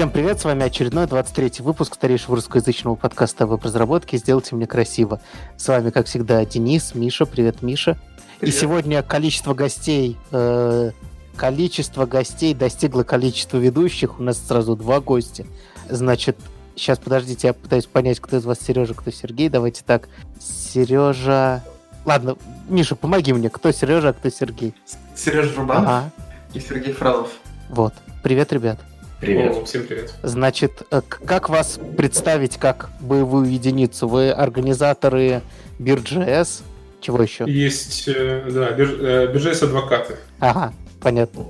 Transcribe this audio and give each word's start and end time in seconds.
Всем 0.00 0.08
привет, 0.08 0.40
с 0.40 0.44
вами 0.44 0.64
очередной 0.64 1.06
23 1.06 1.56
выпуск 1.58 1.94
старейшего 1.94 2.36
русскоязычного 2.36 2.94
подкаста 2.94 3.44
об 3.44 3.62
разработке 3.62 4.16
«Сделайте 4.16 4.56
мне 4.56 4.66
красиво». 4.66 5.20
С 5.58 5.68
вами, 5.68 5.90
как 5.90 6.06
всегда, 6.06 6.42
Денис, 6.46 6.94
Миша. 6.94 7.26
Привет, 7.26 7.60
Миша. 7.60 7.98
Привет. 8.38 8.54
И 8.54 8.58
сегодня 8.58 9.02
количество 9.02 9.52
гостей, 9.52 10.16
э, 10.32 10.92
количество 11.36 12.06
гостей 12.06 12.54
достигло 12.54 13.02
количества 13.02 13.58
ведущих. 13.58 14.18
У 14.18 14.22
нас 14.22 14.38
сразу 14.38 14.74
два 14.74 15.00
гостя. 15.00 15.44
Значит, 15.90 16.38
сейчас, 16.76 16.96
подождите, 16.98 17.48
я 17.48 17.52
пытаюсь 17.52 17.84
понять, 17.84 18.20
кто 18.20 18.38
из 18.38 18.46
вас 18.46 18.58
Сережа, 18.58 18.94
кто 18.94 19.10
Сергей. 19.10 19.50
Давайте 19.50 19.82
так. 19.84 20.08
Сережа... 20.40 21.62
Ладно, 22.06 22.38
Миша, 22.70 22.96
помоги 22.96 23.34
мне. 23.34 23.50
Кто 23.50 23.70
Сережа, 23.70 24.08
а 24.08 24.12
кто 24.14 24.30
Сергей? 24.30 24.74
Сережа 25.14 25.54
Рубанов 25.56 25.86
ага. 25.86 26.10
и 26.54 26.60
Сергей 26.60 26.94
Фролов. 26.94 27.28
Вот. 27.68 27.92
Привет, 28.22 28.50
ребят. 28.54 28.80
Привет. 29.20 29.54
О, 29.54 29.64
всем 29.66 29.86
привет. 29.86 30.14
Значит, 30.22 30.82
э, 30.90 31.02
как 31.02 31.50
вас 31.50 31.78
представить 31.98 32.56
как 32.56 32.88
боевую 33.00 33.52
единицу? 33.52 34.08
Вы 34.08 34.30
организаторы 34.30 35.42
Бирджес? 35.78 36.62
Чего 37.02 37.22
еще? 37.22 37.44
Есть, 37.46 38.08
э, 38.08 38.48
да, 38.50 38.72
Бирджес 38.72 39.62
адвокаты. 39.62 40.16
Ага, 40.38 40.72
понятно. 41.02 41.46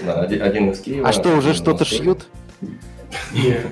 Да, 0.00 0.22
один 0.22 0.70
из 0.70 0.80
Киева. 0.80 1.06
А 1.06 1.12
что, 1.12 1.36
уже 1.36 1.52
что-то 1.52 1.84
шьют? 1.84 2.26
Нет. 3.34 3.66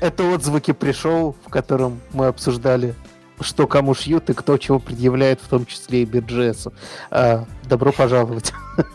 Это 0.00 0.24
отзвуки 0.24 0.72
пришел, 0.72 1.36
в 1.46 1.48
котором 1.48 2.00
мы 2.12 2.26
обсуждали 2.26 2.94
что 3.40 3.66
кому 3.66 3.94
шьют 3.94 4.30
и 4.30 4.34
кто 4.34 4.56
чего 4.58 4.78
предъявляет, 4.78 5.40
в 5.40 5.48
том 5.48 5.66
числе 5.66 6.02
и 6.02 6.04
Бирджесу. 6.04 6.72
А, 7.10 7.44
добро 7.64 7.92
пожаловать. 7.92 8.52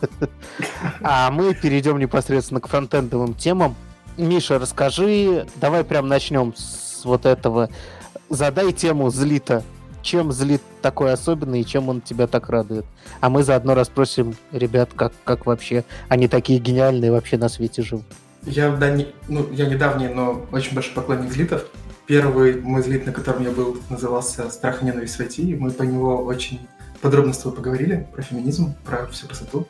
А 1.02 1.30
мы 1.30 1.54
перейдем 1.54 1.98
непосредственно 1.98 2.60
к 2.60 2.68
фронтендовым 2.68 3.34
темам. 3.34 3.74
Миша, 4.16 4.58
расскажи, 4.58 5.46
давай 5.56 5.82
прям 5.82 6.06
начнем 6.08 6.54
с 6.56 7.04
вот 7.04 7.26
этого. 7.26 7.68
Задай 8.28 8.72
тему 8.72 9.10
злита. 9.10 9.62
Чем 10.02 10.32
злит 10.32 10.62
такой 10.82 11.12
особенный 11.12 11.60
и 11.60 11.66
чем 11.66 11.88
он 11.88 12.00
тебя 12.00 12.26
так 12.26 12.48
радует? 12.48 12.84
А 13.20 13.28
мы 13.28 13.44
заодно 13.44 13.74
расспросим 13.74 14.34
ребят, 14.50 14.90
как, 14.94 15.12
как 15.24 15.46
вообще 15.46 15.84
они 16.08 16.26
такие 16.26 16.58
гениальные 16.58 17.12
вообще 17.12 17.38
на 17.38 17.48
свете 17.48 17.82
живут. 17.82 18.04
Я, 18.44 18.70
да, 18.70 18.90
не, 18.90 19.06
ну, 19.28 19.48
я 19.52 19.66
недавний, 19.66 20.08
но 20.08 20.44
очень 20.50 20.74
большой 20.74 20.94
поклонник 20.94 21.30
злитов. 21.30 21.66
Первый 22.06 22.60
мой 22.60 22.82
злит, 22.82 23.06
на 23.06 23.12
котором 23.12 23.42
я 23.44 23.50
был, 23.50 23.78
назывался 23.88 24.50
«Страх 24.50 24.82
и 24.82 24.86
ненависть 24.86 25.16
в 25.16 25.20
IT», 25.20 25.42
и 25.42 25.54
мы 25.54 25.70
по 25.70 25.82
него 25.82 26.24
очень 26.24 26.60
подробно 27.00 27.32
с 27.32 27.38
тобой 27.38 27.56
поговорили 27.56 28.06
про 28.12 28.22
феминизм, 28.22 28.74
про 28.84 29.06
всю 29.06 29.26
красоту. 29.26 29.68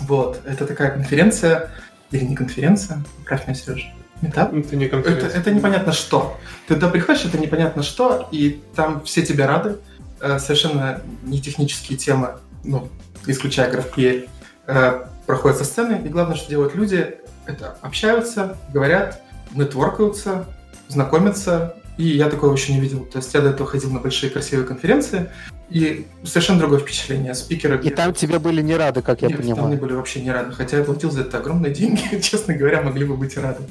Вот, 0.00 0.40
это 0.44 0.66
такая 0.66 0.90
конференция, 0.90 1.70
или 2.10 2.24
не 2.24 2.34
конференция, 2.34 3.02
правь 3.24 3.46
меня, 3.46 3.54
Сережа, 3.54 3.86
Метап? 4.20 4.52
Это 4.52 4.76
не 4.76 4.88
конференция. 4.88 5.28
Это, 5.28 5.38
это 5.38 5.50
непонятно 5.52 5.92
что. 5.92 6.38
Ты 6.66 6.74
туда 6.74 6.88
приходишь, 6.88 7.24
это 7.24 7.38
непонятно 7.38 7.82
что, 7.82 8.28
и 8.30 8.62
там 8.74 9.02
все 9.04 9.22
тебя 9.22 9.46
рады, 9.46 9.78
э, 10.20 10.38
совершенно 10.38 11.02
не 11.22 11.40
технические 11.40 11.98
темы, 11.98 12.38
ну, 12.64 12.88
исключая 13.26 13.72
GraphQL, 13.72 14.28
э, 14.66 15.06
проходят 15.26 15.58
со 15.58 15.64
сцены, 15.64 16.00
и 16.04 16.08
главное, 16.08 16.36
что 16.36 16.50
делают 16.50 16.74
люди, 16.74 17.16
это 17.46 17.76
общаются, 17.80 18.58
говорят, 18.72 19.22
нетворкаются, 19.52 20.46
знакомятся, 20.90 21.74
и 21.96 22.08
я 22.08 22.28
такого 22.28 22.52
еще 22.52 22.72
не 22.72 22.80
видел. 22.80 23.04
То 23.04 23.18
есть 23.18 23.32
я 23.34 23.40
до 23.40 23.50
этого 23.50 23.68
ходил 23.68 23.90
на 23.90 24.00
большие 24.00 24.30
красивые 24.30 24.66
конференции, 24.66 25.30
и 25.70 26.06
совершенно 26.24 26.58
другое 26.58 26.80
впечатление. 26.80 27.34
Спикеры... 27.34 27.80
И 27.82 27.90
там 27.90 28.12
тебе 28.12 28.38
были 28.38 28.60
не 28.60 28.74
рады, 28.76 29.02
как 29.02 29.22
Нет, 29.22 29.30
я 29.30 29.36
понимаю. 29.36 29.56
там 29.56 29.70
не 29.70 29.76
были 29.76 29.92
вообще 29.92 30.20
не 30.20 30.32
рады. 30.32 30.52
Хотя 30.52 30.78
я 30.78 30.84
платил 30.84 31.10
за 31.10 31.20
это 31.22 31.38
огромные 31.38 31.72
деньги, 31.72 32.20
честно 32.22 32.54
говоря, 32.54 32.82
могли 32.82 33.04
бы 33.04 33.16
быть 33.16 33.36
и 33.36 33.40
рады. 33.40 33.62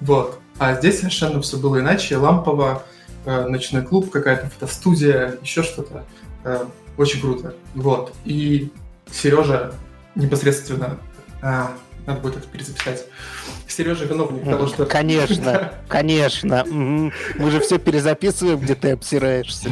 Вот. 0.00 0.40
А 0.58 0.74
здесь 0.74 0.98
совершенно 0.98 1.40
все 1.40 1.56
было 1.56 1.78
иначе. 1.78 2.16
Лампово, 2.16 2.82
э, 3.24 3.46
ночной 3.46 3.82
клуб, 3.82 4.10
какая-то 4.10 4.50
фотостудия, 4.50 5.36
еще 5.42 5.62
что-то. 5.62 6.04
Э, 6.44 6.64
очень 6.96 7.20
круто. 7.20 7.54
Вот. 7.74 8.12
И 8.24 8.72
Сережа 9.10 9.72
непосредственно... 10.16 10.98
А, 11.42 11.72
надо 12.06 12.20
будет 12.20 12.38
это 12.38 12.48
перезаписать. 12.48 13.06
Сережа 13.70 14.04
виновник 14.04 14.44
того, 14.44 14.66
что... 14.66 14.86
Конечно, 14.86 15.74
конечно. 15.88 16.64
Мы 16.66 17.50
же 17.50 17.60
все 17.60 17.78
перезаписываем, 17.78 18.58
где 18.58 18.74
ты 18.74 18.90
обсираешься. 18.92 19.70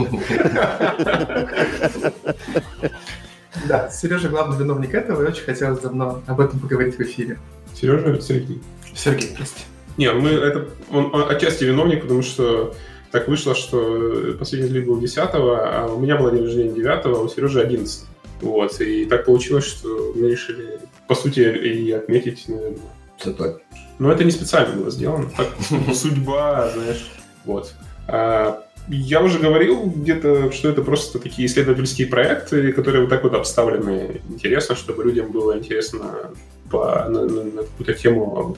Да, 3.67 3.91
Сережа 3.91 4.29
главный 4.29 4.59
виновник 4.59 4.95
этого, 4.95 5.23
и 5.23 5.27
очень 5.27 5.45
хотелось 5.45 5.81
давно 5.81 6.23
об 6.27 6.41
этом 6.41 6.61
поговорить 6.61 6.97
в 6.97 7.01
эфире. 7.01 7.39
Сережа 7.75 8.11
или 8.11 8.21
Сергей? 8.21 8.63
Сергей, 8.95 9.35
прости. 9.37 9.63
Не, 9.97 10.13
мы 10.13 10.31
это, 10.31 10.69
он, 10.91 11.13
он 11.13 11.29
отчасти 11.31 11.65
виновник, 11.65 12.03
потому 12.03 12.23
что 12.23 12.75
так 13.11 13.27
вышло, 13.27 13.55
что 13.55 14.37
последний 14.39 14.69
лид 14.69 14.87
был 14.87 15.01
10 15.01 15.19
а 15.19 15.87
у 15.87 15.99
меня 15.99 16.17
было 16.17 16.31
день 16.31 16.45
рождения 16.45 16.73
9 16.73 17.05
а 17.05 17.09
у 17.09 17.29
Сережи 17.29 17.61
11 17.61 18.07
Вот, 18.43 18.81
и 18.81 19.07
так 19.07 19.25
получилось, 19.25 19.65
что 19.65 20.13
мы 20.15 20.31
решили, 20.31 20.79
по 21.09 21.15
сути, 21.15 21.41
и 21.41 21.91
отметить, 21.91 22.45
наверное. 22.49 22.79
Цветок. 23.19 23.61
Но 23.99 24.13
это 24.13 24.25
не 24.25 24.31
специально 24.31 24.75
было 24.75 24.91
сделано. 24.91 25.29
Так, 25.37 25.49
судьба, 25.95 26.71
знаешь. 26.71 27.11
Вот. 27.45 27.75
А, 28.07 28.63
я 28.89 29.21
уже 29.21 29.39
говорил 29.39 29.85
где-то, 29.85 30.51
что 30.53 30.69
это 30.69 30.83
просто 30.83 31.19
такие 31.19 31.47
исследовательские 31.47 32.07
проекты, 32.09 32.73
которые 32.73 33.03
вот 33.03 33.11
так 33.11 33.23
вот 33.23 33.35
обставлены 33.35 34.23
интересно, 34.31 34.77
чтобы 34.77 35.05
людям 35.05 35.31
было 35.31 35.59
интересно 35.59 36.31
по, 36.71 37.05
на, 37.09 37.25
на, 37.25 37.45
на 37.45 37.63
какую-то 37.63 37.95
тему 37.95 38.57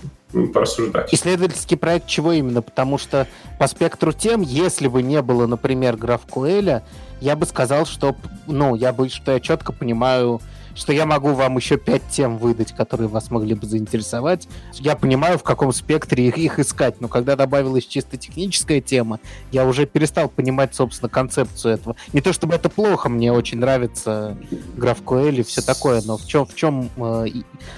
порассуждать. 0.52 1.12
Исследовательский 1.12 1.76
проект 1.76 2.06
чего 2.06 2.32
именно? 2.32 2.62
Потому 2.62 2.98
что 2.98 3.26
по 3.58 3.66
спектру 3.66 4.12
тем, 4.12 4.42
если 4.42 4.88
бы 4.88 5.02
не 5.02 5.20
было, 5.22 5.46
например, 5.46 5.96
GraphQL, 5.96 6.82
я 7.20 7.36
бы 7.36 7.46
сказал, 7.46 7.86
что, 7.86 8.14
ну, 8.46 8.74
я 8.74 8.92
бы, 8.92 9.08
что 9.08 9.32
я 9.32 9.40
четко 9.40 9.72
понимаю 9.72 10.40
что 10.74 10.92
я 10.92 11.06
могу 11.06 11.32
вам 11.32 11.56
еще 11.56 11.76
пять 11.76 12.02
тем 12.10 12.38
выдать, 12.38 12.74
которые 12.74 13.08
вас 13.08 13.30
могли 13.30 13.54
бы 13.54 13.66
заинтересовать. 13.66 14.48
Я 14.74 14.96
понимаю, 14.96 15.38
в 15.38 15.42
каком 15.42 15.72
спектре 15.72 16.28
их, 16.28 16.38
их 16.38 16.58
искать, 16.58 17.00
но 17.00 17.08
когда 17.08 17.36
добавилась 17.36 17.86
чисто 17.86 18.16
техническая 18.16 18.80
тема, 18.80 19.20
я 19.52 19.66
уже 19.66 19.86
перестал 19.86 20.28
понимать, 20.28 20.74
собственно, 20.74 21.08
концепцию 21.08 21.74
этого. 21.74 21.96
Не 22.12 22.20
то 22.20 22.32
чтобы 22.32 22.54
это 22.54 22.68
плохо, 22.68 23.08
мне 23.08 23.32
очень 23.32 23.58
нравится 23.58 24.36
GraphQL 24.76 25.40
и 25.40 25.42
все 25.42 25.62
такое, 25.62 26.02
но 26.04 26.16
в 26.16 26.26
чем, 26.26 26.46
в 26.46 26.54
чем 26.54 26.90
э, 26.96 27.26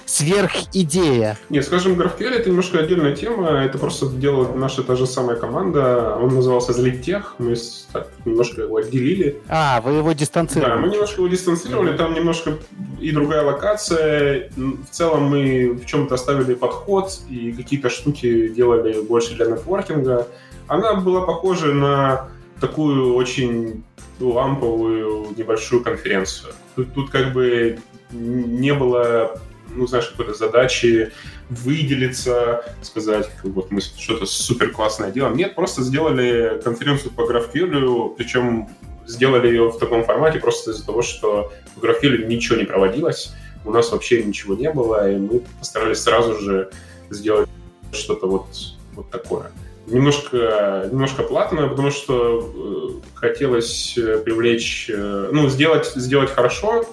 сверхидея? 0.04 1.38
Нет, 1.50 1.64
скажем, 1.64 2.00
GraphQL 2.00 2.30
это 2.30 2.50
немножко 2.50 2.78
отдельная 2.78 3.14
тема, 3.14 3.48
это 3.48 3.78
просто 3.78 4.08
делала 4.08 4.54
наша 4.54 4.82
та 4.82 4.96
же 4.96 5.06
самая 5.06 5.36
команда, 5.36 6.16
он 6.16 6.34
назывался 6.34 6.72
Злиттех, 6.72 7.34
мы 7.38 7.56
так, 7.92 8.08
немножко 8.24 8.62
его 8.62 8.76
отделили. 8.76 9.40
А, 9.48 9.80
вы 9.80 9.92
его 9.92 10.12
дистанцировали? 10.12 10.70
Да, 10.70 10.76
мы 10.76 10.88
немножко 10.88 11.20
его 11.20 11.28
дистанцировали, 11.28 11.96
там 11.96 12.14
немножко 12.14 12.58
и 13.00 13.10
другая 13.10 13.42
локация. 13.42 14.50
В 14.56 14.88
целом 14.90 15.24
мы 15.24 15.72
в 15.72 15.86
чем-то 15.86 16.14
оставили 16.14 16.54
подход 16.54 17.20
и 17.28 17.52
какие-то 17.52 17.90
штуки 17.90 18.48
делали 18.48 19.00
больше 19.02 19.34
для 19.34 19.46
нетворкинга. 19.46 20.28
Она 20.68 20.94
была 20.94 21.22
похожа 21.22 21.72
на 21.72 22.28
такую 22.60 23.14
очень 23.14 23.82
ламповую 24.20 25.34
небольшую 25.36 25.82
конференцию. 25.82 26.54
Тут, 26.76 26.94
тут 26.94 27.10
как 27.10 27.32
бы 27.32 27.78
не 28.12 28.72
было 28.72 29.40
ну, 29.74 29.86
знаешь, 29.86 30.08
какой-то 30.08 30.34
задачи 30.34 31.12
выделиться, 31.48 32.64
сказать, 32.82 33.30
вот 33.42 33.70
мы 33.70 33.80
что-то 33.80 34.26
супер 34.26 34.70
классное 34.70 35.10
делаем. 35.10 35.36
Нет, 35.36 35.54
просто 35.54 35.82
сделали 35.82 36.60
конференцию 36.62 37.12
по 37.12 37.22
GraphQL, 37.22 38.14
причем 38.16 38.68
сделали 39.06 39.48
ее 39.48 39.68
в 39.68 39.78
таком 39.78 40.04
формате 40.04 40.38
просто 40.38 40.70
из-за 40.70 40.86
того, 40.86 41.02
что 41.02 41.52
в 41.76 41.82
GraphQL 41.82 42.26
ничего 42.26 42.56
не 42.56 42.64
проводилось, 42.64 43.32
у 43.64 43.70
нас 43.70 43.92
вообще 43.92 44.22
ничего 44.22 44.54
не 44.54 44.70
было, 44.70 45.10
и 45.10 45.16
мы 45.16 45.42
постарались 45.58 45.98
сразу 45.98 46.38
же 46.38 46.70
сделать 47.10 47.48
что-то 47.92 48.26
вот, 48.26 48.46
вот 48.94 49.10
такое. 49.10 49.52
Немножко, 49.86 50.88
немножко 50.90 51.22
платное, 51.22 51.68
потому 51.68 51.90
что 51.90 52.40
э, 52.40 53.08
хотелось 53.14 53.98
э, 53.98 54.18
привлечь, 54.18 54.88
э, 54.88 55.30
ну, 55.32 55.48
сделать, 55.48 55.92
сделать 55.96 56.30
хорошо. 56.30 56.84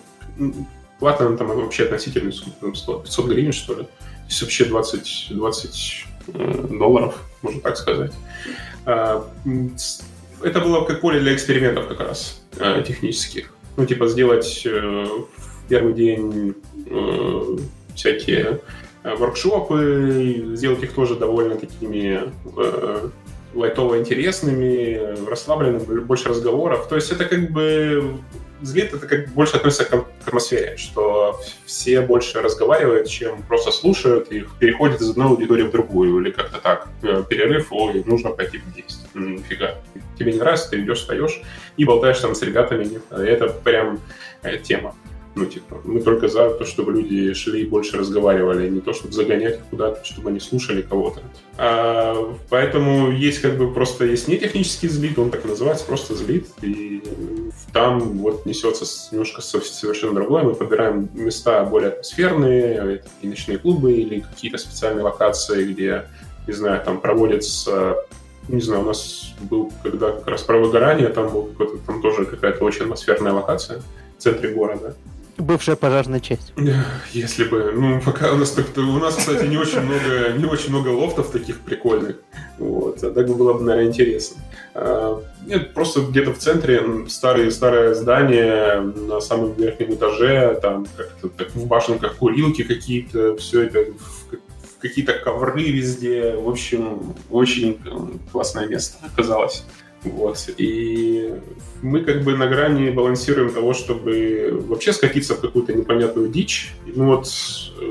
Платно 1.00 1.38
там 1.38 1.48
вообще 1.48 1.84
относительно, 1.84 2.32
сколько 2.32 2.76
100, 2.76 3.00
500 3.00 3.26
гривен, 3.28 3.54
что 3.54 3.74
ли. 3.76 3.84
То 3.84 3.90
есть 4.28 4.42
вообще 4.42 4.66
20, 4.66 5.28
20 5.30 6.06
э, 6.28 6.68
долларов, 6.72 7.16
можно 7.42 7.62
так 7.62 7.78
сказать. 7.78 8.12
Это 10.42 10.60
было 10.60 10.86
как 10.86 11.02
поле 11.02 11.20
для 11.20 11.34
экспериментов 11.34 11.88
как 11.88 12.00
раз 12.00 12.42
э, 12.58 12.84
технических. 12.86 13.54
Ну, 13.78 13.86
типа 13.86 14.08
сделать 14.08 14.64
э, 14.66 14.70
в 14.70 15.70
первый 15.70 15.94
день 15.94 16.56
э, 16.90 17.58
всякие 17.96 18.62
воркшопы, 19.04 20.52
сделать 20.56 20.84
их 20.84 20.94
тоже 20.94 21.16
довольно 21.16 21.56
такими 21.56 22.22
лайтово 23.54 24.00
интересными, 24.00 25.26
расслабленными, 25.28 26.00
больше 26.02 26.30
разговоров. 26.30 26.88
То 26.88 26.96
есть 26.96 27.12
это 27.12 27.26
как 27.26 27.52
бы 27.52 28.18
злит 28.62 28.94
это 28.94 29.08
как 29.08 29.30
больше 29.30 29.58
относится 29.58 29.86
к, 29.86 30.06
атмосфере, 30.26 30.78
что 30.78 31.40
все 31.66 32.02
больше 32.02 32.42
разговаривают, 32.42 33.08
чем 33.08 33.42
просто 33.44 33.72
слушают 33.72 34.32
и 34.32 34.46
переходят 34.60 35.02
из 35.02 35.10
одной 35.10 35.28
аудитории 35.28 35.64
в 35.64 35.72
другую, 35.72 36.22
или 36.22 36.32
как-то 36.32 36.60
так. 36.60 36.88
Э, 37.02 37.24
перерыв, 37.28 37.68
ой, 37.72 38.04
нужно 38.06 38.32
пойти 38.32 38.62
есть. 38.76 39.08
Нифига. 39.14 39.76
Тебе 40.18 40.34
не 40.34 40.40
нравится, 40.40 40.70
ты 40.70 40.82
идешь, 40.82 41.00
встаешь 41.00 41.42
и 41.78 41.86
болтаешь 41.86 42.20
там 42.20 42.36
с 42.36 42.42
ребятами. 42.42 43.02
Это 43.12 43.50
прям 43.50 44.00
э, 44.44 44.58
тема. 44.58 44.96
Ну, 45.40 45.46
типа, 45.46 45.80
мы 45.86 46.02
только 46.02 46.28
за 46.28 46.50
то, 46.50 46.66
чтобы 46.66 46.92
люди 46.92 47.34
шли 47.34 47.62
и 47.62 47.66
больше 47.66 47.98
разговаривали, 47.98 48.68
а 48.68 48.70
не 48.70 48.82
то, 48.82 48.92
чтобы 48.92 49.14
загонять 49.14 49.56
их 49.56 49.62
куда-то, 49.70 50.04
чтобы 50.04 50.32
они 50.32 50.42
слушали 50.42 50.82
кого-то. 50.82 51.22
А, 51.58 52.36
поэтому 52.50 53.10
есть 53.12 53.40
как 53.40 53.58
бы 53.58 53.74
просто 53.74 54.04
есть 54.04 54.28
не 54.28 54.38
технический 54.38 54.90
злит, 54.90 55.18
он 55.18 55.32
так 55.32 55.46
называется, 55.46 55.86
просто 55.86 56.14
злит, 56.14 56.48
и 56.62 57.02
там 57.72 58.18
вот 58.18 58.46
несется 58.46 58.86
немножко 59.14 59.42
совершенно 59.42 60.14
другое. 60.14 60.44
Мы 60.44 60.56
подбираем 60.56 61.10
места 61.14 61.64
более 61.64 61.92
атмосферные, 61.92 63.02
и 63.22 63.28
ночные 63.28 63.60
клубы 63.60 63.94
или 63.94 64.20
какие-то 64.20 64.58
специальные 64.58 65.04
локации, 65.04 65.72
где, 65.72 66.06
не 66.48 66.54
знаю, 66.54 66.84
там 66.84 67.00
проводятся 67.00 67.96
не 68.50 68.62
знаю, 68.62 68.82
у 68.82 68.86
нас 68.86 69.32
был 69.42 69.72
когда 69.84 70.12
как 70.12 70.28
раз 70.28 70.42
про 70.42 70.58
выгорание, 70.58 71.10
там 71.10 71.30
был 71.30 71.50
там 71.86 72.02
тоже 72.02 72.26
какая-то 72.26 72.66
очень 72.66 72.84
атмосферная 72.84 73.32
локация 73.32 73.82
в 74.18 74.22
центре 74.22 74.50
города. 74.50 74.96
Бывшая 75.40 75.78
пожарная 75.78 76.20
часть. 76.20 76.54
Если 77.14 77.46
бы. 77.46 77.72
Ну, 77.74 78.02
пока 78.02 78.34
у 78.34 78.36
нас 78.36 78.52
так-то... 78.52 78.82
У 78.82 79.00
нас, 79.00 79.16
кстати, 79.16 79.46
не 79.46 79.58
очень 79.58 79.80
много, 79.80 80.34
не 80.38 80.46
очень 80.46 80.70
много 80.70 80.90
лофтов 80.90 81.32
таких 81.32 81.62
прикольных. 81.62 82.18
Вот. 82.58 83.02
А 83.04 83.12
так 83.12 83.28
было 83.28 83.54
бы, 83.54 83.64
наверное, 83.64 83.90
интересно. 83.90 84.42
А, 84.76 85.24
нет, 85.46 85.74
просто 85.74 86.02
где-то 86.02 86.34
в 86.34 86.38
центре 86.40 86.84
старые, 87.08 87.52
старое 87.52 87.94
здание 87.94 88.82
на 88.82 89.22
самом 89.22 89.54
верхнем 89.54 89.94
этаже, 89.94 90.60
там 90.62 90.86
как-то 90.98 91.30
так, 91.30 91.56
в 91.56 91.66
башенках 91.66 92.18
курилки 92.18 92.64
какие-то, 92.64 93.38
все 93.38 93.64
это 93.64 93.86
какие-то 94.80 95.14
ковры 95.14 95.64
везде. 95.64 96.36
В 96.36 96.50
общем, 96.50 97.16
очень 97.30 97.80
классное 98.32 98.68
место 98.68 98.98
оказалось. 99.06 99.64
Вот. 100.04 100.50
И 100.58 101.34
мы 101.82 102.02
как 102.02 102.24
бы 102.24 102.38
на 102.38 102.48
грани 102.48 102.90
балансируем 102.90 103.52
того, 103.52 103.74
чтобы 103.74 104.64
вообще 104.68 104.94
скатиться 104.94 105.36
в 105.36 105.42
какую-то 105.42 105.74
непонятную 105.74 106.30
дичь. 106.30 106.74
Ну 106.86 107.06
вот 107.06 107.28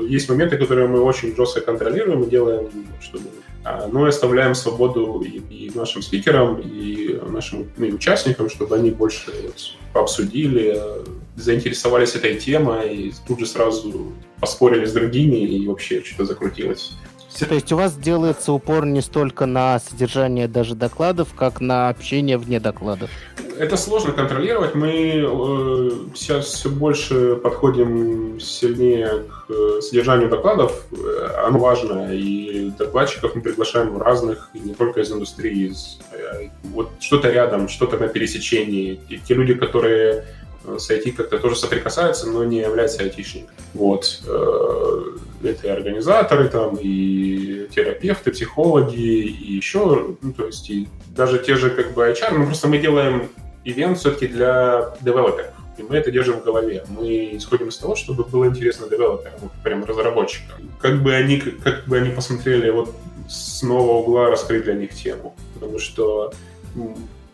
есть 0.07 0.29
моменты, 0.29 0.57
которые 0.57 0.87
мы 0.87 1.01
очень 1.01 1.35
жестко 1.35 1.61
контролируем 1.61 2.23
и 2.23 2.29
делаем, 2.29 2.69
чтобы 2.99 3.25
а, 3.63 3.87
но 3.91 4.05
оставляем 4.05 4.55
свободу 4.55 5.21
и, 5.21 5.39
и 5.67 5.71
нашим 5.75 6.01
спикерам, 6.01 6.59
и 6.59 7.19
нашим 7.29 7.69
ну, 7.77 7.85
и 7.85 7.91
участникам, 7.91 8.49
чтобы 8.49 8.75
они 8.75 8.89
больше 8.89 9.31
вот, 9.43 9.75
пообсудили, 9.93 10.81
заинтересовались 11.35 12.15
этой 12.15 12.35
темой 12.35 12.95
и 12.95 13.13
тут 13.27 13.39
же 13.39 13.45
сразу 13.45 14.13
поспорили 14.39 14.85
с 14.85 14.93
другими 14.93 15.37
и 15.37 15.67
вообще 15.67 16.01
что-то 16.03 16.25
закрутилось. 16.25 16.93
То 17.37 17.53
есть 17.53 17.71
у 17.71 17.77
вас 17.77 17.95
делается 17.95 18.51
упор 18.51 18.85
не 18.85 19.01
столько 19.01 19.45
на 19.45 19.79
содержание 19.79 20.47
даже 20.47 20.75
докладов, 20.75 21.29
как 21.35 21.61
на 21.61 21.89
общение 21.89 22.37
вне 22.37 22.59
докладов? 22.59 23.09
Это 23.57 23.77
сложно 23.77 24.13
контролировать. 24.13 24.73
Мы 24.73 25.25
э, 25.25 25.91
сейчас 26.15 26.45
все 26.45 26.69
больше 26.69 27.35
подходим 27.35 28.39
сильнее 28.39 29.25
к 29.29 29.45
э, 29.49 29.81
содержанию 29.81 30.29
докладов. 30.29 30.85
Э, 30.91 31.45
оно 31.45 31.59
важно, 31.59 32.13
и 32.13 32.71
докладчиков 32.71 33.35
мы 33.35 33.41
приглашаем 33.41 34.01
разных, 34.01 34.49
не 34.53 34.73
только 34.73 35.01
из 35.01 35.11
индустрии. 35.11 35.67
Из, 35.67 35.99
э, 36.13 36.49
вот 36.71 36.89
что-то 36.99 37.29
рядом, 37.29 37.67
что-то 37.67 37.97
на 37.97 38.07
пересечении. 38.07 38.99
И 39.09 39.17
те 39.17 39.33
люди, 39.33 39.53
которые 39.53 40.25
с 40.77 40.89
IT 40.91 41.13
как-то 41.13 41.39
тоже 41.39 41.55
соприкасаются, 41.55 42.27
но 42.27 42.43
не 42.43 42.59
являются 42.59 43.03
айтишниками. 43.03 43.57
Вот. 43.73 44.21
Э, 44.27 45.17
это 45.43 45.67
и 45.67 45.69
организаторы, 45.69 46.49
там, 46.49 46.77
и 46.81 47.67
терапевты, 47.73 48.31
психологи, 48.31 48.95
и 48.95 49.53
еще, 49.53 50.15
ну, 50.21 50.33
то 50.33 50.45
есть, 50.45 50.69
и 50.69 50.87
даже 51.15 51.39
те 51.39 51.55
же, 51.55 51.69
как 51.69 51.93
бы, 51.93 52.03
HR, 52.03 52.37
ну, 52.37 52.45
просто 52.45 52.67
мы 52.67 52.77
делаем 52.77 53.29
ивент 53.63 53.97
все-таки 53.97 54.27
для 54.27 54.93
девелоперов. 55.01 55.53
И 55.77 55.83
мы 55.83 55.95
это 55.95 56.11
держим 56.11 56.41
в 56.41 56.43
голове. 56.43 56.83
Мы 56.89 57.37
исходим 57.37 57.69
из 57.69 57.77
того, 57.77 57.95
чтобы 57.95 58.25
было 58.25 58.45
интересно 58.45 58.89
девелоперам, 58.89 59.49
прям 59.63 59.85
разработчикам. 59.85 60.69
Как 60.81 61.01
бы 61.01 61.13
они, 61.13 61.39
как 61.39 61.85
бы 61.85 61.97
они 61.97 62.09
посмотрели 62.09 62.69
вот 62.69 62.93
с 63.29 63.63
нового 63.63 63.99
угла 63.99 64.29
раскрыть 64.29 64.63
для 64.63 64.73
них 64.73 64.93
тему. 64.93 65.35
Потому 65.53 65.79
что 65.79 66.33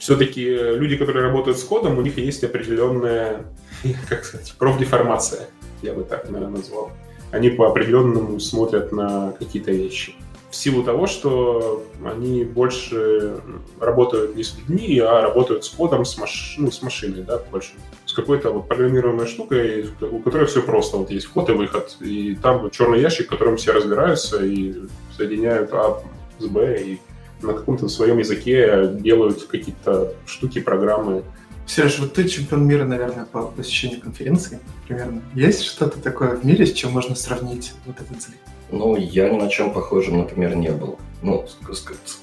все-таки 0.06 0.44
люди, 0.44 0.98
которые 0.98 1.26
работают 1.26 1.58
с 1.58 1.64
кодом, 1.64 1.98
у 1.98 2.02
них 2.02 2.20
есть 2.20 2.44
определенная, 2.44 3.48
как 4.08 4.24
сказать, 4.24 4.54
профдеформация, 4.60 5.48
я 5.82 5.94
бы 5.94 6.04
так, 6.04 6.30
наверное, 6.30 6.58
назвал. 6.58 6.92
Они 7.32 7.50
по 7.50 7.68
определенному 7.68 8.40
смотрят 8.40 8.92
на 8.92 9.34
какие-то 9.40 9.72
вещи. 9.72 10.14
В 10.52 10.56
силу 10.56 10.84
того, 10.84 11.08
что 11.08 11.84
они 12.06 12.44
больше 12.44 13.42
работают 13.80 14.36
не 14.36 14.44
с 14.44 14.56
людьми, 14.56 15.00
а 15.00 15.22
работают 15.22 15.66
с 15.66 15.70
кодом, 15.70 16.06
с, 16.06 16.20
маш... 16.20 16.54
ну, 16.60 16.70
с 16.70 16.84
машиной, 16.84 17.24
да, 17.24 17.42
больше. 17.52 17.72
С 18.06 18.14
какой-то 18.14 18.52
вот 18.52 18.68
программируемой 18.68 19.26
штукой, 19.26 19.90
у 20.02 20.20
которой 20.20 20.46
все 20.46 20.62
просто. 20.62 20.98
Вот 20.98 21.10
есть 21.10 21.26
вход 21.26 21.50
и 21.50 21.54
выход. 21.54 21.98
И 22.00 22.36
там 22.36 22.70
черный 22.70 23.02
ящик, 23.02 23.26
в 23.26 23.30
котором 23.32 23.58
все 23.58 23.72
разбираются 23.72 24.46
и 24.46 24.76
соединяют 25.18 25.74
А 25.74 26.00
с 26.38 26.46
Б 26.46 26.80
и 26.80 27.00
на 27.42 27.54
каком-то 27.54 27.88
своем 27.88 28.18
языке 28.18 28.90
делают 28.94 29.44
какие-то 29.44 30.14
штуки, 30.26 30.60
программы. 30.60 31.24
Сереж, 31.68 32.00
вот 32.00 32.14
ты 32.14 32.28
чемпион 32.28 32.68
мира, 32.68 32.86
наверное, 32.86 33.26
по 33.26 33.44
посещению 33.44 34.00
конференции 34.00 34.60
примерно. 34.88 35.22
Есть 35.34 35.64
что-то 35.64 36.00
такое 36.00 36.36
в 36.36 36.46
мире, 36.46 36.66
с 36.66 36.74
чем 36.74 36.92
можно 36.92 37.16
сравнить 37.16 37.74
вот 37.86 38.00
этот 38.00 38.18
взлет? 38.18 38.40
Ну, 38.72 38.96
я 38.96 39.30
ни 39.30 39.38
на 39.38 39.50
чем 39.50 39.74
похожем, 39.74 40.18
например, 40.18 40.56
не 40.56 40.72
был. 40.72 41.00
Ну, 41.22 41.46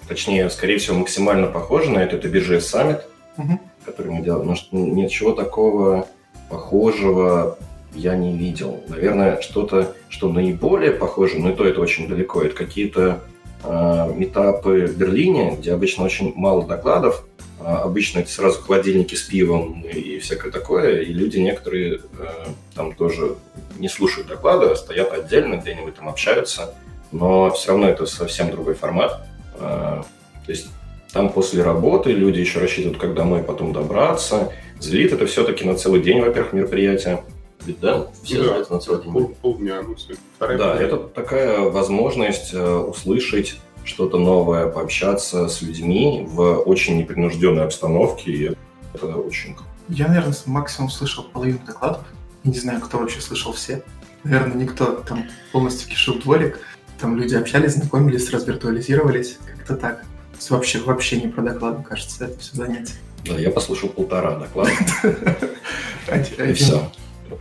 точнее, 0.08 0.48
скорее 0.50 0.78
всего, 0.78 0.96
максимально 0.96 1.48
похоже 1.48 1.90
на 1.90 1.98
это, 1.98 2.16
это 2.16 2.28
BGS 2.28 2.58
Summit, 2.58 3.02
угу. 3.36 3.60
который 3.84 4.12
мы 4.12 4.22
делаем. 4.22 4.54
Но 4.70 4.78
ничего 4.78 5.32
такого 5.32 6.08
похожего 6.48 7.58
я 7.94 8.16
не 8.16 8.36
видел. 8.36 8.82
Наверное, 8.88 9.40
что-то, 9.40 9.94
что 10.08 10.30
наиболее 10.30 10.92
похоже, 10.92 11.38
но 11.38 11.50
и 11.50 11.54
то 11.54 11.64
это 11.64 11.80
очень 11.80 12.08
далеко, 12.08 12.42
это 12.42 12.54
какие-то 12.54 13.20
метапы 13.64 14.86
в 14.86 14.96
Берлине, 14.96 15.56
где 15.56 15.72
обычно 15.72 16.04
очень 16.04 16.32
мало 16.34 16.66
докладов. 16.66 17.24
А, 17.64 17.82
обычно 17.82 18.20
это 18.20 18.30
сразу 18.30 18.60
холодильники 18.60 19.14
с 19.14 19.22
пивом 19.22 19.82
и 19.82 20.18
всякое 20.18 20.50
такое, 20.50 21.02
и 21.02 21.12
люди 21.12 21.38
некоторые 21.38 22.00
э, 22.18 22.46
там 22.74 22.92
тоже 22.92 23.36
не 23.78 23.88
слушают 23.88 24.26
доклады, 24.26 24.66
а 24.66 24.76
стоят 24.76 25.12
отдельно, 25.12 25.56
где-нибудь 25.56 25.94
там 25.94 26.08
общаются, 26.08 26.74
но 27.12 27.50
все 27.50 27.70
равно 27.70 27.88
это 27.88 28.06
совсем 28.06 28.50
другой 28.50 28.74
формат. 28.74 29.26
Э, 29.54 30.02
то 30.44 30.50
есть 30.50 30.68
там 31.12 31.28
после 31.28 31.62
работы 31.62 32.10
люди 32.10 32.40
еще 32.40 32.58
рассчитывают, 32.58 33.00
как 33.00 33.14
домой 33.14 33.42
потом 33.44 33.72
добраться. 33.72 34.52
Злит 34.80 35.12
это 35.12 35.26
все-таки 35.26 35.64
на 35.64 35.76
целый 35.76 36.02
день, 36.02 36.20
во-первых, 36.20 36.52
мероприятие. 36.54 37.22
Ведь, 37.66 37.80
да, 37.80 38.06
все 38.22 38.38
да. 38.38 38.44
знают 38.44 38.70
на 38.70 38.80
целый 38.80 39.02
день. 39.02 39.12
Пол, 39.12 39.36
полдня, 39.40 39.82
ну, 39.82 39.96
Вторая 40.36 40.58
да, 40.58 40.68
полдня. 40.70 40.86
это 40.86 40.96
такая 40.98 41.60
возможность 41.60 42.52
э, 42.52 42.74
услышать 42.76 43.60
что-то 43.84 44.18
новое, 44.18 44.68
пообщаться 44.68 45.48
с 45.48 45.62
людьми 45.62 46.26
в 46.28 46.60
очень 46.60 46.98
непринужденной 46.98 47.64
обстановке, 47.64 48.32
и 48.32 48.56
это 48.94 49.06
очень 49.16 49.56
Я, 49.88 50.08
наверное, 50.08 50.34
максимум 50.46 50.90
слышал 50.90 51.24
половину 51.24 51.60
докладов. 51.66 52.04
Не 52.44 52.58
знаю, 52.58 52.80
кто 52.80 52.98
вообще 52.98 53.20
слышал 53.20 53.52
все. 53.52 53.82
Наверное, 54.24 54.56
никто. 54.56 55.02
Там 55.06 55.24
полностью 55.52 55.88
кишил 55.88 56.18
дворик. 56.18 56.60
Там 57.00 57.16
люди 57.16 57.34
общались, 57.34 57.72
знакомились, 57.72 58.30
развиртуализировались. 58.30 59.38
Как-то 59.56 59.76
так. 59.76 60.04
Вообще, 60.50 60.80
вообще 60.80 61.20
не 61.20 61.28
про 61.28 61.42
доклады, 61.42 61.82
кажется, 61.82 62.24
это 62.24 62.38
все 62.40 62.56
занятие. 62.56 62.94
Да, 63.24 63.38
я 63.38 63.50
послушал 63.50 63.90
полтора 63.90 64.36
доклада. 64.38 64.72
И 66.48 66.52
все. 66.54 66.90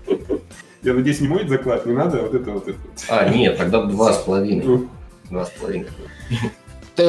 Я 0.83 0.93
надеюсь, 0.93 1.21
не 1.21 1.27
мой 1.27 1.47
заклад, 1.47 1.85
не 1.85 1.93
надо 1.93 2.21
вот 2.21 2.33
это 2.33 2.51
вот 2.51 2.67
это. 2.67 2.79
А, 3.07 3.29
нет, 3.29 3.57
тогда 3.57 3.83
два 3.83 4.13
с 4.13 4.17
половиной. 4.23 4.65
Ну. 4.65 4.87
Два 5.29 5.45
с 5.45 5.49
половиной. 5.51 5.87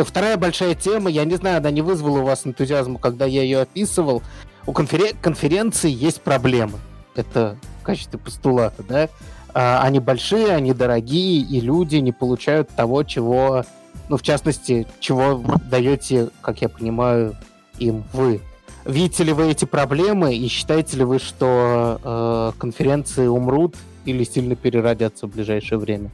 Вторая 0.05 0.37
большая 0.37 0.75
тема, 0.75 1.11
я 1.11 1.25
не 1.25 1.37
знаю, 1.37 1.59
она 1.59 1.71
не 1.71 1.83
вызвала 1.83 2.19
у 2.21 2.25
вас 2.25 2.47
энтузиазма, 2.47 2.99
когда 2.99 3.25
я 3.27 3.43
ее 3.43 3.61
описывал. 3.61 4.23
У 4.67 4.73
конферен- 4.73 5.17
конференции 5.21 5.91
есть 5.91 6.21
проблемы. 6.21 6.79
Это 7.15 7.57
в 7.81 7.85
качестве 7.85 8.19
постулата, 8.19 8.83
да? 8.83 9.09
А, 9.55 9.83
они 9.83 10.01
большие, 10.01 10.55
они 10.55 10.73
дорогие, 10.73 11.43
и 11.43 11.61
люди 11.61 11.97
не 11.97 12.13
получают 12.13 12.69
того, 12.71 13.03
чего, 13.03 13.65
ну, 14.09 14.17
в 14.17 14.23
частности, 14.23 14.87
чего 15.01 15.43
даете, 15.71 16.29
как 16.43 16.63
я 16.63 16.69
понимаю, 16.69 17.37
им 17.79 18.05
вы. 18.13 18.41
Видите 18.85 19.25
ли 19.25 19.33
вы 19.33 19.51
эти 19.51 19.65
проблемы 19.65 20.35
и 20.35 20.49
считаете 20.49 20.97
ли 20.97 21.05
вы, 21.05 21.19
что 21.19 22.01
э, 22.03 22.59
конференции 22.59 23.27
умрут 23.27 23.77
или 24.05 24.25
сильно 24.25 24.57
переродятся 24.57 25.27
в 25.27 25.31
ближайшее 25.31 25.79
время? 25.79 26.11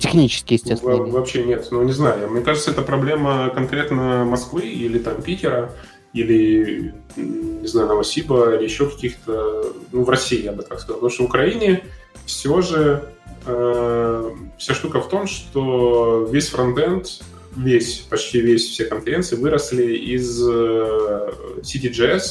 Технически, 0.00 0.54
естественно. 0.54 0.96
Во- 0.96 1.06
вообще 1.06 1.44
нет. 1.44 1.68
Ну, 1.70 1.82
не 1.84 1.92
знаю. 1.92 2.30
Мне 2.30 2.40
кажется, 2.40 2.70
это 2.70 2.82
проблема 2.82 3.50
конкретно 3.50 4.24
Москвы 4.24 4.62
или 4.62 4.98
там 4.98 5.20
Питера. 5.22 5.70
или, 6.14 6.94
не 7.16 7.66
знаю, 7.66 7.88
Новосиба, 7.88 8.54
или 8.56 8.64
еще 8.64 8.88
каких-то, 8.88 9.72
ну, 9.92 10.04
в 10.04 10.08
России, 10.10 10.42
я 10.42 10.52
бы 10.52 10.62
так 10.62 10.80
сказал. 10.80 10.96
Потому 10.96 11.10
что 11.10 11.22
в 11.24 11.26
Украине 11.26 11.84
все 12.24 12.60
же 12.62 13.04
э, 13.46 14.30
вся 14.56 14.74
штука 14.74 15.00
в 15.00 15.08
том, 15.08 15.26
что 15.26 16.26
весь 16.30 16.48
фронтенд, 16.48 17.20
весь, 17.58 17.98
почти 18.10 18.40
весь, 18.40 18.68
все 18.68 18.84
конференции 18.86 19.36
выросли 19.36 19.94
из 19.94 20.40
э, 20.48 21.32
CityJS, 21.62 22.22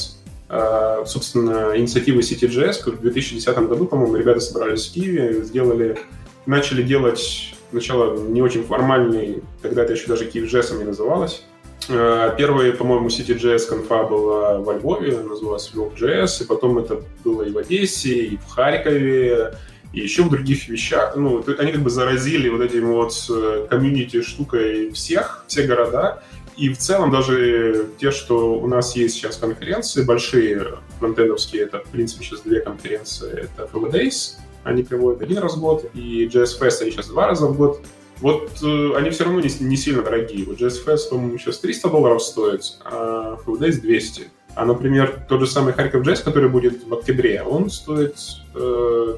э, 0.50 1.04
собственно, 1.06 1.78
инициативы 1.78 2.22
CityJS, 2.22 2.92
в 2.92 3.02
2010 3.02 3.58
году, 3.68 3.86
по-моему, 3.86 4.16
ребята 4.16 4.40
собрались 4.40 4.88
в 4.88 4.94
Киеве, 4.94 5.44
сделали, 5.44 5.98
начали 6.46 6.82
делать 6.82 7.54
сначала 7.72 8.18
не 8.18 8.42
очень 8.42 8.64
формальный, 8.64 9.44
тогда 9.62 9.84
это 9.84 9.94
еще 9.94 10.08
даже 10.08 10.26
KievJS 10.26 10.78
не 10.78 10.86
называлось, 10.86 11.44
Э, 11.90 12.34
Первая, 12.38 12.74
по-моему, 12.74 13.08
CityJS 13.08 13.68
конфа 13.70 14.04
была 14.04 14.60
во 14.60 14.74
Львове, 14.74 15.18
называлась 15.20 15.72
Love.js, 15.74 16.44
и 16.44 16.48
потом 16.48 16.78
это 16.80 17.02
было 17.24 17.44
и 17.44 17.52
в 17.52 17.58
Одессе, 17.58 18.14
и 18.14 18.38
в 18.38 18.48
Харькове, 18.48 19.54
и 19.94 20.00
еще 20.00 20.24
в 20.24 20.30
других 20.30 20.68
вещах. 20.68 21.16
Ну, 21.16 21.44
они 21.58 21.72
как 21.72 21.82
бы 21.82 21.90
заразили 21.90 22.50
вот 22.50 22.62
этим 22.62 22.88
вот 22.88 23.14
э, 23.30 23.68
комьюнити 23.70 24.22
штукой 24.22 24.92
всех, 24.92 25.46
все 25.48 25.64
города. 25.64 26.24
И 26.56 26.70
в 26.70 26.78
целом 26.78 27.12
даже 27.12 27.90
те, 28.00 28.12
что 28.12 28.60
у 28.60 28.68
нас 28.68 28.96
есть 28.96 29.16
сейчас 29.16 29.38
конференции, 29.38 30.04
большие 30.04 30.80
фронтендовские, 31.00 31.64
это, 31.64 31.80
в 31.80 31.90
принципе, 31.90 32.26
сейчас 32.26 32.42
две 32.42 32.62
конференции, 32.62 33.32
это 33.32 33.70
FB 33.72 33.92
Days, 33.92 34.38
они 34.64 34.82
проводят 34.82 35.22
один 35.22 35.38
раз 35.38 35.56
в 35.56 35.60
год, 35.60 35.86
и 35.94 36.26
JS 36.26 36.60
Fest 36.60 36.82
они 36.82 36.92
сейчас 36.92 37.08
два 37.08 37.28
раза 37.28 37.46
в 37.46 37.56
год 37.56 37.82
вот 38.20 38.64
э, 38.64 38.94
они 38.96 39.10
все 39.12 39.26
равно 39.26 39.40
не, 39.40 39.50
не 39.60 39.78
сильно 39.78 40.02
дорогие. 40.02 40.46
Вот 40.46 40.60
JSFS, 40.60 41.10
по-моему, 41.10 41.38
сейчас 41.38 41.60
300 41.60 41.90
долларов 41.90 42.24
стоит, 42.24 42.62
а 42.84 43.38
FWDS 43.46 43.82
200. 43.82 44.30
А, 44.58 44.66
например, 44.66 45.22
тот 45.30 45.42
же 45.42 45.46
самый 45.46 45.72
Харьков 45.72 46.02
Джесс, 46.02 46.22
который 46.22 46.50
будет 46.50 46.84
в 46.84 46.92
октябре, 46.92 47.44
он 47.44 47.70
стоит 47.70 48.18
э, 48.56 49.18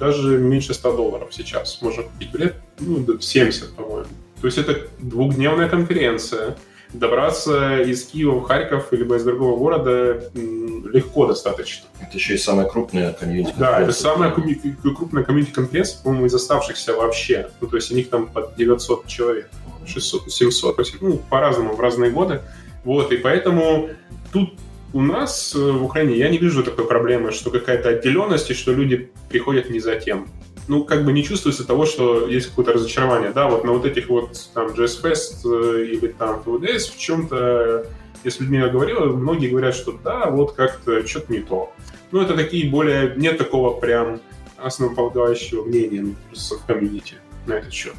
даже 0.00 0.38
меньше 0.38 0.74
100 0.74 0.96
долларов 0.96 1.28
сейчас. 1.30 1.80
Можно 1.80 2.02
купить 2.02 2.32
билет, 2.32 2.56
ну, 2.80 3.20
70, 3.20 3.76
по-моему. 3.76 4.08
То 4.40 4.48
есть 4.48 4.58
это 4.58 4.88
двухдневная 4.98 5.68
конференция, 5.68 6.56
добраться 6.92 7.80
из 7.82 8.02
Киева 8.06 8.40
в 8.40 8.42
Харьков 8.42 8.92
либо 8.92 9.14
из 9.14 9.22
другого 9.22 9.56
города 9.56 10.28
легко 10.34 11.26
достаточно. 11.26 11.86
Это 12.00 12.16
еще 12.18 12.34
и 12.34 12.38
самая 12.38 12.66
крупная 12.66 13.12
комьюнити 13.12 13.54
Да, 13.56 13.80
это 13.80 13.92
самая 13.92 14.32
крупная 14.32 15.22
комьюнити 15.22 15.52
конференция, 15.52 16.02
по-моему, 16.02 16.26
из 16.26 16.34
оставшихся 16.34 16.92
вообще. 16.94 17.50
Ну, 17.60 17.68
то 17.68 17.76
есть 17.76 17.92
у 17.92 17.94
них 17.94 18.10
там 18.10 18.26
под 18.26 18.56
900 18.56 19.06
человек, 19.06 19.48
600, 19.86 20.32
700, 20.32 20.74
то 20.74 20.82
есть, 20.82 21.00
ну, 21.00 21.18
по-разному, 21.30 21.76
в 21.76 21.80
разные 21.80 22.10
годы. 22.10 22.40
Вот, 22.82 23.12
и 23.12 23.16
поэтому 23.16 23.88
тут 24.34 24.50
у 24.92 25.00
нас 25.00 25.54
э, 25.54 25.58
в 25.58 25.84
Украине 25.84 26.18
я 26.18 26.28
не 26.28 26.36
вижу 26.38 26.62
такой 26.62 26.86
проблемы, 26.86 27.32
что 27.32 27.50
какая-то 27.50 27.88
отделенность, 27.88 28.50
и 28.50 28.54
что 28.54 28.72
люди 28.72 29.10
приходят 29.30 29.70
не 29.70 29.80
за 29.80 29.96
тем 29.96 30.28
ну, 30.68 30.84
как 30.84 31.04
бы 31.04 31.12
не 31.12 31.24
чувствуется 31.24 31.66
того, 31.66 31.84
что 31.84 32.26
есть 32.26 32.48
какое-то 32.48 32.72
разочарование. 32.72 33.30
Да, 33.30 33.48
вот 33.48 33.64
на 33.64 33.72
вот 33.72 33.84
этих 33.84 34.08
вот 34.08 34.50
там 34.54 34.68
Jazz 34.68 35.02
Fest 35.02 35.44
э, 35.44 35.84
или 35.84 36.08
там 36.08 36.42
TVDS 36.44 36.94
в 36.94 36.98
чем-то, 36.98 37.86
если 38.24 38.44
Людмила 38.44 38.68
говорила, 38.68 39.06
многие 39.06 39.48
говорят, 39.48 39.74
что 39.74 39.92
да, 40.02 40.30
вот 40.30 40.52
как-то 40.52 41.06
что-то 41.06 41.32
не 41.32 41.40
то. 41.40 41.72
Ну, 42.12 42.22
это 42.22 42.34
такие 42.34 42.70
более, 42.70 43.14
нет 43.16 43.38
такого 43.38 43.78
прям 43.78 44.20
основополагающего 44.56 45.64
мнения 45.64 46.14
в 46.32 46.66
комьюнити 46.66 47.14
на 47.46 47.54
этот 47.54 47.72
счет. 47.72 47.94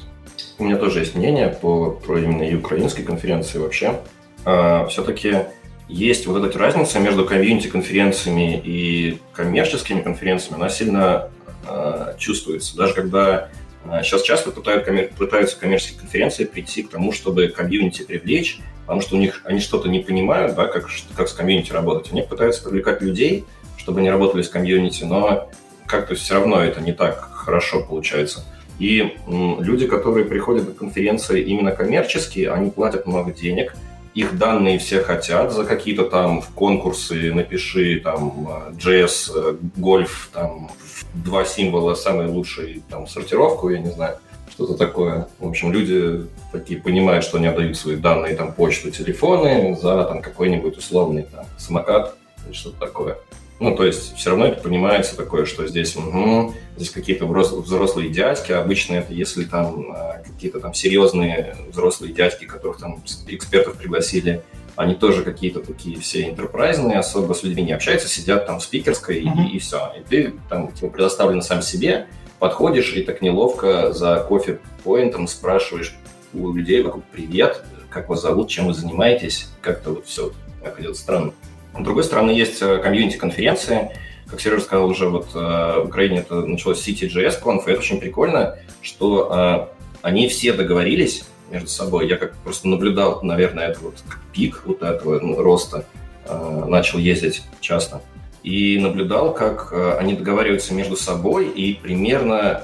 У 0.58 0.64
меня 0.64 0.78
тоже 0.78 1.00
есть 1.00 1.16
мнение 1.16 1.50
по, 1.62 1.92
про 1.92 2.20
именно 2.20 2.44
и 2.44 2.56
украинской 2.56 3.04
конференции 3.04 3.60
вообще. 3.60 4.02
А, 4.46 4.88
все-таки 4.88 5.46
есть 5.88 6.26
вот 6.28 6.44
эта 6.44 6.58
разница 6.58 7.00
между 7.00 7.26
комьюнити-конференциями 7.26 8.62
и 8.64 9.20
коммерческими 9.34 10.02
конференциями, 10.02 10.60
она 10.60 10.70
сильно 10.70 11.30
Э, 11.68 12.14
чувствуется. 12.18 12.78
Даже 12.78 12.94
когда 12.94 13.50
сейчас 14.04 14.22
э, 14.22 14.26
часто 14.26 14.52
пытаются, 14.52 14.92
пытаются 15.18 15.60
коммерческие 15.60 16.00
конференции 16.00 16.46
прийти 16.46 16.84
к 16.84 16.90
тому, 16.90 17.12
чтобы 17.12 17.48
комьюнити 17.48 18.04
привлечь, 18.04 18.60
потому 18.82 19.02
что 19.02 19.16
у 19.16 19.20
них 19.20 19.42
они 19.46 19.60
что-то 19.60 19.90
не 19.90 20.00
понимают, 20.00 20.56
да, 20.56 20.68
как, 20.68 20.88
как 21.16 21.28
с 21.28 21.34
комьюнити 21.34 21.72
работать. 21.72 22.12
Они 22.12 22.22
пытаются 22.22 22.64
привлекать 22.64 23.02
людей, 23.02 23.46
чтобы 23.78 24.00
они 24.00 24.12
работали 24.12 24.44
с 24.44 24.50
комьюнити, 24.50 25.04
но 25.06 25.50
как-то 25.88 26.14
все 26.14 26.36
равно 26.36 26.64
это 26.64 26.82
не 26.82 26.94
так 26.94 27.32
хорошо 27.34 27.82
получается. 27.82 28.46
И 28.78 29.16
м, 29.28 29.62
люди, 29.62 29.88
которые 29.88 30.26
приходят 30.26 30.68
на 30.68 30.74
конференции 30.74 31.42
именно 31.42 31.72
коммерческие, 31.72 32.52
они 32.52 32.70
платят 32.70 33.08
много 33.08 33.32
денег, 33.32 33.76
их 34.16 34.38
данные 34.38 34.80
все 34.80 35.02
хотят 35.02 35.52
за 35.52 35.66
какие-то 35.66 36.06
там 36.06 36.42
конкурсы, 36.56 37.34
напиши 37.34 38.00
там 38.00 38.48
JS, 38.72 39.32
э, 39.36 39.58
гольф, 39.76 40.30
там 40.34 40.72
два 41.14 41.44
символа 41.44 41.96
самой 41.96 42.28
лучшей 42.28 42.82
там 42.90 43.08
сортировку, 43.08 43.70
я 43.70 43.80
не 43.80 43.92
знаю, 43.92 44.18
что-то 44.50 44.76
такое. 44.76 45.28
В 45.38 45.50
общем, 45.50 45.74
люди 45.74 46.28
такие 46.54 46.82
понимают, 46.82 47.26
что 47.26 47.38
они 47.38 47.48
отдают 47.48 47.78
свои 47.78 47.98
данные, 47.98 48.38
там, 48.38 48.54
почту, 48.54 48.90
телефоны 48.90 49.76
за 49.76 50.06
там 50.06 50.22
какой-нибудь 50.22 50.78
условный 50.78 51.24
там 51.24 51.46
самокат 51.58 52.16
или 52.46 52.54
что-то 52.54 52.80
такое. 52.80 53.18
Ну, 53.60 53.76
то 53.76 53.86
есть 53.86 54.16
все 54.16 54.32
равно 54.32 54.48
это 54.48 54.62
понимается 54.62 55.16
такое, 55.16 55.46
что 55.46 55.66
здесь, 55.66 55.96
угу, 55.96 56.54
здесь 56.76 56.90
какие-то 56.90 57.26
взрослые 57.26 58.10
дядьки. 58.10 58.52
Обычно 58.52 58.96
это 58.96 59.14
если 59.14 59.46
там 59.46 59.92
а, 59.92 60.22
какие-то 60.26 60.60
там 60.60 60.74
серьезные 60.74 61.56
взрослые 61.70 62.14
дядьки, 62.14 62.46
которых 62.46 62.80
там 62.80 63.02
экспертов 63.28 63.78
пригласили, 63.78 64.44
они 64.76 64.94
тоже 64.94 65.24
какие-то 65.24 65.62
такие 65.62 65.98
все 66.00 66.30
интерпрайзные, 66.30 67.00
особо 67.00 67.34
с 67.34 67.44
людьми 67.44 67.64
не 67.64 67.72
общаются, 67.72 68.10
сидят 68.10 68.46
там 68.46 68.60
в 68.60 68.64
спикерской 68.64 69.24
mm-hmm. 69.24 69.48
и, 69.52 69.56
и 69.56 69.60
все. 69.60 69.94
И 69.98 70.04
ты 70.04 70.34
там 70.50 70.74
типа, 70.74 70.90
предоставлен 70.92 71.42
сам 71.42 71.62
себе, 71.62 72.08
подходишь 72.40 72.94
и 72.94 73.04
так 73.04 73.22
неловко 73.22 73.94
за 73.94 74.26
кофе-поинтом 74.28 75.28
спрашиваешь 75.28 75.96
у 76.34 76.52
людей 76.52 76.84
вокруг 76.84 77.06
«Привет, 77.06 77.64
как 77.90 78.10
вас 78.10 78.22
зовут, 78.22 78.50
чем 78.50 78.68
вы 78.68 78.74
занимаетесь?» 78.74 79.48
Как-то 79.62 79.92
вот 79.92 80.06
все 80.06 80.34
так 80.62 80.78
идет 80.82 80.98
странно. 80.98 81.32
С 81.78 81.84
другой 81.84 82.04
стороны, 82.04 82.32
есть 82.32 82.62
э, 82.62 82.78
комьюнити-конференции. 82.78 83.92
Как 84.30 84.40
Сережа 84.40 84.62
сказал, 84.62 84.88
уже 84.88 85.10
вот 85.10 85.28
э, 85.36 85.82
в 85.82 85.88
Украине 85.88 86.20
это 86.20 86.36
началось 86.46 86.86
CityJS 86.88 87.42
Conf, 87.44 87.64
и 87.68 87.72
это 87.72 87.80
очень 87.80 88.00
прикольно, 88.00 88.58
что 88.82 89.30
э, 89.32 89.98
они 90.02 90.30
все 90.30 90.54
договорились 90.54 91.26
между 91.52 91.68
собой. 91.68 92.08
Я 92.08 92.16
как 92.16 92.36
просто 92.38 92.68
наблюдал, 92.70 93.20
наверное, 93.24 93.68
это 93.68 93.80
вот 93.82 93.96
пик 94.32 94.64
вот 94.66 94.82
этого 94.82 95.20
ну, 95.20 95.42
роста, 95.42 95.86
начал 96.28 96.98
ездить 96.98 97.44
часто. 97.60 98.02
И 98.42 98.80
наблюдал, 98.80 99.32
как 99.32 99.72
они 100.00 100.14
договариваются 100.16 100.74
между 100.74 100.96
собой, 100.96 101.48
и 101.48 101.76
примерно 101.76 102.64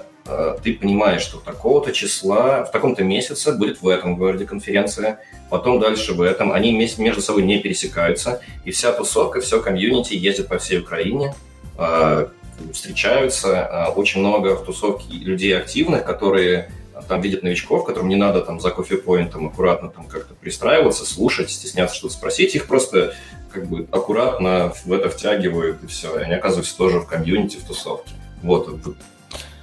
ты 0.63 0.73
понимаешь, 0.75 1.21
что 1.21 1.39
такого-то 1.39 1.91
числа, 1.91 2.63
в 2.63 2.71
таком-то 2.71 3.03
месяце 3.03 3.53
будет 3.53 3.81
в 3.81 3.87
этом 3.87 4.17
городе 4.17 4.45
конференция, 4.45 5.19
потом 5.49 5.79
дальше 5.79 6.13
в 6.13 6.21
этом. 6.21 6.51
Они 6.51 6.71
между 6.71 7.21
собой 7.21 7.43
не 7.43 7.59
пересекаются, 7.59 8.41
и 8.63 8.71
вся 8.71 8.91
тусовка, 8.91 9.41
все 9.41 9.61
комьюнити 9.61 10.13
ездит 10.13 10.47
по 10.47 10.57
всей 10.57 10.79
Украине, 10.79 11.33
э, 11.77 12.27
встречаются. 12.73 13.49
Э, 13.49 13.91
очень 13.91 14.21
много 14.21 14.55
в 14.55 14.65
тусовке 14.65 15.11
людей 15.11 15.57
активных, 15.57 16.05
которые 16.05 16.71
там 17.07 17.21
видят 17.21 17.43
новичков, 17.43 17.85
которым 17.85 18.09
не 18.09 18.15
надо 18.15 18.41
там 18.41 18.59
за 18.59 18.69
кофе-поинтом 18.69 19.47
аккуратно 19.47 19.89
там 19.89 20.05
как-то 20.05 20.33
пристраиваться, 20.33 21.05
слушать, 21.05 21.49
стесняться 21.49 21.95
что-то 21.95 22.13
спросить. 22.13 22.55
Их 22.55 22.67
просто 22.67 23.15
как 23.51 23.67
бы 23.67 23.87
аккуратно 23.91 24.73
в 24.85 24.93
это 24.93 25.09
втягивают, 25.09 25.83
и 25.83 25.87
все. 25.87 26.19
И 26.19 26.23
они 26.23 26.33
оказываются 26.33 26.77
тоже 26.77 26.99
в 26.99 27.07
комьюнити, 27.07 27.57
в 27.57 27.63
тусовке. 27.65 28.11
Вот, 28.43 28.69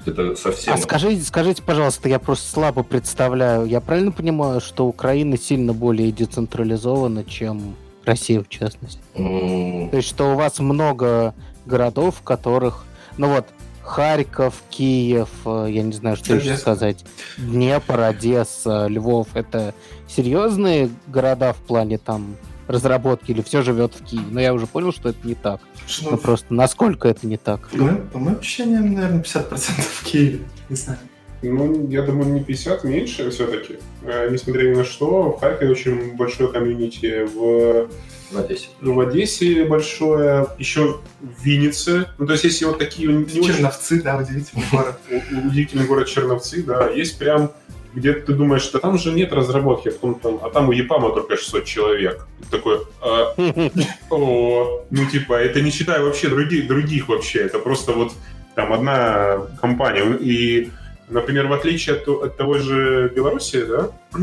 это 0.09 0.35
совсем... 0.37 0.75
А 0.75 0.77
скажите, 0.79 1.23
скажите, 1.23 1.63
пожалуйста, 1.63 2.09
я 2.09 2.19
просто 2.19 2.51
слабо 2.51 2.83
представляю, 2.83 3.67
я 3.67 3.81
правильно 3.81 4.13
понимаю, 4.13 4.61
что 4.61 4.87
Украина 4.87 5.39
сильно 5.39 5.73
более 5.73 6.13
децентрализована, 6.13 7.25
чем 7.25 7.77
Россия, 8.05 8.41
в 8.43 8.49
частности? 8.49 9.01
Mm. 9.15 9.91
То 9.91 9.97
есть, 9.97 10.09
что 10.09 10.33
у 10.33 10.37
вас 10.37 10.59
много 10.59 11.35
городов, 11.67 12.17
в 12.21 12.23
которых, 12.23 12.85
ну 13.17 13.29
вот, 13.29 13.47
Харьков, 13.83 14.63
Киев, 14.69 15.31
э, 15.47 15.69
я 15.71 15.83
не 15.83 15.93
знаю, 15.93 16.17
что 16.17 16.35
еще 16.35 16.57
сказать, 16.57 17.05
Днепр, 17.39 18.01
Одесса, 18.01 18.87
Львов, 18.87 19.29
это 19.35 19.75
серьезные 20.07 20.91
города 21.07 21.55
в 21.55 21.57
плане 21.57 21.97
там 21.97 22.37
разработки 22.69 23.33
или 23.33 23.43
все 23.43 23.63
живет 23.63 23.95
в 23.95 24.05
Киеве. 24.05 24.27
Но 24.31 24.41
я 24.41 24.55
уже 24.55 24.67
понял, 24.67 24.93
что 24.93 25.09
это 25.09 25.27
не 25.27 25.35
так. 25.35 25.61
Что? 25.87 26.13
Ну 26.13 26.17
просто 26.19 26.55
насколько 26.55 27.09
это 27.09 27.27
не 27.27 27.37
так? 27.37 27.69
Мы, 27.73 27.97
по 27.97 28.19
моим 28.19 28.39
ощущениям, 28.39 28.95
наверное, 28.95 29.23
50% 29.23 29.81
в 29.81 30.05
Киеве. 30.05 30.41
Не 30.69 30.77
знаю. 30.77 30.99
Ну, 31.41 31.89
я 31.89 32.03
думаю, 32.03 32.33
не 32.33 32.43
50, 32.43 32.85
меньше 32.85 33.31
все-таки. 33.31 33.79
Э, 34.03 34.29
несмотря 34.31 34.69
ни 34.69 34.75
на 34.75 34.85
что, 34.85 35.31
в 35.31 35.41
Харькове 35.41 35.71
очень 35.71 36.17
большое 36.17 36.51
комьюнити, 36.51 37.25
в 37.33 37.89
в 38.31 38.39
Одессе. 38.39 38.69
В 38.81 39.01
Одессе 39.01 39.65
большое, 39.65 40.49
еще 40.59 41.01
в 41.21 41.43
Виннице. 41.43 42.09
Ну, 42.19 42.27
то 42.27 42.33
есть, 42.33 42.45
если 42.45 42.67
вот 42.67 42.79
такие... 42.79 43.09
Не 43.11 43.27
Черновцы, 43.27 43.95
очень... 43.95 44.05
да, 44.05 44.19
удивительный 44.19 44.65
город. 44.71 45.01
Удивительный 45.31 45.87
город 45.87 46.09
Черновцы, 46.09 46.63
да. 46.63 46.91
Есть 46.91 47.19
прям 47.19 47.53
где 47.95 48.13
ты 48.13 48.33
думаешь, 48.33 48.63
что 48.63 48.79
там 48.79 48.99
же 48.99 49.13
нет 49.13 49.33
разработки, 49.33 49.89
а, 49.89 49.93
потом, 49.93 50.15
там, 50.17 50.41
а 50.43 50.51
там 50.51 50.69
у 50.69 50.73
Епама 50.73 51.11
только 51.11 51.37
600 51.37 51.65
человек. 51.65 52.27
И 52.41 52.51
такой, 52.51 52.81
а, 53.01 53.35
о, 54.11 54.85
ну 54.91 55.07
типа, 55.07 55.35
это 55.35 55.61
не 55.61 55.71
считая 55.71 56.03
вообще 56.03 56.29
других, 56.29 56.67
других 56.67 57.09
вообще, 57.09 57.41
это 57.41 57.59
просто 57.59 57.93
вот 57.93 58.13
там 58.55 58.73
одна 58.73 59.39
компания. 59.61 60.05
И, 60.21 60.71
например, 61.09 61.47
в 61.47 61.53
отличие 61.53 61.97
от, 61.97 62.09
от 62.09 62.37
того 62.37 62.59
же 62.59 63.13
Беларуси, 63.15 63.65
да, 63.65 63.91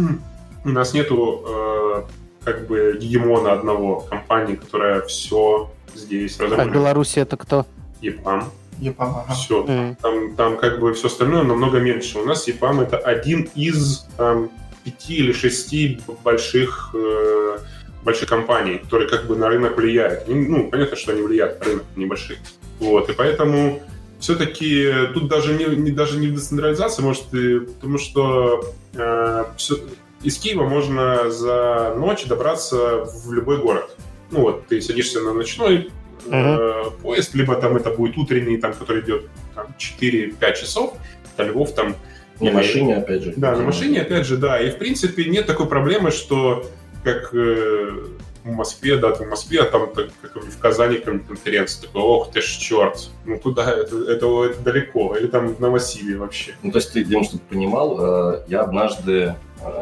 у 0.66 0.70
нас 0.70 0.94
нету 0.94 1.44
э, 1.48 2.04
как 2.44 2.68
бы 2.68 2.98
гегемона 3.00 3.54
одного 3.54 4.02
компании, 4.02 4.56
которая 4.56 5.02
все 5.02 5.72
здесь 5.96 6.40
разработает. 6.40 6.72
А 6.72 6.74
Беларусь 6.74 7.18
это 7.18 7.38
кто? 7.38 7.66
ЕПАМ. 8.02 8.52
Ага. 8.98 9.34
Все. 9.34 9.63
Mm. 9.65 9.96
Там, 10.01 10.36
там 10.36 10.58
как 10.58 10.79
бы 10.79 10.94
все 10.94 11.08
остальное 11.08 11.44
намного 11.44 11.79
меньше. 11.79 12.20
У 12.20 12.25
нас 12.25 12.48
ЕПАМ 12.48 12.82
это 12.82 12.98
один 12.98 13.50
из 13.55 14.08
там, 14.17 14.50
пяти 14.84 15.15
или 15.15 15.32
шести 15.32 16.00
больших 16.24 16.91
э, 16.94 17.58
больших 18.03 18.29
компаний, 18.29 18.77
которые 18.77 19.10
как 19.10 19.25
бы 19.25 19.36
на 19.36 19.50
рынок 19.50 19.77
влияют. 19.77 20.27
Ну, 20.27 20.70
понятно, 20.70 20.96
что 20.96 21.12
они 21.12 21.22
влияют 21.22 21.60
на 21.60 21.65
рынок, 21.65 21.84
небольшие. 21.96 22.39
Вот, 22.79 23.10
и 23.10 23.13
поэтому 23.13 23.82
все-таки 24.20 24.91
тут 25.13 25.27
даже 25.27 25.53
не, 25.53 25.65
не, 25.75 25.91
даже 25.91 26.20
не 26.20 26.27
в 26.27 26.36
децентрализации, 26.36 27.01
может, 27.01 27.34
и, 27.34 27.60
потому 27.60 27.98
что 27.98 28.63
э, 28.94 29.46
все, 29.58 29.77
из 30.22 30.38
Киева 30.38 30.67
можно 30.67 31.29
за 31.32 31.96
ночь 31.98 32.25
добраться 32.25 33.05
в 33.05 33.32
любой 33.34 33.58
город. 33.58 33.96
Ну 34.32 34.41
вот, 34.41 34.67
ты 34.67 34.82
садишься 34.82 35.22
на 35.22 35.34
ночной 35.34 35.91
uh-huh. 36.26 36.92
поезд, 37.02 37.36
либо 37.36 37.56
там 37.56 37.76
это 37.76 37.92
будет 37.92 38.18
утренний, 38.18 38.58
там, 38.58 38.74
который 38.74 39.02
идет 39.02 39.28
там, 39.54 39.68
4-5 39.78 40.54
часов, 40.56 40.94
до 41.38 41.44
Львов 41.44 41.74
там... 41.74 41.96
На 42.40 42.52
машине, 42.52 42.98
опять 42.98 43.24
же. 43.24 43.34
Да, 43.38 43.56
на 43.56 43.64
машине, 43.64 44.02
опять 44.02 44.26
же, 44.26 44.36
да. 44.36 44.60
И, 44.60 44.70
в 44.70 44.78
принципе, 44.78 45.26
нет 45.26 45.46
такой 45.46 45.68
проблемы, 45.68 46.12
что 46.12 46.70
как 47.04 47.34
э, 47.34 47.92
в 48.44 48.52
Москве, 48.52 48.98
да, 48.98 49.12
ты 49.12 49.24
в 49.24 49.30
Москве, 49.30 49.62
а 49.62 49.66
там 49.66 49.94
так, 49.94 50.10
как 50.22 50.44
в 50.44 50.60
Казани 50.60 50.98
конференция, 50.98 51.88
такой, 51.88 52.02
ох 52.02 52.32
ты 52.32 52.42
ж 52.42 52.46
черт, 52.46 53.10
ну 53.26 53.40
туда, 53.40 53.72
это, 53.72 54.04
это, 54.12 54.46
это 54.46 54.62
далеко, 54.62 55.16
или 55.16 55.28
там 55.28 55.56
в 55.56 55.60
Новосибе 55.60 56.18
вообще. 56.18 56.54
Ну, 56.62 56.72
то 56.72 56.78
есть 56.78 56.94
ты, 56.94 57.04
Дим, 57.04 57.24
чтобы 57.24 57.44
понимал, 57.50 58.34
э, 58.34 58.44
я 58.48 58.62
однажды 58.62 59.36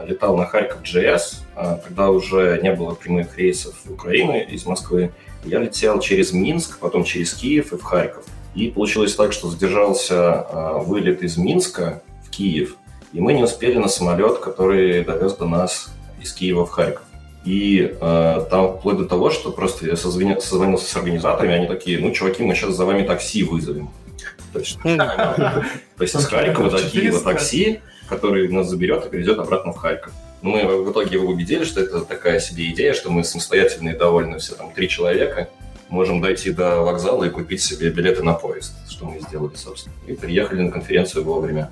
летал 0.08 0.38
на 0.38 0.46
Харьков 0.46 0.82
GS, 0.84 1.44
когда 1.84 2.10
уже 2.10 2.60
не 2.62 2.74
было 2.74 2.94
прямых 2.94 3.38
рейсов 3.38 3.75
в 3.86 3.94
Украину 3.94 4.38
из 4.38 4.66
Москвы, 4.66 5.12
я 5.46 5.60
летел 5.60 6.00
через 6.00 6.32
Минск, 6.32 6.80
потом 6.80 7.04
через 7.04 7.34
Киев 7.34 7.74
и 7.74 7.78
в 7.78 7.84
Харьков. 7.84 8.25
И 8.56 8.70
получилось 8.70 9.16
так, 9.16 9.34
что 9.34 9.50
задержался 9.50 10.46
э, 10.48 10.80
вылет 10.84 11.24
из 11.24 11.38
Минска 11.38 12.02
в 12.25 12.30
Киев, 12.30 12.78
и 13.12 13.20
мы 13.20 13.34
не 13.34 13.44
успели 13.44 13.78
на 13.78 13.88
самолет, 13.88 14.40
который 14.40 15.04
довез 15.04 15.36
до 15.36 15.46
нас 15.46 15.90
из 16.22 16.34
Киева 16.34 16.66
в 16.66 16.70
Харьков. 16.70 17.04
И 17.46 17.98
э, 18.00 18.46
там 18.50 18.78
вплоть 18.78 18.98
до 18.98 19.06
того, 19.06 19.32
что 19.32 19.52
просто 19.52 19.86
я 19.86 19.96
созвонил, 19.96 20.40
созвонился 20.40 20.90
с 20.90 20.96
организаторами, 20.96 21.56
они 21.56 21.68
такие, 21.68 22.00
ну, 22.00 22.12
чуваки, 22.12 22.44
мы 22.44 22.56
сейчас 22.56 22.75
за 22.75 22.86
вами 22.86 23.06
такси 23.06 23.44
вызовем. 23.44 23.90
То 24.54 24.60
есть, 24.60 24.78
из 26.16 26.25
Харькова 26.30 26.70
до 26.70 26.90
Киева 26.90 27.20
такси, 27.20 27.82
который 28.07 28.48
нас 28.50 28.69
заберет 28.69 29.05
и 29.05 29.10
привезет 29.10 29.39
обратно 29.39 29.74
в 29.74 29.77
Харьков. 29.77 30.13
Мы 30.41 30.65
в 30.83 30.91
итоге 30.91 31.17
его 31.17 31.31
убедили, 31.31 31.63
что 31.63 31.81
это 31.81 32.01
такая 32.01 32.39
себе 32.39 32.69
идея, 32.72 32.93
что 32.93 33.10
мы 33.10 33.24
самостоятельные 33.24 33.95
довольно 33.95 34.39
все, 34.39 34.55
там, 34.55 34.72
три 34.74 34.89
человека, 34.89 35.50
можем 35.89 36.22
дойти 36.22 36.51
до 36.51 36.81
вокзала 36.81 37.24
и 37.24 37.29
купить 37.29 37.62
себе 37.62 37.89
билеты 37.89 38.24
на 38.24 38.33
поезд, 38.33 38.74
что 38.89 39.05
мы 39.05 39.19
сделали, 39.22 39.55
собственно. 39.55 39.95
И 40.07 40.13
приехали 40.13 40.62
на 40.62 40.72
конференцию 40.72 41.24
вовремя. 41.24 41.72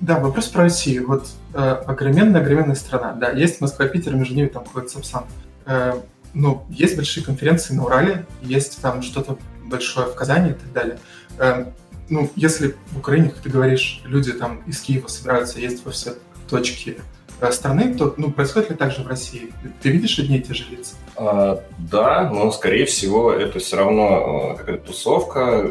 Да, 0.00 0.20
вопрос 0.20 0.48
про 0.48 0.64
Россию. 0.64 1.06
Вот 1.06 1.26
э, 1.54 1.58
огроменная, 1.58 2.40
огроменная 2.40 2.74
страна. 2.74 3.12
Да, 3.12 3.30
есть 3.30 3.60
Москва, 3.60 3.86
Питер, 3.86 4.14
между 4.14 4.34
ними 4.34 4.48
там 4.48 4.64
ходит 4.64 4.90
Сапсан. 4.90 5.24
Э, 5.64 5.94
ну, 6.34 6.64
есть 6.68 6.96
большие 6.96 7.24
конференции 7.24 7.74
на 7.74 7.84
Урале, 7.84 8.26
есть 8.42 8.80
там 8.82 9.02
что-то 9.02 9.38
большое 9.64 10.06
в 10.06 10.14
Казани 10.14 10.50
и 10.50 10.54
так 10.54 10.72
далее. 10.72 10.98
Э, 11.38 11.66
ну, 12.08 12.30
если 12.36 12.76
в 12.92 12.98
Украине, 12.98 13.30
как 13.30 13.40
ты 13.40 13.50
говоришь, 13.50 14.02
люди 14.04 14.32
там 14.32 14.62
из 14.66 14.80
Киева 14.80 15.08
собираются 15.08 15.58
ездить 15.58 15.84
во 15.84 15.90
все 15.90 16.14
точки 16.48 16.98
Э, 17.40 17.52
страны, 17.52 17.94
то 17.94 18.14
ну, 18.16 18.30
происходит 18.30 18.70
ли 18.70 18.76
так 18.76 18.92
же 18.92 19.02
в 19.02 19.08
России? 19.08 19.52
Ты 19.82 19.90
видишь 19.90 20.18
одни 20.18 20.38
и 20.38 20.42
те 20.42 20.54
же 20.54 20.64
лица? 20.70 20.94
А, 21.16 21.62
да, 21.78 22.30
но, 22.30 22.50
скорее 22.50 22.86
всего, 22.86 23.30
это 23.30 23.58
все 23.58 23.76
равно 23.76 24.52
э, 24.54 24.56
какая-то 24.56 24.86
тусовка, 24.86 25.70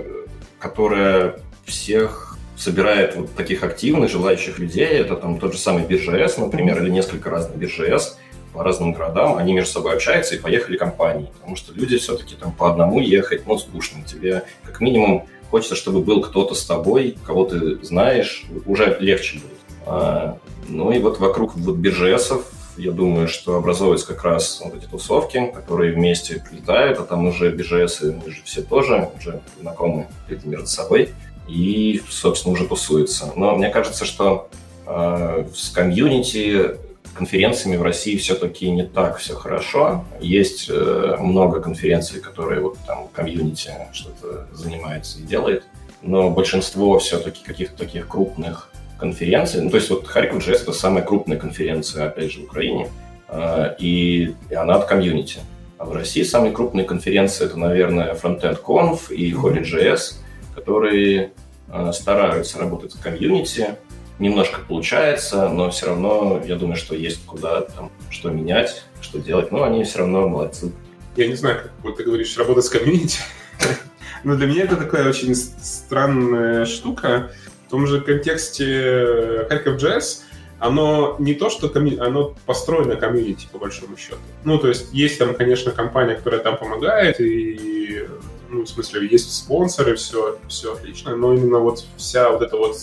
которая 0.59 1.39
всех 1.65 2.37
собирает 2.55 3.15
вот 3.15 3.33
таких 3.35 3.63
активных, 3.63 4.11
желающих 4.11 4.59
людей. 4.59 4.85
Это 4.85 5.15
там 5.15 5.39
тот 5.39 5.53
же 5.53 5.59
самый 5.59 5.83
BGS, 5.83 6.39
например, 6.39 6.83
или 6.83 6.91
несколько 6.91 7.31
разных 7.31 7.57
BGS 7.57 8.13
по 8.53 8.63
разным 8.63 8.93
городам. 8.93 9.35
Они 9.35 9.53
между 9.53 9.71
собой 9.71 9.95
общаются 9.95 10.35
и 10.35 10.39
поехали 10.39 10.77
компании. 10.77 11.31
Потому 11.33 11.55
что 11.55 11.73
люди 11.73 11.97
все-таки 11.97 12.35
там 12.35 12.51
по 12.51 12.69
одному 12.69 12.99
ехать, 12.99 13.47
ну, 13.47 13.57
скучно. 13.57 14.03
Тебе 14.03 14.43
как 14.63 14.81
минимум 14.81 15.27
хочется, 15.49 15.75
чтобы 15.75 16.01
был 16.01 16.21
кто-то 16.21 16.55
с 16.55 16.65
тобой, 16.65 17.17
кого 17.25 17.45
ты 17.45 17.83
знаешь, 17.83 18.45
уже 18.65 18.97
легче 18.99 19.39
будет. 19.39 19.59
А, 19.85 20.37
ну 20.67 20.91
и 20.91 20.99
вот 20.99 21.19
вокруг 21.19 21.55
вот 21.55 21.77
BGS, 21.77 22.43
я 22.77 22.91
думаю, 22.91 23.27
что 23.27 23.55
образовываются 23.55 24.07
как 24.07 24.23
раз 24.23 24.61
вот 24.63 24.75
эти 24.75 24.85
тусовки, 24.85 25.51
которые 25.53 25.93
вместе 25.93 26.43
прилетают, 26.49 26.99
а 26.99 27.03
там 27.03 27.27
уже 27.27 27.51
BGS, 27.51 28.21
мы 28.23 28.31
же 28.31 28.41
все 28.43 28.61
тоже 28.61 29.09
уже 29.17 29.41
знакомы 29.61 30.07
между 30.43 30.67
собой, 30.67 31.11
и, 31.47 32.01
собственно, 32.09 32.53
уже 32.53 32.67
тусуются. 32.67 33.31
Но 33.35 33.55
мне 33.55 33.69
кажется, 33.69 34.03
что 34.05 34.49
э, 34.85 35.45
с 35.53 35.69
комьюнити 35.69 36.77
конференциями 37.15 37.77
в 37.77 37.81
России 37.81 38.17
все-таки 38.17 38.69
не 38.69 38.83
так 38.83 39.17
все 39.17 39.33
хорошо. 39.33 40.05
Есть 40.19 40.69
э, 40.69 41.17
много 41.19 41.61
конференций, 41.61 42.19
которые 42.19 42.61
вот 42.61 42.77
там 42.85 43.07
комьюнити 43.13 43.71
что-то 43.93 44.47
занимается 44.53 45.19
и 45.19 45.23
делает, 45.23 45.63
но 46.01 46.29
большинство 46.29 46.99
все-таки 46.99 47.43
каких-то 47.43 47.77
таких 47.77 48.07
крупных 48.07 48.69
конференции. 48.99 49.59
Ну, 49.61 49.69
то 49.69 49.77
есть 49.77 49.89
вот 49.89 50.07
Харьков 50.07 50.47
JS— 50.47 50.61
это 50.63 50.73
самая 50.73 51.03
крупная 51.03 51.37
конференция, 51.37 52.07
опять 52.07 52.31
же, 52.31 52.41
в 52.41 52.43
Украине, 52.43 52.89
а, 53.27 53.75
и, 53.79 54.35
и 54.49 54.53
она 54.53 54.75
от 54.75 54.85
комьюнити. 54.85 55.39
А 55.77 55.85
в 55.85 55.93
России 55.93 56.23
самые 56.23 56.53
крупные 56.53 56.85
конференции— 56.85 57.45
это, 57.47 57.57
наверное, 57.57 58.13
Frontend 58.13 58.61
Conf 58.61 59.13
и 59.13 59.33
Holy.js, 59.33 60.15
которые 60.55 61.31
а, 61.67 61.91
стараются 61.91 62.59
работать 62.59 62.93
с 62.93 62.95
комьюнити. 62.95 63.75
Немножко 64.19 64.61
получается, 64.67 65.49
но 65.49 65.69
все 65.69 65.87
равно 65.87 66.41
я 66.45 66.55
думаю, 66.55 66.77
что 66.77 66.95
есть 66.95 67.25
куда 67.25 67.61
там 67.61 67.91
что 68.09 68.29
менять, 68.29 68.85
что 69.01 69.19
делать. 69.19 69.51
Но 69.51 69.63
они 69.63 69.83
все 69.83 69.99
равно 69.99 70.27
молодцы. 70.27 70.71
Я 71.17 71.27
не 71.27 71.35
знаю, 71.35 71.63
как 71.63 71.71
вот 71.83 71.97
ты 71.97 72.03
говоришь, 72.03 72.37
работать 72.37 72.65
с 72.65 72.69
комьюнити. 72.69 73.19
Но 74.23 74.35
для 74.35 74.47
меня 74.47 74.63
это 74.63 74.75
такая 74.75 75.07
очень 75.07 75.35
странная 75.35 76.65
штука 76.65 77.31
в 77.67 77.71
том 77.71 77.87
же 77.87 78.01
контексте 78.01 79.45
Харьков 79.49 79.77
Джесс, 79.77 80.25
оно 80.59 81.15
не 81.19 81.33
то, 81.33 81.49
что 81.49 81.69
комью... 81.69 82.01
оно 82.03 82.35
построено 82.45 82.95
комьюнити, 82.95 83.47
по 83.51 83.59
большому 83.59 83.97
счету. 83.97 84.17
Ну, 84.43 84.57
то 84.57 84.67
есть 84.69 84.93
есть 84.93 85.19
там, 85.19 85.35
конечно, 85.35 85.71
компания, 85.71 86.15
которая 86.15 86.41
там 86.41 86.57
помогает, 86.57 87.19
и, 87.19 88.07
ну, 88.49 88.63
в 88.63 88.67
смысле, 88.67 89.07
есть 89.07 89.33
спонсоры, 89.33 89.95
все, 89.95 90.39
все 90.47 90.73
отлично, 90.73 91.15
но 91.15 91.33
именно 91.33 91.59
вот 91.59 91.85
вся 91.97 92.29
вот 92.29 92.41
эта 92.41 92.57
вот, 92.57 92.77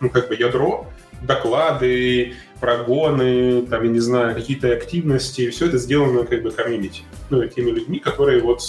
ну, 0.00 0.10
как 0.10 0.28
бы 0.28 0.34
ядро, 0.34 0.86
доклады, 1.22 2.34
прогоны, 2.60 3.62
там, 3.66 3.84
я 3.84 3.90
не 3.90 4.00
знаю, 4.00 4.34
какие-то 4.34 4.72
активности, 4.72 5.50
все 5.50 5.66
это 5.66 5.78
сделано 5.78 6.24
как 6.24 6.42
бы 6.42 6.50
комьюнити. 6.50 7.02
Ну, 7.30 7.46
теми 7.46 7.70
людьми, 7.70 7.98
которые 7.98 8.40
вот 8.40 8.62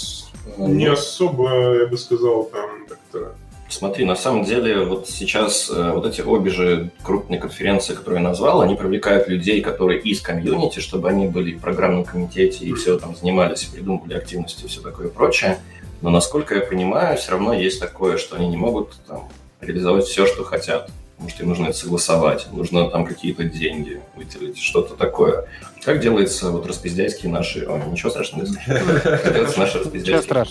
не 0.58 0.86
особо, 0.86 1.78
я 1.80 1.86
бы 1.86 1.96
сказал, 1.96 2.44
там, 2.44 2.86
как-то 2.88 3.34
Смотри, 3.68 4.04
на 4.04 4.14
самом 4.14 4.44
деле, 4.44 4.84
вот 4.84 5.08
сейчас 5.08 5.70
э, 5.70 5.92
вот 5.92 6.06
эти 6.06 6.20
обе 6.20 6.50
же 6.50 6.90
крупные 7.02 7.40
конференции, 7.40 7.94
которые 7.94 8.22
я 8.22 8.28
назвал, 8.28 8.60
они 8.60 8.76
привлекают 8.76 9.28
людей, 9.28 9.60
которые 9.60 10.00
из 10.00 10.20
комьюнити, 10.20 10.78
чтобы 10.78 11.08
они 11.08 11.26
были 11.26 11.54
в 11.54 11.60
программном 11.60 12.04
комитете 12.04 12.64
и 12.64 12.72
все 12.74 12.96
там 12.96 13.16
занимались, 13.16 13.64
придумывали 13.64 14.14
активности 14.14 14.64
и 14.64 14.68
все 14.68 14.80
такое 14.80 15.08
прочее. 15.08 15.58
Но, 16.00 16.10
насколько 16.10 16.54
я 16.54 16.60
понимаю, 16.60 17.16
все 17.16 17.32
равно 17.32 17.54
есть 17.54 17.80
такое, 17.80 18.18
что 18.18 18.36
они 18.36 18.48
не 18.48 18.56
могут 18.56 18.94
там, 19.06 19.28
реализовать 19.60 20.04
все, 20.04 20.26
что 20.26 20.44
хотят. 20.44 20.88
Потому 21.16 21.30
что 21.30 21.42
им 21.44 21.48
нужно 21.48 21.64
это 21.68 21.78
согласовать, 21.78 22.46
нужно 22.52 22.90
там 22.90 23.06
какие-то 23.06 23.44
деньги 23.44 24.02
выделить, 24.16 24.58
что-то 24.58 24.94
такое. 24.96 25.46
Как 25.82 26.00
делается 26.00 26.50
вот 26.50 26.66
распиздяйские 26.66 27.32
наши... 27.32 27.64
О, 27.64 27.78
ничего 27.90 28.10
страшного. 28.10 28.44
Как 28.66 29.32
делается 29.32 29.58
наша 29.58 29.78
распиздяйская 29.78 30.44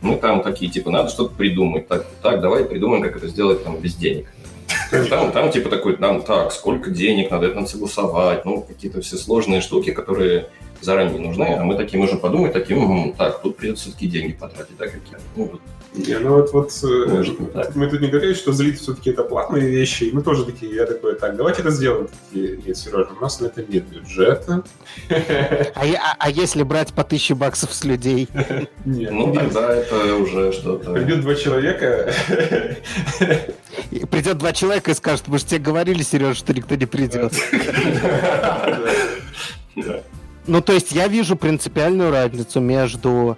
мы 0.00 0.16
там 0.16 0.42
такие, 0.42 0.70
типа, 0.70 0.90
надо 0.90 1.10
что-то 1.10 1.34
придумать. 1.34 1.88
Так, 1.88 2.06
так, 2.22 2.40
давай 2.40 2.64
придумаем, 2.64 3.02
как 3.02 3.16
это 3.16 3.28
сделать 3.28 3.64
там 3.64 3.78
без 3.78 3.94
денег. 3.94 4.26
Там, 5.08 5.32
там 5.32 5.50
типа 5.50 5.70
такой, 5.70 5.96
там 5.96 6.22
так, 6.22 6.52
сколько 6.52 6.90
денег 6.90 7.30
надо, 7.30 7.46
это 7.46 7.56
надо 7.56 7.68
согласовать, 7.68 8.44
ну, 8.44 8.62
какие-то 8.62 9.00
все 9.00 9.16
сложные 9.16 9.60
штуки, 9.60 9.92
которые 9.92 10.48
заранее 10.80 11.20
нужны, 11.20 11.54
а 11.58 11.64
мы 11.64 11.74
такие 11.74 11.98
можем 11.98 12.18
подумать, 12.20 12.52
таким, 12.52 13.12
так, 13.14 13.42
тут 13.42 13.56
придется 13.56 13.84
все-таки 13.84 14.06
деньги 14.06 14.32
потратить, 14.32 14.76
да, 14.76 14.86
какие 14.86 15.18
Ну, 15.36 15.44
вот 15.52 15.60
не, 15.94 16.18
ну 16.18 16.36
вот, 16.36 16.52
вот 16.52 16.72
э, 16.84 17.06
Может, 17.08 17.40
мы 17.74 17.88
тут 17.88 18.00
не 18.00 18.08
говорили, 18.08 18.34
что 18.34 18.52
злит 18.52 18.78
все-таки 18.78 19.10
это 19.10 19.24
платные 19.24 19.68
вещи, 19.68 20.04
и 20.04 20.12
мы 20.12 20.22
тоже 20.22 20.44
такие, 20.44 20.74
я 20.74 20.86
такой, 20.86 21.14
так, 21.14 21.36
давайте 21.36 21.62
это 21.62 21.70
сделаем. 21.70 22.08
Такие, 22.28 22.58
нет, 22.58 22.76
Сережа, 22.76 23.08
у 23.18 23.20
нас 23.22 23.40
на 23.40 23.46
это 23.46 23.64
нет 23.64 23.84
бюджета. 23.88 24.62
А, 25.74 25.82
а, 25.82 26.16
а 26.18 26.30
если 26.30 26.62
брать 26.62 26.92
по 26.92 27.04
тысяче 27.04 27.34
баксов 27.34 27.72
с 27.72 27.84
людей? 27.84 28.28
Нет, 28.84 29.10
ну 29.10 29.32
тогда 29.32 29.74
это 29.74 30.14
уже 30.16 30.52
что-то... 30.52 30.92
Придет 30.92 31.22
два 31.22 31.34
человека... 31.34 32.14
Придет 34.10 34.38
два 34.38 34.52
человека 34.52 34.90
и 34.90 34.94
скажет, 34.94 35.28
мы 35.28 35.38
же 35.38 35.46
тебе 35.46 35.60
говорили, 35.60 36.02
Сережа, 36.02 36.34
что 36.34 36.52
никто 36.52 36.74
не 36.74 36.86
придет. 36.86 37.32
Ну, 40.46 40.62
то 40.62 40.72
есть 40.72 40.92
я 40.92 41.08
вижу 41.08 41.36
принципиальную 41.36 42.10
разницу 42.10 42.60
между 42.60 43.36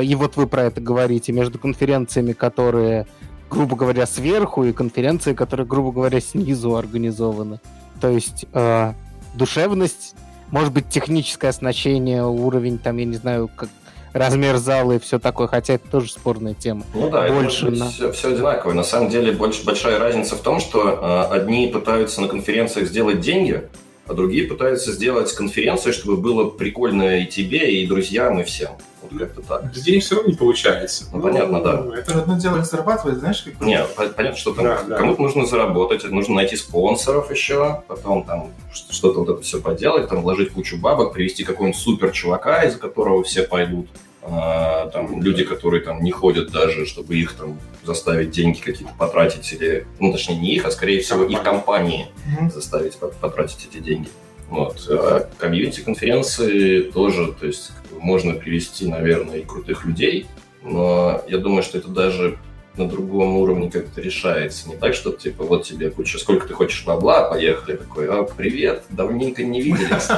и 0.00 0.14
вот 0.14 0.36
вы 0.36 0.46
про 0.46 0.64
это 0.64 0.80
говорите, 0.80 1.32
между 1.32 1.58
конференциями, 1.58 2.32
которые, 2.32 3.06
грубо 3.50 3.76
говоря, 3.76 4.06
сверху, 4.06 4.64
и 4.64 4.72
конференции, 4.72 5.34
которые, 5.34 5.66
грубо 5.66 5.92
говоря, 5.92 6.20
снизу 6.20 6.76
организованы. 6.76 7.60
То 8.00 8.08
есть 8.08 8.46
э, 8.52 8.92
душевность, 9.34 10.14
может 10.50 10.72
быть, 10.72 10.88
техническое 10.88 11.48
оснащение, 11.48 12.24
уровень, 12.24 12.78
там, 12.78 12.96
я 12.96 13.04
не 13.04 13.16
знаю, 13.16 13.50
как 13.54 13.68
размер 14.12 14.58
зала 14.58 14.92
и 14.92 14.98
все 14.98 15.18
такое, 15.18 15.46
хотя 15.46 15.74
это 15.74 15.88
тоже 15.88 16.10
спорная 16.10 16.54
тема. 16.54 16.84
Ну 16.94 17.10
да, 17.10 17.28
больше 17.28 17.68
это 17.68 17.76
на... 17.76 17.88
все, 17.88 18.12
все 18.12 18.32
одинаково. 18.32 18.72
На 18.72 18.84
самом 18.84 19.08
деле 19.08 19.32
больше, 19.32 19.64
большая 19.64 19.98
разница 19.98 20.36
в 20.36 20.40
том, 20.40 20.60
что 20.60 21.28
э, 21.30 21.34
одни 21.34 21.68
пытаются 21.68 22.20
на 22.20 22.28
конференциях 22.28 22.88
сделать 22.88 23.20
деньги, 23.20 23.62
а 24.06 24.14
другие 24.14 24.46
пытаются 24.46 24.92
сделать 24.92 25.32
конференцию, 25.32 25.92
чтобы 25.92 26.16
было 26.16 26.48
прикольно 26.50 27.20
и 27.20 27.26
тебе, 27.26 27.80
и 27.80 27.86
друзьям, 27.86 28.40
и 28.40 28.44
всем. 28.44 28.72
Вот 29.02 29.18
как-то 29.18 29.42
так. 29.42 29.72
Денег 29.72 30.02
все 30.02 30.16
равно 30.16 30.30
не 30.30 30.36
получается. 30.36 31.04
Ну, 31.12 31.20
понятно, 31.20 31.62
да. 31.62 31.82
Ну, 31.82 31.92
это 31.92 32.18
одно 32.18 32.38
дело 32.38 32.62
зарабатывать, 32.62 33.18
знаешь, 33.18 33.42
как... 33.42 33.60
Нет, 33.60 33.88
понятно, 33.94 34.36
что 34.36 34.54
там 34.54 34.64
да, 34.64 34.96
кому-то 34.96 35.22
нужно 35.22 35.46
заработать, 35.46 36.04
нужно 36.04 36.36
найти 36.36 36.56
спонсоров 36.56 37.30
еще, 37.30 37.82
потом 37.88 38.24
там 38.24 38.50
что-то 38.72 39.20
вот 39.20 39.28
это 39.28 39.42
все 39.42 39.60
поделать, 39.60 40.08
там 40.08 40.22
вложить 40.22 40.52
кучу 40.52 40.76
бабок, 40.78 41.12
привести 41.12 41.44
какого-нибудь 41.44 41.80
супер 41.80 42.12
чувака, 42.12 42.62
из-за 42.64 42.78
которого 42.78 43.22
все 43.22 43.42
пойдут. 43.42 43.88
А, 44.24 44.88
там 44.90 45.20
люди, 45.20 45.44
которые 45.44 45.82
там 45.82 46.00
не 46.02 46.12
ходят 46.12 46.52
даже, 46.52 46.86
чтобы 46.86 47.16
их 47.16 47.32
там 47.34 47.58
заставить 47.82 48.30
деньги 48.30 48.60
какие-то 48.60 48.94
потратить 48.96 49.52
или, 49.52 49.84
ну 49.98 50.12
точнее 50.12 50.36
не 50.36 50.54
их, 50.54 50.64
а 50.64 50.70
скорее 50.70 51.00
всего 51.00 51.24
их 51.24 51.42
компании 51.42 52.06
mm-hmm. 52.26 52.52
заставить 52.52 52.96
потратить 52.96 53.68
эти 53.68 53.82
деньги. 53.82 54.08
Вот. 54.52 54.86
А 54.90 55.28
комьюнити-конференции 55.38 56.82
тоже, 56.82 57.32
то 57.32 57.46
есть 57.46 57.72
можно 57.98 58.34
привести, 58.34 58.86
наверное, 58.86 59.38
и 59.38 59.44
крутых 59.44 59.86
людей, 59.86 60.26
но 60.62 61.22
я 61.26 61.38
думаю, 61.38 61.62
что 61.62 61.78
это 61.78 61.88
даже 61.88 62.38
на 62.76 62.86
другом 62.86 63.36
уровне 63.36 63.70
как-то 63.70 64.02
решается. 64.02 64.68
Не 64.68 64.76
так, 64.76 64.94
что 64.94 65.12
типа 65.12 65.44
вот 65.44 65.64
тебе 65.64 65.90
куча, 65.90 66.18
сколько 66.18 66.46
ты 66.46 66.52
хочешь 66.52 66.84
бабла, 66.84 67.30
поехали. 67.30 67.76
Такой, 67.76 68.08
а, 68.08 68.24
привет, 68.24 68.84
давненько 68.90 69.42
не 69.42 69.62
виделись. 69.62 70.08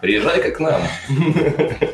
Приезжай 0.00 0.42
как 0.42 0.56
к 0.56 0.60
нам. 0.60 0.82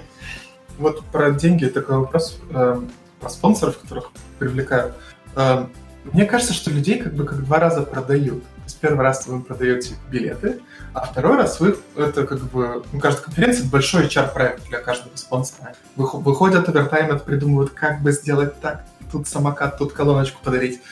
Вот 0.79 1.05
про 1.07 1.33
деньги 1.33 1.65
такой 1.65 1.99
вопрос, 1.99 2.41
э, 2.51 2.81
про 3.19 3.29
спонсоров, 3.29 3.79
которых 3.79 4.13
привлекают. 4.39 4.95
Э, 5.35 5.67
мне 6.13 6.25
кажется, 6.25 6.55
что 6.55 6.71
людей 6.71 7.01
как 7.01 7.15
бы 7.15 7.25
как 7.25 7.45
два 7.45 7.59
раза 7.59 7.83
продают. 7.83 8.45
То 8.69 8.73
есть 8.73 8.81
первый 8.83 9.03
раз 9.03 9.27
вы 9.27 9.41
продаете 9.41 9.95
билеты, 10.11 10.61
а 10.93 11.07
второй 11.07 11.39
раз 11.39 11.59
вы 11.59 11.79
это 11.97 12.27
как 12.27 12.43
бы, 12.51 12.85
ну, 12.93 13.01
каждая 13.01 13.25
конференция 13.25 13.63
это 13.63 13.71
большой 13.71 14.07
HR-проект 14.09 14.69
для 14.69 14.79
каждого 14.81 15.17
спонсора. 15.17 15.73
Выходят 15.97 16.69
овертайм, 16.69 17.19
придумывают, 17.19 17.71
как 17.71 18.03
бы 18.03 18.13
сделать 18.13 18.61
так, 18.61 18.85
тут 19.11 19.27
самокат, 19.27 19.79
тут 19.79 19.95
колоночку 19.95 20.45
подарить. 20.45 20.83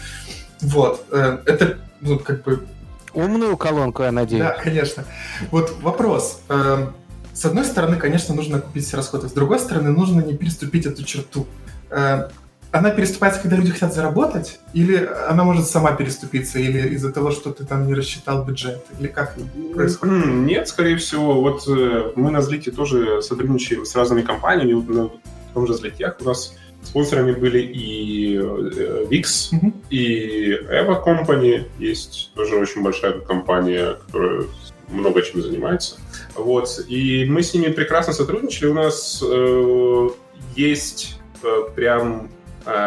Вот. 0.62 1.04
Э, 1.10 1.40
это, 1.44 1.76
ну, 2.00 2.18
как 2.18 2.44
бы... 2.44 2.66
Умную 3.12 3.58
колонку, 3.58 4.04
я 4.04 4.10
надеюсь. 4.10 4.42
Да, 4.42 4.52
конечно. 4.54 5.04
Вот 5.50 5.76
вопрос. 5.82 6.40
Эм, 6.48 6.94
с 7.34 7.44
одной 7.44 7.66
стороны, 7.66 7.98
конечно, 7.98 8.34
нужно 8.34 8.58
купить 8.58 8.86
все 8.86 8.96
расходы. 8.96 9.28
С 9.28 9.32
другой 9.32 9.58
стороны, 9.58 9.90
нужно 9.90 10.22
не 10.22 10.34
переступить 10.34 10.86
эту 10.86 11.04
черту. 11.04 11.46
Э, 12.76 12.78
она 12.78 12.90
переступается, 12.90 13.40
когда 13.40 13.56
люди 13.56 13.70
хотят 13.70 13.94
заработать, 13.94 14.60
или 14.72 15.08
она 15.28 15.44
может 15.44 15.66
сама 15.66 15.92
переступиться, 15.92 16.58
или 16.58 16.88
из-за 16.94 17.12
того, 17.12 17.30
что 17.30 17.52
ты 17.52 17.64
там 17.64 17.86
не 17.86 17.94
рассчитал 17.94 18.44
бюджет, 18.44 18.84
или 18.98 19.08
как 19.08 19.36
происходит? 19.74 20.26
Нет, 20.26 20.68
скорее 20.68 20.96
всего, 20.96 21.40
вот 21.40 21.66
э, 21.68 22.12
мы 22.16 22.30
на 22.30 22.40
Злите 22.40 22.70
тоже 22.70 23.22
сотрудничаем 23.22 23.84
с 23.84 23.94
разными 23.94 24.22
компаниями, 24.22 24.74
на 24.92 25.10
том 25.54 25.66
же 25.66 25.74
Злитях 25.74 26.16
у 26.20 26.24
нас 26.24 26.54
спонсорами 26.82 27.32
были 27.32 27.60
и 27.60 28.36
VIX, 28.36 29.10
mm-hmm. 29.10 29.72
и 29.90 30.52
Eva 30.52 31.02
Company, 31.04 31.64
есть 31.78 32.30
тоже 32.34 32.56
очень 32.56 32.82
большая 32.82 33.18
компания, 33.20 33.96
которая 34.06 34.44
много 34.88 35.22
чем 35.22 35.42
занимается. 35.42 35.96
Вот. 36.34 36.68
И 36.88 37.24
мы 37.28 37.42
с 37.42 37.54
ними 37.54 37.72
прекрасно 37.72 38.12
сотрудничали. 38.12 38.68
У 38.68 38.74
нас 38.74 39.22
э, 39.26 40.08
есть 40.54 41.18
э, 41.42 41.62
прям 41.74 42.26
э, 42.26 42.28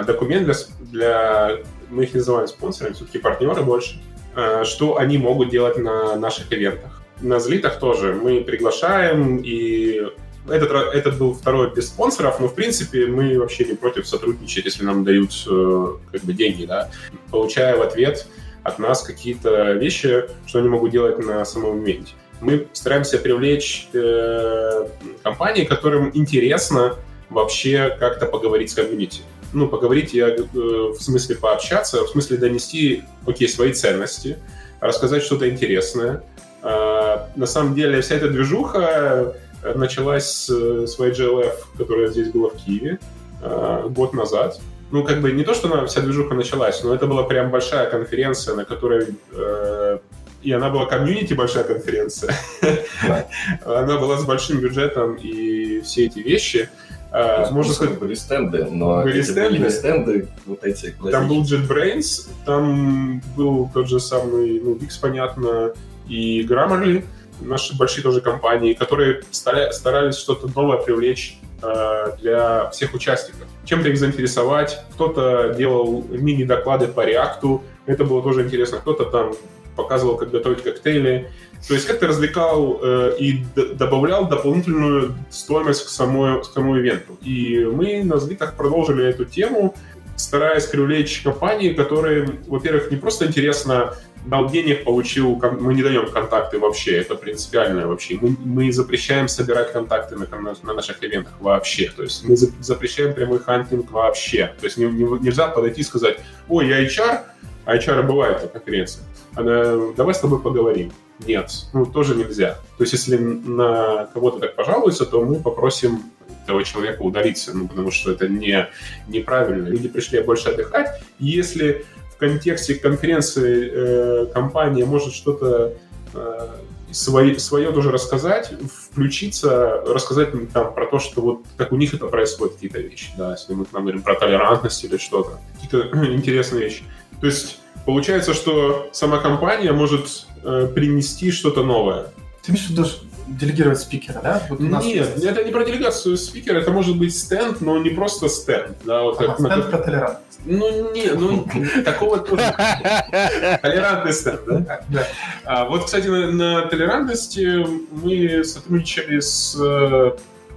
документ 0.06 0.46
для, 0.46 0.54
для... 0.80 1.58
Мы 1.90 2.04
их 2.04 2.14
называем 2.14 2.48
спонсорами, 2.48 2.94
все-таки 2.94 3.18
партнеры 3.18 3.62
больше. 3.64 4.00
Э, 4.36 4.64
что 4.64 4.98
они 4.98 5.18
могут 5.18 5.50
делать 5.50 5.78
на 5.78 6.16
наших 6.16 6.52
ивентах. 6.54 7.02
На 7.22 7.40
злитах 7.40 7.80
тоже 7.80 8.14
мы 8.14 8.42
приглашаем, 8.42 9.38
и 9.44 10.02
этот, 10.48 10.72
этот 10.94 11.18
был 11.18 11.34
второй 11.34 11.74
без 11.74 11.88
спонсоров, 11.88 12.40
но, 12.40 12.48
в 12.48 12.56
принципе, 12.56 13.08
мы 13.08 13.38
вообще 13.40 13.66
не 13.66 13.74
против 13.74 14.08
сотрудничать, 14.08 14.66
если 14.66 14.86
нам 14.86 15.04
дают 15.04 15.32
э, 15.50 15.88
как 16.12 16.22
бы 16.22 16.34
деньги, 16.34 16.66
да, 16.66 16.90
получая 17.32 17.76
в 17.76 17.82
ответ 17.82 18.28
от 18.64 18.80
нас 18.80 19.02
какие-то 19.02 19.74
вещи, 19.74 20.26
что 20.46 20.60
они 20.60 20.70
могут 20.70 20.92
делать 20.92 21.18
на 21.20 21.44
самом 21.46 21.84
ивенте 21.84 22.14
мы 22.42 22.68
стараемся 22.72 23.18
привлечь 23.18 23.90
э, 23.94 24.88
компании, 25.24 25.66
которым 25.66 26.10
интересно 26.14 26.96
вообще 27.30 27.98
как-то 28.00 28.28
поговорить 28.28 28.72
с 28.72 28.76
комьюнити. 28.76 29.24
Ну, 29.54 29.68
поговорить 29.68 30.14
я 30.14 30.30
э, 30.30 30.44
в 30.54 31.00
смысле 31.00 31.36
пообщаться, 31.36 32.04
в 32.04 32.10
смысле 32.10 32.38
донести, 32.38 33.04
окей, 33.26 33.48
свои 33.48 33.74
ценности, 33.74 34.38
рассказать 34.80 35.24
что-то 35.24 35.50
интересное. 35.50 36.24
Э, 36.62 37.28
на 37.36 37.46
самом 37.46 37.74
деле 37.74 38.02
вся 38.02 38.16
эта 38.16 38.30
движуха 38.30 39.36
началась 39.76 40.30
с, 40.30 40.50
с 40.50 41.00
YGLF, 41.00 41.54
которая 41.78 42.08
здесь 42.08 42.30
была 42.30 42.50
в 42.50 42.56
Киеве 42.56 43.00
э, 43.42 43.88
год 43.90 44.14
назад. 44.14 44.60
Ну, 44.92 45.04
как 45.04 45.22
бы 45.22 45.32
не 45.32 45.44
то, 45.44 45.54
что 45.54 45.72
она, 45.72 45.86
вся 45.86 46.02
движуха 46.02 46.34
началась, 46.34 46.84
но 46.84 46.94
это 46.94 47.06
была 47.06 47.24
прям 47.24 47.52
большая 47.52 47.90
конференция, 47.90 48.56
на 48.56 48.66
которой 48.66 49.08
э, 49.32 50.00
и 50.42 50.52
она 50.52 50.70
была 50.70 50.86
комьюнити 50.86 51.34
большая 51.34 51.64
конференция. 51.64 52.34
Она 53.66 53.98
была 53.98 54.18
с 54.18 54.24
большим 54.24 54.60
бюджетом 54.60 55.16
и 55.16 55.82
все 55.82 56.06
эти 56.06 56.20
вещи. 56.20 56.70
А, 57.12 57.50
можно 57.52 57.74
сказать, 57.74 57.98
были 57.98 58.14
стенды, 58.14 58.66
но 58.66 59.02
были 59.02 59.22
стенды. 59.22 59.58
были 59.58 59.70
стенды 59.70 60.28
вот 60.46 60.64
эти 60.64 60.94
Там 61.12 61.28
был 61.28 61.44
JetBrains, 61.44 62.28
там 62.46 63.22
был 63.36 63.70
тот 63.74 63.90
же 63.90 64.00
самый, 64.00 64.62
ну, 64.62 64.76
Wix, 64.76 65.00
понятно, 65.02 65.74
и 66.08 66.46
Grammarly, 66.48 67.04
наши 67.42 67.76
большие 67.78 68.04
тоже 68.04 68.22
компании, 68.22 68.74
которые 68.74 69.22
старались 69.32 70.18
что-то 70.18 70.50
новое 70.56 70.78
привлечь 70.78 71.40
э, 71.62 72.18
для 72.22 72.70
всех 72.70 72.94
участников. 72.94 73.48
Чем-то 73.66 73.90
их 73.90 73.98
заинтересовать. 73.98 74.84
Кто-то 74.94 75.54
делал 75.58 76.06
мини-доклады 76.10 76.88
по 76.88 77.06
реакту, 77.06 77.64
это 77.86 78.04
было 78.04 78.22
тоже 78.22 78.44
интересно. 78.44 78.78
Кто-то 78.78 79.06
там 79.06 79.34
показывал, 79.76 80.18
как 80.18 80.32
готовить 80.32 80.62
коктейли. 80.62 81.32
То 81.68 81.74
есть 81.74 81.86
как-то 81.86 82.08
развлекал 82.08 82.80
э, 82.82 83.16
и 83.20 83.44
добавлял 83.56 84.28
дополнительную 84.28 85.16
стоимость 85.30 85.86
к, 85.86 85.90
самой, 85.90 86.42
к 86.42 86.46
самому 86.46 86.80
ивенту. 86.80 87.18
И 87.22 87.66
мы 87.66 88.04
на 88.04 88.18
Злитах 88.18 88.56
продолжили 88.56 89.06
эту 89.06 89.26
тему, 89.26 89.76
стараясь 90.16 90.66
привлечь 90.66 91.22
компании, 91.22 91.74
которые, 91.74 92.40
во-первых, 92.48 92.92
не 92.92 92.98
просто 92.98 93.26
интересно 93.28 93.94
дал 94.26 94.50
денег, 94.50 94.84
получил, 94.84 95.42
мы 95.60 95.74
не 95.74 95.82
даем 95.82 96.12
контакты 96.12 96.60
вообще, 96.60 96.98
это 96.98 97.16
принципиально 97.16 97.88
вообще. 97.88 98.18
Мы, 98.22 98.36
мы 98.44 98.72
запрещаем 98.72 99.28
собирать 99.30 99.72
контакты 99.72 100.18
на, 100.18 100.28
на, 100.28 100.56
на 100.62 100.74
наших 100.74 101.02
ивентах 101.04 101.34
вообще, 101.40 101.90
то 101.96 102.04
есть 102.04 102.28
мы 102.28 102.36
за, 102.36 102.48
запрещаем 102.60 103.14
прямой 103.14 103.40
хантинг 103.40 103.92
вообще. 103.92 104.54
То 104.60 104.66
есть 104.66 104.78
не, 104.78 104.86
не, 104.86 105.04
нельзя 105.20 105.48
подойти 105.48 105.82
и 105.82 105.86
сказать, 105.86 106.20
ой, 106.50 106.68
я 106.68 106.84
HR, 106.84 107.22
а 107.66 107.78
HR 107.78 108.04
бывает 108.04 108.42
на 108.42 108.50
конференции 108.50 109.02
давай 109.36 110.14
с 110.14 110.20
тобой 110.20 110.42
поговорим. 110.42 110.92
Нет, 111.26 111.52
ну 111.74 111.86
тоже 111.86 112.16
нельзя. 112.16 112.58
То 112.78 112.84
есть 112.84 112.94
если 112.94 113.18
на 113.18 114.06
кого-то 114.14 114.40
так 114.40 114.56
пожалуются, 114.56 115.06
то 115.06 115.22
мы 115.24 115.36
попросим 115.36 116.04
этого 116.44 116.64
человека 116.64 117.02
удалиться, 117.02 117.56
ну, 117.56 117.68
потому 117.68 117.92
что 117.92 118.12
это 118.12 118.28
не, 118.28 118.68
неправильно. 119.08 119.68
Люди 119.68 119.88
пришли 119.88 120.22
больше 120.22 120.50
отдыхать. 120.50 121.02
Если 121.20 121.86
контексте 122.20 122.76
конференции 122.76 123.72
э, 123.72 124.26
компания 124.34 124.86
может 124.86 125.14
что-то 125.14 125.74
э, 126.14 126.48
свое, 126.92 127.40
свое 127.40 127.72
тоже 127.72 127.92
рассказать, 127.92 128.52
включиться, 128.92 129.82
рассказать 129.88 130.32
там 130.52 130.74
про 130.74 130.86
то, 130.86 131.00
что 131.00 131.22
вот 131.22 131.46
как 131.58 131.72
у 131.72 131.78
них 131.78 131.94
это 131.94 132.08
происходит, 132.08 132.56
какие-то 132.56 132.80
вещи, 132.80 133.12
да, 133.18 133.32
если 133.32 133.54
мы 133.54 133.66
там 133.66 133.84
говорим 133.84 134.04
про 134.04 134.16
толерантность 134.16 134.84
или 134.84 134.98
что-то, 134.98 135.40
какие-то 135.56 136.06
интересные 136.14 136.66
вещи. 136.66 136.84
То 137.22 137.28
есть 137.28 137.59
получается, 137.86 138.34
что 138.34 138.90
сама 138.92 139.20
компания 139.20 139.72
может 139.72 140.26
э, 140.44 140.68
принести 140.74 141.32
что-то 141.32 141.64
новое. 141.64 142.08
Ты 142.44 142.52
имеешь 142.52 142.68
в 142.68 142.70
виду 142.72 142.86
делегировать 143.28 143.80
спикера, 143.80 144.20
да? 144.22 144.44
Вот 144.50 144.60
Нет, 144.60 144.84
есть... 144.84 145.24
это 145.24 145.44
не 145.44 145.52
про 145.52 145.64
делегацию 145.64 146.18
спикера, 146.18 146.60
это 146.60 146.72
может 146.72 146.98
быть 146.98 147.16
стенд, 147.16 147.62
но 147.62 147.78
не 147.78 147.92
просто 147.92 148.28
стенд. 148.28 148.78
Да, 148.86 149.04
вот 149.04 149.20
ага, 149.20 149.28
как, 149.28 149.40
стенд 149.40 149.66
на... 149.66 149.72
про 149.72 149.78
толерантность. 149.78 150.40
Ну, 150.46 150.92
не, 150.94 151.12
ну, 151.12 151.48
такого 151.86 152.20
тоже. 152.20 152.44
Толерантный 153.62 154.14
стенд, 154.14 154.42
да? 154.48 154.82
Да. 154.90 155.08
А, 155.46 155.66
вот, 155.66 155.86
кстати, 155.86 156.08
на, 156.08 156.32
на 156.32 156.62
толерантности 156.64 157.66
мы 157.92 158.44
сотрудничали 158.44 159.20
с 159.20 159.56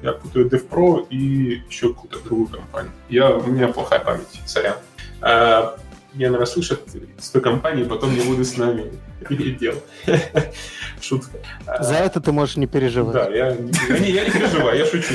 я 0.03 0.13
путаю 0.13 0.49
DevPro 0.49 1.07
и 1.11 1.63
еще 1.69 1.95
какую-то 1.95 2.19
другую 2.25 2.49
компанию. 2.49 2.93
Я, 3.09 3.31
у 3.31 3.47
меня 3.47 3.69
плохая 3.69 4.01
память, 4.01 4.27
сорян. 4.47 4.75
А, 5.21 5.79
я, 6.15 6.27
наверное, 6.27 6.47
слышат 6.47 6.81
с 7.19 7.31
той 7.31 7.41
компании, 7.41 7.85
потом 7.85 8.15
не 8.15 8.21
буду 8.21 8.45
с 8.45 8.57
нами 8.57 8.93
иметь 9.31 9.59
дело. 9.59 9.79
Шутка. 11.01 11.39
За 11.81 11.95
это 11.95 12.21
ты 12.21 12.33
можешь 12.33 12.57
не 12.57 12.67
переживать. 12.67 13.15
Да, 13.15 13.29
я, 13.31 13.57
не, 13.57 14.11
я 14.11 14.25
не 14.25 14.31
переживаю, 14.31 14.79
я 14.79 14.87
шучу. 14.87 15.15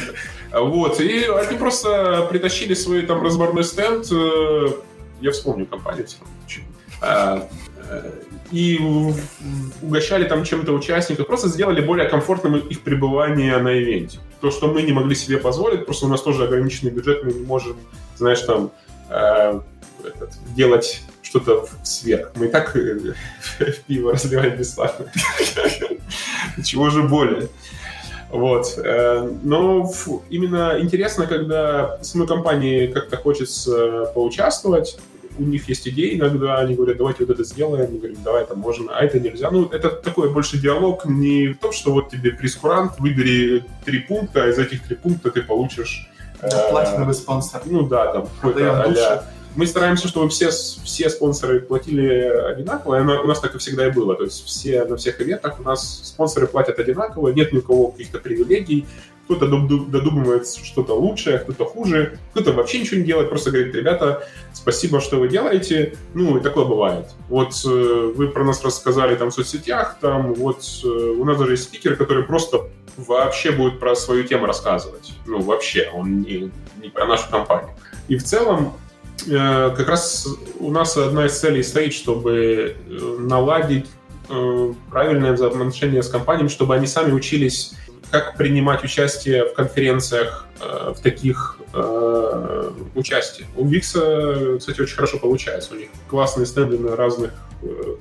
Вот, 0.51 0.99
и 0.99 1.25
они 1.25 1.57
просто 1.57 2.27
притащили 2.29 2.73
свой 2.73 3.03
там 3.03 3.21
разборной 3.21 3.63
стенд, 3.63 4.07
э, 4.11 4.67
я 5.21 5.31
вспомню 5.31 5.65
компанию. 5.65 6.07
А, 7.01 7.47
э, 7.89 8.11
и 8.51 8.79
угощали 9.81 10.23
там 10.23 10.43
чем-то 10.43 10.71
участников, 10.71 11.27
просто 11.27 11.49
сделали 11.49 11.81
более 11.81 12.07
комфортным 12.09 12.57
их 12.57 12.81
пребывание 12.81 13.57
на 13.57 13.77
ивенте. 13.77 14.19
То, 14.41 14.51
что 14.51 14.67
мы 14.67 14.81
не 14.81 14.93
могли 14.93 15.15
себе 15.15 15.37
позволить, 15.37 15.85
просто 15.85 16.05
у 16.05 16.09
нас 16.09 16.21
тоже 16.21 16.45
ограниченный 16.45 16.91
бюджет, 16.91 17.23
мы 17.23 17.33
не 17.33 17.45
можем, 17.45 17.75
знаешь, 18.15 18.41
там 18.41 18.71
э, 19.09 19.59
этот, 20.07 20.31
делать 20.55 21.01
что-то 21.21 21.67
сверх. 21.83 22.31
Мы 22.35 22.47
и 22.47 22.49
так 22.49 22.75
э, 22.75 23.13
пиво 23.87 24.13
разливаем 24.13 24.57
бесплатно. 24.57 25.11
Чего 26.63 26.89
же 26.89 27.03
более. 27.03 27.49
Вот. 28.29 28.77
Э, 28.77 29.29
но 29.43 29.91
именно 30.29 30.77
интересно, 30.79 31.27
когда 31.27 32.01
самой 32.01 32.27
компании 32.27 32.87
как-то 32.87 33.17
хочется 33.17 34.11
поучаствовать, 34.13 34.97
у 35.39 35.43
них 35.43 35.69
есть 35.69 35.87
идеи 35.87 36.17
иногда, 36.17 36.57
они 36.57 36.75
говорят, 36.75 36.97
давайте 36.97 37.25
вот 37.25 37.33
это 37.33 37.43
сделаем, 37.43 37.91
мы 37.91 37.97
говорим, 37.99 38.17
давай 38.23 38.43
это 38.43 38.55
можно, 38.55 38.91
а 38.97 39.03
это 39.03 39.19
нельзя. 39.19 39.51
Ну, 39.51 39.67
это 39.67 39.89
такой 39.89 40.31
больше 40.31 40.57
диалог, 40.57 41.05
не 41.05 41.49
в 41.49 41.59
том, 41.59 41.71
что 41.71 41.91
вот 41.93 42.09
тебе 42.09 42.31
прескурант, 42.31 42.99
выбери 42.99 43.63
три 43.85 43.99
пункта, 43.99 44.43
а 44.43 44.47
из 44.47 44.57
этих 44.57 44.83
три 44.83 44.95
пункта 44.95 45.31
ты 45.31 45.41
получишь... 45.43 46.09
Платиновый 46.69 47.15
спонсор. 47.15 47.61
Ну 47.65 47.87
да, 47.87 48.13
там 48.13 48.27
какой-то 48.27 48.83
а 48.83 49.25
мы 49.57 49.65
стараемся, 49.65 50.07
чтобы 50.07 50.29
все, 50.29 50.49
все 50.51 51.09
спонсоры 51.09 51.59
платили 51.59 52.05
одинаково, 52.05 52.99
и 52.99 53.01
у 53.01 53.27
нас 53.27 53.39
так 53.39 53.55
и 53.55 53.57
всегда 53.57 53.87
и 53.87 53.91
было. 53.91 54.15
То 54.15 54.23
есть 54.23 54.45
все, 54.45 54.85
на 54.85 54.97
всех 54.97 55.19
ивентах 55.19 55.59
у 55.59 55.63
нас 55.63 56.01
спонсоры 56.03 56.45
платят 56.47 56.77
одинаково, 56.77 57.29
нет 57.29 57.51
ни 57.51 57.57
у 57.57 57.61
кого 57.63 57.87
каких-то 57.91 58.19
привилегий, 58.19 58.85
кто-то 59.25 59.47
додумывает 59.47 60.47
что-то 60.47 60.93
лучшее, 60.93 61.39
кто-то 61.39 61.65
хуже, 61.65 62.19
кто-то 62.31 62.53
вообще 62.53 62.79
ничего 62.79 62.99
не 62.99 63.05
делает, 63.05 63.29
просто 63.29 63.49
говорит, 63.49 63.73
ребята, 63.73 64.25
спасибо, 64.53 65.01
что 65.01 65.17
вы 65.17 65.27
делаете. 65.27 65.97
Ну, 66.13 66.37
и 66.37 66.41
такое 66.41 66.63
бывает. 66.63 67.07
Вот 67.27 67.53
э, 67.65 68.13
вы 68.15 68.29
про 68.29 68.45
нас 68.45 68.63
рассказали 68.63 69.15
там 69.15 69.31
в 69.31 69.33
соцсетях, 69.33 69.97
там 69.99 70.33
вот 70.35 70.63
э, 70.83 70.87
у 70.87 71.25
нас 71.25 71.37
даже 71.37 71.53
есть 71.53 71.63
спикер, 71.63 71.97
который 71.97 72.23
просто 72.23 72.69
вообще 72.95 73.51
будет 73.51 73.79
про 73.79 73.95
свою 73.95 74.23
тему 74.23 74.45
рассказывать. 74.45 75.13
Ну, 75.25 75.41
вообще, 75.41 75.89
он 75.93 76.21
не, 76.21 76.51
не 76.81 76.89
про 76.89 77.05
нашу 77.05 77.29
компанию. 77.29 77.71
И 78.07 78.15
в 78.15 78.23
целом 78.23 78.75
как 79.25 79.87
раз 79.87 80.27
у 80.59 80.71
нас 80.71 80.95
одна 80.97 81.25
из 81.25 81.37
целей 81.39 81.63
стоит, 81.63 81.93
чтобы 81.93 82.75
э, 82.75 83.15
наладить 83.19 83.87
э, 84.29 84.73
правильное 84.89 85.33
взаимоотношение 85.33 86.03
с 86.03 86.09
компаниями, 86.09 86.49
чтобы 86.49 86.75
они 86.75 86.87
сами 86.87 87.11
учились, 87.11 87.73
как 88.11 88.37
принимать 88.37 88.83
участие 88.83 89.45
в 89.45 89.53
конференциях 89.53 90.45
в 90.59 91.01
таких 91.03 91.59
э, 91.73 92.71
участиях. 92.95 93.47
У 93.55 93.67
Викса, 93.67 94.57
кстати, 94.57 94.81
очень 94.81 94.95
хорошо 94.95 95.19
получается. 95.19 95.73
У 95.73 95.77
них 95.77 95.89
классные 96.07 96.45
стенды 96.45 96.79
на 96.79 96.95
разных 96.95 97.31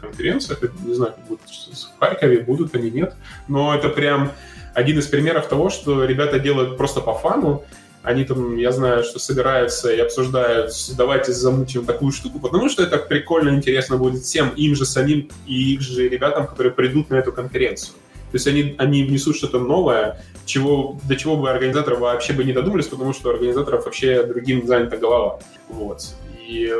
конференциях. 0.01 0.61
не 0.85 0.95
знаю, 0.95 1.15
будут 1.29 1.43
в 1.49 1.99
Харькове, 1.99 2.41
будут 2.41 2.75
они, 2.75 2.91
нет. 2.91 3.15
Но 3.49 3.75
это 3.75 3.89
прям 3.89 4.33
один 4.75 4.99
из 4.99 5.07
примеров 5.07 5.49
того, 5.49 5.71
что 5.71 6.05
ребята 6.05 6.39
делают 6.39 6.77
просто 6.77 7.01
по 7.01 7.15
фану, 7.15 7.65
они 8.07 8.25
там, 8.25 8.57
я 8.57 8.71
знаю, 8.71 9.03
что 9.03 9.19
собираются 9.19 9.93
и 9.93 9.99
обсуждают, 9.99 10.71
давайте 10.97 11.33
замутим 11.33 11.85
такую 11.85 12.13
штуку, 12.13 12.39
потому 12.39 12.69
что 12.69 12.85
это 12.85 12.99
прикольно, 12.99 13.51
интересно 13.51 13.97
будет 13.97 14.23
всем, 14.23 14.51
им 14.51 14.77
же 14.77 14.87
самим 14.87 15.29
и 15.45 15.75
их 15.75 15.81
же 15.81 16.09
ребятам, 16.09 16.47
которые 16.47 16.73
придут 16.73 17.11
на 17.11 17.17
эту 17.17 17.33
конференцию. 17.33 17.95
То 18.31 18.37
есть 18.37 18.47
они, 18.47 18.77
они 18.79 19.03
внесут 19.03 19.37
что-то 19.37 19.59
новое, 19.59 20.23
чего, 20.45 21.01
до 21.03 21.17
чего 21.17 21.37
бы 21.37 21.51
организаторы 21.51 21.97
вообще 21.97 22.33
бы 22.33 22.45
не 22.45 22.53
додумались, 22.53 22.87
потому 22.87 23.13
что 23.13 23.29
у 23.29 23.33
организаторов 23.33 23.87
вообще 23.87 24.23
другим 24.23 24.69
занята 24.69 24.97
голова. 24.99 25.41
Вот. 25.69 26.15
И 26.47 26.73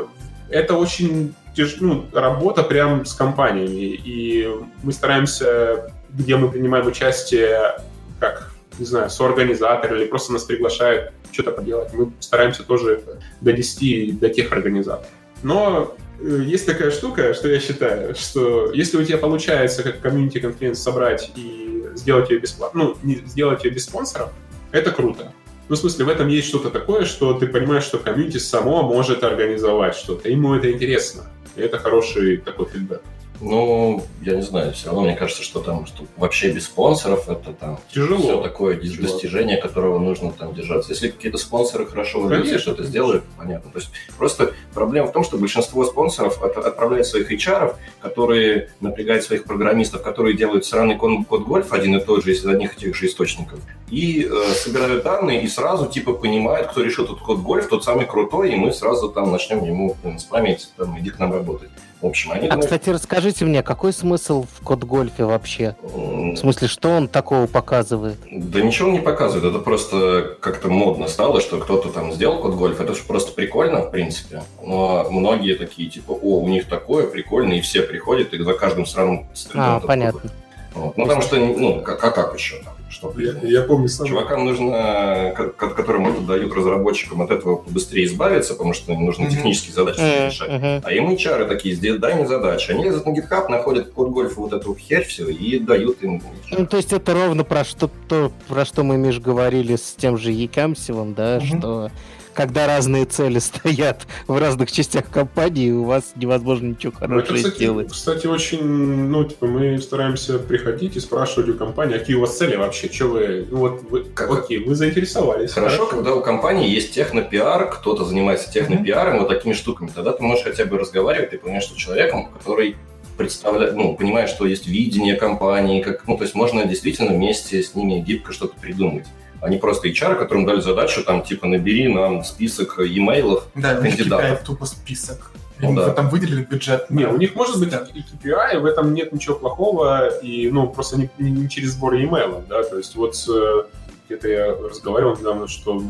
это 0.49 0.75
очень 0.75 1.35
тяж... 1.53 1.75
ну, 1.81 2.05
работа 2.13 2.63
прям 2.63 3.05
с 3.05 3.13
компаниями. 3.13 3.99
И 4.05 4.49
мы 4.81 4.93
стараемся, 4.93 5.91
где 6.09 6.37
мы 6.37 6.49
принимаем 6.49 6.87
участие, 6.87 7.81
как 8.19 8.53
не 8.79 8.85
знаю, 8.85 9.09
соорганизатор 9.09 9.95
или 9.95 10.05
просто 10.05 10.33
нас 10.33 10.43
приглашают 10.43 11.11
что-то 11.31 11.51
поделать. 11.51 11.93
Мы 11.93 12.11
стараемся 12.19 12.63
тоже 12.63 13.01
донести 13.41 14.11
до 14.11 14.29
тех 14.29 14.51
организаторов. 14.51 15.09
Но 15.43 15.95
э, 16.19 16.41
есть 16.45 16.65
такая 16.65 16.91
штука, 16.91 17.33
что 17.33 17.47
я 17.47 17.59
считаю, 17.59 18.15
что 18.15 18.71
если 18.73 18.97
у 18.97 19.03
тебя 19.03 19.17
получается 19.17 19.83
как 19.83 20.01
комьюнити 20.01 20.39
конференц 20.39 20.79
собрать 20.79 21.31
и 21.35 21.85
сделать 21.95 22.29
ее 22.29 22.39
бесплатно, 22.39 22.83
ну, 22.83 22.97
не 23.03 23.15
сделать 23.15 23.63
ее 23.63 23.71
без 23.71 23.85
спонсоров, 23.85 24.29
это 24.71 24.91
круто. 24.91 25.33
Ну, 25.69 25.75
в 25.75 25.79
смысле, 25.79 26.05
в 26.05 26.09
этом 26.09 26.29
есть 26.29 26.47
что-то 26.47 26.69
такое, 26.69 27.05
что 27.05 27.33
ты 27.33 27.47
понимаешь, 27.47 27.83
что 27.83 27.97
комьюнити 27.97 28.37
само 28.37 28.83
может 28.83 29.23
организовать 29.23 29.95
что-то. 29.95 30.29
Ему 30.29 30.55
это 30.55 30.71
интересно. 30.71 31.25
И 31.55 31.61
это 31.61 31.77
хороший 31.77 32.37
такой 32.37 32.67
фидбэк. 32.67 33.01
Ну, 33.39 34.03
я 34.21 34.35
не 34.35 34.41
знаю, 34.41 34.73
все 34.73 34.87
равно 34.87 35.03
мне 35.03 35.15
кажется, 35.15 35.43
что 35.43 35.59
там 35.59 35.85
что 35.85 36.03
вообще 36.17 36.51
без 36.51 36.65
спонсоров 36.65 37.29
это 37.29 37.53
там 37.53 37.79
Тяжело. 37.93 38.19
все 38.19 38.41
такое 38.41 38.77
Тяжело. 38.77 39.07
достижение, 39.07 39.57
которого 39.57 39.99
нужно 39.99 40.31
там 40.31 40.53
держаться. 40.53 40.91
Если 40.91 41.09
какие-то 41.09 41.37
спонсоры 41.37 41.85
хорошо 41.85 42.19
выглядят, 42.19 42.61
что-то 42.61 42.83
сделают, 42.83 43.23
понятно. 43.37 43.71
То 43.71 43.79
есть 43.79 43.91
просто 44.17 44.53
проблема 44.73 45.07
в 45.07 45.11
том, 45.11 45.23
что 45.23 45.37
большинство 45.37 45.85
спонсоров 45.85 46.41
отправляют 46.41 47.07
своих 47.07 47.31
HR, 47.31 47.75
которые 48.01 48.69
напрягают 48.81 49.23
своих 49.23 49.43
программистов, 49.43 50.01
которые 50.01 50.35
делают 50.35 50.65
сраный 50.65 50.95
код 50.95 51.43
гольф 51.43 51.73
один 51.73 51.95
и 51.95 51.99
тот 52.03 52.23
же 52.23 52.31
из 52.33 52.45
одних 52.45 52.75
и 52.77 52.79
тех 52.79 52.95
же 52.95 53.05
источников, 53.05 53.59
и 53.89 54.27
э, 54.29 54.53
собирают 54.53 55.03
данные 55.03 55.43
и 55.43 55.47
сразу 55.47 55.87
типа 55.87 56.13
понимают, 56.13 56.69
кто 56.71 56.81
решил 56.81 57.05
этот 57.05 57.19
код 57.19 57.39
гольф, 57.39 57.67
тот 57.67 57.83
самый 57.83 58.05
крутой, 58.05 58.53
и 58.53 58.55
мы 58.55 58.73
сразу 58.73 59.09
там 59.09 59.31
начнем 59.31 59.63
ему 59.63 59.95
спамить, 60.17 60.69
там, 60.77 60.99
иди 60.99 61.09
к 61.09 61.19
нам 61.19 61.33
работать. 61.33 61.69
В 62.01 62.05
общем, 62.05 62.31
они... 62.31 62.47
А, 62.47 62.51
думают... 62.51 62.65
кстати, 62.65 62.89
расскажите 62.89 63.43
мне, 63.45 63.63
какой 63.63 63.91
смысл 63.91 64.45
в 64.45 64.63
код 64.63 64.83
гольфе 64.83 65.25
вообще? 65.25 65.75
В 65.81 66.35
смысле, 66.35 66.67
что 66.67 66.89
он 66.89 67.07
такого 67.07 67.47
показывает? 67.47 68.17
Да 68.31 68.61
ничего 68.61 68.89
он 68.89 68.93
не 68.95 69.01
показывает, 69.01 69.45
это 69.45 69.63
просто 69.63 70.37
как-то 70.39 70.69
модно 70.69 71.07
стало, 71.07 71.41
что 71.41 71.57
кто-то 71.57 71.89
там 71.89 72.13
сделал 72.13 72.39
код 72.39 72.53
гольф, 72.53 72.79
это 72.79 72.93
же 72.93 73.01
просто 73.03 73.31
прикольно, 73.33 73.81
в 73.81 73.89
принципе. 73.89 74.43
Но 74.63 75.07
многие 75.09 75.55
такие, 75.55 75.89
типа, 75.89 76.11
о, 76.11 76.41
у 76.41 76.47
них 76.47 76.67
такое 76.67 77.07
прикольно, 77.07 77.53
и 77.53 77.61
все 77.61 77.81
приходят, 77.81 78.33
и 78.33 78.43
за 78.43 78.53
каждым 78.53 78.85
сраным 78.85 79.27
А, 79.55 79.79
понятно. 79.79 80.29
Вот. 80.75 80.95
Ну, 80.97 81.05
потому 81.05 81.23
что, 81.23 81.37
ну, 81.37 81.81
как, 81.81 82.03
а 82.03 82.11
как 82.11 82.35
еще 82.35 82.61
там? 82.63 82.76
Что, 82.89 83.13
я, 83.17 83.33
я 83.43 83.61
помню 83.63 83.87
сам. 83.89 84.07
Чувакам 84.07 84.45
нужно, 84.45 85.33
которым 85.57 86.07
это 86.07 86.21
дают 86.21 86.53
разработчикам, 86.53 87.21
от 87.21 87.31
этого 87.31 87.63
быстрее 87.67 88.05
избавиться, 88.05 88.53
потому 88.53 88.73
что 88.73 88.93
им 88.93 89.05
нужно 89.05 89.23
mm-hmm. 89.23 89.31
технические 89.31 89.73
задачи 89.73 89.99
mm-hmm. 89.99 90.27
решать. 90.27 90.49
Mm-hmm. 90.49 90.81
А 90.83 90.93
им 90.93 91.09
HR 91.09 91.47
такие, 91.47 91.97
дай 91.97 92.15
мне 92.15 92.27
задачи. 92.27 92.71
Они 92.71 92.83
лезут 92.83 93.05
на 93.05 93.11
GitHub, 93.11 93.49
находят 93.49 93.91
код 93.91 94.09
гольфа, 94.09 94.39
вот 94.39 94.53
эту 94.53 94.75
херь 94.75 95.03
все, 95.03 95.27
и 95.27 95.59
дают 95.59 96.01
им. 96.01 96.21
Ну, 96.51 96.65
то 96.65 96.77
есть 96.77 96.93
это 96.93 97.13
ровно 97.13 97.43
про 97.43 97.63
что, 97.65 97.89
то, 98.07 98.31
про 98.47 98.65
что 98.65 98.83
мы, 98.83 98.97
Миш, 98.97 99.19
говорили 99.19 99.75
с 99.75 99.95
тем 99.97 100.17
же 100.17 100.31
Екамсевым, 100.31 101.13
да, 101.13 101.37
mm-hmm. 101.37 101.59
что 101.59 101.91
когда 102.37 102.67
разные 102.67 103.05
цели 103.05 103.39
стоят 103.39 104.05
в 104.27 104.37
разных 104.37 104.71
частях 104.71 105.09
компании, 105.09 105.71
у 105.71 105.83
вас 105.83 106.13
невозможно 106.15 106.67
ничего 106.67 106.93
ну, 106.93 106.99
хорошего 106.99 107.19
это, 107.19 107.35
кстати, 107.35 107.55
сделать. 107.55 107.91
Кстати, 107.91 108.27
очень, 108.27 108.63
ну, 108.63 109.23
типа, 109.23 109.47
мы 109.47 109.79
стараемся 109.79 110.37
приходить 110.37 110.95
и 110.95 110.99
спрашивать 110.99 111.49
у 111.49 111.55
компании, 111.55 111.95
а 111.95 111.99
какие 111.99 112.15
у 112.15 112.21
вас 112.21 112.37
цели 112.37 112.55
вообще, 112.55 112.91
что 112.91 113.07
вы, 113.07 113.47
ну, 113.49 113.57
вот, 113.57 113.81
вы, 113.89 114.03
как, 114.03 114.29
окей, 114.29 114.59
вы 114.59 114.75
заинтересовались. 114.75 115.51
Хорошо, 115.51 115.77
хорошо, 115.77 115.95
когда 115.95 116.13
у 116.13 116.21
компании 116.21 116.69
есть 116.69 116.93
технопиар, 116.93 117.71
кто-то 117.71 118.05
занимается 118.05 118.51
технопиаром, 118.51 119.15
mm-hmm. 119.15 119.19
вот 119.19 119.29
такими 119.29 119.53
штуками, 119.53 119.89
тогда 119.93 120.13
ты 120.13 120.21
можешь 120.21 120.43
хотя 120.43 120.65
бы 120.65 120.77
разговаривать, 120.77 121.31
ты 121.31 121.39
понимаешь, 121.39 121.63
что 121.63 121.75
человеком, 121.75 122.29
который 122.29 122.75
представляет, 123.17 123.75
ну, 123.75 123.95
понимает, 123.95 124.29
что 124.29 124.45
есть 124.45 124.67
видение 124.67 125.15
компании, 125.15 125.81
как, 125.81 126.07
ну, 126.07 126.17
то 126.17 126.23
есть 126.23 126.35
можно 126.35 126.65
действительно 126.65 127.13
вместе 127.13 127.63
с 127.63 127.73
ними 127.73 127.99
гибко 127.99 128.31
что-то 128.31 128.53
придумать 128.61 129.07
а 129.41 129.49
не 129.49 129.57
просто 129.57 129.87
HR, 129.87 130.15
которым 130.15 130.45
дали 130.45 130.61
задачу, 130.61 131.03
там, 131.03 131.21
типа, 131.21 131.47
набери 131.47 131.87
нам 131.87 132.23
список 132.23 132.79
имейлов 132.79 133.47
да, 133.55 133.75
кандидатов. 133.75 134.39
Да, 134.39 134.45
тупо 134.45 134.65
список. 134.65 135.31
Ну, 135.59 135.73
да. 135.73 135.91
там 135.91 136.09
выделили 136.09 136.43
бюджет. 136.43 136.89
Не, 136.89 137.07
у 137.07 137.17
них 137.17 137.35
может 137.35 137.59
быть 137.59 137.73
и 137.73 137.99
KPI, 137.99 138.59
в 138.59 138.65
этом 138.65 138.93
нет 138.93 139.11
ничего 139.11 139.35
плохого, 139.35 140.07
и, 140.19 140.49
ну, 140.51 140.67
просто 140.67 140.99
не, 140.99 141.09
не 141.17 141.49
через 141.49 141.71
сбор 141.71 141.95
e-mail, 141.95 142.43
да, 142.47 142.63
то 142.63 142.77
есть 142.77 142.95
вот 142.95 143.15
э, 143.27 143.63
где-то 144.05 144.27
я 144.27 144.55
разговаривал 144.55 145.17
недавно, 145.17 145.47
что 145.47 145.81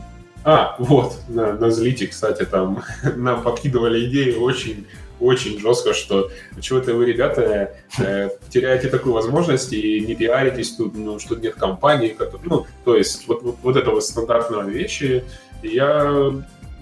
а, 0.45 0.75
вот, 0.79 1.17
на, 1.27 1.53
на 1.53 1.69
Злите, 1.71 2.07
кстати, 2.07 2.45
там 2.45 2.81
нам 3.15 3.43
подкидывали 3.43 4.07
идеи 4.07 4.35
очень 4.35 4.87
очень 5.19 5.59
жестко, 5.59 5.93
что 5.93 6.31
чего-то 6.61 6.93
вы, 6.93 7.05
ребята, 7.05 7.75
э, 7.99 8.29
теряете 8.49 8.89
такую 8.89 9.13
возможность 9.13 9.73
и 9.73 9.99
не 10.01 10.15
пиаритесь 10.15 10.75
тут, 10.75 10.95
ну, 10.95 11.19
что 11.19 11.35
нет 11.35 11.55
компании, 11.55 12.09
которые, 12.09 12.47
ну, 12.49 12.67
то 12.85 12.95
есть 12.95 13.27
вот, 13.27 13.41
вот, 13.43 13.57
вот 13.61 13.75
это 13.75 13.91
вот 13.91 14.03
стандартные 14.03 14.69
вещи. 14.69 15.23
я 15.63 16.31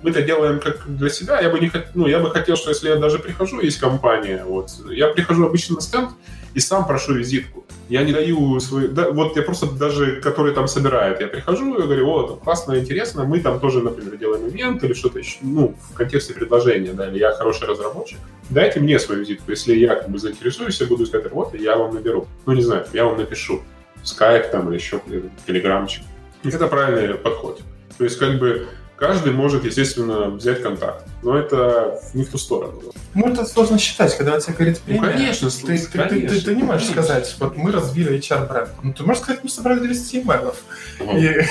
мы 0.01 0.11
это 0.11 0.21
делаем 0.21 0.59
как 0.59 0.85
для 0.85 1.09
себя. 1.09 1.39
Я 1.41 1.49
бы 1.49 1.59
не 1.59 1.71
ну, 1.95 2.05
я 2.05 2.19
бы 2.19 2.29
хотел, 2.29 2.55
что 2.55 2.69
если 2.69 2.89
я 2.89 2.97
даже 2.97 3.17
прихожу, 3.17 3.59
есть 3.61 3.79
компания, 3.79 4.43
вот, 4.45 4.69
я 4.91 5.07
прихожу 5.07 5.47
обычно 5.47 5.75
на 5.75 5.81
стенд 5.81 6.11
и 6.53 6.59
сам 6.59 6.85
прошу 6.85 7.13
визитку. 7.13 7.64
Я 7.89 8.03
не 8.03 8.13
даю 8.13 8.59
свой... 8.59 8.87
Да, 8.87 9.11
вот 9.11 9.35
я 9.35 9.43
просто 9.43 9.67
даже, 9.67 10.19
который 10.21 10.53
там 10.53 10.67
собирает, 10.67 11.21
я 11.21 11.27
прихожу 11.27 11.75
и 11.75 11.81
говорю, 11.81 12.05
вот, 12.05 12.39
классно, 12.43 12.79
интересно, 12.79 13.25
мы 13.25 13.39
там 13.39 13.59
тоже, 13.59 13.81
например, 13.81 14.17
делаем 14.17 14.47
ивент 14.47 14.83
или 14.83 14.93
что-то 14.93 15.19
еще, 15.19 15.37
ну, 15.41 15.75
в 15.91 15.93
контексте 15.93 16.33
предложения, 16.33 16.93
да, 16.93 17.07
или 17.07 17.19
я 17.19 17.31
хороший 17.33 17.67
разработчик, 17.67 18.17
дайте 18.49 18.79
мне 18.79 18.97
свою 18.97 19.21
визитку. 19.21 19.51
Если 19.51 19.75
я 19.75 19.95
как 19.95 20.09
бы 20.09 20.17
заинтересуюсь, 20.17 20.81
я 20.81 20.87
буду 20.87 21.03
искать 21.03 21.25
работу, 21.25 21.57
я 21.57 21.77
вам 21.77 21.93
наберу. 21.93 22.27
Ну, 22.45 22.53
не 22.53 22.63
знаю, 22.63 22.85
я 22.93 23.05
вам 23.05 23.17
напишу. 23.17 23.61
Скайп 24.03 24.51
там 24.51 24.67
или 24.69 24.75
еще 24.75 25.01
телеграмчик. 25.47 26.03
Это 26.43 26.67
правильный 26.67 27.15
подход. 27.15 27.61
То 27.97 28.03
есть, 28.03 28.17
как 28.17 28.37
бы, 28.39 28.67
Каждый 28.97 29.33
может, 29.33 29.65
естественно, 29.65 30.29
взять 30.29 30.61
контакт, 30.61 31.05
но 31.21 31.37
это 31.37 31.99
не 32.13 32.23
в 32.23 32.29
ту 32.29 32.37
сторону. 32.37 32.81
Ну, 33.13 33.27
это 33.27 33.45
сложно 33.45 33.77
считать, 33.77 34.15
когда 34.17 34.39
тебе 34.39 34.53
говорит 34.53 34.79
премия. 34.79 35.01
Ну, 35.01 35.07
конечно, 35.07 35.49
ты, 35.49 35.61
конечно, 35.65 35.89
ты, 35.91 36.21
ты, 36.21 36.27
ты, 36.27 36.41
ты 36.41 36.55
не 36.55 36.63
можешь 36.63 36.87
конечно. 36.87 37.03
сказать, 37.03 37.35
вот 37.39 37.57
мы 37.57 37.71
развили 37.71 38.17
HR-бренд. 38.17 38.69
Ну, 38.83 38.93
ты 38.93 39.03
можешь 39.03 39.23
сказать, 39.23 39.43
мы 39.43 39.49
собрали 39.49 39.79
200 39.79 40.15
имейлов. 40.17 40.63
Угу. 41.01 41.17
И 41.17 41.41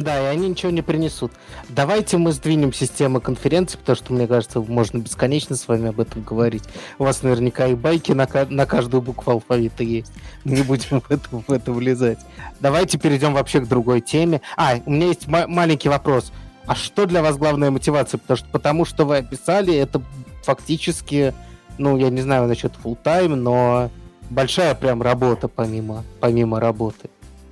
да, 0.00 0.20
и 0.22 0.24
они 0.26 0.48
ничего 0.48 0.70
не 0.70 0.82
принесут. 0.82 1.32
Давайте 1.68 2.16
мы 2.16 2.32
сдвинем 2.32 2.72
систему 2.72 3.20
конференции, 3.20 3.78
потому 3.78 3.96
что, 3.96 4.12
мне 4.12 4.26
кажется, 4.26 4.60
можно 4.60 4.98
бесконечно 4.98 5.56
с 5.56 5.68
вами 5.68 5.88
об 5.88 6.00
этом 6.00 6.22
говорить. 6.22 6.64
У 6.98 7.04
вас 7.04 7.22
наверняка 7.22 7.66
и 7.66 7.74
байки 7.74 8.12
на, 8.12 8.28
на 8.50 8.66
каждую 8.66 9.02
букву 9.02 9.32
алфавита 9.32 9.82
есть. 9.82 10.12
Не 10.44 10.62
будем 10.62 11.00
в 11.00 11.10
это, 11.10 11.28
в 11.30 11.50
это 11.50 11.72
влезать. 11.72 12.18
Давайте 12.60 12.98
перейдем 12.98 13.34
вообще 13.34 13.60
к 13.60 13.68
другой 13.68 14.00
теме. 14.00 14.40
А, 14.56 14.76
у 14.84 14.90
меня 14.90 15.08
есть 15.08 15.26
маленький 15.28 15.88
вопрос. 15.88 16.32
А 16.66 16.74
что 16.74 17.06
для 17.06 17.22
вас 17.22 17.36
главная 17.36 17.70
мотивация? 17.70 18.18
Потому 18.18 18.36
что, 18.36 18.48
потому 18.50 18.84
что 18.84 19.04
вы 19.04 19.18
описали, 19.18 19.74
это 19.74 20.02
фактически, 20.42 21.32
ну, 21.78 21.96
я 21.96 22.10
не 22.10 22.22
знаю 22.22 22.48
насчет 22.48 22.72
full 22.82 22.98
time, 23.02 23.34
но 23.36 23.90
большая 24.30 24.74
прям 24.74 25.02
работа 25.02 25.48
помимо, 25.48 26.04
помимо 26.20 26.58
работы. 26.58 27.08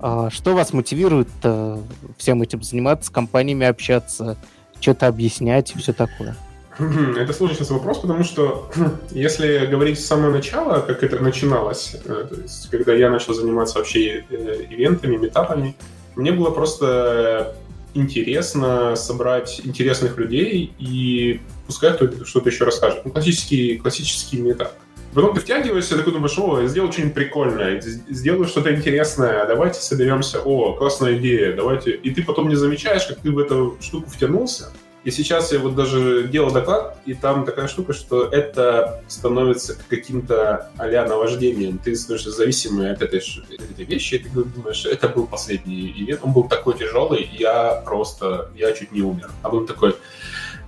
А 0.07 0.29
что 0.29 0.55
вас 0.55 0.75
мотивирует 0.75 1.29
э, 1.45 1.79
всем 2.19 2.43
этим 2.43 2.62
заниматься, 2.62 3.07
с 3.07 3.11
компаниями 3.11 3.67
общаться, 3.67 4.37
что-то 4.79 5.07
объяснять 5.07 5.75
и 5.75 5.79
все 5.79 5.95
такое? 5.95 6.37
Это 6.79 7.33
сложный 7.33 7.57
сейчас 7.57 7.71
вопрос, 7.71 8.01
потому 8.01 8.23
что 8.23 8.71
если 9.12 9.64
говорить 9.64 9.99
с 9.99 10.05
самого 10.05 10.31
начала, 10.31 10.81
как 10.81 11.03
это 11.03 11.21
начиналось, 11.21 11.97
э, 12.05 12.27
то 12.29 12.35
есть 12.38 12.69
когда 12.69 12.93
я 12.93 13.09
начал 13.09 13.33
заниматься 13.33 13.79
вообще 13.79 14.27
э, 14.29 14.67
ивентами, 14.69 15.17
метапами, 15.17 15.75
мне 16.17 16.33
было 16.33 16.51
просто 16.51 17.57
интересно 17.95 18.97
собрать 18.97 19.62
интересных 19.64 20.19
людей 20.19 20.75
и 20.79 21.40
пускай 21.67 21.95
кто-то 21.95 22.27
что-то 22.27 22.51
еще 22.51 22.64
расскажет. 22.64 23.07
Ну, 23.07 23.11
классический, 23.11 23.79
классический 23.79 24.37
метап. 24.37 24.75
Потом 25.14 25.35
ты 25.35 25.40
втягиваешься, 25.40 25.96
такой 25.96 26.12
думаешь, 26.12 26.37
о, 26.38 26.61
я 26.61 26.66
сделал 26.66 26.90
что-нибудь 26.90 27.14
прикольное, 27.14 27.81
сделаю 27.81 28.46
что-то 28.46 28.74
интересное, 28.74 29.46
давайте 29.46 29.81
соберемся, 29.81 30.40
о, 30.40 30.72
классная 30.72 31.16
идея, 31.18 31.55
давайте. 31.55 31.92
И 31.92 32.11
ты 32.11 32.24
потом 32.24 32.48
не 32.48 32.57
замечаешь, 32.57 33.07
как 33.07 33.18
ты 33.18 33.31
в 33.31 33.38
эту 33.38 33.77
штуку 33.81 34.11
втянулся. 34.11 34.72
И 35.05 35.11
сейчас 35.11 35.53
я 35.53 35.59
вот 35.59 35.77
даже 35.77 36.29
делал 36.29 36.50
доклад, 36.50 36.96
и 37.05 37.12
там 37.12 37.44
такая 37.44 37.68
штука, 37.68 37.92
что 37.92 38.24
это 38.24 39.03
становится 39.07 39.77
каким-то 39.88 40.70
а-ля 40.79 41.07
наваждением. 41.07 41.79
Ты 41.79 41.94
становишься 41.94 42.31
зависимый 42.31 42.90
от 42.90 43.03
этой, 43.03 43.18
этой 43.18 43.85
вещи, 43.85 44.14
и 44.14 44.18
ты 44.18 44.31
думаешь, 44.31 44.87
это 44.87 45.09
был 45.11 45.27
последний 45.27 45.92
ивент, 45.96 46.20
он 46.24 46.33
был 46.33 46.48
такой 46.48 46.79
тяжелый, 46.79 47.29
я 47.38 47.83
просто, 47.85 48.50
я 48.57 48.72
чуть 48.72 48.92
не 48.92 49.03
умер. 49.03 49.31
А 49.42 49.50
он 49.50 49.66
такой, 49.66 49.94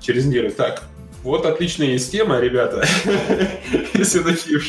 через 0.00 0.26
неделю, 0.26 0.52
так, 0.52 0.82
вот 1.26 1.44
отличная 1.44 1.98
система, 1.98 2.38
ребята. 2.38 2.84
Все 4.02 4.22
такие 4.22 4.60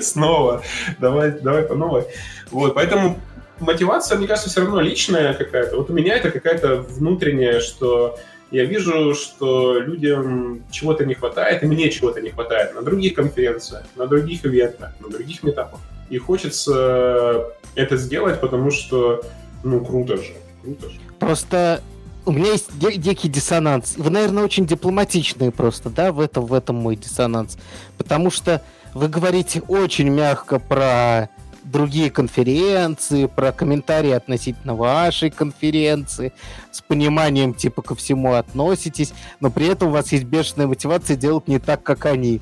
снова. 0.00 0.62
Давай, 1.00 1.32
давай 1.32 1.62
по 1.64 1.74
новой. 1.74 2.04
Вот, 2.50 2.74
поэтому 2.74 3.18
мотивация, 3.58 4.16
мне 4.16 4.28
кажется, 4.28 4.48
все 4.48 4.60
равно 4.60 4.80
личная 4.80 5.34
какая-то. 5.34 5.76
Вот 5.76 5.90
у 5.90 5.92
меня 5.92 6.14
это 6.14 6.30
какая-то 6.30 6.76
внутренняя, 6.76 7.60
что 7.60 8.16
я 8.52 8.64
вижу, 8.64 9.14
что 9.14 9.80
людям 9.80 10.62
чего-то 10.70 11.04
не 11.04 11.14
хватает, 11.14 11.64
и 11.64 11.66
мне 11.66 11.90
чего-то 11.90 12.20
не 12.20 12.30
хватает 12.30 12.74
на 12.74 12.82
других 12.82 13.14
конференциях, 13.14 13.84
на 13.96 14.06
других 14.06 14.46
ивентах, 14.46 14.92
на 15.00 15.08
других 15.08 15.42
метапах. 15.42 15.80
И 16.10 16.18
хочется 16.18 17.52
это 17.74 17.96
сделать, 17.96 18.40
потому 18.40 18.70
что, 18.70 19.22
ну, 19.64 19.84
круто 19.84 20.16
же. 20.16 20.32
Круто 20.62 20.88
же. 20.90 21.00
Просто 21.18 21.82
у 22.26 22.32
меня 22.32 22.52
есть 22.52 22.76
дикий 22.78 23.28
диссонанс. 23.28 23.94
Вы, 23.96 24.10
наверное, 24.10 24.44
очень 24.44 24.66
дипломатичные 24.66 25.52
просто, 25.52 25.90
да, 25.90 26.12
в 26.12 26.20
этом, 26.20 26.44
в 26.44 26.52
этом 26.52 26.76
мой 26.76 26.96
диссонанс. 26.96 27.56
Потому 27.96 28.30
что 28.30 28.62
вы 28.94 29.08
говорите 29.08 29.62
очень 29.68 30.10
мягко 30.10 30.58
про 30.58 31.30
другие 31.62 32.10
конференции, 32.10 33.26
про 33.26 33.52
комментарии 33.52 34.10
относительно 34.10 34.74
вашей 34.74 35.30
конференции, 35.30 36.32
с 36.70 36.80
пониманием 36.80 37.54
типа 37.54 37.82
ко 37.82 37.94
всему 37.94 38.34
относитесь, 38.34 39.12
но 39.40 39.50
при 39.50 39.66
этом 39.66 39.88
у 39.88 39.92
вас 39.92 40.12
есть 40.12 40.24
бешеная 40.24 40.66
мотивация 40.66 41.16
делать 41.16 41.48
не 41.48 41.58
так, 41.58 41.82
как 41.82 42.06
они. 42.06 42.40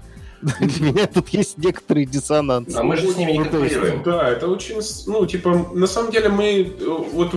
Для 0.61 0.87
меня 0.93 1.07
тут 1.07 1.29
есть 1.31 1.57
некоторый 1.59 2.05
диссонанс. 2.05 2.75
А 2.77 2.83
мы 2.83 2.97
же 2.97 3.11
с 3.11 3.17
ними 3.17 3.33
не 3.33 3.39
ну, 3.39 3.45
конкурируем. 3.45 4.03
Да, 4.03 4.29
это 4.29 4.47
очень, 4.47 4.79
ну, 5.07 5.25
типа, 5.25 5.71
на 5.73 5.87
самом 5.87 6.13
деле 6.13 6.29
мы, 6.29 6.71
вот 7.13 7.33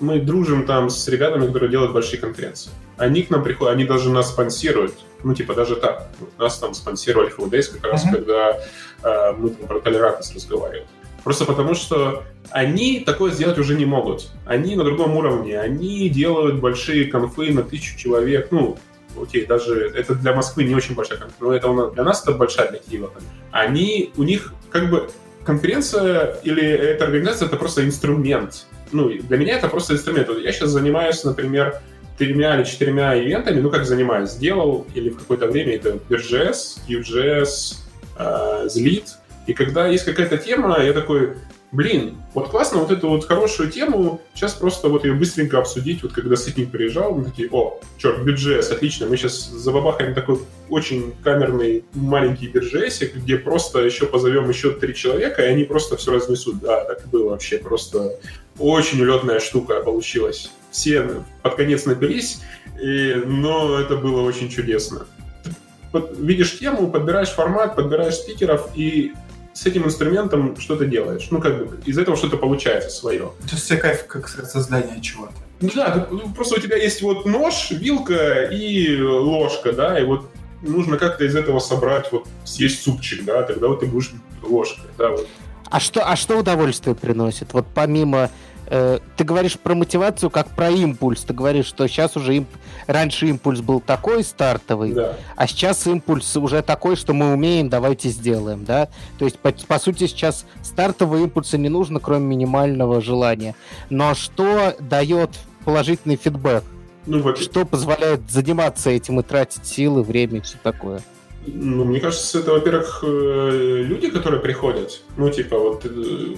мы 0.00 0.20
дружим 0.20 0.66
там 0.66 0.90
с 0.90 1.08
ребятами, 1.08 1.46
которые 1.46 1.70
делают 1.70 1.92
большие 1.92 2.20
конференции. 2.20 2.70
Они 2.98 3.22
к 3.22 3.30
нам 3.30 3.42
приходят, 3.42 3.74
они 3.74 3.84
даже 3.84 4.10
нас 4.10 4.28
спонсируют. 4.28 4.94
Ну, 5.22 5.34
типа, 5.34 5.54
даже 5.54 5.76
так. 5.76 6.08
Нас 6.38 6.58
там 6.58 6.74
спонсировали 6.74 7.34
Full 7.34 7.48
Days 7.48 7.72
как 7.72 7.92
раз, 7.92 8.04
когда 8.10 8.58
э, 9.02 9.32
мы 9.38 9.50
там 9.50 9.66
про 9.66 9.80
толерантность 9.80 10.34
разговаривали. 10.34 10.86
Просто 11.24 11.44
потому, 11.44 11.74
что 11.74 12.24
они 12.50 13.00
такое 13.00 13.32
сделать 13.32 13.58
уже 13.58 13.76
не 13.76 13.86
могут. 13.86 14.30
Они 14.44 14.76
на 14.76 14.84
другом 14.84 15.16
уровне. 15.16 15.58
Они 15.58 16.08
делают 16.08 16.60
большие 16.60 17.06
конфы 17.06 17.52
на 17.52 17.62
тысячу 17.62 17.98
человек. 17.98 18.48
Ну, 18.50 18.78
окей, 19.20 19.46
даже 19.46 19.90
это 19.94 20.14
для 20.14 20.34
Москвы 20.34 20.64
не 20.64 20.74
очень 20.74 20.94
большая 20.94 21.18
конференция, 21.18 21.46
но 21.46 21.54
это 21.54 21.90
для 21.94 22.04
нас 22.04 22.22
это 22.22 22.32
большая 22.32 22.70
для 22.70 22.78
Киева. 22.78 23.10
Они, 23.50 24.12
у 24.16 24.22
них 24.22 24.52
как 24.70 24.90
бы 24.90 25.10
конференция 25.44 26.36
или 26.42 26.62
эта 26.62 27.04
организация 27.04 27.46
это 27.46 27.56
просто 27.56 27.84
инструмент. 27.84 28.66
Ну, 28.92 29.08
для 29.08 29.36
меня 29.36 29.56
это 29.56 29.68
просто 29.68 29.94
инструмент. 29.94 30.28
Вот 30.28 30.38
я 30.38 30.52
сейчас 30.52 30.70
занимаюсь, 30.70 31.22
например, 31.24 31.80
тремя 32.18 32.56
или 32.56 32.64
четырьмя 32.64 33.18
ивентами, 33.18 33.60
ну 33.60 33.70
как 33.70 33.86
занимаюсь, 33.86 34.30
сделал 34.30 34.86
или 34.94 35.10
в 35.10 35.18
какое-то 35.18 35.46
время 35.46 35.76
это 35.76 35.98
BirJS, 36.08 36.80
Vue.js, 36.86 37.76
uh, 38.18 38.66
Zlit, 38.66 39.04
и 39.46 39.54
когда 39.54 39.86
есть 39.86 40.04
какая-то 40.04 40.36
тема, 40.36 40.80
я 40.82 40.92
такой, 40.92 41.34
блин, 41.72 42.16
вот 42.34 42.48
классно 42.48 42.80
вот 42.80 42.90
эту 42.90 43.08
вот 43.08 43.24
хорошую 43.24 43.70
тему, 43.70 44.20
сейчас 44.34 44.54
просто 44.54 44.88
вот 44.88 45.04
ее 45.04 45.14
быстренько 45.14 45.58
обсудить, 45.58 46.02
вот 46.02 46.12
когда 46.12 46.36
Сытник 46.36 46.70
приезжал, 46.70 47.14
мы 47.14 47.24
такие, 47.24 47.48
о, 47.50 47.80
черт, 47.96 48.22
бюджет, 48.24 48.70
отлично, 48.70 49.06
мы 49.06 49.16
сейчас 49.16 49.48
забабахаем 49.48 50.14
такой 50.14 50.40
очень 50.68 51.14
камерный 51.22 51.84
маленький 51.94 52.48
бюджетик, 52.48 53.14
где 53.14 53.36
просто 53.36 53.80
еще 53.80 54.06
позовем 54.06 54.48
еще 54.48 54.72
три 54.72 54.94
человека, 54.94 55.42
и 55.42 55.46
они 55.46 55.64
просто 55.64 55.96
все 55.96 56.12
разнесут. 56.12 56.58
Да, 56.60 56.84
так 56.84 57.06
было 57.08 57.30
вообще, 57.30 57.58
просто 57.58 58.16
очень 58.58 59.00
улетная 59.00 59.40
штука 59.40 59.80
получилась. 59.80 60.50
все 60.70 61.24
под 61.42 61.54
конец 61.54 61.84
напились, 61.86 62.40
и, 62.80 63.14
но 63.26 63.78
это 63.78 63.96
было 63.96 64.22
очень 64.22 64.48
чудесно. 64.48 65.06
Ты 65.44 66.00
видишь 66.18 66.58
тему, 66.58 66.90
подбираешь 66.90 67.30
формат, 67.30 67.76
подбираешь 67.76 68.14
спикеров, 68.14 68.70
и 68.74 69.12
с 69.52 69.66
этим 69.66 69.84
инструментом 69.84 70.56
что 70.58 70.76
то 70.76 70.84
делаешь. 70.84 71.28
Ну, 71.30 71.40
как 71.40 71.58
бы, 71.58 71.80
из 71.84 71.98
этого 71.98 72.16
что-то 72.16 72.36
получается 72.36 72.90
свое. 72.90 73.32
То 73.40 73.54
есть 73.54 73.68
тебе 73.68 73.78
кайф 73.78 74.06
как 74.06 74.28
создание 74.28 75.00
чего-то. 75.00 75.32
Да, 75.74 76.08
ну, 76.10 76.32
просто 76.34 76.56
у 76.56 76.58
тебя 76.58 76.76
есть 76.76 77.02
вот 77.02 77.26
нож, 77.26 77.70
вилка 77.70 78.44
и 78.44 79.00
ложка, 79.02 79.72
да, 79.72 79.98
и 79.98 80.04
вот 80.04 80.26
нужно 80.62 80.96
как-то 80.96 81.24
из 81.24 81.36
этого 81.36 81.58
собрать, 81.58 82.10
вот 82.12 82.26
съесть 82.44 82.82
супчик, 82.82 83.24
да, 83.24 83.42
тогда 83.42 83.68
вот 83.68 83.80
ты 83.80 83.86
будешь 83.86 84.10
ложкой, 84.42 84.88
да, 84.96 85.10
вот. 85.10 85.28
А 85.70 85.78
что, 85.78 86.08
а 86.08 86.16
что 86.16 86.38
удовольствие 86.38 86.96
приносит? 86.96 87.52
Вот 87.52 87.66
помимо 87.74 88.30
Э, 88.70 89.00
ты 89.16 89.24
говоришь 89.24 89.58
про 89.58 89.74
мотивацию 89.74 90.30
как 90.30 90.48
про 90.48 90.70
импульс. 90.70 91.22
Ты 91.22 91.34
говоришь, 91.34 91.66
что 91.66 91.86
сейчас 91.88 92.16
уже 92.16 92.38
имп... 92.38 92.48
раньше 92.86 93.26
импульс 93.26 93.60
был 93.60 93.80
такой 93.80 94.22
стартовый, 94.22 94.92
да. 94.92 95.16
а 95.36 95.46
сейчас 95.48 95.86
импульс 95.88 96.36
уже 96.36 96.62
такой, 96.62 96.94
что 96.94 97.12
мы 97.12 97.32
умеем, 97.32 97.68
давайте 97.68 98.08
сделаем, 98.10 98.64
да. 98.64 98.88
То 99.18 99.24
есть 99.24 99.38
по, 99.40 99.50
по 99.50 99.78
сути 99.80 100.06
сейчас 100.06 100.46
стартового 100.62 101.24
импульса 101.24 101.58
не 101.58 101.68
нужно, 101.68 101.98
кроме 101.98 102.26
минимального 102.26 103.00
желания. 103.00 103.56
Но 103.90 104.14
что 104.14 104.76
дает 104.78 105.30
положительный 105.64 106.16
фидбэк? 106.16 106.62
Ну. 107.06 107.34
Что 107.36 107.64
позволяет 107.64 108.30
заниматься 108.30 108.90
этим 108.90 109.18
и 109.18 109.22
тратить 109.24 109.66
силы, 109.66 110.04
время 110.04 110.38
и 110.38 110.40
все 110.42 110.58
такое? 110.62 111.02
Ну, 111.46 111.84
мне 111.84 111.98
кажется, 111.98 112.38
это, 112.38 112.52
во-первых, 112.52 113.02
э, 113.02 113.82
люди, 113.82 114.10
которые 114.10 114.40
приходят. 114.40 115.02
Ну, 115.16 115.30
типа, 115.30 115.58
вот 115.58 115.86
э, 115.86 116.34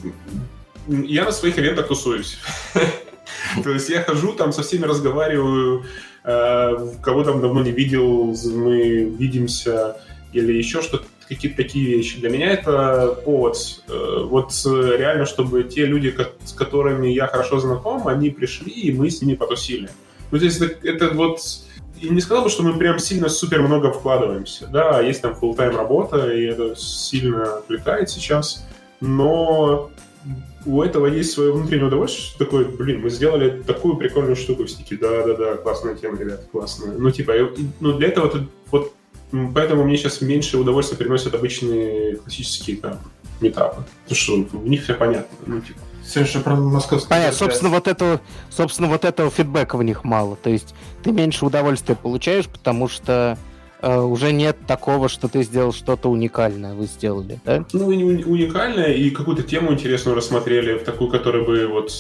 я 0.89 1.25
на 1.25 1.33
своих 1.33 1.59
ивентах 1.59 1.89
тусуюсь. 1.89 2.39
То 3.63 3.71
есть 3.71 3.89
я 3.89 4.03
хожу, 4.03 4.33
там 4.33 4.53
со 4.53 4.63
всеми 4.63 4.85
разговариваю, 4.85 5.85
э, 6.25 6.89
кого 7.03 7.25
там 7.25 7.41
давно 7.41 7.63
не 7.63 7.73
видел, 7.73 8.35
мы 8.55 9.05
видимся, 9.05 9.97
или 10.33 10.53
еще 10.53 10.81
что-то, 10.81 11.05
какие-то 11.29 11.57
такие 11.57 11.97
вещи. 11.97 12.19
Для 12.19 12.31
меня 12.31 12.51
это 12.53 13.19
повод. 13.25 13.57
Э, 13.89 14.25
вот 14.25 14.53
реально, 14.65 15.27
чтобы 15.27 15.65
те 15.65 15.87
люди, 15.87 16.15
с 16.45 16.53
которыми 16.53 17.09
я 17.09 17.27
хорошо 17.27 17.59
знаком, 17.61 18.09
они 18.09 18.31
пришли, 18.31 18.73
и 18.73 18.93
мы 18.93 19.11
с 19.11 19.23
ними 19.23 19.35
потусили. 19.35 19.91
Ну, 20.31 20.39
то 20.39 20.45
есть 20.45 20.61
это, 20.61 20.89
это 20.89 21.09
вот... 21.15 21.41
И 22.01 22.09
не 22.09 22.21
сказал 22.21 22.45
бы, 22.45 22.51
что 22.51 22.65
мы 22.65 22.77
прям 22.77 22.99
сильно 22.99 23.29
супер 23.29 23.63
много 23.63 23.93
вкладываемся. 23.93 24.67
Да, 24.67 25.01
есть 25.01 25.23
там 25.23 25.35
full-time 25.41 25.77
работа, 25.77 26.33
и 26.33 26.47
это 26.47 26.75
сильно 26.75 27.59
отвлекает 27.59 28.11
сейчас. 28.11 28.67
Но 29.01 29.91
у 30.65 30.83
этого 30.83 31.07
есть 31.07 31.33
свое 31.33 31.53
внутреннее 31.53 31.87
удовольствие, 31.87 32.27
что 32.27 32.39
такое, 32.39 32.65
блин, 32.65 33.01
мы 33.01 33.11
сделали 33.11 33.63
такую 33.63 33.97
прикольную 33.97 34.37
штуку 34.37 34.65
в 34.65 34.71
стике, 34.71 34.97
да-да-да, 34.97 35.57
классная 35.57 35.95
тема, 35.95 36.19
ребят, 36.19 36.47
классная. 36.51 36.93
Ну, 36.97 37.11
типа, 37.11 37.33
ну, 37.81 37.93
для 37.99 38.09
этого 38.09 38.29
тут, 38.29 38.43
вот, 38.71 38.93
поэтому 39.55 39.85
мне 39.85 39.97
сейчас 39.97 40.21
меньше 40.21 40.59
удовольствия 40.59 40.97
приносят 40.97 41.35
обычные 41.35 42.17
классические 42.17 42.77
там 42.77 42.99
метапы, 43.41 43.85
потому 44.05 44.17
что 44.17 44.59
в 44.59 44.69
них 44.69 44.85
все 44.85 44.95
понятно, 44.95 45.37
ну, 45.47 45.61
типа. 45.61 45.81
Все 46.05 46.25
же 46.25 46.41
про 46.41 46.57
московский. 46.57 47.09
Понятно, 47.09 47.39
собственно, 47.39 47.71
вот 47.71 47.87
этого, 47.87 48.21
собственно, 48.51 48.89
вот 48.89 49.05
этого 49.05 49.31
фидбэка 49.31 49.77
в 49.77 49.85
них 49.85 50.03
мало. 50.03 50.35
То 50.35 50.51
есть 50.51 50.75
ты 51.05 51.13
меньше 51.13 51.47
удовольствия 51.47 51.95
получаешь, 51.95 52.49
потому 52.49 52.89
что 52.89 53.39
э, 53.83 54.01
уже 54.01 54.33
нет 54.33 54.57
такого, 54.67 55.09
что 55.09 55.29
ты 55.29 55.43
сделал 55.43 55.73
что-то 55.73 56.09
уникальное, 56.09 56.75
вы 56.75 56.87
сделали, 56.87 57.41
да? 57.45 57.65
Ну, 57.73 57.91
и 57.91 58.25
уникальное, 58.25 58.93
и 58.93 59.11
какую-то 59.11 59.43
тему 59.43 59.73
интересную 59.73 60.17
рассмотрели, 60.17 60.79
в 60.79 60.85
такую, 60.85 61.11
которую 61.11 61.45
бы 61.45 61.67
вот 61.67 61.93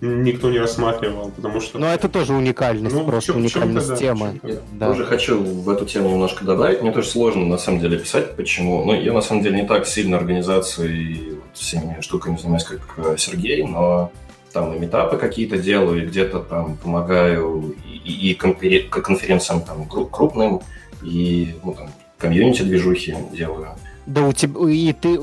никто 0.00 0.50
не 0.50 0.58
рассматривал, 0.58 1.30
потому 1.30 1.60
что... 1.60 1.78
Ну, 1.78 1.86
это 1.86 2.08
тоже 2.08 2.32
уникальность, 2.32 2.94
ну, 2.94 3.04
просто 3.04 3.32
чем, 3.32 3.42
уникальность 3.42 3.88
да, 3.88 3.96
темы. 3.96 4.40
Я 4.42 4.56
да. 4.72 4.88
тоже 4.88 5.04
хочу 5.04 5.42
в 5.42 5.68
эту 5.68 5.84
тему 5.84 6.10
немножко 6.10 6.44
добавить. 6.44 6.80
Мне 6.80 6.92
тоже 6.92 7.08
сложно, 7.08 7.44
на 7.44 7.58
самом 7.58 7.80
деле, 7.80 7.98
писать, 7.98 8.34
почему. 8.36 8.84
Ну, 8.84 8.94
я, 8.94 9.12
на 9.12 9.20
самом 9.20 9.42
деле, 9.42 9.60
не 9.60 9.66
так 9.66 9.86
сильно 9.86 10.16
организацией 10.16 11.12
и 11.12 11.30
вот, 11.34 11.44
всеми 11.54 12.00
штуками 12.00 12.36
занимаюсь, 12.36 12.64
как 12.64 12.80
э, 12.96 13.16
Сергей, 13.18 13.62
но 13.64 14.10
там 14.52 14.74
и 14.74 14.78
метапы 14.78 15.16
какие-то 15.16 15.58
делаю, 15.58 16.02
и 16.02 16.06
где-то 16.06 16.40
там 16.40 16.76
помогаю 16.76 17.74
и, 17.84 18.30
и 18.30 18.34
конференциям 18.34 19.62
там 19.62 19.86
крупным, 19.86 20.62
и 21.02 21.54
ну, 21.62 21.74
там, 21.74 21.90
комьюнити-движухи 22.18 23.16
делаю. 23.32 23.68
Да 24.06 24.22
у 24.22 24.32
тебя 24.32 24.70
и 24.70 24.92
ты 24.92 25.18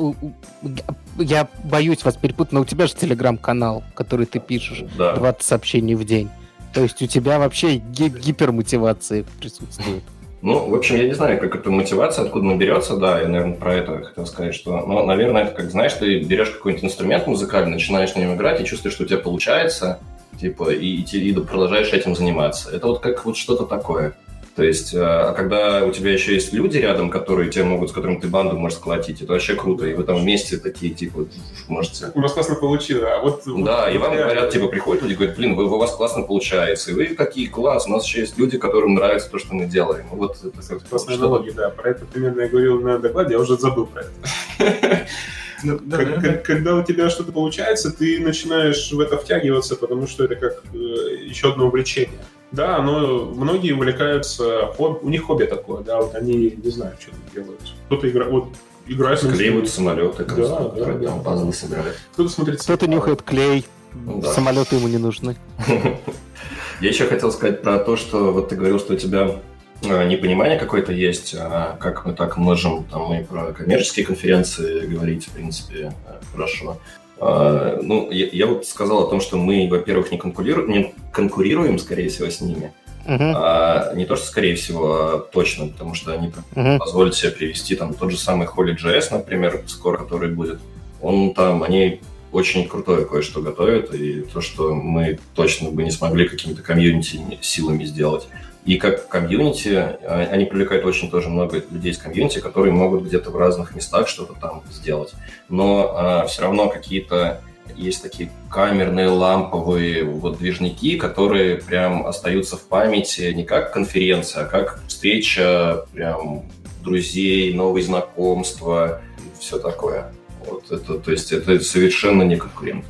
я 1.17 1.47
боюсь 1.63 2.05
вас 2.05 2.15
перепутать, 2.15 2.53
но 2.53 2.61
у 2.61 2.65
тебя 2.65 2.87
же 2.87 2.95
телеграм-канал, 2.95 3.83
который 3.95 4.25
ты 4.25 4.39
пишешь 4.39 4.83
да. 4.97 5.15
20 5.15 5.41
сообщений 5.41 5.95
в 5.95 6.05
день. 6.05 6.29
То 6.73 6.83
есть 6.83 7.01
у 7.01 7.07
тебя 7.07 7.39
вообще 7.39 7.77
ги- 7.77 8.09
гипермотивация 8.09 9.25
присутствует. 9.39 10.03
Ну, 10.43 10.69
в 10.69 10.75
общем, 10.75 10.97
я 10.97 11.05
не 11.05 11.13
знаю, 11.13 11.39
как 11.39 11.55
эта 11.55 11.71
мотивация, 11.71 12.25
откуда 12.25 12.45
она 12.45 12.55
берется, 12.55 12.95
да, 12.95 13.19
я, 13.19 13.27
наверное, 13.27 13.55
про 13.55 13.73
это 13.73 14.03
хотел 14.03 14.27
сказать, 14.27 14.53
что, 14.53 14.85
ну, 14.85 15.03
наверное, 15.03 15.45
это 15.45 15.55
как, 15.55 15.71
знаешь, 15.71 15.93
ты 15.93 16.19
берешь 16.19 16.51
какой-нибудь 16.51 16.85
инструмент 16.85 17.25
музыкальный, 17.25 17.71
начинаешь 17.71 18.13
на 18.13 18.19
нем 18.19 18.35
играть 18.35 18.61
и 18.61 18.65
чувствуешь, 18.65 18.93
что 18.93 19.03
у 19.03 19.07
тебя 19.07 19.17
получается, 19.17 19.99
типа, 20.39 20.69
и, 20.69 21.01
и, 21.01 21.29
и 21.29 21.33
продолжаешь 21.33 21.91
этим 21.91 22.15
заниматься. 22.15 22.69
Это 22.69 22.85
вот 22.85 22.99
как 22.99 23.25
вот 23.25 23.35
что-то 23.35 23.65
такое. 23.65 24.13
То 24.57 24.63
есть, 24.63 24.91
э, 24.91 24.99
а 24.99 25.33
когда 25.33 25.85
у 25.85 25.91
тебя 25.91 26.11
еще 26.11 26.33
есть 26.33 26.51
люди 26.51 26.79
рядом, 26.79 27.11
которые 27.11 27.51
тебе 27.51 27.63
могут, 27.63 27.91
с 27.91 27.93
которыми 27.93 28.19
ты 28.19 28.27
банду 28.27 28.57
можешь 28.57 28.79
сколотить, 28.79 29.21
это 29.21 29.33
вообще 29.33 29.53
круто. 29.53 29.85
И 29.85 29.93
вы 29.93 30.03
там 30.03 30.17
вместе 30.17 30.57
такие, 30.57 30.95
типа, 30.95 31.27
можете... 31.67 32.07
У 32.15 32.19
нас 32.19 32.33
классно 32.33 32.55
получилось. 32.55 33.03
А 33.07 33.21
вот, 33.21 33.43
да, 33.45 33.85
вот, 33.85 33.93
и 33.93 33.97
вам 33.99 34.15
говорят, 34.15 34.49
типа, 34.49 34.67
приходят 34.67 35.03
люди, 35.03 35.13
говорят, 35.13 35.37
блин, 35.37 35.53
вы, 35.53 35.65
у 35.65 35.77
вас 35.77 35.95
классно 35.95 36.23
получается. 36.23 36.89
И 36.89 36.95
вы 36.95 37.05
такие, 37.09 37.49
класс, 37.49 37.85
у 37.85 37.91
нас 37.91 38.07
еще 38.07 38.21
есть 38.21 38.35
люди, 38.39 38.57
которым 38.57 38.95
нравится 38.95 39.29
то, 39.29 39.37
что 39.37 39.53
мы 39.53 39.67
делаем. 39.67 40.07
Вот 40.09 40.37
это, 40.43 40.73
это 40.73 40.83
Классная 40.89 41.17
аналогия, 41.17 41.51
да. 41.51 41.69
Про 41.69 41.91
это 41.91 42.05
примерно 42.05 42.41
я 42.41 42.47
говорил 42.47 42.81
на 42.81 42.97
докладе, 42.97 43.33
я 43.33 43.39
уже 43.39 43.57
забыл 43.57 43.85
про 43.85 44.01
это. 44.01 45.07
Ну, 45.63 45.79
да, 45.81 45.97
как, 45.97 46.21
да, 46.21 46.21
да. 46.21 46.33
Когда 46.33 46.75
у 46.75 46.83
тебя 46.83 47.09
что-то 47.09 47.31
получается, 47.31 47.91
ты 47.91 48.19
начинаешь 48.19 48.91
в 48.91 48.99
это 48.99 49.17
втягиваться, 49.17 49.75
потому 49.75 50.05
что 50.05 50.25
это 50.25 50.35
как 50.35 50.63
э, 50.71 50.77
еще 51.25 51.49
одно 51.49 51.65
увлечение. 51.65 52.19
Да, 52.51 52.81
но 52.81 53.25
многие 53.25 53.73
увлекаются, 53.73 54.71
у 54.77 55.09
них 55.09 55.23
хобби 55.23 55.45
такое, 55.45 55.83
да, 55.83 56.01
вот 56.01 56.15
они 56.15 56.57
не 56.63 56.69
знаю, 56.69 56.95
что 56.99 57.11
там 57.11 57.19
делают. 57.33 57.61
Кто-то 57.87 58.09
играет, 58.09 58.31
вот 58.31 58.47
играет... 58.87 59.19
Склеивают 59.19 59.69
самолеты, 59.69 60.23
да, 60.23 60.69
да, 60.69 60.85
да, 60.85 61.07
там 61.07 61.23
пазлы 61.23 61.51
собирают. 61.51 61.97
Кто-то 62.13 62.29
смотрит... 62.29 62.61
Кто-то 62.61 62.87
нюхает 62.87 63.21
клей, 63.21 63.65
ну 63.93 64.21
да. 64.21 64.31
самолеты 64.31 64.77
ему 64.77 64.87
не 64.87 64.97
нужны. 64.97 65.35
Я 66.79 66.89
еще 66.89 67.05
хотел 67.05 67.31
сказать 67.31 67.61
про 67.61 67.79
то, 67.79 67.97
что 67.97 68.31
вот 68.31 68.49
ты 68.49 68.55
говорил, 68.55 68.79
что 68.79 68.93
у 68.93 68.97
тебя 68.97 69.41
э, 69.83 70.07
непонимание 70.07 70.59
какое-то 70.59 70.93
есть, 70.93 71.35
а 71.37 71.75
как 71.79 72.05
мы 72.05 72.13
так 72.13 72.37
можем 72.37 72.85
там 72.85 73.13
и 73.13 73.23
про 73.23 73.51
коммерческие 73.51 74.05
конференции 74.05 74.85
говорить, 74.85 75.25
в 75.25 75.31
принципе, 75.31 75.93
э, 76.07 76.11
хорошо. 76.31 76.77
А, 77.19 77.79
ну, 77.81 78.11
я, 78.11 78.27
я 78.31 78.47
вот 78.47 78.65
сказал 78.65 79.03
о 79.03 79.09
том, 79.09 79.21
что 79.21 79.37
мы, 79.37 79.67
во-первых, 79.69 80.11
не, 80.11 80.17
конкурируем, 80.17 80.69
не 80.69 80.93
конкурируем, 81.11 81.79
скорее 81.79 82.09
всего, 82.09 82.29
с 82.29 82.41
ними. 82.41 82.73
Uh-huh. 83.05 83.31
А, 83.35 83.93
не 83.95 84.05
то, 84.05 84.15
что 84.15 84.25
скорее 84.25 84.55
всего, 84.55 84.93
а 84.93 85.19
точно, 85.19 85.67
потому 85.67 85.93
что 85.93 86.11
они 86.11 86.31
uh-huh. 86.53 86.77
позволят 86.77 87.15
себе 87.15 87.31
привести 87.31 87.75
там 87.75 87.93
тот 87.93 88.11
же 88.11 88.17
самый 88.17 88.47
Holy.js, 88.47 89.07
например, 89.11 89.63
скоро, 89.67 89.97
который 89.97 90.29
будет. 90.29 90.59
Он 91.01 91.33
там, 91.33 91.63
они 91.63 92.01
очень 92.31 92.67
крутое 92.67 93.05
кое-что 93.05 93.41
готовят, 93.41 93.93
и 93.93 94.21
то, 94.21 94.41
что 94.41 94.75
мы 94.75 95.19
точно 95.35 95.71
бы 95.71 95.83
не 95.83 95.91
смогли 95.91 96.27
какими-то 96.27 96.61
комьюнити 96.61 97.19
силами 97.41 97.85
сделать. 97.85 98.27
И 98.67 98.77
как 98.77 99.07
комьюнити, 99.07 99.73
а, 99.75 100.27
они 100.29 100.43
привлекают 100.43 100.85
очень 100.85 101.09
тоже 101.09 101.29
много 101.29 101.63
людей 101.71 101.93
из 101.93 101.97
комьюнити, 101.97 102.39
которые 102.39 102.73
могут 102.73 103.05
где-то 103.05 103.31
в 103.31 103.37
разных 103.37 103.73
местах 103.73 104.09
что-то 104.09 104.33
там 104.33 104.61
сделать. 104.69 105.13
Но 105.47 105.93
а, 105.95 106.25
все 106.27 106.41
равно 106.41 106.67
какие-то 106.67 107.41
есть 107.75 108.03
такие 108.03 108.29
камерные 108.49 109.07
ламповые 109.07 110.03
вот 110.03 110.39
движники, 110.39 110.97
которые 110.97 111.55
прям 111.55 112.05
остаются 112.05 112.57
в 112.57 112.63
памяти 112.63 113.31
не 113.31 113.45
как 113.45 113.71
конференция, 113.71 114.43
а 114.43 114.47
как 114.47 114.81
встреча 114.87 115.85
прям 115.93 116.43
друзей, 116.83 117.53
новые 117.53 117.85
знакомства, 117.85 119.01
все 119.39 119.59
такое. 119.59 120.11
Вот 120.45 120.69
это, 120.69 120.99
то 120.99 121.11
есть 121.11 121.31
это 121.31 121.57
совершенно 121.61 122.23
не 122.23 122.35
конкурент 122.35 122.83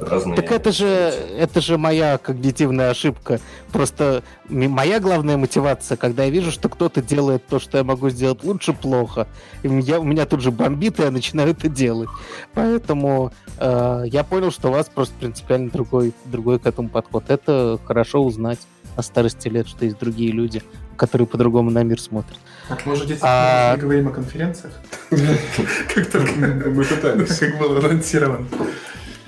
разные... 0.00 0.36
Так 0.36 0.52
это 0.52 0.72
же, 0.72 0.86
это 0.86 1.60
же 1.60 1.78
моя 1.78 2.18
когнитивная 2.18 2.90
ошибка. 2.90 3.40
Просто 3.72 4.22
моя 4.48 5.00
главная 5.00 5.36
мотивация, 5.36 5.96
когда 5.96 6.24
я 6.24 6.30
вижу, 6.30 6.50
что 6.50 6.68
кто-то 6.68 7.02
делает 7.02 7.46
то, 7.46 7.58
что 7.58 7.78
я 7.78 7.84
могу 7.84 8.10
сделать 8.10 8.44
лучше, 8.44 8.72
плохо, 8.72 9.26
и 9.62 9.68
меня, 9.68 10.00
у 10.00 10.04
меня 10.04 10.26
тут 10.26 10.40
же 10.40 10.50
бомбит, 10.50 10.98
и 11.00 11.02
я 11.02 11.10
начинаю 11.10 11.50
это 11.50 11.68
делать. 11.68 12.10
Поэтому 12.54 13.32
э, 13.58 14.04
я 14.06 14.24
понял, 14.24 14.50
что 14.50 14.68
у 14.68 14.72
вас 14.72 14.88
просто 14.92 15.14
принципиально 15.18 15.70
другой, 15.70 16.12
другой 16.24 16.58
к 16.58 16.66
этому 16.66 16.88
подход. 16.88 17.24
Это 17.28 17.78
хорошо 17.84 18.24
узнать 18.24 18.60
на 18.96 19.02
старости 19.02 19.48
лет, 19.48 19.68
что 19.68 19.84
есть 19.84 19.98
другие 19.98 20.32
люди, 20.32 20.62
которые 20.96 21.26
по-другому 21.26 21.70
на 21.70 21.82
мир 21.82 22.00
смотрят. 22.00 22.38
Так, 22.68 22.84
может, 22.84 23.06
действительно, 23.06 23.32
а... 23.32 23.76
мы 23.76 23.82
говорим 23.82 24.08
о 24.08 24.10
конференциях? 24.10 24.72
Как 25.94 26.10
только 26.10 26.32
мы 26.32 26.84
пытались. 26.84 27.38
Как 27.38 27.58
было 27.58 27.78
анонсировано. 27.78 28.46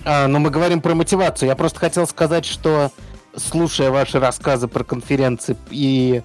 А, 0.04 0.26
но 0.26 0.38
мы 0.38 0.50
говорим 0.50 0.80
про 0.80 0.94
мотивацию. 0.94 1.48
Я 1.48 1.56
просто 1.56 1.78
хотел 1.78 2.06
сказать, 2.06 2.44
что 2.44 2.90
слушая 3.36 3.90
ваши 3.90 4.18
рассказы 4.18 4.68
про 4.68 4.84
конференции 4.84 5.56
и 5.70 6.22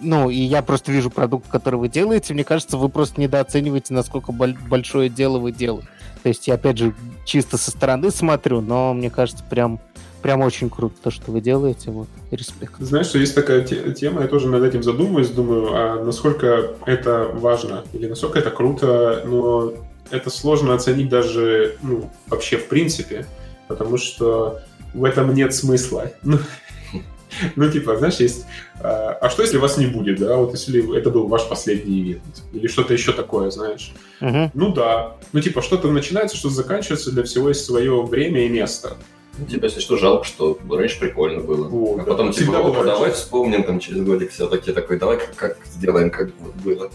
ну, 0.00 0.30
и 0.30 0.36
я 0.36 0.62
просто 0.62 0.90
вижу 0.92 1.10
продукт, 1.10 1.46
который 1.48 1.76
вы 1.76 1.88
делаете, 1.88 2.32
мне 2.32 2.42
кажется, 2.42 2.78
вы 2.78 2.88
просто 2.88 3.20
недооцениваете, 3.20 3.92
насколько 3.92 4.32
большое 4.32 5.10
дело 5.10 5.38
вы 5.38 5.52
делаете. 5.52 5.88
То 6.22 6.28
есть 6.28 6.48
я, 6.48 6.54
опять 6.54 6.78
же, 6.78 6.94
чисто 7.24 7.58
со 7.58 7.70
стороны 7.70 8.10
смотрю, 8.10 8.60
но 8.60 8.94
мне 8.94 9.10
кажется, 9.10 9.44
прям, 9.48 9.80
прям 10.22 10.40
очень 10.40 10.70
круто 10.70 10.94
то, 11.02 11.10
что 11.10 11.32
вы 11.32 11.40
делаете. 11.40 11.90
Вот, 11.90 12.08
респект. 12.30 12.74
Знаешь, 12.78 13.06
что 13.06 13.18
есть 13.18 13.34
такая 13.34 13.62
тема, 13.62 14.22
я 14.22 14.28
тоже 14.28 14.48
над 14.48 14.62
этим 14.62 14.82
задумываюсь, 14.82 15.28
думаю, 15.28 15.74
а 15.74 16.04
насколько 16.04 16.74
это 16.86 17.28
важно 17.34 17.84
или 17.92 18.06
насколько 18.06 18.38
это 18.38 18.50
круто, 18.50 19.22
но 19.26 19.74
это 20.12 20.30
сложно 20.30 20.74
оценить 20.74 21.08
даже 21.08 21.76
ну, 21.82 22.10
вообще 22.26 22.56
в 22.56 22.68
принципе, 22.68 23.26
потому 23.68 23.96
что 23.96 24.60
в 24.94 25.04
этом 25.04 25.34
нет 25.34 25.54
смысла. 25.54 26.12
Ну, 26.22 26.38
ну, 27.56 27.70
типа, 27.70 27.96
знаешь, 27.96 28.16
есть... 28.16 28.44
А, 28.78 29.16
а 29.20 29.30
что, 29.30 29.40
если 29.40 29.56
вас 29.56 29.78
не 29.78 29.86
будет, 29.86 30.18
да? 30.18 30.36
Вот 30.36 30.52
если 30.52 30.96
это 30.98 31.08
был 31.08 31.28
ваш 31.28 31.48
последний 31.48 32.02
ивент. 32.02 32.42
Или 32.52 32.66
что-то 32.66 32.92
еще 32.92 33.12
такое, 33.12 33.50
знаешь. 33.50 33.94
Угу. 34.20 34.50
Ну 34.52 34.72
да. 34.74 35.16
Ну, 35.32 35.40
типа, 35.40 35.62
что-то 35.62 35.90
начинается, 35.90 36.36
что 36.36 36.50
заканчивается, 36.50 37.10
для 37.10 37.22
всего 37.22 37.48
есть 37.48 37.64
свое 37.64 38.02
время 38.02 38.44
и 38.44 38.50
место. 38.50 38.98
Ну, 39.38 39.46
типа, 39.46 39.64
если 39.64 39.80
что, 39.80 39.96
жалко, 39.96 40.24
что 40.26 40.58
раньше 40.70 41.00
прикольно 41.00 41.40
было. 41.40 41.68
О, 41.68 41.98
а 42.00 42.04
потом, 42.04 42.32
типа, 42.32 42.58
опа, 42.58 42.84
давай 42.84 43.12
вспомним 43.12 43.64
там 43.64 43.80
через 43.80 44.02
годик 44.02 44.30
все-таки 44.32 44.72
такой, 44.72 44.98
давай 44.98 45.18
как, 45.18 45.34
как 45.34 45.56
сделаем, 45.64 46.10
как 46.10 46.34
было. 46.62 46.90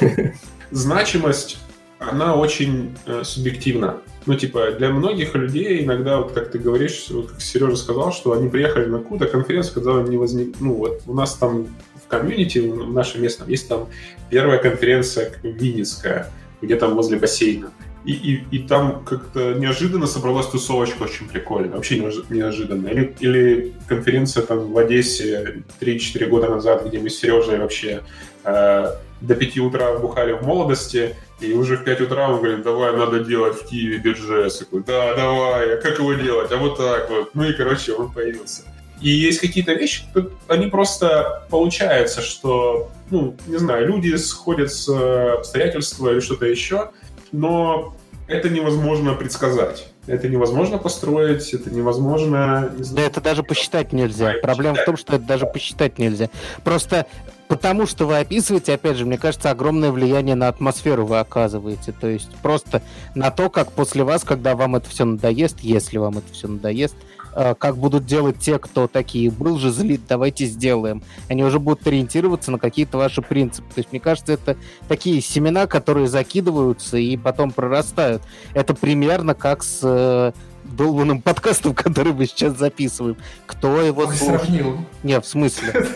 Значимость, 0.70 1.58
она 2.00 2.34
очень 2.34 2.96
э, 3.06 3.22
субъективна. 3.24 3.98
Ну, 4.24 4.34
типа, 4.34 4.72
для 4.72 4.90
многих 4.90 5.34
людей 5.34 5.84
иногда, 5.84 6.18
вот 6.18 6.32
как 6.32 6.50
ты 6.50 6.58
говоришь, 6.58 7.06
вот 7.10 7.30
как 7.30 7.40
Сережа 7.40 7.76
сказал, 7.76 8.12
что 8.12 8.32
они 8.32 8.48
приехали 8.48 8.86
на 8.86 8.98
какую-то 8.98 9.26
конференцию, 9.26 9.74
когда 9.74 10.02
не 10.02 10.16
возник... 10.16 10.56
Ну, 10.60 10.74
вот 10.74 11.02
у 11.06 11.14
нас 11.14 11.34
там 11.34 11.68
в 12.02 12.08
комьюнити, 12.08 12.58
в 12.58 12.92
нашем 12.92 13.22
местном, 13.22 13.48
есть 13.48 13.68
там 13.68 13.88
первая 14.30 14.58
конференция 14.58 15.32
Винницкая, 15.42 16.30
где 16.62 16.76
там 16.76 16.94
возле 16.94 17.18
бассейна. 17.18 17.70
И, 18.06 18.12
и, 18.12 18.44
и 18.50 18.58
там 18.60 19.04
как-то 19.04 19.52
неожиданно 19.54 20.06
собралась 20.06 20.46
тусовочка 20.46 21.02
очень 21.02 21.28
прикольная, 21.28 21.76
вообще 21.76 21.98
неожиданно. 21.98 22.88
Или, 22.88 23.14
или 23.20 23.74
конференция 23.86 24.42
там 24.42 24.72
в 24.72 24.78
Одессе 24.78 25.64
3-4 25.80 26.26
года 26.28 26.48
назад, 26.48 26.86
где 26.86 26.98
мы 26.98 27.10
с 27.10 27.18
Сережей 27.18 27.58
вообще 27.58 28.02
э, 28.44 28.86
до 29.20 29.34
5 29.34 29.58
утра 29.58 29.98
бухали 29.98 30.32
в 30.32 30.42
молодости, 30.42 31.14
и 31.40 31.52
уже 31.52 31.76
в 31.76 31.84
5 31.84 32.00
утра 32.02 32.28
он 32.28 32.38
говорит, 32.38 32.62
давай, 32.62 32.96
надо 32.96 33.20
делать 33.20 33.60
в 33.60 33.66
Киеве 33.66 33.98
биржес. 33.98 34.62
Говорю, 34.70 34.84
да, 34.86 35.14
давай, 35.14 35.74
а 35.74 35.76
как 35.80 35.98
его 35.98 36.12
делать? 36.14 36.52
А 36.52 36.56
вот 36.56 36.76
так 36.76 37.10
вот. 37.10 37.34
Ну 37.34 37.44
и, 37.44 37.52
короче, 37.52 37.92
он 37.92 38.12
появился. 38.12 38.62
И 39.00 39.08
есть 39.08 39.40
какие-то 39.40 39.72
вещи, 39.72 40.04
они 40.46 40.66
просто 40.66 41.46
получаются, 41.48 42.20
что, 42.20 42.90
ну, 43.10 43.34
не 43.46 43.56
знаю, 43.56 43.86
люди 43.86 44.14
сходят 44.16 44.70
с 44.72 44.88
обстоятельства 44.88 46.10
или 46.10 46.20
что-то 46.20 46.44
еще, 46.44 46.90
но 47.32 47.96
это 48.28 48.50
невозможно 48.50 49.14
предсказать. 49.14 49.89
Это 50.06 50.28
невозможно 50.28 50.78
построить, 50.78 51.52
это 51.52 51.70
невозможно... 51.70 52.72
Не 52.76 52.84
знаю, 52.84 52.96
да 52.96 53.02
это 53.02 53.20
даже 53.20 53.42
посчитать 53.42 53.92
нельзя. 53.92 54.34
Проблема 54.42 54.76
в 54.76 54.84
том, 54.84 54.96
что 54.96 55.16
это 55.16 55.24
даже 55.24 55.46
посчитать 55.46 55.98
нельзя. 55.98 56.30
Просто 56.64 57.06
потому 57.48 57.86
что 57.86 58.06
вы 58.06 58.18
описываете, 58.18 58.74
опять 58.74 58.96
же, 58.96 59.04
мне 59.04 59.18
кажется, 59.18 59.50
огромное 59.50 59.90
влияние 59.90 60.36
на 60.36 60.48
атмосферу 60.48 61.04
вы 61.04 61.18
оказываете. 61.18 61.92
То 61.92 62.06
есть 62.06 62.30
просто 62.42 62.80
на 63.14 63.30
то, 63.30 63.50
как 63.50 63.72
после 63.72 64.04
вас, 64.04 64.24
когда 64.24 64.54
вам 64.54 64.76
это 64.76 64.88
все 64.88 65.04
надоест, 65.04 65.60
если 65.60 65.98
вам 65.98 66.18
это 66.18 66.32
все 66.32 66.48
надоест, 66.48 66.94
как 67.34 67.76
будут 67.76 68.06
делать 68.06 68.38
те, 68.38 68.58
кто 68.58 68.88
такие, 68.88 69.30
был 69.30 69.58
же 69.58 69.70
злит, 69.70 70.02
давайте 70.08 70.46
сделаем. 70.46 71.02
Они 71.28 71.44
уже 71.44 71.58
будут 71.58 71.86
ориентироваться 71.86 72.50
на 72.50 72.58
какие-то 72.58 72.98
ваши 72.98 73.22
принципы. 73.22 73.68
То 73.74 73.78
есть, 73.80 73.92
мне 73.92 74.00
кажется, 74.00 74.32
это 74.32 74.56
такие 74.88 75.20
семена, 75.20 75.66
которые 75.66 76.08
закидываются 76.08 76.96
и 76.96 77.16
потом 77.16 77.52
прорастают. 77.52 78.22
Это 78.54 78.74
примерно 78.74 79.34
как 79.34 79.62
с 79.62 79.80
э, 79.82 80.32
долбанным 80.64 81.22
подкастом, 81.22 81.74
который 81.74 82.12
мы 82.12 82.26
сейчас 82.26 82.56
записываем. 82.56 83.16
Кто 83.46 83.80
его 83.80 84.02
Ой, 84.02 84.16
слушает? 84.16 84.42
Сравнил. 84.42 84.86
Не, 85.02 85.20
в 85.20 85.26
смысле? 85.26 85.88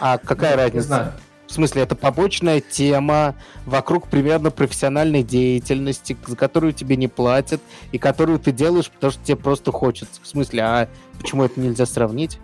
А 0.00 0.18
какая 0.18 0.56
разница? 0.56 1.14
В 1.48 1.52
смысле, 1.52 1.82
это 1.82 1.96
побочная 1.96 2.60
тема 2.60 3.34
вокруг 3.64 4.08
примерно 4.08 4.50
профессиональной 4.50 5.22
деятельности, 5.22 6.16
за 6.26 6.36
которую 6.36 6.74
тебе 6.74 6.96
не 6.96 7.08
платят, 7.08 7.60
и 7.90 7.98
которую 7.98 8.38
ты 8.38 8.52
делаешь, 8.52 8.90
потому 8.90 9.12
что 9.12 9.24
тебе 9.24 9.36
просто 9.36 9.72
хочется. 9.72 10.20
В 10.22 10.28
смысле, 10.28 10.62
а 10.62 10.88
почему 11.18 11.44
это 11.44 11.58
нельзя 11.58 11.86
сравнить? 11.86 12.38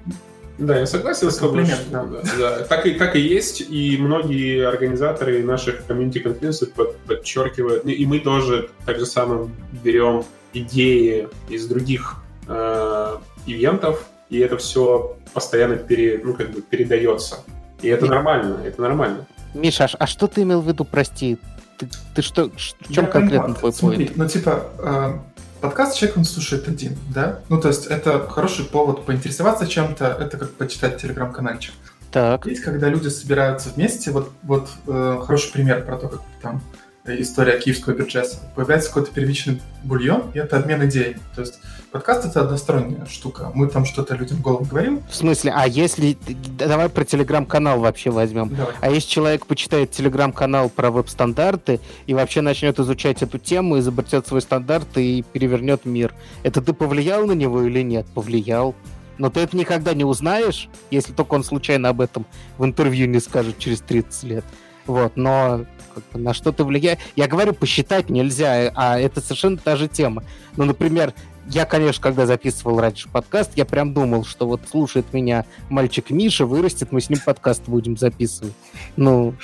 Да, 0.56 0.78
я 0.78 0.86
согласен 0.86 1.30
с 1.30 1.36
тобой. 1.36 1.66
Да. 1.90 2.04
Да, 2.04 2.22
да. 2.38 2.64
Так, 2.64 2.86
и, 2.86 2.92
так 2.92 3.14
и 3.16 3.20
есть, 3.20 3.60
и 3.60 3.98
многие 3.98 4.66
организаторы 4.66 5.42
наших 5.42 5.84
комьюнити-конференций 5.84 6.68
под, 6.68 6.96
подчеркивают, 6.98 7.84
и 7.84 8.06
мы 8.06 8.20
тоже 8.20 8.70
так 8.86 8.98
же 8.98 9.04
самое 9.04 9.50
берем 9.82 10.24
идеи 10.54 11.28
из 11.50 11.66
других 11.66 12.22
э, 12.46 13.16
ивентов, 13.46 14.06
и 14.30 14.38
это 14.38 14.56
все 14.56 15.16
постоянно 15.34 15.76
пере, 15.76 16.20
ну, 16.24 16.34
как 16.34 16.52
бы 16.52 16.62
передается. 16.62 17.44
И 17.84 17.88
это 17.88 18.06
нормально, 18.06 18.60
это 18.64 18.80
нормально. 18.80 19.26
Миша, 19.52 19.88
а 19.98 20.06
что 20.06 20.26
ты 20.26 20.42
имел 20.42 20.62
в 20.62 20.66
виду, 20.68 20.84
прости? 20.84 21.38
Ты, 21.76 21.88
ты 22.14 22.22
что, 22.22 22.48
в 22.48 22.92
чем 22.92 23.04
Я 23.04 23.10
конкретно 23.10 23.54
понимаю. 23.54 23.54
твой 23.54 23.72
Смотри, 23.72 24.10
ну 24.14 24.26
типа, 24.26 24.64
э, 24.78 25.12
подкаст 25.60 25.96
человек 25.96 26.16
он 26.16 26.24
слушает 26.24 26.66
один, 26.66 26.96
да? 27.14 27.40
Ну 27.50 27.60
то 27.60 27.68
есть 27.68 27.86
это 27.86 28.26
хороший 28.26 28.64
повод 28.64 29.04
поинтересоваться 29.04 29.66
чем-то, 29.66 30.16
это 30.18 30.38
как 30.38 30.52
почитать 30.52 31.00
телеграм-канальчик. 31.00 31.74
Так. 32.10 32.46
Есть, 32.46 32.62
когда 32.62 32.88
люди 32.88 33.08
собираются 33.08 33.68
вместе, 33.68 34.12
вот, 34.12 34.30
вот 34.44 34.68
э, 34.86 35.20
хороший 35.26 35.52
пример 35.52 35.84
про 35.84 35.98
то, 35.98 36.08
как 36.08 36.22
там 36.40 36.62
история 37.06 37.58
киевского 37.58 37.94
бюджета. 37.94 38.36
Появляется 38.54 38.88
какой-то 38.88 39.12
первичный 39.12 39.60
бульон, 39.82 40.30
и 40.32 40.38
это 40.38 40.56
обмен 40.56 40.86
идей. 40.88 41.16
То 41.34 41.42
есть 41.42 41.60
подкаст— 41.92 42.24
это 42.26 42.40
односторонняя 42.40 43.04
штука. 43.06 43.50
Мы 43.54 43.68
там 43.68 43.84
что-то 43.84 44.14
людям 44.14 44.38
в 44.38 44.40
голову 44.40 44.64
говорим. 44.64 45.02
В 45.10 45.14
смысле? 45.14 45.52
А 45.54 45.66
если... 45.66 46.16
Давай 46.58 46.88
про 46.88 47.04
телеграм-канал 47.04 47.80
вообще 47.80 48.10
возьмем. 48.10 48.54
Давай. 48.54 48.74
А 48.80 48.90
если 48.90 49.08
человек 49.08 49.46
почитает 49.46 49.90
телеграм-канал 49.90 50.70
про 50.70 50.90
веб-стандарты 50.90 51.80
и 52.06 52.14
вообще 52.14 52.40
начнет 52.40 52.78
изучать 52.78 53.22
эту 53.22 53.38
тему, 53.38 53.78
изобретет 53.78 54.26
свой 54.26 54.40
стандарт 54.40 54.96
и 54.96 55.24
перевернет 55.32 55.84
мир, 55.84 56.14
это 56.42 56.62
ты 56.62 56.72
повлиял 56.72 57.26
на 57.26 57.32
него 57.32 57.62
или 57.62 57.82
нет? 57.82 58.06
Повлиял. 58.14 58.74
Но 59.18 59.30
ты 59.30 59.40
это 59.40 59.56
никогда 59.56 59.94
не 59.94 60.04
узнаешь, 60.04 60.68
если 60.90 61.12
только 61.12 61.34
он 61.34 61.44
случайно 61.44 61.90
об 61.90 62.00
этом 62.00 62.26
в 62.58 62.64
интервью 62.64 63.06
не 63.06 63.20
скажет 63.20 63.58
через 63.58 63.80
30 63.80 64.22
лет. 64.24 64.44
Вот, 64.86 65.16
но 65.16 65.64
на 66.12 66.34
что 66.34 66.52
ты 66.52 66.64
влияешь. 66.64 66.98
Я 67.16 67.26
говорю, 67.26 67.52
посчитать 67.52 68.10
нельзя, 68.10 68.72
а 68.74 68.98
это 68.98 69.20
совершенно 69.20 69.56
та 69.56 69.76
же 69.76 69.88
тема. 69.88 70.24
Ну, 70.56 70.64
например, 70.64 71.12
я, 71.48 71.66
конечно, 71.66 72.02
когда 72.02 72.26
записывал 72.26 72.80
раньше 72.80 73.08
подкаст, 73.08 73.52
я 73.56 73.64
прям 73.64 73.92
думал, 73.92 74.24
что 74.24 74.46
вот 74.46 74.62
слушает 74.70 75.12
меня 75.12 75.44
мальчик 75.68 76.10
Миша, 76.10 76.46
вырастет, 76.46 76.90
мы 76.90 77.00
с 77.00 77.10
ним 77.10 77.20
подкаст 77.24 77.64
будем 77.66 77.96
записывать. 77.96 78.54
Ну, 78.96 79.34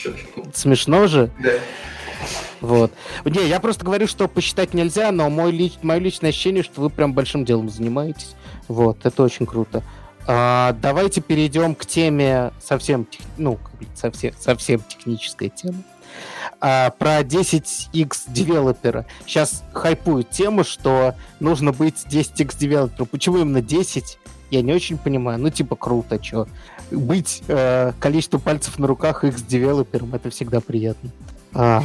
смешно 0.54 1.06
же. 1.06 1.30
Да. 1.42 1.52
Вот. 2.60 2.92
Не, 3.24 3.48
я 3.48 3.60
просто 3.60 3.84
говорю, 3.84 4.06
что 4.06 4.28
посчитать 4.28 4.74
нельзя, 4.74 5.10
но 5.12 5.28
мой 5.30 5.52
лич... 5.52 5.74
мое 5.82 5.98
личное 5.98 6.30
ощущение, 6.30 6.62
что 6.62 6.80
вы 6.82 6.90
прям 6.90 7.12
большим 7.12 7.44
делом 7.44 7.68
занимаетесь. 7.68 8.34
Вот, 8.68 9.04
это 9.04 9.22
очень 9.22 9.46
круто. 9.46 9.82
А, 10.26 10.76
давайте 10.80 11.20
перейдем 11.20 11.74
к 11.74 11.86
теме 11.86 12.52
совсем, 12.62 13.06
ну, 13.36 13.58
совсем, 13.94 14.32
совсем 14.38 14.80
технической 14.80 15.48
темы 15.48 15.82
а, 16.60 16.90
про 16.90 17.20
10x 17.20 18.24
девелопера. 18.28 19.06
Сейчас 19.26 19.62
хайпует 19.72 20.30
тему, 20.30 20.64
что 20.64 21.14
нужно 21.40 21.72
быть 21.72 22.06
10x 22.10 22.58
девелопером. 22.58 23.06
Почему 23.06 23.38
именно 23.38 23.62
10? 23.62 24.18
Я 24.50 24.62
не 24.62 24.72
очень 24.72 24.98
понимаю. 24.98 25.38
Ну, 25.38 25.50
типа, 25.50 25.76
круто, 25.76 26.22
что. 26.22 26.48
Быть 26.90 27.42
э, 27.46 27.92
количество 28.00 28.38
пальцев 28.38 28.78
на 28.80 28.88
руках 28.88 29.22
X 29.22 29.42
девелопером 29.42 30.12
это 30.14 30.28
всегда 30.30 30.60
приятно. 30.60 31.10
А, 31.54 31.82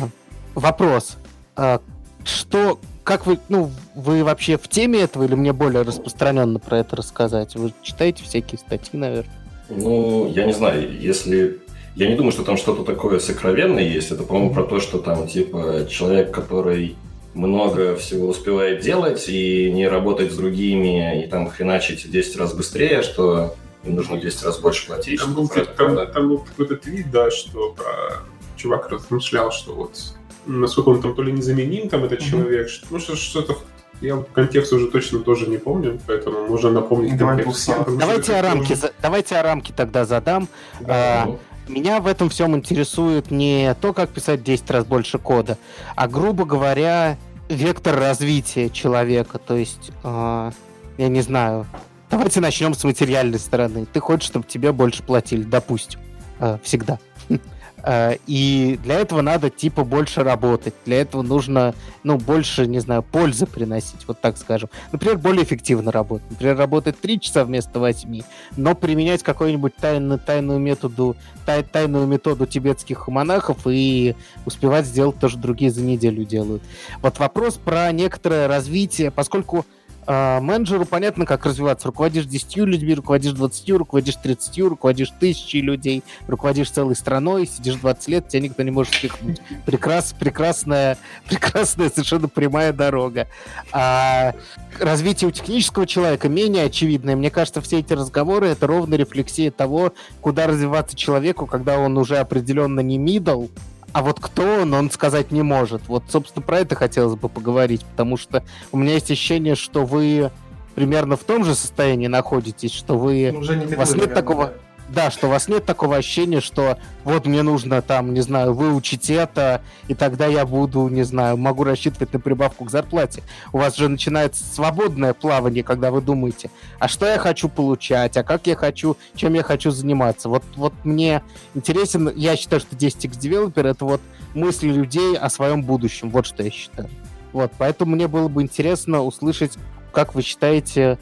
вопрос. 0.56 1.18
А, 1.56 1.80
что, 2.24 2.80
как 3.04 3.28
вы, 3.28 3.40
ну, 3.50 3.72
вы 3.94 4.24
вообще 4.24 4.58
в 4.58 4.68
теме 4.68 5.00
этого 5.00 5.24
или 5.24 5.36
мне 5.36 5.54
более 5.54 5.84
распространенно 5.84 6.60
про 6.60 6.80
это 6.80 6.96
рассказать? 6.96 7.56
Вы 7.56 7.72
читаете 7.84 8.24
всякие 8.24 8.58
статьи, 8.58 9.00
наверное? 9.00 9.32
Ну, 9.70 10.28
я 10.32 10.46
не 10.46 10.54
знаю, 10.54 11.00
если 11.00 11.62
я 11.96 12.10
не 12.10 12.16
думаю, 12.16 12.32
что 12.32 12.44
там 12.44 12.58
что-то 12.58 12.84
такое 12.84 13.20
сокровенное 13.20 13.84
есть. 13.84 14.12
Это, 14.12 14.24
по-моему, 14.24 14.54
про 14.54 14.64
то, 14.64 14.80
что 14.80 15.00
там, 15.00 15.28
типа, 15.28 15.88
человек, 15.90 16.32
который 16.32 16.96
много 17.34 17.96
всего 17.96 18.28
успевает 18.28 18.82
делать 18.82 19.28
и 19.28 19.72
не 19.72 19.88
работать 19.88 20.32
с 20.32 20.36
другими, 20.36 21.24
и 21.24 21.28
там 21.28 21.50
хреначить 21.50 22.10
10 22.10 22.38
раз 22.38 22.54
быстрее, 22.54 23.02
что 23.02 23.56
им 23.84 23.96
нужно 23.96 24.18
10 24.18 24.44
раз 24.44 24.60
больше 24.60 24.88
платить. 24.88 25.20
Там 25.20 25.34
был, 25.34 25.48
там, 25.48 26.12
там 26.12 26.30
был 26.30 26.40
какой-то 26.40 26.76
твит, 26.78 27.12
да, 27.12 27.32
что 27.32 27.72
про... 27.72 28.24
чувак 28.56 28.90
размышлял, 28.90 29.52
что 29.52 29.74
вот 29.74 29.98
насколько 30.46 30.90
он 30.90 31.02
там 31.02 31.16
то 31.16 31.24
ли 31.24 31.32
незаменим, 31.32 31.90
там, 31.90 32.04
этот 32.04 32.22
mm-hmm. 32.22 32.30
человек, 32.30 32.70
что, 32.70 32.88
ну, 32.90 33.00
что, 33.00 33.16
что-то 33.16 33.58
Я 34.02 34.24
контекст 34.34 34.74
уже 34.74 34.88
точно 34.88 35.20
тоже 35.20 35.48
не 35.48 35.58
помню, 35.58 36.00
поэтому 36.06 36.48
можно 36.48 36.72
напомнить 36.72 37.18
Давай 37.18 37.44
всем. 37.52 37.98
Давайте 37.98 38.34
о 38.34 38.42
рамке, 38.42 38.74
уже... 38.74 38.92
давайте 39.02 39.36
о 39.36 39.44
рамке 39.44 39.74
тогда 39.74 40.06
задам. 40.06 40.48
Да, 40.82 41.24
а, 41.24 41.38
меня 41.68 42.00
в 42.00 42.08
этом 42.08 42.30
всем 42.30 42.56
интересует 42.56 43.32
не 43.32 43.74
то, 43.82 43.94
как 43.94 44.10
писать 44.10 44.44
10 44.44 44.70
раз 44.72 44.86
больше 44.86 45.18
кода, 45.18 45.58
а, 45.96 46.08
грубо 46.08 46.46
говоря, 46.46 47.18
вектор 47.50 47.96
развития 47.96 48.70
человека. 48.70 49.40
То 49.40 49.56
есть, 49.56 49.92
э, 50.04 50.52
я 50.98 51.08
не 51.08 51.22
знаю, 51.22 51.66
давайте 52.10 52.42
начнем 52.42 52.74
с 52.74 52.84
материальной 52.84 53.40
стороны. 53.40 53.86
Ты 53.86 54.00
хочешь, 54.00 54.28
чтобы 54.28 54.46
тебе 54.46 54.72
больше 54.72 55.04
платили, 55.04 55.44
допустим, 55.44 56.00
э, 56.40 56.58
всегда. 56.64 57.00
Э, 57.86 58.18
и 58.26 58.80
для 58.84 58.96
этого 58.96 59.22
надо 59.22 59.50
типа 59.50 59.84
больше 59.84 60.24
работать. 60.24 60.74
Для 60.86 61.02
этого 61.02 61.22
нужно, 61.22 61.76
ну, 62.04 62.18
больше, 62.18 62.66
не 62.66 62.80
знаю, 62.80 63.04
пользы 63.04 63.46
приносить, 63.46 64.08
вот 64.08 64.20
так 64.20 64.38
скажем. 64.38 64.70
Например, 64.92 65.18
более 65.18 65.44
эффективно 65.44 65.92
работать. 65.92 66.30
Например, 66.32 66.58
работать 66.58 67.00
3 67.00 67.20
часа 67.20 67.46
вместо 67.46 67.80
8, 67.80 68.22
но 68.58 68.74
применять 68.74 69.22
какую-нибудь 69.22 69.76
тайную, 69.76 70.20
тайную 70.20 70.58
методу, 70.58 71.16
тай, 71.46 71.64
тайную 71.64 72.08
методу 72.08 72.48
тибетских 72.48 73.08
монахов 73.08 73.60
и 73.68 74.16
успевать 74.46 74.88
сделать 74.88 75.20
то, 75.20 75.30
что 75.30 75.38
другие 75.38 75.70
за 75.70 75.82
неделю 75.82 76.26
делают. 76.26 76.64
Вот 77.02 77.20
вопрос 77.20 77.56
про 77.56 77.92
некоторое 77.92 78.48
развитие, 78.48 79.12
поскольку 79.12 79.66
а, 80.08 80.40
менеджеру 80.40 80.86
понятно, 80.86 81.26
как 81.26 81.46
развиваться. 81.46 81.88
Руководишь 81.88 82.26
10 82.26 82.58
людьми, 82.58 82.94
руководишь 82.94 83.32
20, 83.32 83.70
руководишь 83.72 84.16
30, 84.16 84.60
руководишь 84.60 85.12
тысячей 85.20 85.62
людей, 85.62 86.04
руководишь 86.28 86.70
целой 86.70 86.96
страной, 86.96 87.48
сидишь 87.48 87.76
20 87.76 88.08
лет, 88.10 88.28
тебя 88.28 88.42
никто 88.42 88.64
не 88.64 88.72
может 88.72 88.94
спихнуть. 88.94 89.42
Прекрас, 89.66 90.14
прекрасная, 90.18 90.98
прекрасная, 91.28 91.90
совершенно 91.90 92.28
прямая 92.28 92.72
дорога. 92.74 93.28
А 93.72 94.36
развитие 94.80 95.28
у 95.28 95.32
технического 95.32 95.88
человека 95.88 96.30
менее 96.30 96.66
очевидное. 96.66 97.16
Мне 97.16 97.32
кажется, 97.32 97.62
все 97.62 97.80
эти 97.80 97.94
разговоры— 97.94 98.48
это 98.50 98.68
ровно 98.68 98.96
рефлексия 98.96 99.52
того, 99.52 99.94
куда 100.22 100.48
развиваться 100.48 100.96
человеку, 100.96 101.48
когда 101.48 101.80
он 101.80 101.98
уже 101.98 102.18
определенно 102.18 102.80
не 102.82 103.00
middle, 103.00 103.50
а 103.96 104.02
вот 104.02 104.20
кто 104.20 104.44
он, 104.44 104.74
он 104.74 104.92
сказать 104.92 105.32
не 105.32 105.42
может. 105.42 105.88
Вот, 105.88 106.04
собственно, 106.10 106.46
про 106.46 106.60
это 106.60 106.76
хотелось 106.76 107.16
бы 107.16 107.30
поговорить, 107.30 107.86
потому 107.86 108.18
что 108.18 108.44
у 108.74 108.78
меня 108.78 108.96
есть 108.96 109.10
ощущение, 109.10 109.56
что 109.56 109.86
вы 109.86 110.32
примерно 110.76 111.16
в 111.16 111.24
том 111.24 111.46
же 111.46 111.56
состоянии 111.56 112.08
находитесь, 112.08 112.74
что 112.74 112.98
вы... 112.98 113.34
Уже 113.34 113.56
не 113.56 113.74
у 113.74 113.78
вас 113.78 113.96
нет 113.96 114.14
такого... 114.14 114.48
Да 114.48 114.54
да, 114.90 115.10
что 115.10 115.28
у 115.28 115.30
вас 115.30 115.48
нет 115.48 115.66
такого 115.66 115.98
ощущения, 115.98 116.42
что 116.42 116.78
вот 117.04 117.26
мне 117.26 117.42
нужно 117.42 117.82
там, 117.82 118.14
не 118.14 118.22
знаю, 118.22 118.54
выучить 118.54 119.10
это, 119.10 119.62
и 119.88 119.94
тогда 119.94 120.28
я 120.28 120.46
буду, 120.46 120.88
не 120.90 121.04
знаю, 121.04 121.38
могу 121.38 121.64
рассчитывать 121.64 122.14
на 122.14 122.20
прибавку 122.20 122.66
к 122.66 122.72
зарплате. 122.72 123.24
У 123.52 123.58
вас 123.58 123.76
же 123.76 123.90
начинается 123.90 124.44
свободное 124.44 125.14
плавание, 125.14 125.64
когда 125.64 125.92
вы 125.92 126.02
думаете, 126.02 126.50
а 126.80 126.88
что 126.88 127.06
я 127.08 127.18
хочу 127.18 127.50
получать, 127.50 128.16
а 128.18 128.24
как 128.24 128.48
я 128.48 128.56
хочу, 128.56 128.98
чем 129.16 129.34
я 129.34 129.44
хочу 129.44 129.72
заниматься. 129.72 130.30
Вот, 130.30 130.44
вот 130.56 130.74
мне 130.84 131.24
интересен, 131.54 132.12
я 132.16 132.36
считаю, 132.36 132.60
что 132.60 132.76
10x 132.76 133.20
Developer 133.20 133.68
это 133.68 133.86
вот 133.86 134.02
мысли 134.34 134.68
людей 134.68 135.18
о 135.18 135.30
своем 135.30 135.64
будущем, 135.64 136.10
вот 136.10 136.26
что 136.26 136.44
я 136.44 136.52
считаю. 136.52 136.90
Вот, 137.34 137.52
поэтому 137.58 137.96
мне 137.96 138.08
было 138.08 138.28
бы 138.28 138.42
интересно 138.42 139.04
услышать, 139.04 139.54
как 139.92 140.16
вы 140.16 140.22
считаете, 140.22 141.00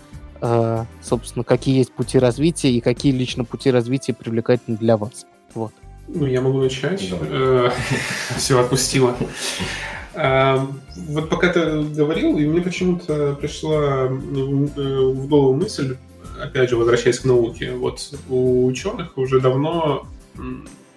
собственно, 1.01 1.45
какие 1.45 1.77
есть 1.77 1.93
пути 1.93 2.19
развития 2.19 2.71
и 2.71 2.81
какие 2.81 3.13
лично 3.13 3.45
пути 3.45 3.71
развития 3.71 4.13
привлекательны 4.13 4.77
для 4.77 4.97
вас. 4.97 5.25
Вот. 5.53 5.71
Ну, 6.07 6.25
я 6.25 6.41
могу 6.41 6.59
начать. 6.59 7.09
Э, 7.11 7.69
Все, 8.37 8.59
отпустила. 8.59 9.15
Э, 10.13 10.57
вот 10.95 11.29
пока 11.29 11.49
ты 11.49 11.81
говорил, 11.81 12.37
и 12.37 12.45
мне 12.45 12.61
почему-то 12.61 13.35
пришла 13.35 14.07
в 14.07 15.27
голову 15.27 15.53
мысль, 15.53 15.97
опять 16.41 16.69
же, 16.69 16.75
возвращаясь 16.75 17.19
к 17.19 17.25
науке, 17.25 17.71
вот 17.71 18.13
у 18.29 18.65
ученых 18.65 19.17
уже 19.17 19.39
давно, 19.39 20.05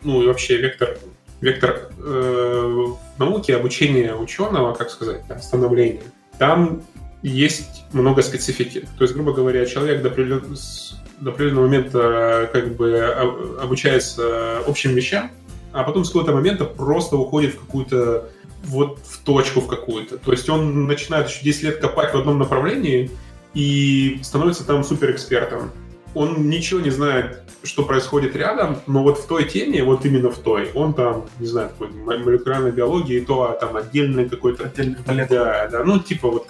ну 0.03 0.23
и 0.23 0.27
вообще 0.27 0.57
вектор, 0.57 0.99
вектор 1.41 1.91
э, 1.99 2.87
науки, 3.19 3.53
обучения 3.53 4.15
ученого, 4.15 4.75
как 4.75 4.91
сказать, 4.91 5.23
становления, 5.41 6.03
там 6.39 6.83
есть 7.29 7.85
много 7.93 8.23
специфики. 8.23 8.87
То 8.99 9.05
есть, 9.05 9.15
грубо 9.15 9.33
говоря, 9.33 9.67
человек 9.67 10.03
до, 10.03 10.09
определен... 10.09 10.57
до 11.21 11.31
определенного 11.31 11.67
момента 11.67 12.49
как 12.53 12.77
бы 12.77 13.01
обучается 13.61 14.59
общим 14.67 14.95
вещам, 14.95 15.31
а 15.73 15.83
потом 15.83 16.05
с 16.05 16.09
какого-то 16.09 16.33
момента 16.33 16.65
просто 16.65 17.17
уходит 17.17 17.55
в 17.55 17.61
какую-то 17.61 18.31
вот 18.65 18.99
в 19.05 19.19
точку 19.25 19.61
в 19.61 19.67
какую-то. 19.67 20.19
То 20.19 20.33
есть 20.33 20.49
он 20.49 20.87
начинает 20.87 21.29
еще 21.29 21.45
10 21.45 21.63
лет 21.63 21.79
копать 21.79 22.15
в 22.15 22.19
одном 22.19 22.39
направлении 22.39 23.11
и 23.55 24.19
становится 24.23 24.65
там 24.65 24.85
суперэкспертом. 24.85 25.73
Он 26.15 26.49
ничего 26.49 26.81
не 26.81 26.91
знает, 26.91 27.43
что 27.63 27.83
происходит 27.83 28.37
рядом, 28.37 28.79
но 28.87 29.03
вот 29.03 29.19
в 29.19 29.27
той 29.27 29.45
теме, 29.45 29.83
вот 29.85 30.05
именно 30.07 30.31
в 30.31 30.39
той, 30.39 30.71
он 30.75 30.95
там, 30.95 31.27
не 31.39 31.47
знаю, 31.47 31.71
такой 31.71 31.89
молекулярной 31.91 32.73
биологии, 32.73 33.21
то 33.21 33.51
а 33.51 33.53
там 33.53 33.77
отдельный 33.77 34.29
какой-то... 34.29 34.65
Отдельный 34.65 34.97
Да, 35.07 35.69
да, 35.71 35.85
ну 35.85 35.99
типа 35.99 36.31
вот 36.31 36.49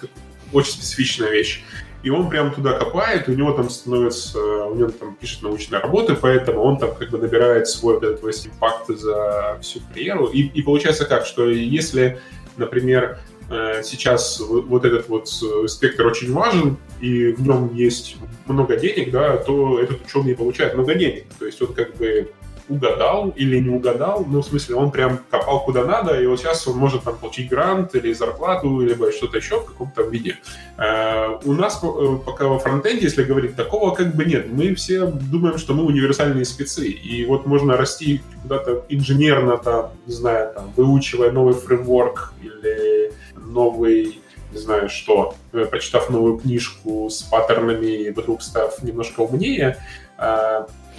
очень 0.53 0.71
специфичная 0.71 1.29
вещь. 1.29 1.63
И 2.03 2.09
он 2.09 2.29
прям 2.29 2.53
туда 2.53 2.73
копает, 2.77 3.27
у 3.27 3.33
него 3.33 3.51
там 3.53 3.69
становится, 3.69 4.39
у 4.39 4.75
него 4.75 4.89
там 4.91 5.15
пишет 5.15 5.41
научные 5.41 5.81
работы, 5.81 6.15
поэтому 6.15 6.61
он 6.61 6.77
там 6.77 6.93
как 6.93 7.09
бы 7.09 7.17
набирает 7.17 7.67
свой 7.67 7.95
вот 7.95 8.03
этот 8.03 8.23
весь 8.23 8.45
импакт 8.47 8.87
за 8.87 9.57
всю 9.61 9.81
карьеру. 9.91 10.27
И, 10.27 10.43
и 10.43 10.61
получается 10.61 11.05
как, 11.05 11.25
что 11.25 11.49
если, 11.49 12.19
например, 12.55 13.19
э, 13.49 13.81
сейчас 13.83 14.39
вот 14.39 14.85
этот 14.85 15.09
вот 15.09 15.27
спектр 15.69 16.05
очень 16.05 16.31
важен, 16.31 16.77
и 17.01 17.31
в 17.31 17.41
нем 17.41 17.73
есть 17.73 18.17
много 18.45 18.77
денег, 18.77 19.11
да, 19.11 19.37
то 19.37 19.79
этот 19.79 20.05
ученый 20.05 20.35
получает 20.35 20.75
много 20.75 20.93
денег. 20.93 21.25
То 21.39 21.45
есть 21.45 21.61
он 21.61 21.73
как 21.73 21.97
бы 21.97 22.31
угадал 22.69 23.29
или 23.29 23.59
не 23.59 23.69
угадал, 23.69 24.25
ну, 24.27 24.41
в 24.41 24.45
смысле, 24.45 24.75
он 24.75 24.91
прям 24.91 25.19
копал 25.29 25.63
куда 25.63 25.85
надо, 25.85 26.19
и 26.19 26.25
вот 26.25 26.39
сейчас 26.39 26.67
он 26.67 26.77
может 26.77 27.03
там 27.03 27.15
получить 27.17 27.49
грант 27.49 27.95
или 27.95 28.13
зарплату, 28.13 28.81
либо 28.81 29.11
что-то 29.11 29.37
еще 29.37 29.61
в 29.61 29.65
каком-то 29.65 30.03
виде. 30.03 30.37
Э, 30.77 31.37
у 31.43 31.53
нас 31.53 31.79
э, 31.83 32.17
пока 32.25 32.47
во 32.47 32.59
фронтенде, 32.59 33.03
если 33.03 33.23
говорить, 33.23 33.55
такого 33.55 33.93
как 33.93 34.15
бы 34.15 34.25
нет. 34.25 34.47
Мы 34.51 34.75
все 34.75 35.05
думаем, 35.05 35.57
что 35.57 35.73
мы 35.73 35.83
универсальные 35.83 36.45
спецы, 36.45 36.87
и 36.87 37.25
вот 37.25 37.45
можно 37.45 37.77
расти 37.77 38.21
куда-то 38.43 38.85
инженерно, 38.89 39.57
там, 39.57 39.91
не 40.05 40.13
знаю, 40.13 40.53
там, 40.53 40.71
выучивая 40.75 41.31
новый 41.31 41.53
фреймворк 41.53 42.33
или 42.41 43.11
новый 43.35 44.21
не 44.51 44.59
знаю 44.59 44.89
что, 44.89 45.35
э, 45.51 45.65
прочитав 45.65 46.09
новую 46.09 46.37
книжку 46.37 47.09
с 47.09 47.21
паттернами 47.21 48.03
и 48.03 48.11
вдруг 48.11 48.41
став 48.41 48.81
немножко 48.81 49.21
умнее, 49.21 49.77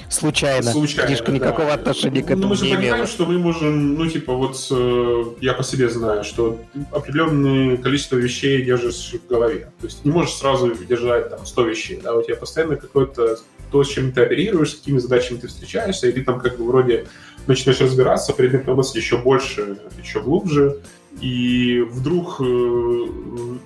Случайно. 0.08 0.72
Случайно. 0.72 1.06
Книжка 1.08 1.32
никакого 1.32 1.68
да. 1.68 1.74
отношения 1.74 2.22
к 2.22 2.26
этому 2.26 2.42
ну, 2.42 2.48
мы 2.48 2.56
же 2.56 2.64
не 2.64 2.74
понимаем, 2.74 2.94
имела. 2.94 3.06
что 3.06 3.26
мы 3.26 3.38
можем, 3.38 3.94
ну, 3.94 4.06
типа, 4.06 4.32
вот 4.32 4.56
э, 4.70 5.24
я 5.40 5.54
по 5.54 5.62
себе 5.62 5.88
знаю, 5.88 6.24
что 6.24 6.58
определенное 6.90 7.76
количество 7.76 8.16
вещей 8.16 8.62
держишь 8.62 9.14
в 9.14 9.28
голове. 9.28 9.70
То 9.80 9.86
есть 9.86 10.04
не 10.04 10.10
можешь 10.10 10.34
сразу 10.34 10.74
держать 10.74 11.30
там 11.30 11.44
100 11.44 11.62
вещей, 11.62 12.00
да, 12.02 12.14
у 12.14 12.22
тебя 12.22 12.36
постоянно 12.36 12.76
какое-то 12.76 13.38
то, 13.70 13.84
с 13.84 13.88
чем 13.88 14.12
ты 14.12 14.22
оперируешь, 14.22 14.72
с 14.72 14.74
какими 14.76 14.98
задачами 14.98 15.38
ты 15.38 15.48
встречаешься, 15.48 16.08
и 16.08 16.12
ты 16.12 16.24
там 16.24 16.40
как 16.40 16.58
бы 16.58 16.66
вроде 16.66 17.06
начинаешь 17.46 17.80
разбираться, 17.80 18.32
предмет 18.32 18.66
на 18.66 18.74
мысли 18.74 18.98
еще 18.98 19.18
больше, 19.18 19.78
еще 20.00 20.20
глубже, 20.20 20.80
и 21.20 21.80
вдруг 21.90 22.40
э, 22.40 23.06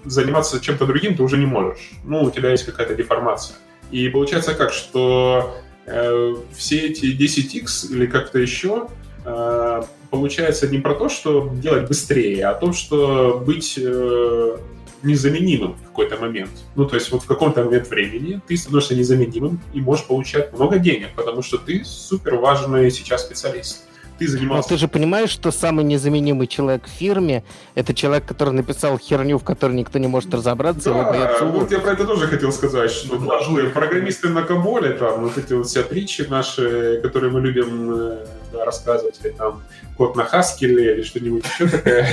заниматься 0.05 0.61
чем-то 0.61 0.87
другим 0.87 1.17
ты 1.17 1.23
уже 1.23 1.37
не 1.37 1.47
можешь. 1.47 1.93
Ну, 2.05 2.23
у 2.23 2.31
тебя 2.31 2.51
есть 2.51 2.65
какая-то 2.65 2.95
деформация. 2.95 3.57
И 3.91 4.09
получается 4.09 4.55
как, 4.55 4.73
что 4.73 5.55
все 5.85 6.87
эти 6.87 7.07
10x 7.07 7.93
или 7.93 8.07
как-то 8.07 8.39
еще 8.39 8.89
э, 9.25 9.83
получается 10.11 10.69
не 10.69 10.79
про 10.79 10.95
то, 10.95 11.09
что 11.09 11.51
делать 11.55 11.89
быстрее, 11.89 12.47
а 12.47 12.51
о 12.51 12.55
том, 12.55 12.73
что 12.73 13.43
быть 13.45 13.79
э, 13.79 14.57
незаменимым 15.03 15.75
в 15.75 15.83
какой-то 15.83 16.19
момент. 16.19 16.51
Ну, 16.77 16.87
то 16.87 16.95
есть 16.97 17.11
вот 17.11 17.23
в 17.23 17.27
каком-то 17.27 17.65
момент 17.65 17.89
времени 17.89 18.41
ты 18.47 18.57
становишься 18.57 18.95
незаменимым 18.95 19.61
и 19.73 19.81
можешь 19.81 20.07
получать 20.07 20.53
много 20.53 20.79
денег, 20.79 21.09
потому 21.17 21.43
что 21.43 21.59
ты 21.59 21.83
супер 21.85 22.37
важный 22.37 22.91
сейчас 22.91 23.23
специалист 23.23 23.85
ты 24.27 24.33
занимался... 24.33 24.69
Но 24.69 24.77
ты 24.77 24.81
же 24.81 24.89
понимаешь, 24.89 25.31
что 25.31 25.51
самый 25.51 25.85
незаменимый 25.85 26.47
человек 26.47 26.87
в 26.87 26.91
фирме— 26.91 27.45
это 27.75 27.95
человек, 27.95 28.25
который 28.27 28.55
написал 28.55 28.99
херню, 28.99 29.39
в 29.39 29.45
которой 29.45 29.73
никто 29.73 29.99
не 29.99 30.09
может 30.09 30.33
разобраться, 30.35 30.91
да, 30.91 30.99
его 30.99 31.11
боятся 31.11 31.45
вот 31.45 31.71
я 31.71 31.79
про 31.79 31.93
это 31.93 32.05
тоже 32.07 32.27
хотел 32.27 32.53
сказать, 32.53 32.91
что 32.91 33.19
да, 33.19 33.41
программисты 33.73 34.29
на 34.29 34.43
Каболе, 34.43 34.91
там, 34.91 35.23
вот 35.23 35.39
эти 35.39 35.53
вот 35.53 35.67
все 35.67 35.83
притчи 35.83 36.23
наши, 36.29 37.01
которые 37.03 37.31
мы 37.31 37.41
любим 37.41 37.91
э, 37.95 38.27
да, 38.53 38.65
рассказывать, 38.65 39.21
или 39.23 39.33
там 39.33 39.63
код 39.97 40.17
на 40.17 40.25
Хаскеле 40.25 40.95
или 40.95 41.03
что-нибудь 41.03 41.45
еще 41.45 41.69
такое. 41.69 42.09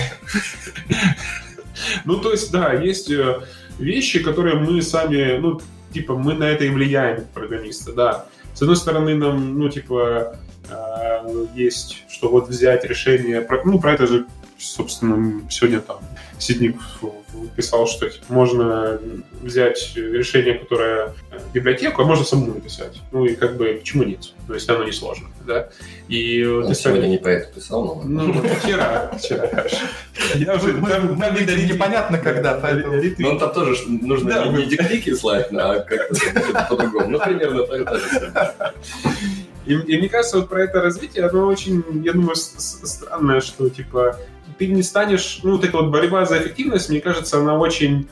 Ну, 2.05 2.17
то 2.17 2.31
есть, 2.31 2.51
да, 2.51 2.73
есть 2.73 3.09
э, 3.09 3.39
вещи, 3.77 4.21
которые 4.21 4.55
мы 4.55 4.81
сами, 4.81 5.37
ну, 5.37 5.61
типа, 5.93 6.15
мы 6.15 6.33
на 6.33 6.43
это 6.43 6.65
и 6.65 6.69
влияем, 6.69 7.25
программисты, 7.33 7.93
да. 7.93 8.25
С 8.53 8.61
одной 8.61 8.75
стороны, 8.75 9.15
нам, 9.15 9.57
ну, 9.57 9.69
типа, 9.69 10.37
есть, 11.55 12.03
что 12.09 12.29
вот 12.29 12.49
взять 12.49 12.83
решение, 12.83 13.47
ну, 13.65 13.79
про 13.79 13.93
это 13.93 14.07
же 14.07 14.25
собственно, 14.59 15.41
сегодня 15.49 15.79
там 15.79 15.99
Сидник 16.37 16.77
писал, 17.55 17.87
что 17.87 18.09
типа, 18.09 18.25
можно 18.29 18.99
взять 19.41 19.93
решение, 19.95 20.55
которое 20.55 21.13
э, 21.31 21.39
библиотеку, 21.53 22.01
а 22.01 22.05
можно 22.05 22.25
самому 22.25 22.53
написать. 22.53 23.01
Ну 23.11 23.25
и 23.25 23.35
как 23.35 23.57
бы 23.57 23.77
почему 23.79 24.03
нет? 24.03 24.33
То 24.47 24.53
есть 24.53 24.69
оно 24.69 24.83
не 24.83 24.91
сложно, 24.91 25.27
да? 25.45 25.69
И 26.07 26.45
Он 26.45 26.73
сегодня 26.73 27.07
не 27.07 27.17
по 27.17 27.27
это 27.27 27.53
писал, 27.53 28.01
но... 28.03 28.25
Ну, 28.25 28.33
вчера, 28.33 29.11
вчера. 29.17 29.49
Я 30.35 30.55
уже, 30.55 30.73
там, 30.73 31.19
там 31.19 31.35
непонятно 31.35 32.17
когда, 32.17 32.55
поэтому... 32.55 33.01
Ну, 33.17 33.39
там 33.39 33.53
тоже 33.53 33.77
нужно 33.87 34.49
не 34.49 34.65
диктики 34.65 35.13
слать, 35.13 35.47
а 35.51 35.79
как-то 35.79 36.65
по-другому. 36.69 37.09
Ну, 37.09 37.19
примерно 37.19 37.63
так 37.63 37.99
же. 37.99 38.33
И, 39.69 39.73
и 39.73 39.99
мне 39.99 40.09
кажется, 40.09 40.39
вот 40.39 40.49
про 40.49 40.63
это 40.63 40.81
развитие, 40.81 41.27
оно 41.27 41.45
очень, 41.45 41.83
я 42.03 42.13
думаю, 42.13 42.35
странное, 42.35 43.39
что, 43.39 43.69
типа, 43.69 44.17
ты 44.57 44.65
не 44.65 44.81
станешь... 44.81 45.41
Ну, 45.43 45.51
вот 45.51 45.63
эта 45.63 45.77
вот 45.77 45.91
борьба 45.91 46.25
за 46.25 46.39
эффективность, 46.39 46.89
мне 46.89 46.99
кажется, 46.99 47.37
она 47.37 47.55
очень 47.55 48.09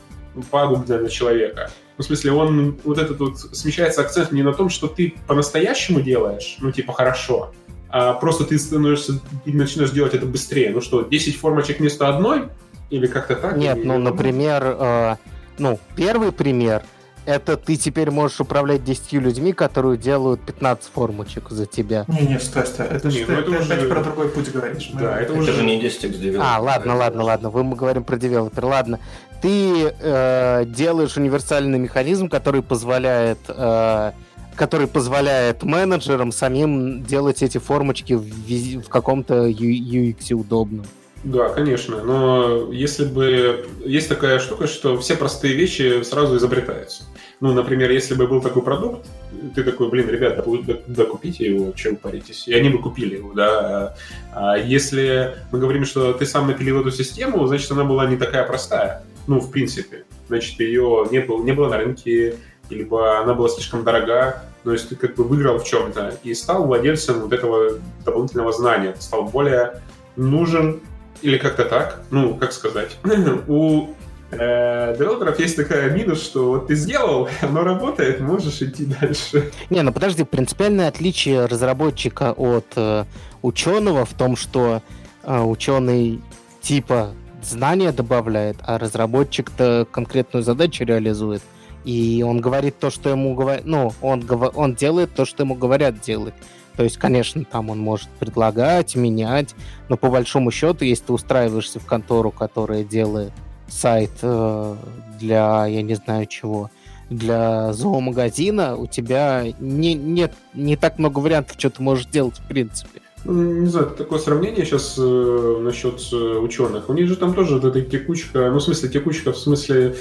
пагубная 0.51 0.99
для 0.99 1.09
человека. 1.09 1.71
Ну, 1.97 2.03
в 2.03 2.05
смысле, 2.05 2.33
он 2.33 2.77
вот 2.83 2.99
этот 2.99 3.19
вот 3.19 3.39
смещается 3.39 4.01
акцент 4.01 4.31
не 4.31 4.43
на 4.43 4.53
том, 4.53 4.69
что 4.69 4.87
ты 4.87 5.15
по-настоящему 5.25 5.99
делаешь, 5.99 6.57
ну, 6.59 6.71
типа, 6.71 6.93
хорошо, 6.93 7.51
а 7.89 8.13
просто 8.13 8.43
ты 8.43 8.59
становишься 8.59 9.19
и 9.45 9.51
начинаешь 9.51 9.89
делать 9.89 10.13
это 10.13 10.27
быстрее. 10.27 10.69
Ну 10.69 10.81
что, 10.81 11.01
10 11.01 11.37
формочек 11.37 11.79
вместо 11.79 12.07
одной? 12.07 12.49
Или 12.91 13.07
как-то 13.07 13.35
так? 13.35 13.57
Нет, 13.57 13.77
или... 13.77 13.87
ну, 13.87 13.97
например, 13.97 14.77
э, 14.79 15.15
ну, 15.57 15.79
первый 15.95 16.31
пример— 16.31 16.83
это 17.27 17.57
ты 17.57 17.75
теперь 17.75 18.09
можешь 18.09 18.39
управлять 18.39 18.85
10 18.85 19.13
людьми, 19.13 19.51
которые 19.51 19.97
делают 19.97 20.39
15 20.41 20.89
формочек 20.93 21.49
за 21.49 21.65
тебя. 21.65 22.05
Не-не, 22.07 22.39
стой, 22.39 22.65
стой. 22.65 22.87
Это, 22.87 23.09
не, 23.09 23.25
ну, 23.25 23.33
это 23.33 23.43
ты 23.43 23.57
уже... 23.59 23.73
опять 23.73 23.89
про 23.89 24.01
другой 24.01 24.29
путь 24.29 24.49
говоришь. 24.49 24.89
Да, 24.93 25.19
это, 25.19 25.33
это 25.33 25.41
уже 25.41 25.51
же 25.51 25.63
не 25.65 25.77
10 25.77 26.19
девелопер. 26.19 26.41
А, 26.41 26.59
ладно, 26.59 26.95
ладно, 26.95 27.23
ладно. 27.23 27.49
Вы 27.49 27.65
мы 27.65 27.75
говорим 27.75 28.05
про 28.05 28.15
девелопер. 28.15 28.63
Ладно. 28.63 28.99
Ты 29.41 29.93
э, 29.99 30.65
делаешь 30.67 31.17
универсальный 31.17 31.77
механизм, 31.77 32.29
который 32.29 32.63
позволяет... 32.63 33.39
Э, 33.49 34.13
который 34.55 34.87
позволяет 34.87 35.63
менеджерам 35.63 36.31
самим 36.31 37.03
делать 37.03 37.43
эти 37.43 37.57
формочки 37.59 38.13
в, 38.13 38.23
в 38.23 38.89
каком-то 38.89 39.47
UX 39.47 40.33
удобном. 40.33 40.85
Да, 41.23 41.49
конечно, 41.49 42.03
но 42.03 42.71
если 42.71 43.05
бы... 43.05 43.67
Есть 43.83 44.07
такая 44.07 44.39
штука, 44.39 44.67
что 44.67 44.97
все 44.97 45.15
простые 45.15 45.55
вещи 45.55 46.03
сразу 46.03 46.37
изобретаются. 46.37 47.03
Ну, 47.39 47.53
например, 47.53 47.91
если 47.91 48.15
бы 48.15 48.27
был 48.27 48.41
такой 48.41 48.63
продукт, 48.63 49.05
ты 49.53 49.63
такой, 49.63 49.89
блин, 49.89 50.09
ребята, 50.09 50.43
да, 50.87 51.05
купите 51.05 51.45
его, 51.45 51.71
чем 51.73 51.95
паритесь. 51.95 52.47
И 52.47 52.53
они 52.53 52.69
бы 52.69 52.79
купили 52.79 53.15
его, 53.15 53.33
да. 53.33 53.95
А 54.33 54.57
если 54.57 55.35
мы 55.51 55.59
говорим, 55.59 55.85
что 55.85 56.13
ты 56.13 56.25
сам 56.25 56.47
напилил 56.47 56.81
эту 56.81 56.91
систему, 56.91 57.45
значит, 57.45 57.71
она 57.71 57.83
была 57.83 58.07
не 58.07 58.17
такая 58.17 58.45
простая. 58.45 59.03
Ну, 59.27 59.39
в 59.39 59.51
принципе. 59.51 60.05
Значит, 60.27 60.59
ее 60.59 61.07
не 61.11 61.19
было, 61.19 61.43
не 61.43 61.51
было 61.51 61.69
на 61.69 61.77
рынке, 61.77 62.35
либо 62.69 63.19
она 63.19 63.33
была 63.33 63.49
слишком 63.49 63.83
дорога, 63.83 64.43
то 64.63 64.73
есть 64.73 64.89
ты 64.89 64.95
как 64.95 65.15
бы 65.15 65.23
выиграл 65.23 65.59
в 65.59 65.63
чем-то 65.63 66.19
и 66.23 66.33
стал 66.33 66.65
владельцем 66.65 67.21
вот 67.21 67.33
этого 67.33 67.79
дополнительного 68.03 68.51
знания, 68.51 68.95
стал 68.99 69.25
более 69.25 69.81
нужен 70.15 70.81
или 71.21 71.37
как-то 71.37 71.65
так. 71.65 72.01
Ну, 72.11 72.35
как 72.35 72.51
сказать. 72.51 72.97
У 73.47 73.89
э, 74.31 74.95
девелоперов 74.97 75.39
есть 75.39 75.55
такая 75.55 75.89
минус, 75.91 76.23
что 76.23 76.49
вот 76.49 76.67
ты 76.67 76.75
сделал, 76.75 77.29
оно 77.41 77.63
работает, 77.63 78.19
можешь 78.19 78.61
идти 78.61 78.85
дальше. 78.85 79.51
Не, 79.69 79.81
ну 79.81 79.91
подожди, 79.91 80.23
принципиальное 80.23 80.87
отличие 80.87 81.45
разработчика 81.45 82.33
от 82.33 82.65
э, 82.75 83.05
ученого 83.41 84.05
в 84.05 84.13
том, 84.13 84.35
что 84.35 84.81
э, 85.23 85.39
ученый 85.41 86.21
типа 86.61 87.13
знания 87.43 87.91
добавляет, 87.91 88.57
а 88.63 88.77
разработчик-то 88.77 89.87
конкретную 89.89 90.43
задачу 90.43 90.83
реализует. 90.83 91.41
И 91.85 92.23
он 92.27 92.41
говорит 92.41 92.79
то, 92.79 92.89
что 92.89 93.09
ему 93.09 93.33
говорят, 93.33 93.63
ну, 93.63 93.93
он, 94.01 94.25
он 94.55 94.75
делает 94.75 95.15
то, 95.15 95.23
что 95.23 95.43
ему 95.43 95.55
говорят 95.55 96.01
делать. 96.01 96.33
То 96.77 96.83
есть, 96.83 96.97
конечно, 96.97 97.43
там 97.43 97.71
он 97.71 97.79
может 97.79 98.07
предлагать, 98.07 98.95
менять, 98.95 99.55
но 99.89 99.97
по 99.97 100.09
большому 100.09 100.51
счету, 100.51 100.85
если 100.85 101.05
ты 101.05 101.13
устраиваешься 101.13 101.79
в 101.79 101.85
контору, 101.85 102.29
которая 102.29 102.83
делает 102.83 103.33
сайт 103.67 104.11
э, 104.21 104.75
для, 105.19 105.65
я 105.65 105.81
не 105.81 105.95
знаю 105.95 106.27
чего, 106.27 106.69
для 107.09 107.73
зоомагазина, 107.73 108.75
у 108.75 108.85
тебя 108.85 109.43
не, 109.59 109.95
нет 109.95 110.33
не 110.53 110.75
так 110.75 110.99
много 110.99 111.19
вариантов, 111.19 111.55
что 111.57 111.71
ты 111.71 111.81
можешь 111.81 112.05
делать 112.05 112.37
в 112.37 112.47
принципе. 112.47 113.01
Ну, 113.25 113.61
не 113.61 113.67
знаю, 113.67 113.87
такое 113.87 114.19
сравнение 114.19 114.65
сейчас 114.65 114.95
э, 114.97 115.57
насчет 115.59 115.99
э, 116.13 116.15
ученых. 116.15 116.89
У 116.89 116.93
них 116.93 117.07
же 117.07 117.15
там 117.15 117.33
тоже 117.33 117.55
вот 117.55 117.65
эта 117.65 117.81
текучка, 117.81 118.49
ну, 118.51 118.59
в 118.59 118.63
смысле, 118.63 118.89
текучка, 118.89 119.33
в 119.33 119.37
смысле, 119.37 119.95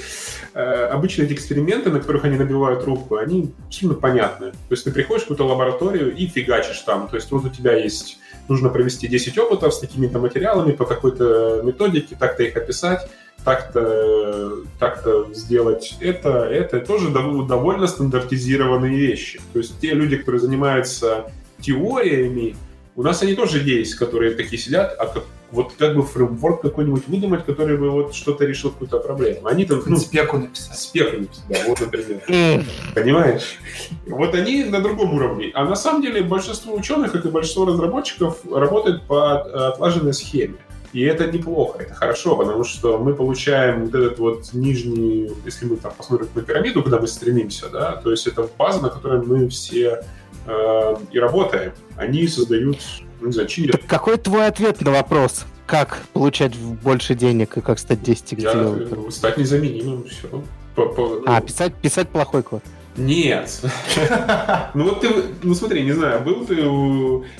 э, 0.53 0.61
обычные 0.61 1.25
эти 1.25 1.33
эксперименты, 1.33 1.89
на 1.89 1.99
которых 1.99 2.25
они 2.25 2.37
набивают 2.37 2.85
руку, 2.85 3.17
они 3.17 3.51
сильно 3.69 3.95
понятны. 3.95 4.51
То 4.51 4.71
есть 4.71 4.83
ты 4.83 4.91
приходишь 4.91 5.23
в 5.23 5.25
какую-то 5.25 5.47
лабораторию 5.47 6.15
и 6.15 6.27
фигачишь 6.27 6.79
там. 6.81 7.07
То 7.07 7.15
есть 7.15 7.31
вот 7.31 7.43
у 7.45 7.49
тебя 7.49 7.75
есть, 7.75 8.19
нужно 8.47 8.69
провести 8.69 9.07
10 9.07 9.37
опытов 9.39 9.73
с 9.73 9.79
такими-то 9.79 10.19
материалами 10.19 10.71
по 10.71 10.85
такой-то 10.85 11.61
методике, 11.63 12.15
так-то 12.17 12.43
их 12.43 12.55
описать 12.55 13.09
так-то 13.43 14.63
так-то 14.79 15.33
сделать 15.33 15.95
это, 16.01 16.43
это 16.43 16.79
тоже 16.81 17.09
довольно 17.09 17.87
стандартизированные 17.87 18.97
вещи. 18.97 19.39
То 19.53 19.59
есть 19.59 19.79
те 19.79 19.93
люди, 19.93 20.17
которые 20.17 20.41
занимаются 20.41 21.31
теориями, 21.61 22.55
у 22.97 23.03
нас 23.03 23.21
они 23.21 23.35
тоже 23.35 23.59
есть, 23.59 23.95
которые 23.95 24.33
такие 24.33 24.57
сидят, 24.57 24.95
а 24.97 25.05
как, 25.05 25.23
вот 25.51 25.73
как 25.77 25.95
бы 25.95 26.01
фреймворк 26.01 26.61
какой-нибудь 26.63 27.07
выдумать, 27.07 27.45
который 27.45 27.77
бы 27.77 27.91
вот 27.91 28.15
что-то 28.15 28.43
решил 28.43 28.71
какую-то 28.71 28.97
проблему. 28.97 29.45
Они 29.45 29.65
там... 29.65 29.83
Ну, 29.85 29.97
спеку 29.97 30.37
написать. 30.39 30.75
Спеку 30.75 31.17
написать, 31.17 31.43
да, 31.47 31.57
вот, 31.67 31.79
например. 31.79 32.65
Понимаешь? 32.95 33.59
Вот 34.07 34.33
они 34.33 34.63
на 34.63 34.81
другом 34.81 35.13
уровне. 35.13 35.51
А 35.53 35.65
на 35.65 35.75
самом 35.75 36.01
деле 36.01 36.23
большинство 36.23 36.73
ученых, 36.73 37.11
как 37.11 37.23
и 37.25 37.29
большинство 37.29 37.65
разработчиков, 37.67 38.39
работают 38.51 39.03
по 39.03 39.67
отлаженной 39.67 40.13
схеме. 40.15 40.55
И 40.91 41.01
это 41.01 41.27
неплохо, 41.27 41.83
это 41.83 41.93
хорошо, 41.93 42.35
потому 42.35 42.63
что 42.63 42.97
мы 42.97 43.13
получаем 43.13 43.85
вот 43.85 43.93
этот 43.93 44.17
вот 44.17 44.53
нижний, 44.53 45.29
если 45.45 45.65
мы 45.65 45.75
там 45.75 45.91
посмотрим 45.95 46.29
на 46.33 46.41
пирамиду, 46.41 46.81
куда 46.81 46.99
мы 46.99 47.07
стремимся, 47.07 47.69
да, 47.69 47.97
то 47.97 48.09
есть 48.09 48.25
это 48.25 48.49
база, 48.57 48.81
на 48.81 48.89
которой 48.89 49.21
мы 49.21 49.49
все 49.49 50.03
э, 50.47 50.95
и 51.11 51.19
работаем. 51.19 51.73
Они 51.95 52.27
создают, 52.27 52.79
ну, 53.21 53.27
не 53.27 53.33
знаю, 53.33 53.47
чинят. 53.47 53.71
Так 53.71 53.85
какой 53.85 54.17
твой 54.17 54.47
ответ 54.47 54.81
на 54.81 54.91
вопрос? 54.91 55.45
Как 55.65 55.99
получать 56.13 56.55
больше 56.55 57.13
денег 57.13 57.57
и 57.57 57.61
как 57.61 57.77
стать 57.79 58.01
10 58.01 58.33
Я, 58.33 58.53
девелопером? 58.53 59.11
Стать 59.11 59.37
незаменимым, 59.37 60.05
все. 60.05 60.43
По, 60.75 60.85
по, 60.85 61.07
ну... 61.07 61.23
А, 61.25 61.41
писать, 61.41 61.73
писать 61.75 62.09
плохой 62.09 62.43
код. 62.43 62.63
Нет. 62.97 63.61
Ну 64.73 64.83
вот 64.85 65.01
ты, 65.01 65.09
ну 65.43 65.55
смотри, 65.55 65.83
не 65.83 65.91
знаю, 65.91 66.21
был 66.21 66.45
ты, 66.45 66.55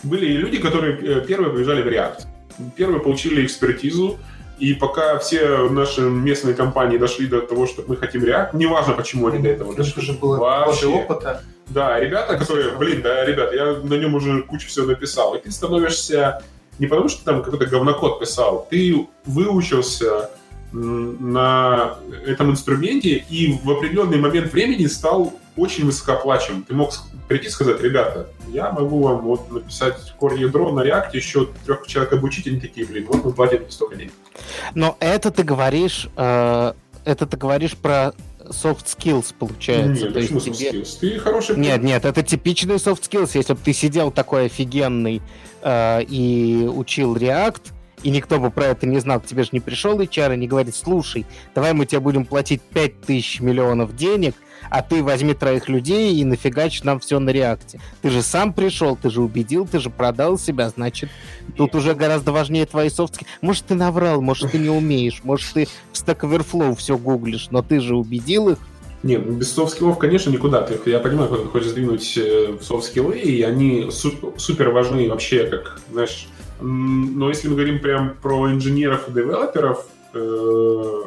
были 0.03 0.33
люди, 0.33 0.57
которые 0.57 0.97
э, 0.97 1.25
первые 1.25 1.51
побежали 1.51 1.81
в 1.81 1.87
React. 1.87 2.25
Первые 2.75 2.99
получили 2.99 3.45
экспертизу, 3.45 4.17
и 4.59 4.73
пока 4.73 5.17
все 5.19 5.69
наши 5.69 6.01
местные 6.01 6.55
компании 6.55 6.97
дошли 6.97 7.27
до 7.27 7.41
того, 7.41 7.67
что 7.67 7.83
мы 7.87 7.95
хотим 7.95 8.23
React, 8.23 8.49
неважно, 8.53 8.93
почему 8.93 9.27
они 9.27 9.39
до 9.39 9.49
этого 9.49 9.75
дошли. 9.75 9.91
Это 9.91 10.01
же 10.01 10.13
было 10.13 10.37
Вообще. 10.37 10.87
опыта. 10.87 11.43
Да, 11.67 11.99
ребята, 11.99 12.37
которые, 12.37 12.71
блин, 12.77 13.01
да, 13.01 13.25
ребят, 13.25 13.53
я 13.53 13.73
на 13.73 13.95
нем 13.95 14.15
уже 14.15 14.41
кучу 14.43 14.67
всего 14.67 14.87
написал. 14.87 15.35
И 15.35 15.41
ты 15.41 15.51
становишься 15.51 16.41
не 16.79 16.87
потому, 16.87 17.09
что 17.09 17.23
там 17.25 17.43
какой-то 17.43 17.65
говнокод 17.65 18.19
писал, 18.19 18.67
ты 18.69 19.07
выучился 19.25 20.29
на 20.71 21.95
этом 22.25 22.51
инструменте 22.51 23.23
и 23.29 23.57
в 23.63 23.69
определенный 23.71 24.17
момент 24.17 24.51
времени 24.51 24.85
стал 24.87 25.33
очень 25.55 25.85
высокооплачиваем. 25.85 26.63
Ты 26.63 26.75
мог 26.75 26.93
прийти 27.27 27.47
и 27.47 27.49
сказать, 27.49 27.81
ребята, 27.81 28.29
я 28.49 28.71
могу 28.71 29.01
вам 29.01 29.21
вот 29.21 29.51
написать 29.51 30.13
core 30.19 30.37
ядро 30.37 30.71
на 30.71 30.81
React, 30.81 31.09
еще 31.13 31.47
трех 31.65 31.87
человек 31.87 32.13
обучить, 32.13 32.47
они 32.47 32.59
такие, 32.59 32.85
блин, 32.85 33.05
вот 33.07 33.25
мы 33.25 33.31
платим 33.33 33.69
столько 33.69 33.95
денег. 33.95 34.11
Но 34.75 34.97
это 34.99 35.31
ты 35.31 35.43
говоришь, 35.43 36.07
э, 36.15 36.73
это 37.05 37.25
ты 37.25 37.37
говоришь 37.37 37.75
про 37.75 38.13
soft 38.49 38.85
skills 38.85 39.33
получается. 39.37 40.05
Нет, 40.05 40.13
То 40.13 40.19
почему 40.19 40.39
soft 40.39 40.51
тебе... 40.53 40.71
skills? 40.71 40.97
Ты 40.99 41.19
хороший... 41.19 41.57
Нет, 41.57 41.83
нет, 41.83 42.05
это 42.05 42.23
типичный 42.23 42.75
soft 42.75 43.01
skills. 43.01 43.31
Если 43.33 43.53
бы 43.53 43.59
ты 43.63 43.73
сидел 43.73 44.11
такой 44.11 44.45
офигенный 44.45 45.21
э, 45.61 46.03
и 46.03 46.69
учил 46.71 47.15
React, 47.15 47.73
и 48.03 48.09
никто 48.09 48.39
бы 48.39 48.51
про 48.51 48.65
это 48.67 48.85
не 48.85 48.99
знал, 48.99 49.19
тебе 49.19 49.43
же 49.43 49.49
не 49.53 49.59
пришел 49.59 49.99
HR 49.99 50.35
и 50.35 50.37
не 50.37 50.47
говорит, 50.47 50.75
слушай, 50.75 51.25
давай 51.55 51.73
мы 51.73 51.85
тебе 51.85 51.99
будем 51.99 52.25
платить 52.25 52.61
5000 52.61 53.39
миллионов 53.41 53.95
денег, 53.95 54.35
а 54.69 54.81
ты 54.81 55.03
возьми 55.03 55.33
троих 55.33 55.67
людей 55.67 56.15
и 56.15 56.23
нафигачь 56.23 56.83
нам 56.83 56.99
все 56.99 57.19
на 57.19 57.31
React 57.31 57.65
е. 57.65 57.79
Ты 58.01 58.09
же 58.09 58.21
сам 58.21 58.53
пришел, 58.53 58.95
ты 58.95 59.09
же 59.09 59.21
убедил, 59.21 59.67
ты 59.67 59.79
же 59.79 59.89
продал 59.89 60.37
себя, 60.37 60.69
значит, 60.69 61.09
тут 61.55 61.73
уже 61.73 61.95
гораздо 61.95 62.31
важнее 62.31 62.65
твои 62.65 62.89
софт-скиллы. 62.89 63.25
Может, 63.41 63.65
ты 63.65 63.75
наврал, 63.75 64.21
может, 64.21 64.51
ты 64.51 64.59
не 64.59 64.69
умеешь, 64.69 65.21
может, 65.23 65.53
ты 65.53 65.67
в 65.91 65.95
Stack 65.95 66.19
Overflow 66.19 66.75
все 66.75 66.97
гуглишь, 66.97 67.47
но 67.49 67.61
ты 67.61 67.79
же 67.79 67.95
убедил 67.95 68.49
их, 68.49 68.57
нет, 69.03 69.29
без 69.29 69.53
софт-скиллов, 69.53 69.99
конечно, 69.99 70.31
никуда. 70.31 70.63
Ты, 70.63 70.89
я 70.89 70.99
понимаю, 70.99 71.29
куда 71.29 71.43
ты 71.43 71.47
хочешь 71.49 71.69
сдвинуть 71.69 72.17
э, 72.17 72.57
софт-скиллы, 72.59 73.19
и 73.19 73.43
они 73.43 73.89
супер 73.91 74.71
важны 74.71 75.07
вообще, 75.07 75.45
как, 75.45 75.79
знаешь, 75.91 76.27
Но 76.59 77.29
если 77.29 77.47
мы 77.47 77.55
говорим 77.55 77.79
прям 77.79 78.15
про 78.21 78.51
инженеров 78.51 79.07
и 79.07 79.11
девелоперов 79.11 79.85
э, 80.13 81.03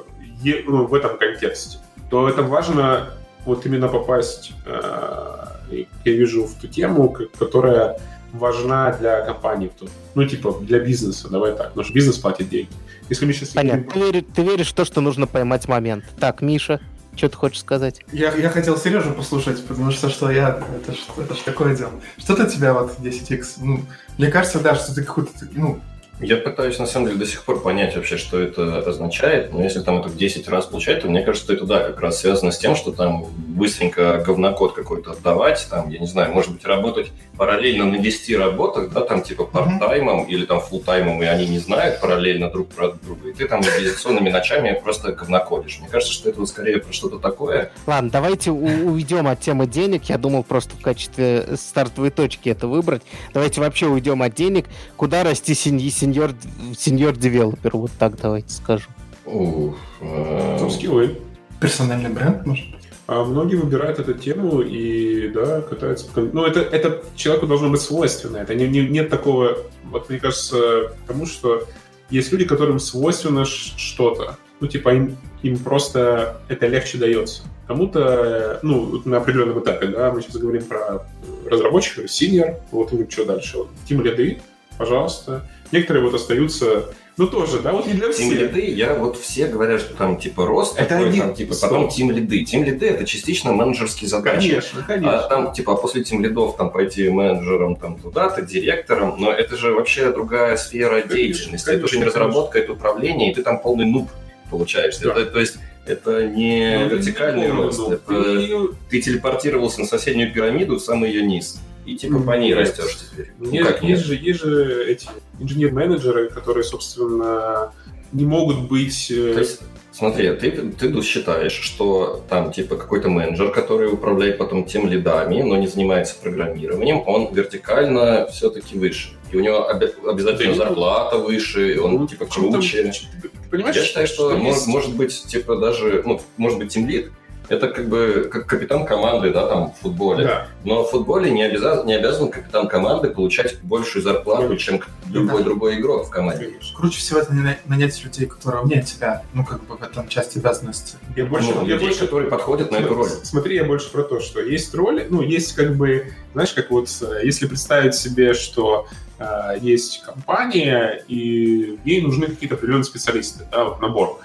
ну, 0.67 0.87
в 0.87 0.95
этом 0.95 1.19
контексте, 1.19 1.79
то 2.11 2.29
это 2.29 2.43
важно 2.43 3.11
вот 3.45 3.67
именно 3.67 3.89
попасть, 3.89 4.53
э, 4.67 5.85
я 6.05 6.13
вижу, 6.13 6.47
в 6.47 6.55
ту 6.55 6.67
тему, 6.67 7.17
которая 7.39 7.99
важна 8.33 8.93
для 8.93 9.23
компании, 9.23 9.71
ну, 10.15 10.25
типа, 10.25 10.57
для 10.61 10.79
бизнеса, 10.79 11.29
давай 11.29 11.57
так, 11.57 11.69
потому 11.69 11.85
что 11.85 11.95
бизнес 11.95 12.19
платит 12.19 12.49
деньги. 12.49 12.71
Если 13.09 13.27
мы 13.27 13.33
сейчас... 13.33 13.51
Понятно, 13.51 13.91
ты, 13.93 13.99
веришь, 13.99 14.25
ты 14.35 14.43
веришь 14.43 14.69
в 14.69 14.75
то, 14.75 14.85
что 14.85 15.01
нужно 15.01 15.27
поймать 15.27 15.67
момент. 15.67 16.05
Так, 16.19 16.43
Миша, 16.43 16.81
что 17.17 17.29
ты 17.29 17.37
хочешь 17.37 17.61
сказать? 17.61 18.03
Я, 18.13 18.35
я 18.35 18.51
хотел 18.51 18.77
Сережу 18.77 19.13
послушать, 19.13 19.67
потому 19.67 19.91
что 19.91 20.09
что 20.09 20.31
я... 20.31 20.63
Это 20.77 20.95
это 21.21 21.35
ж 21.35 21.39
такое 21.39 21.77
дело. 21.77 21.93
Что 22.19 22.37
для 22.37 22.47
тебя 22.47 22.73
вот 22.73 22.99
10x? 22.99 23.47
Ну, 23.59 23.81
мне 24.19 24.29
кажется, 24.29 24.61
да, 24.61 24.75
что 24.75 24.95
ты 24.95 25.03
какой-то... 25.03 25.31
Ну, 25.53 25.81
я 26.21 26.37
пытаюсь, 26.37 26.79
на 26.79 26.87
самом 26.87 27.07
деле, 27.07 27.19
до 27.19 27.27
сих 27.27 27.43
пор 27.45 27.61
понять 27.61 27.97
вообще, 27.97 28.17
что 28.17 28.39
это 28.39 28.79
означает. 28.79 29.53
Но 29.53 29.63
если 29.63 29.81
там 29.81 30.01
это 30.01 30.09
в 30.09 30.17
10 30.17 30.49
раз 30.49 30.67
получать, 30.67 31.03
то 31.03 31.09
мне 31.09 31.23
кажется, 31.23 31.45
что 31.45 31.55
это, 31.55 31.67
да, 31.67 31.81
как 31.81 32.01
раз 32.01 32.21
связано 32.21 32.53
с 32.53 32.59
тем, 32.59 32.77
что 32.77 32.93
там 32.93 33.27
быстренько 33.37 34.23
говнокод 34.27 34.75
какой-то 34.75 35.13
отдавать, 35.13 35.67
там, 35.71 35.91
я 35.91 35.99
не 35.99 36.07
знаю, 36.07 36.33
может 36.33 36.53
быть, 36.53 36.65
работать 36.65 37.11
параллельно 37.37 37.87
на 37.87 37.99
10 37.99 38.37
работах, 38.37 38.91
да, 38.93 39.01
там, 39.01 39.23
типа, 39.23 39.45
парт-таймом 39.45 40.25
или 40.25 40.45
там 40.45 40.61
фулл-таймом, 40.61 41.23
и 41.23 41.27
они 41.27 41.47
не 41.47 41.59
знают 41.59 42.01
параллельно 42.01 42.51
друг 42.51 42.69
про 42.69 42.93
друга, 42.93 43.31
и 43.31 43.33
ты 43.33 43.47
там 43.49 43.61
организационными 43.61 44.31
ночами 44.31 44.79
просто 44.83 45.13
говнокодишь. 45.13 45.79
Мне 45.81 45.89
кажется, 45.89 46.13
что 46.13 46.29
это 46.29 46.41
вот 46.41 46.49
скорее 46.49 46.79
про 46.79 46.93
что-то 46.93 47.19
такое. 47.19 47.73
Ладно, 47.87 48.11
давайте 48.11 48.51
уйдем 48.51 49.27
от 49.27 49.41
темы 49.41 49.67
денег. 49.67 50.05
Я 50.05 50.19
думал 50.19 50.43
просто 50.43 50.77
в 50.77 50.81
качестве 50.81 51.57
стартовой 51.57 52.11
точки 52.11 52.49
это 52.49 52.67
выбрать. 52.67 53.03
Давайте 53.33 53.61
вообще 53.61 53.87
уйдем 53.87 54.23
от 54.23 54.35
денег. 54.35 54.67
Куда 54.97 55.23
расти 55.25 55.55
синьи 55.55 55.89
сеньор, 56.11 56.33
сеньор 56.77 57.17
девелопер, 57.17 57.77
вот 57.77 57.93
так 57.99 58.21
давайте 58.21 58.51
скажем. 58.53 58.91
Ух, 59.25 59.77
а... 60.01 60.69
скиллы. 60.71 61.21
Персональный 61.61 62.11
бренд, 62.11 62.47
может 62.47 62.71
быть? 62.71 62.81
А 63.07 63.25
многие 63.25 63.57
выбирают 63.57 63.99
эту 63.99 64.15
тему 64.15 64.61
и, 64.61 65.29
да, 65.29 65.63
катаются 65.63 66.07
по... 66.07 66.21
Ну, 66.21 66.45
это, 66.45 66.61
это 66.61 67.03
человеку 67.17 67.47
должно 67.47 67.69
быть 67.69 67.81
свойственно. 67.81 68.39
Это 68.39 68.55
не, 68.55 68.69
не, 68.69 68.89
нет 68.89 69.11
такого... 69.11 69.59
Вот, 69.85 70.09
мне 70.09 70.19
кажется, 70.19 70.93
потому 71.07 71.27
что 71.27 71.65
есть 72.09 72.31
люди, 72.33 72.45
которым 72.45 72.79
свойственно 72.79 73.45
что-то. 73.45 74.37
Ну, 74.61 74.69
типа, 74.69 74.95
им, 74.95 75.17
им 75.43 75.59
просто 75.59 76.41
это 76.49 76.67
легче 76.69 76.99
дается. 76.99 77.43
Кому-то, 77.67 78.61
ну, 78.63 79.03
на 79.05 79.19
определенном 79.19 79.61
этапе, 79.61 79.89
да, 79.89 80.13
мы 80.13 80.23
сейчас 80.23 80.37
говорим 80.37 80.65
про 80.65 81.07
разработчиков, 81.47 82.07
senior, 82.07 82.57
вот 82.71 82.93
и 82.93 83.11
что 83.11 83.25
дальше. 83.25 83.59
Тим 83.89 84.03
ряды, 84.03 84.41
пожалуйста. 84.79 85.49
Некоторые 85.73 86.05
вот 86.05 86.15
остаются 86.15 86.93
ну 87.21 87.27
тоже, 87.27 87.59
да, 87.61 87.73
вот 87.73 87.87
не 87.87 87.93
для 87.93 88.11
всех. 88.13 88.31
Тим 88.31 88.39
лиды, 88.39 88.65
я 88.71 88.95
вот 88.95 89.19
все 89.19 89.47
говорят, 89.47 89.83
что 89.83 89.95
там 89.95 90.17
типа 90.17 90.47
рост 90.47 90.79
это 90.79 90.89
такой, 90.89 91.09
один... 91.11 91.21
там 91.21 91.35
типа 91.35 91.53
Стоп. 91.53 91.71
потом 91.71 91.89
тим 91.91 92.11
лиды. 92.11 92.45
Тим 92.45 92.65
лиды 92.65 92.87
это 92.87 93.05
частично 93.05 93.53
менеджерские 93.53 94.09
задачи. 94.09 94.49
Конечно, 94.49 94.83
конечно. 94.87 95.19
А 95.19 95.29
там 95.29 95.53
типа 95.53 95.75
после 95.75 96.03
тим 96.03 96.23
лидов 96.25 96.57
там 96.57 96.71
пойти 96.71 97.11
менеджером 97.11 97.77
там 97.77 97.99
туда-то, 97.99 98.41
директором, 98.41 99.17
но 99.19 99.31
это 99.31 99.59
же 99.59 99.75
вообще 99.75 100.11
другая 100.13 100.57
сфера 100.57 101.03
конечно, 101.03 101.15
деятельности. 101.15 101.67
Конечно, 101.67 101.71
это 101.73 101.85
уже 101.85 101.99
не 101.99 102.05
разработка, 102.05 102.59
это 102.59 102.73
управление, 102.73 103.33
и 103.33 103.35
ты 103.35 103.43
там 103.43 103.61
полный 103.61 103.85
нуб 103.85 104.09
получаешься. 104.51 105.05
Да. 105.05 105.11
Это, 105.11 105.27
то 105.27 105.41
есть 105.41 105.59
это 105.85 106.27
не 106.27 106.79
ну, 106.79 106.97
вертикальный 106.97 107.51
рост, 107.51 107.87
это 107.87 107.99
ты... 107.99 108.69
ты 108.89 109.03
телепортировался 109.03 109.81
на 109.81 109.87
соседнюю 109.87 110.33
пирамиду 110.33 110.77
в 110.77 110.81
самый 110.81 111.11
ее 111.11 111.23
низ 111.23 111.61
и 111.91 111.97
типа 111.97 112.21
по 112.21 112.33
ней 112.33 112.55
растешь 112.55 112.99
теперь. 113.11 113.33
Ну, 113.39 113.51
нет, 113.51 113.67
как 113.67 113.83
есть, 113.83 114.03
нет? 114.03 114.07
Же, 114.07 114.15
есть 114.15 114.41
же 114.41 114.85
эти 114.87 115.09
инженер-менеджеры, 115.41 116.31
которые, 116.31 116.63
собственно, 116.63 117.73
не 118.13 118.25
могут 118.25 118.69
быть... 118.69 119.11
Э, 119.11 119.35
То 119.35 119.41
есть, 119.41 119.61
смотри, 119.93 120.33
ты, 120.35 120.51
ты 120.71 121.03
считаешь, 121.03 121.53
что 121.53 122.25
там 122.29 122.53
типа 122.53 122.77
какой-то 122.77 123.09
менеджер, 123.09 123.51
который 123.51 123.93
управляет 123.93 124.39
потом 124.39 124.65
тем 124.65 124.89
лидами, 124.89 125.43
но 125.43 125.57
не 125.57 125.67
занимается 125.67 126.15
программированием, 126.23 127.03
он 127.07 127.35
вертикально 127.35 128.29
все-таки 128.31 128.79
выше. 128.79 129.11
И 129.33 129.37
у 129.37 129.41
него 129.41 129.69
об, 129.69 129.83
обязательно 130.07 130.55
зарплата 130.55 131.19
выше, 131.19 131.75
и 131.75 131.79
он 131.79 131.95
ну, 131.95 132.07
типа 132.07 132.27
круче. 132.27 132.93
Ты 133.21 133.31
понимаешь, 133.51 133.77
Я 133.77 133.85
считаю, 133.85 134.07
что, 134.07 134.31
что 134.31 134.39
может, 134.39 134.67
может 134.69 134.95
быть, 134.95 135.25
типа 135.27 135.57
даже, 135.57 136.03
ну, 136.07 136.21
может 136.37 136.59
быть, 136.59 136.73
тимлид, 136.73 137.11
это 137.51 137.69
как 137.69 137.89
бы 137.89 138.29
как 138.33 138.47
капитан 138.47 138.87
команды, 138.87 139.33
да, 139.33 139.47
там, 139.49 139.73
в 139.73 139.79
футболе. 139.81 140.25
Да. 140.25 140.47
Но 140.65 140.85
в 140.85 140.91
футболе 140.91 141.31
не 141.33 141.43
обязан, 141.43 141.85
не 141.85 141.95
обязан 141.95 142.31
капитан 142.31 142.69
команды 142.69 143.11
получать 143.11 143.61
большую 143.63 144.03
зарплату, 144.03 144.57
чем 144.57 144.81
любой 145.09 145.39
да. 145.39 145.45
другой 145.45 145.81
игрок 145.81 146.07
в 146.07 146.11
команде. 146.11 146.53
Круче 146.77 146.99
всего 146.99 147.19
это 147.19 147.33
нанять 147.67 148.05
людей, 148.05 148.27
которые 148.27 148.63
умнее 148.63 148.83
тебя, 148.83 149.25
ну, 149.35 149.45
как 149.45 149.65
бы 149.65 149.77
в 149.77 149.83
этом 149.83 150.07
части 150.07 150.39
обязанности. 150.39 150.97
Я 151.17 151.27
больше, 151.27 151.51
ну, 151.53 151.67
я 151.67 151.75
людей, 151.75 151.89
больше... 151.89 152.05
которые 152.05 152.31
подходят 152.31 152.71
на 152.71 152.77
эту 152.77 152.95
роль. 152.95 153.09
Смотри, 153.09 153.57
я 153.57 153.65
больше 153.65 153.91
про 153.91 154.05
то, 154.05 154.21
что 154.21 154.41
есть 154.41 154.73
роли, 154.75 155.07
ну, 155.11 155.21
есть 155.21 155.55
как 155.55 155.77
бы, 155.77 156.13
знаешь, 156.33 156.53
как 156.53 156.71
вот, 156.71 156.89
э, 157.03 157.21
если 157.25 157.49
представить 157.49 157.97
себе, 157.97 158.33
что 158.33 158.87
э, 159.19 159.59
есть 159.61 160.03
компания, 160.03 161.03
и 161.09 161.81
ей 161.85 162.01
нужны 162.01 162.29
какие-то 162.29 162.55
определенные 162.55 162.85
специалисты, 162.85 163.45
да, 163.51 163.65
вот 163.65 163.81
набор. 163.81 164.21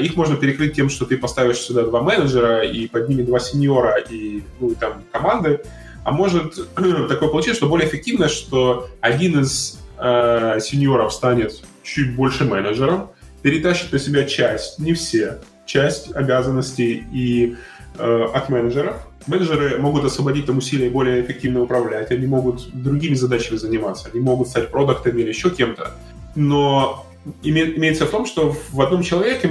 Их 0.00 0.16
можно 0.16 0.36
перекрыть 0.36 0.74
тем, 0.74 0.88
что 0.88 1.06
ты 1.06 1.16
поставишь 1.16 1.58
сюда 1.58 1.82
два 1.82 2.02
менеджера 2.02 2.62
и 2.62 2.88
под 2.88 3.08
ними 3.08 3.22
два 3.22 3.38
сеньора 3.38 3.96
и, 3.98 4.42
ну, 4.60 4.70
и 4.70 4.74
там 4.74 5.02
команды. 5.12 5.60
А 6.04 6.10
может 6.10 6.54
такое 6.74 7.28
получиться, 7.28 7.54
что 7.54 7.68
более 7.68 7.88
эффективно, 7.88 8.28
что 8.28 8.88
один 9.00 9.40
из 9.40 9.78
э, 9.98 10.58
сеньоров 10.60 11.12
станет 11.12 11.62
чуть 11.82 12.14
больше 12.16 12.44
менеджером, 12.44 13.10
перетащит 13.42 13.92
на 13.92 13.98
себя 13.98 14.24
часть, 14.24 14.78
не 14.78 14.94
все, 14.94 15.38
часть 15.66 16.12
обязанностей 16.14 17.04
и 17.12 17.56
э, 17.98 18.26
от 18.34 18.48
менеджеров. 18.48 18.96
Менеджеры 19.26 19.78
могут 19.78 20.04
освободить 20.04 20.46
там 20.46 20.58
усилия 20.58 20.88
и 20.88 20.90
более 20.90 21.24
эффективно 21.24 21.62
управлять, 21.62 22.10
они 22.10 22.26
могут 22.26 22.70
другими 22.72 23.14
задачами 23.14 23.56
заниматься, 23.56 24.08
они 24.12 24.20
могут 24.20 24.48
стать 24.48 24.70
продуктами 24.70 25.20
или 25.20 25.28
еще 25.28 25.50
кем-то. 25.50 25.92
Но 26.34 27.06
имеется 27.42 28.06
в 28.06 28.10
том, 28.10 28.26
что 28.26 28.54
в 28.72 28.80
одном 28.80 29.02
человеке 29.02 29.48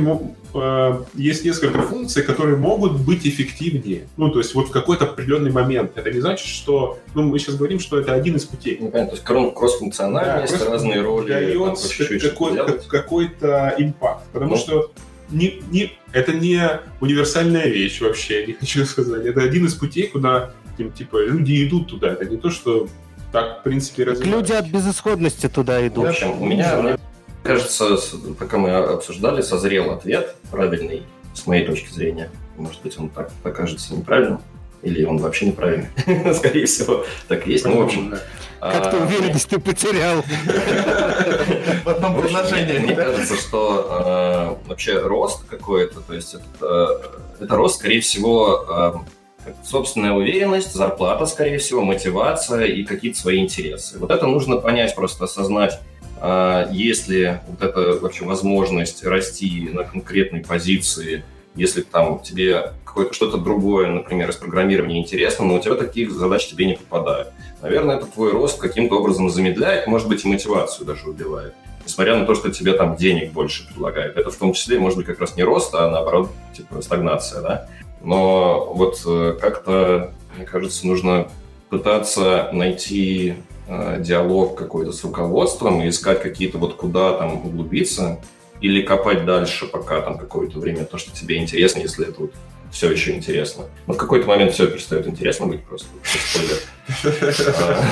э, 0.54 1.04
есть 1.14 1.46
несколько 1.46 1.82
функций, 1.82 2.24
которые 2.24 2.58
могут 2.58 3.00
быть 3.00 3.26
эффективнее. 3.26 4.08
Ну, 4.18 4.30
то 4.30 4.40
есть 4.40 4.54
вот 4.54 4.68
в 4.68 4.72
какой-то 4.72 5.06
определенный 5.06 5.52
момент. 5.52 5.92
Это 5.96 6.12
не 6.12 6.20
значит, 6.20 6.48
что... 6.48 7.00
Ну, 7.16 7.24
мы 7.24 7.40
сейчас 7.40 7.56
говорим, 7.56 7.80
что 7.80 8.00
это 8.00 8.14
один 8.14 8.36
из 8.36 8.46
путей. 8.46 8.78
Ну, 8.80 8.92
понятно, 8.92 9.16
то 9.18 9.42
есть 9.42 9.54
кросс-функциональность, 9.56 10.60
да, 10.60 10.66
разные 10.66 11.02
роли. 11.02 11.30
Дает 11.30 11.78
какой, 12.22 12.58
какой-то 12.88 13.76
импакт. 13.78 14.26
Потому 14.34 14.52
ну. 14.52 14.58
что 14.58 14.92
не, 15.30 15.62
не, 15.72 15.94
это 16.12 16.34
не 16.34 16.62
универсальная 17.00 17.68
вещь 17.68 18.02
вообще, 18.02 18.46
не 18.48 18.54
хочу 18.54 18.86
сказать. 18.86 19.26
Это 19.26 19.42
один 19.42 19.66
из 19.66 19.76
путей, 19.76 20.08
куда 20.08 20.54
типа, 20.78 21.24
люди 21.24 21.66
идут 21.66 21.90
туда. 21.90 22.14
Это 22.14 22.26
не 22.26 22.38
то, 22.38 22.50
что 22.50 22.88
так, 23.32 23.60
в 23.60 23.64
принципе, 23.64 24.04
развивается. 24.04 24.38
Люди 24.38 24.52
от 24.52 24.68
безысходности 24.68 25.48
туда 25.48 25.86
идут. 25.88 26.06
В 26.06 26.10
общем, 26.10 26.42
у 26.42 26.46
меня 26.46 26.98
Кажется, 27.44 27.98
пока 28.38 28.58
мы 28.58 28.72
обсуждали, 28.72 29.42
созрел 29.42 29.92
ответ 29.92 30.36
правильный, 30.52 31.04
с 31.34 31.48
моей 31.48 31.66
точки 31.66 31.92
зрения. 31.92 32.30
Может 32.58 32.82
быть, 32.82 32.98
он 33.00 33.10
так 33.10 33.32
покажется 33.44 33.96
неправильным, 33.96 34.42
или 34.84 35.04
он 35.04 35.18
вообще 35.18 35.48
неправильный. 35.48 35.88
Скорее 36.34 36.66
всего, 36.66 37.06
так 37.28 37.48
и 37.48 37.54
есть. 37.54 37.66
Ну, 37.66 37.78
в 37.78 37.82
общем, 37.86 38.14
как-то 38.60 39.02
а, 39.02 39.06
уверенность 39.06 39.50
ты 39.50 39.60
потерял. 39.60 40.22
В 41.84 41.90
одном 41.90 42.22
предложении. 42.22 42.78
Мне 42.78 42.96
кажется, 42.96 43.36
что 43.36 43.88
а, 43.90 44.60
вообще 44.68 45.00
рост 45.00 45.46
какой-то, 45.48 46.02
то 46.02 46.14
есть 46.14 46.36
это 47.40 47.56
рост, 47.56 47.80
скорее 47.80 48.02
всего, 48.02 48.66
а, 48.70 49.06
собственная 49.64 50.12
уверенность, 50.12 50.74
зарплата, 50.74 51.26
скорее 51.26 51.58
всего, 51.58 51.82
мотивация 51.82 52.66
и 52.66 52.84
какие-то 52.84 53.20
свои 53.20 53.40
интересы. 53.40 53.98
Вот 53.98 54.12
это 54.12 54.28
нужно 54.28 54.58
понять, 54.58 54.94
просто 54.94 55.24
осознать, 55.24 55.74
а 55.74 55.91
есть 56.72 57.08
ли 57.08 57.40
вот 57.48 57.62
эта 57.62 58.00
вообще 58.00 58.26
возможность 58.26 59.04
расти 59.04 59.70
на 59.74 59.84
конкретной 59.84 60.42
позиции, 60.42 61.24
если 61.56 61.82
там 61.82 62.20
тебе 62.20 62.74
какое-то 62.86 63.14
что-то 63.14 63.38
другое, 63.38 63.88
например, 63.88 64.30
из 64.30 64.36
программирования 64.36 65.00
интересно, 65.00 65.46
но 65.46 65.56
у 65.56 65.60
тебя 65.60 65.76
таких 65.76 66.12
задач 66.12 66.48
тебе 66.48 66.66
не 66.66 66.76
попадают. 66.76 67.30
Наверное, 67.62 67.98
это 67.98 68.06
твой 68.06 68.32
рост 68.32 68.60
каким-то 68.60 69.00
образом 69.00 69.30
замедляет, 69.30 69.88
может 69.88 70.08
быть, 70.08 70.26
и 70.26 70.28
мотивацию 70.28 70.86
даже 70.86 71.10
убивает. 71.10 71.54
Несмотря 71.86 72.18
на 72.18 72.26
то, 72.26 72.36
что 72.36 72.52
тебе 72.52 72.74
там 72.74 72.96
денег 72.96 73.32
больше 73.32 73.68
предлагают. 73.68 74.18
Это 74.18 74.30
в 74.30 74.36
том 74.36 74.54
числе, 74.54 74.78
может 74.80 74.98
быть, 74.98 75.08
как 75.08 75.20
раз 75.20 75.36
не 75.36 75.44
рост, 75.44 75.74
а 75.74 75.90
наоборот, 75.90 76.30
типа 76.56 76.82
стагнация, 76.82 77.42
да? 77.42 77.68
Но 78.02 78.74
вот 78.74 79.02
э, 79.06 79.38
как-то, 79.40 80.12
мне 80.36 80.46
кажется, 80.46 80.86
нужно 80.86 81.28
пытаться 81.70 82.50
найти 82.52 83.36
диалог 84.00 84.58
какой-то 84.58 84.92
с 84.92 85.04
руководством 85.04 85.82
и 85.82 85.90
искать 85.90 86.22
какие-то 86.22 86.58
вот 86.58 86.76
куда 86.76 87.14
там 87.18 87.34
углубиться 87.46 88.20
или 88.62 88.82
копать 88.82 89.26
дальше, 89.26 89.66
пока 89.66 90.02
там 90.02 90.18
какое-то 90.18 90.60
время 90.60 90.86
то, 90.86 90.98
что 90.98 91.12
тебе 91.12 91.38
интересно, 91.38 91.80
если 91.80 92.08
это 92.08 92.22
вот 92.22 92.34
все 92.72 92.90
еще 92.92 93.12
интересно. 93.16 93.66
Но 93.86 93.94
в 93.94 93.98
какой-то 93.98 94.28
момент 94.28 94.54
все 94.54 94.68
перестает 94.68 95.08
интересно 95.08 95.46
быть 95.48 95.64
просто. 95.64 95.88
А, 97.60 97.84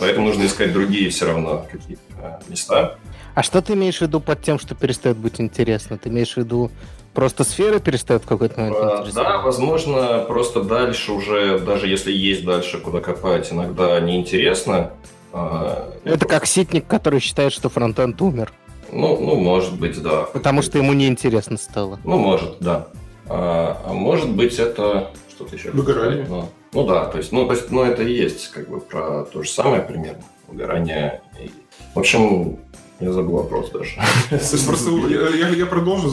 поэтому 0.00 0.26
нужно 0.26 0.46
искать 0.46 0.72
другие 0.72 1.10
все 1.10 1.26
равно 1.26 1.66
какие-то 1.70 2.02
а, 2.18 2.40
места. 2.48 2.98
А 3.34 3.42
что 3.42 3.62
ты 3.62 3.74
имеешь 3.74 3.98
в 3.98 4.02
виду 4.02 4.20
под 4.20 4.42
тем, 4.42 4.58
что 4.58 4.74
перестает 4.74 5.16
быть 5.16 5.40
интересно? 5.40 5.98
Ты 5.98 6.08
имеешь 6.08 6.34
в 6.34 6.38
виду 6.38 6.70
просто 7.14 7.44
сфера 7.44 7.78
перестает 7.78 8.24
в 8.24 8.26
какой-то 8.26 8.60
момент 8.60 8.76
а, 8.78 9.06
Да, 9.14 9.38
возможно, 9.42 10.24
просто 10.26 10.62
дальше 10.62 11.12
уже, 11.12 11.58
даже 11.58 11.86
если 11.86 12.12
есть 12.12 12.44
дальше 12.44 12.78
куда 12.78 13.00
копать, 13.00 13.52
иногда 13.52 13.98
неинтересно. 14.00 14.92
Это 16.04 16.26
как 16.26 16.46
ситник, 16.46 16.86
который 16.86 17.20
считает, 17.20 17.52
что 17.52 17.68
фронтенд 17.68 18.20
умер. 18.22 18.52
Ну, 18.92 19.18
ну, 19.18 19.36
может 19.36 19.78
быть, 19.78 20.00
да. 20.02 20.22
Потому 20.22 20.62
что 20.62 20.78
ему 20.78 20.92
неинтересно 20.92 21.56
стало. 21.56 21.98
Ну, 22.04 22.18
может, 22.18 22.58
да. 22.60 22.88
А, 23.28 23.82
а 23.84 23.92
может 23.92 24.30
быть, 24.30 24.58
это 24.58 25.10
что-то 25.28 25.56
еще. 25.56 25.70
Выгорание. 25.72 26.26
Ну, 26.28 26.48
ну 26.72 26.86
да, 26.86 27.06
то 27.06 27.18
есть, 27.18 27.32
ну, 27.32 27.46
то 27.46 27.54
есть, 27.54 27.70
ну, 27.70 27.82
это 27.82 28.02
и 28.02 28.12
есть 28.12 28.48
как 28.52 28.68
бы 28.68 28.80
про 28.80 29.24
то 29.24 29.42
же 29.42 29.50
самое 29.50 29.82
примерно. 29.82 30.22
Выгорание. 30.46 31.22
И... 31.40 31.50
В 31.94 31.98
общем, 31.98 32.58
я 33.00 33.12
забыл 33.12 33.36
вопрос 33.36 33.70
даже. 33.70 33.90
Просто 34.66 34.90
я, 35.08 35.48
я 35.48 35.66
продолжу 35.66 36.10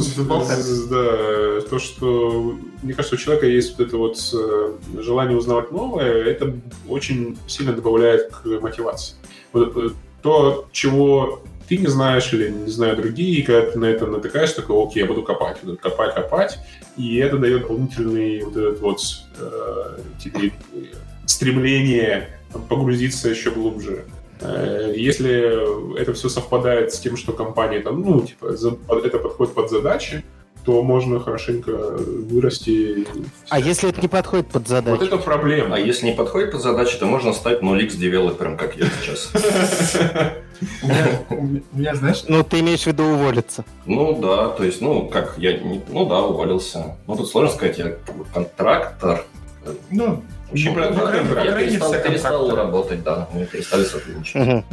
да, 0.90 1.62
то, 1.70 1.80
что 1.80 2.58
мне 2.82 2.94
кажется, 2.94 3.16
у 3.16 3.18
человека 3.18 3.48
есть 3.48 3.78
вот 3.78 3.88
это 3.88 3.98
вот 3.98 4.18
э, 4.34 4.74
желание 5.02 5.38
узнавать 5.38 5.72
новое, 5.72 6.24
это 6.24 6.54
очень 6.90 7.38
сильно 7.48 7.74
добавляет 7.74 8.32
к 8.32 8.46
мотивации. 8.62 9.16
Вот, 9.54 9.78
э, 9.78 9.90
то, 10.22 10.68
чего 10.72 11.42
ты 11.68 11.78
не 11.78 11.88
знаешь 11.88 12.34
или 12.34 12.50
не 12.50 12.70
знаю 12.70 12.98
другие, 12.98 13.40
и 13.40 13.44
когда 13.44 13.72
ты 13.72 13.80
на 13.80 13.86
это 13.86 14.06
натыкаешь, 14.06 14.52
такой, 14.52 14.84
окей, 14.84 15.04
я 15.04 15.08
буду 15.08 15.24
копать, 15.24 15.58
буду 15.64 15.78
копать, 15.78 16.14
копать, 16.14 16.60
и 16.98 17.18
это 17.18 17.38
дает 17.38 17.62
дополнительный 17.62 18.44
вот 18.44 18.58
этот 18.58 18.82
вот 18.82 19.00
э, 19.40 20.00
тебе 20.22 20.52
стремление 21.26 22.30
погрузиться 22.68 23.30
еще 23.30 23.52
глубже. 23.52 24.06
Э, 24.44 24.94
если 24.96 25.98
это 26.00 26.14
все 26.14 26.30
совпадает 26.30 26.94
с 26.94 27.00
тем, 27.00 27.18
что 27.18 27.32
компания 27.34 27.80
там, 27.80 28.02
ну, 28.02 28.22
типа, 28.22 28.56
это 29.04 29.18
подходит 29.18 29.54
под 29.54 29.70
задачи, 29.70 30.24
то 30.66 30.82
можно 30.82 31.20
хорошенько 31.20 31.72
вырасти. 31.72 33.06
А 33.50 33.60
если 33.60 33.90
это 33.90 34.02
не 34.02 34.08
подходит 34.08 34.48
под 34.48 34.68
задачу? 34.68 34.98
Вот 34.98 35.06
это 35.06 35.18
проблема. 35.18 35.76
А 35.76 35.80
если 35.80 36.08
не 36.08 36.14
подходит 36.14 36.52
под 36.52 36.62
задачу, 36.62 36.98
то 37.00 37.06
можно 37.06 37.34
стать 37.34 37.62
0x 37.62 37.98
девелопером, 37.98 38.58
как 38.58 38.78
я 38.78 38.86
сейчас. 39.02 39.32
У 41.30 41.78
меня, 41.78 41.96
знаешь... 41.96 42.24
Ну, 42.28 42.44
ты 42.44 42.62
имеешь 42.62 42.84
в 42.84 42.88
виду 42.88 43.04
уволиться? 43.04 43.66
Ну, 43.86 44.18
да, 44.22 44.50
то 44.50 44.64
есть, 44.64 44.80
ну, 44.80 45.08
как, 45.08 45.36
я, 45.38 45.60
ну, 45.90 46.06
да, 46.06 46.22
уволился. 46.22 46.96
Ну, 47.08 47.18
тут 47.18 47.30
сложно 47.30 47.54
сказать, 47.54 47.78
я 47.78 47.98
контрактор. 48.34 49.26
Ну, 49.90 50.24
общем, 50.54 50.78
я 50.80 51.52
перестал, 51.54 51.94
перестал 51.94 52.56
работать, 52.56 53.04
да, 53.04 53.28
мы 53.34 53.46
перестали 53.46 53.84
сотрудничать. 53.84 54.66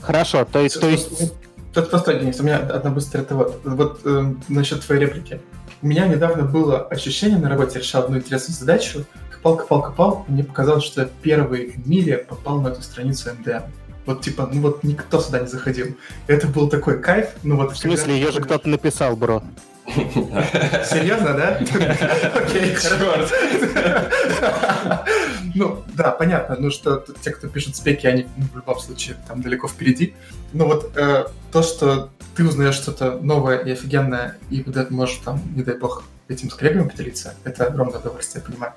Хорошо, 0.00 0.44
то 0.44 0.60
есть, 0.60 0.80
то 0.80 0.88
есть 0.88 1.32
Тут 1.74 1.90
постой, 1.90 2.18
Денис, 2.18 2.40
у 2.40 2.42
меня 2.42 2.58
одна 2.58 2.90
быстрая 2.90 3.24
это 3.24 3.34
вот, 3.34 3.60
вот 3.62 4.00
э, 4.04 4.34
насчет 4.48 4.80
твоей 4.80 5.02
реплики. 5.02 5.40
У 5.82 5.86
меня 5.86 6.08
недавно 6.08 6.44
было 6.44 6.80
ощущение 6.80 7.38
на 7.38 7.48
работе, 7.48 7.74
я 7.74 7.80
решал 7.80 8.04
одну 8.04 8.16
интересную 8.16 8.56
задачу, 8.58 9.04
копал, 9.30 9.56
копал, 9.58 9.82
копал, 9.82 10.24
и 10.28 10.32
мне 10.32 10.44
показалось, 10.44 10.84
что 10.84 11.02
я 11.02 11.08
первый 11.22 11.72
в 11.72 11.88
мире 11.88 12.18
попал 12.18 12.60
на 12.60 12.68
эту 12.68 12.82
страницу 12.82 13.30
МДМ. 13.38 13.70
Вот 14.06 14.22
типа, 14.22 14.48
ну 14.50 14.62
вот 14.62 14.82
никто 14.82 15.20
сюда 15.20 15.40
не 15.40 15.46
заходил. 15.46 15.94
Это 16.26 16.46
был 16.46 16.68
такой 16.68 17.00
кайф. 17.00 17.28
Ну 17.42 17.56
вот. 17.56 17.72
В 17.72 17.76
смысле, 17.76 18.14
ее 18.14 18.32
же 18.32 18.40
кто-то 18.40 18.68
написал, 18.68 19.14
бро. 19.16 19.42
Серьезно, 20.84 21.34
да? 21.34 21.58
Окей, 22.34 22.76
черт. 22.76 23.32
Ну, 25.54 25.82
да, 25.94 26.10
понятно, 26.10 26.56
ну 26.58 26.70
что 26.70 27.04
те, 27.20 27.30
кто 27.30 27.48
пишет 27.48 27.74
спеки, 27.74 28.06
они 28.06 28.28
ну, 28.36 28.44
в 28.52 28.56
любом 28.56 28.78
случае 28.78 29.16
там 29.26 29.40
далеко 29.42 29.66
впереди. 29.66 30.14
Но 30.52 30.66
вот 30.66 30.92
э, 30.96 31.26
то, 31.50 31.62
что 31.62 32.10
ты 32.36 32.44
узнаешь 32.46 32.74
что-то 32.74 33.18
новое 33.20 33.58
и 33.58 33.72
офигенное, 33.72 34.36
и 34.50 34.64
можешь 34.90 35.16
там, 35.24 35.42
не 35.56 35.64
дай 35.64 35.76
бог, 35.76 36.04
этим 36.28 36.50
скрепами 36.50 36.88
поделиться, 36.88 37.34
это 37.44 37.66
огромное 37.66 37.98
удовольствие, 37.98 38.42
я 38.44 38.50
понимаю. 38.52 38.74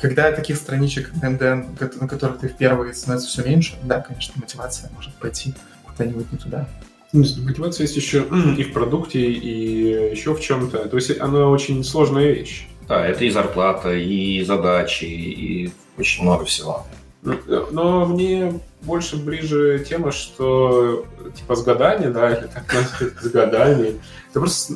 Когда 0.00 0.30
таких 0.30 0.56
страничек 0.56 1.10
MDN, 1.14 1.98
на 2.00 2.08
которых 2.08 2.40
ты 2.40 2.48
впервые 2.48 2.92
становится 2.94 3.28
все 3.28 3.42
меньше, 3.42 3.76
да, 3.82 4.00
конечно, 4.00 4.34
мотивация 4.36 4.90
может 4.94 5.14
пойти 5.14 5.54
куда-нибудь 5.86 6.30
не 6.30 6.38
туда. 6.38 6.68
Мотивация 7.12 7.84
есть 7.84 7.96
еще 7.96 8.24
и 8.56 8.62
в 8.62 8.72
продукте, 8.72 9.20
и 9.20 10.10
еще 10.12 10.34
в 10.34 10.40
чем-то. 10.40 10.88
То 10.88 10.96
есть 10.96 11.18
она 11.20 11.48
очень 11.48 11.82
сложная 11.82 12.32
вещь. 12.32 12.68
Да, 12.86 13.04
это 13.06 13.24
и 13.24 13.30
зарплата, 13.30 13.92
и 13.94 14.42
задачи, 14.44 15.04
и 15.04 15.72
очень 15.98 16.22
много 16.22 16.44
всего. 16.44 16.86
Ну, 17.22 17.36
но 17.70 18.06
мне 18.06 18.60
больше 18.82 19.16
ближе 19.16 19.84
тема, 19.86 20.10
что 20.12 21.04
типа 21.36 21.54
с 21.54 21.62
годами, 21.62 22.12
да, 22.12 22.34
или 22.34 22.46
так 22.46 22.92
с 23.20 23.28
годами, 23.28 24.00
ты 24.32 24.40
просто 24.40 24.74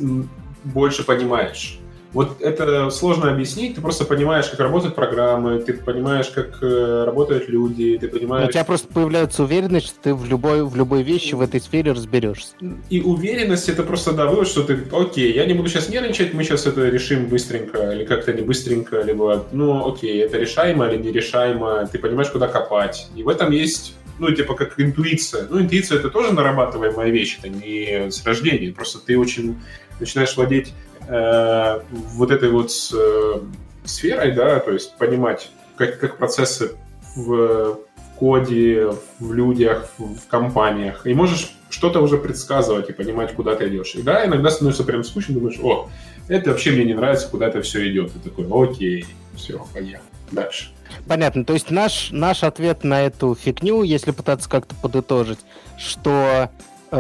больше 0.65 1.05
понимаешь 1.05 1.79
вот 2.15 2.41
это 2.41 2.91
сложно 2.91 3.31
объяснить, 3.31 3.75
ты 3.75 3.81
просто 3.81 4.05
понимаешь, 4.05 4.47
как 4.47 4.61
работают 4.61 4.95
программы, 4.95 5.59
ты 5.59 5.75
понимаешь, 5.75 6.29
как 6.29 6.63
э, 6.63 7.05
работают 7.05 7.49
люди, 7.49 7.99
ты 7.99 8.09
понимаешь... 8.09 8.49
У 8.49 8.53
тебя 8.53 8.65
просто 8.65 8.87
появляется 8.89 9.43
уверенность, 9.43 9.87
что 9.87 9.97
ты 10.01 10.15
в 10.15 10.25
любой, 10.25 10.65
в 10.65 10.77
любой 10.77 11.03
вещи 11.03 11.35
в 11.35 11.41
этой 11.41 11.61
сфере 11.61 11.91
разберешься. 11.91 12.55
И 12.89 13.01
уверенность 13.01 13.69
это 13.69 13.83
просто 13.83 14.13
да, 14.13 14.27
вывод, 14.27 14.47
что 14.47 14.63
ты, 14.63 14.79
окей, 14.93 15.35
я 15.35 15.45
не 15.45 15.55
буду 15.55 15.69
сейчас 15.69 15.89
нервничать, 15.89 16.35
мы 16.35 16.45
сейчас 16.45 16.67
это 16.67 16.89
решим 16.89 17.27
быстренько, 17.27 17.91
или 17.91 18.05
как-то 18.05 18.33
не 18.33 18.43
быстренько, 18.43 19.03
либо, 19.03 19.45
ну, 19.51 19.93
окей, 19.93 20.23
это 20.23 20.39
решаемо 20.39 20.87
или 20.87 21.03
нерешаемо, 21.03 21.89
ты 21.91 21.99
понимаешь, 21.99 22.31
куда 22.31 22.47
копать. 22.47 23.09
И 23.17 23.25
в 23.25 23.29
этом 23.29 23.51
есть 23.51 23.97
ну, 24.19 24.31
типа, 24.31 24.55
как 24.55 24.79
интуиция. 24.79 25.49
Ну, 25.51 25.61
интуиция— 25.61 25.99
это 25.99 26.09
тоже 26.09 26.33
нарабатываемая 26.33 27.11
вещь, 27.11 27.39
это 27.41 27.49
не 27.49 28.13
с 28.13 28.25
рождения. 28.25 28.73
Просто 28.73 29.01
ты 29.01 29.19
очень 29.19 29.57
начинаешь 29.99 30.37
владеть 30.37 30.73
э, 31.09 31.81
вот 31.91 32.31
этой 32.31 32.51
вот 32.51 32.71
э, 32.95 33.41
сферой, 33.85 34.33
да, 34.33 34.61
то 34.61 34.73
есть 34.73 34.97
понимать, 34.97 35.51
как, 35.77 35.99
как 35.99 36.17
процессы 36.17 36.73
в, 37.17 37.27
в 37.27 37.79
коде, 38.17 38.91
в 39.19 39.33
людях, 39.33 39.89
в, 39.99 40.17
в 40.17 40.27
компаниях, 40.29 41.07
и 41.07 41.15
можешь 41.15 41.55
что-то 41.71 42.01
уже 42.01 42.19
предсказывать 42.19 42.89
и 42.91 42.93
понимать, 42.93 43.35
куда 43.35 43.57
ты 43.57 43.69
идешь. 43.69 43.95
И 43.95 44.03
да, 44.03 44.25
иногда 44.25 44.51
становится 44.51 44.85
прям 44.85 45.03
скучно, 45.05 45.35
думаешь, 45.35 45.59
о, 45.63 45.89
это 46.29 46.51
вообще 46.51 46.71
мне 46.71 46.85
не 46.85 46.95
нравится, 46.95 47.29
куда 47.29 47.49
это 47.49 47.63
все 47.63 47.91
идет. 47.91 48.13
И 48.15 48.19
такой, 48.21 48.47
окей, 48.51 49.07
все, 49.35 49.67
поехали 49.73 50.01
дальше. 50.31 50.71
Понятно. 51.07 51.45
То 51.45 51.55
есть 51.55 51.71
наш, 51.71 52.11
наш 52.13 52.45
ответ 52.45 52.85
на 52.85 53.03
эту 53.03 53.35
фигню, 53.35 53.83
если 53.83 54.11
пытаться 54.11 54.49
как-то 54.49 54.75
подытожить, 54.77 55.41
что 55.79 56.51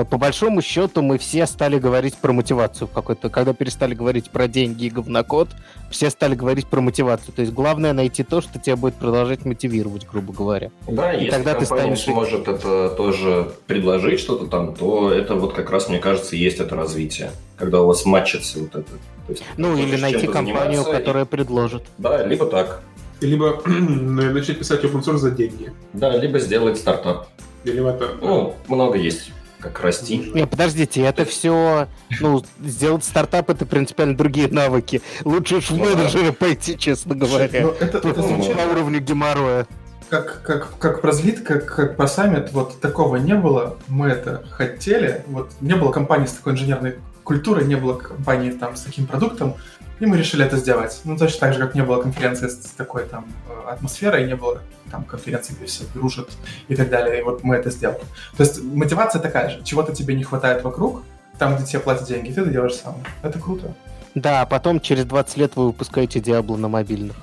по 0.03 0.19
большому 0.19 0.61
счету 0.61 1.03
мы 1.03 1.19
все 1.19 1.47
стали 1.47 1.79
говорить 1.79 2.17
про 2.17 2.33
мотивацию 2.33 2.89
какой-то, 2.89 3.31
когда 3.31 3.53
перестали 3.53 3.95
говорить 3.95 4.31
про 4.31 4.49
деньги 4.49 4.87
и 4.87 4.91
говнокод, 4.91 5.51
все 5.91 6.11
стали 6.11 6.35
говорить 6.35 6.67
про 6.67 6.81
мотивацию. 6.81 7.33
То 7.33 7.43
есть 7.43 7.53
главное 7.53 7.93
найти 7.93 8.25
то, 8.25 8.41
что 8.41 8.59
тебя 8.59 8.75
будет 8.75 8.95
продолжать 8.95 9.45
мотивировать, 9.45 10.07
грубо 10.11 10.33
говоря. 10.33 10.73
Да, 10.89 11.13
и 11.13 11.27
если 11.27 11.31
тогда 11.31 11.55
ты 11.55 11.67
станешь... 11.67 12.01
сможет 12.01 12.49
это 12.49 12.89
тоже 12.91 13.53
предложить 13.69 14.19
что-то 14.19 14.47
там, 14.47 14.75
то 14.75 15.13
это 15.13 15.37
вот 15.37 15.53
как 15.53 15.71
раз, 15.71 15.89
мне 15.89 15.99
кажется, 15.99 16.35
есть 16.35 16.59
это 16.59 16.75
развитие, 16.75 17.31
когда 17.57 17.83
у 17.83 17.87
вас 17.87 18.05
матчится 18.05 18.59
вот 18.59 18.75
это. 18.75 18.91
есть, 19.29 19.45
ну, 19.57 19.77
или 19.77 19.97
найти 19.97 20.27
компанию, 20.27 20.83
которая 20.83 21.25
предложит. 21.25 21.85
Да, 21.99 22.27
либо 22.27 22.47
так. 22.47 22.83
Либо 23.21 23.63
начать 23.67 24.59
писать 24.59 24.83
open 24.83 25.05
source 25.05 25.19
за 25.19 25.31
деньги. 25.31 25.73
Да, 25.93 26.17
либо 26.17 26.41
сделать 26.41 26.79
стартап. 26.79 27.29
Или 27.63 27.89
это... 27.89 28.17
Ну, 28.21 28.57
много 28.67 28.99
есть 28.99 29.31
как 29.65 29.81
расти. 29.81 30.31
Не, 30.35 30.47
подождите, 30.47 31.01
это 31.03 31.25
все, 31.25 31.89
ну, 32.21 32.45
сделать 32.63 33.05
стартап 33.05 33.49
это 33.51 33.65
принципиально 33.65 34.17
другие 34.17 34.49
навыки. 34.49 35.01
Лучше 35.25 35.57
уж 35.57 35.71
в 35.71 35.77
ну 35.77 35.85
менеджеры 35.85 36.33
пойти, 36.33 36.77
честно 36.79 37.15
говоря. 37.15 37.63
Ну, 37.63 37.71
это, 37.81 37.99
это 37.99 38.23
звучит 38.23 38.57
на 38.57 38.67
уровне 38.67 39.01
геморроя. 39.01 39.67
Как, 40.11 40.43
как, 40.43 40.79
как 40.79 41.01
про 41.01 41.13
Злит, 41.13 41.41
как, 41.41 41.65
как 41.65 41.97
про 41.97 42.07
Саммит, 42.07 42.53
вот 42.53 42.81
такого 42.81 43.17
не 43.17 43.35
было. 43.35 43.79
Мы 43.89 44.09
это 44.09 44.45
хотели. 44.51 45.25
Вот 45.27 45.51
не 45.61 45.75
было 45.75 45.91
компании 45.91 46.27
с 46.27 46.33
такой 46.33 46.53
инженерной 46.53 46.97
культурой, 47.25 47.65
не 47.65 47.77
было 47.77 47.95
компании 47.95 48.51
там 48.51 48.77
с 48.77 48.83
таким 48.83 49.07
продуктом. 49.07 49.57
И 49.99 50.07
мы 50.07 50.19
решили 50.19 50.45
это 50.45 50.59
сделать. 50.59 51.01
Ну, 51.05 51.17
точно 51.17 51.41
так 51.41 51.55
же, 51.55 51.61
как 51.61 51.75
не 51.75 51.83
было 51.83 52.03
конференции 52.03 52.49
с 52.49 52.59
такой 52.77 53.05
там 53.05 53.27
э, 53.49 53.71
атмосферой, 53.71 54.27
не 54.27 54.37
было 54.37 54.61
там 54.95 55.05
конференции, 55.05 55.55
где 55.55 55.67
все 55.67 55.85
дружат 55.93 56.29
и 56.69 56.77
так 56.77 56.89
далее. 56.89 57.19
И 57.19 57.23
вот 57.23 57.43
мы 57.43 57.57
это 57.57 57.71
сделали. 57.71 58.05
То 58.37 58.45
есть 58.45 58.63
мотивация 58.63 59.21
такая 59.21 59.51
же. 59.51 59.63
Чего-то 59.65 59.93
тебе 59.93 60.15
не 60.15 60.23
хватает 60.23 60.63
вокруг, 60.63 61.03
там, 61.37 61.57
где 61.57 61.67
тебе 61.67 61.81
платят 61.81 62.07
деньги, 62.07 62.31
ты 62.31 62.43
это 62.43 62.51
делаешь 62.51 62.77
сам. 62.77 63.03
Это 63.23 63.41
круто. 63.41 63.75
Да, 64.15 64.43
а 64.43 64.47
потом 64.47 64.79
через 64.79 65.05
20 65.05 65.37
лет 65.37 65.57
вы 65.57 65.67
выпускаете 65.67 66.21
Диабло 66.21 66.57
на 66.57 66.69
мобильных. 66.69 67.17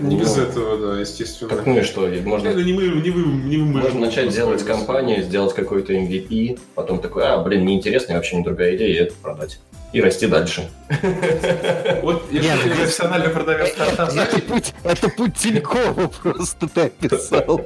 Не 0.00 0.16
без 0.18 0.36
этого, 0.36 0.76
да, 0.76 1.00
естественно. 1.00 1.48
Так, 1.48 1.66
ну 1.66 1.78
и 1.78 1.82
что, 1.82 2.06
можно... 2.24 2.48
Не 2.48 2.72
мы, 2.74 2.82
не 3.00 3.10
вы, 3.10 3.22
не 3.22 3.56
мы 3.56 3.80
можно 3.80 4.00
начать 4.00 4.28
делать 4.34 4.62
компанию, 4.64 5.22
сделать 5.22 5.54
какой-то 5.54 5.94
MVP, 5.94 6.58
потом 6.74 6.98
такой, 6.98 7.24
а, 7.24 7.38
блин, 7.42 7.64
неинтересно, 7.64 8.14
вообще 8.16 8.36
не 8.36 8.44
другая 8.44 8.76
идея, 8.76 8.88
и 8.88 9.04
это 9.06 9.14
продать. 9.22 9.60
И 9.92 10.00
расти 10.00 10.26
дальше. 10.26 10.68
Вот 12.02 12.24
я 12.32 12.56
профессиональный 12.56 13.28
продавец 13.28 13.74
Это 13.76 14.40
путь, 14.40 14.74
это 14.82 15.08
путь 15.08 15.34
Тинькова 15.34 16.08
просто 16.22 16.68
ты 16.68 16.80
описал. 16.82 17.60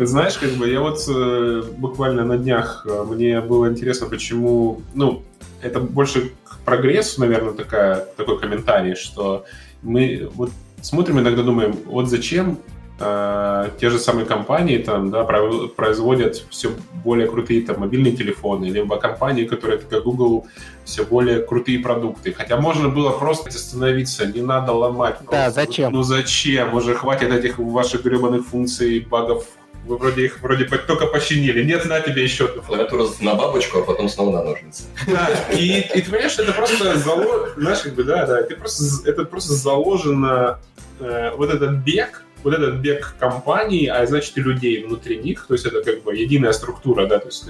Знаешь, 0.00 0.38
как 0.38 0.50
бы 0.50 0.68
я 0.68 0.80
вот 0.80 1.00
э, 1.08 1.62
буквально 1.76 2.24
на 2.24 2.38
днях 2.38 2.86
э, 2.88 3.04
мне 3.04 3.40
было 3.40 3.68
интересно, 3.68 4.06
почему, 4.06 4.82
ну, 4.94 5.24
это 5.62 5.80
больше 5.80 6.32
к 6.44 6.58
прогрессу, 6.64 7.20
наверное, 7.20 7.54
такая, 7.54 8.06
такой 8.16 8.38
комментарий, 8.38 8.94
что 8.94 9.44
мы 9.82 10.30
вот 10.34 10.50
смотрим 10.82 11.18
иногда 11.18 11.42
думаем, 11.42 11.76
вот 11.86 12.08
зачем 12.08 12.58
э, 12.98 13.70
те 13.80 13.90
же 13.90 13.98
самые 13.98 14.26
компании 14.26 14.78
там, 14.78 15.10
да, 15.10 15.24
производят 15.24 16.44
все 16.50 16.70
более 17.04 17.28
крутые 17.28 17.62
там, 17.62 17.80
мобильные 17.80 18.16
телефоны, 18.16 18.66
либо 18.66 18.96
компании, 18.96 19.44
которые, 19.44 19.78
как 19.78 20.02
Google, 20.02 20.46
все 20.84 21.04
более 21.04 21.40
крутые 21.40 21.78
продукты. 21.80 22.32
Хотя 22.32 22.56
можно 22.56 22.88
было 22.88 23.10
просто 23.10 23.48
остановиться, 23.48 24.26
не 24.26 24.40
надо 24.40 24.72
ломать. 24.72 25.18
Просто. 25.18 25.32
Да, 25.32 25.50
зачем? 25.50 25.92
Ну 25.92 26.02
зачем? 26.02 26.74
Уже 26.74 26.94
хватит 26.94 27.32
этих 27.32 27.58
ваших 27.58 28.04
гребаных 28.04 28.46
функций, 28.46 29.00
багов 29.00 29.44
вы 29.88 29.96
вроде 29.96 30.26
их 30.26 30.40
вроде 30.42 30.64
только 30.64 31.06
починили. 31.06 31.64
Нет, 31.64 31.86
на 31.86 32.00
тебе 32.00 32.22
еще 32.22 32.44
одну 32.44 32.62
Клавиатуру 32.62 33.08
на 33.20 33.34
бабочку, 33.34 33.78
а 33.78 33.82
потом 33.82 34.08
снова 34.08 34.36
на 34.36 34.42
ножницы. 34.42 34.84
Да, 35.06 35.28
и, 35.52 35.80
и 35.80 36.02
ты 36.02 36.10
понимаешь, 36.10 36.38
это 36.38 36.52
просто 36.52 36.98
заложено, 36.98 37.48
знаешь, 37.56 37.78
как 37.80 37.94
бы, 37.94 38.04
да, 38.04 38.26
да, 38.26 38.42
ты 38.42 38.54
просто, 38.54 39.08
это 39.08 39.24
просто 39.24 39.54
заложено, 39.54 40.58
э, 41.00 41.30
вот 41.36 41.50
этот 41.50 41.76
бег, 41.76 42.22
вот 42.42 42.54
этот 42.54 42.76
бег 42.76 43.14
компаний, 43.18 43.86
а 43.86 44.06
значит 44.06 44.36
и 44.38 44.40
людей 44.40 44.84
внутри 44.84 45.18
них, 45.18 45.46
то 45.46 45.54
есть 45.54 45.66
это 45.66 45.82
как 45.82 46.02
бы 46.02 46.14
единая 46.16 46.52
структура, 46.52 47.06
да, 47.06 47.18
то 47.18 47.26
есть 47.26 47.48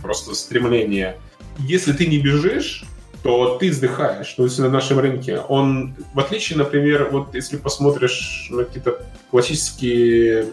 просто 0.00 0.34
стремление. 0.34 1.18
Если 1.58 1.92
ты 1.92 2.06
не 2.06 2.18
бежишь, 2.18 2.84
то 3.22 3.56
ты 3.58 3.70
вздыхаешь. 3.70 4.32
То 4.32 4.44
есть 4.44 4.58
на 4.58 4.68
нашем 4.68 4.98
рынке 4.98 5.38
он, 5.38 5.94
в 6.12 6.18
отличие, 6.18 6.58
например, 6.58 7.08
вот 7.12 7.34
если 7.34 7.56
посмотришь 7.56 8.48
на 8.50 8.64
какие-то 8.64 9.00
классические 9.30 10.46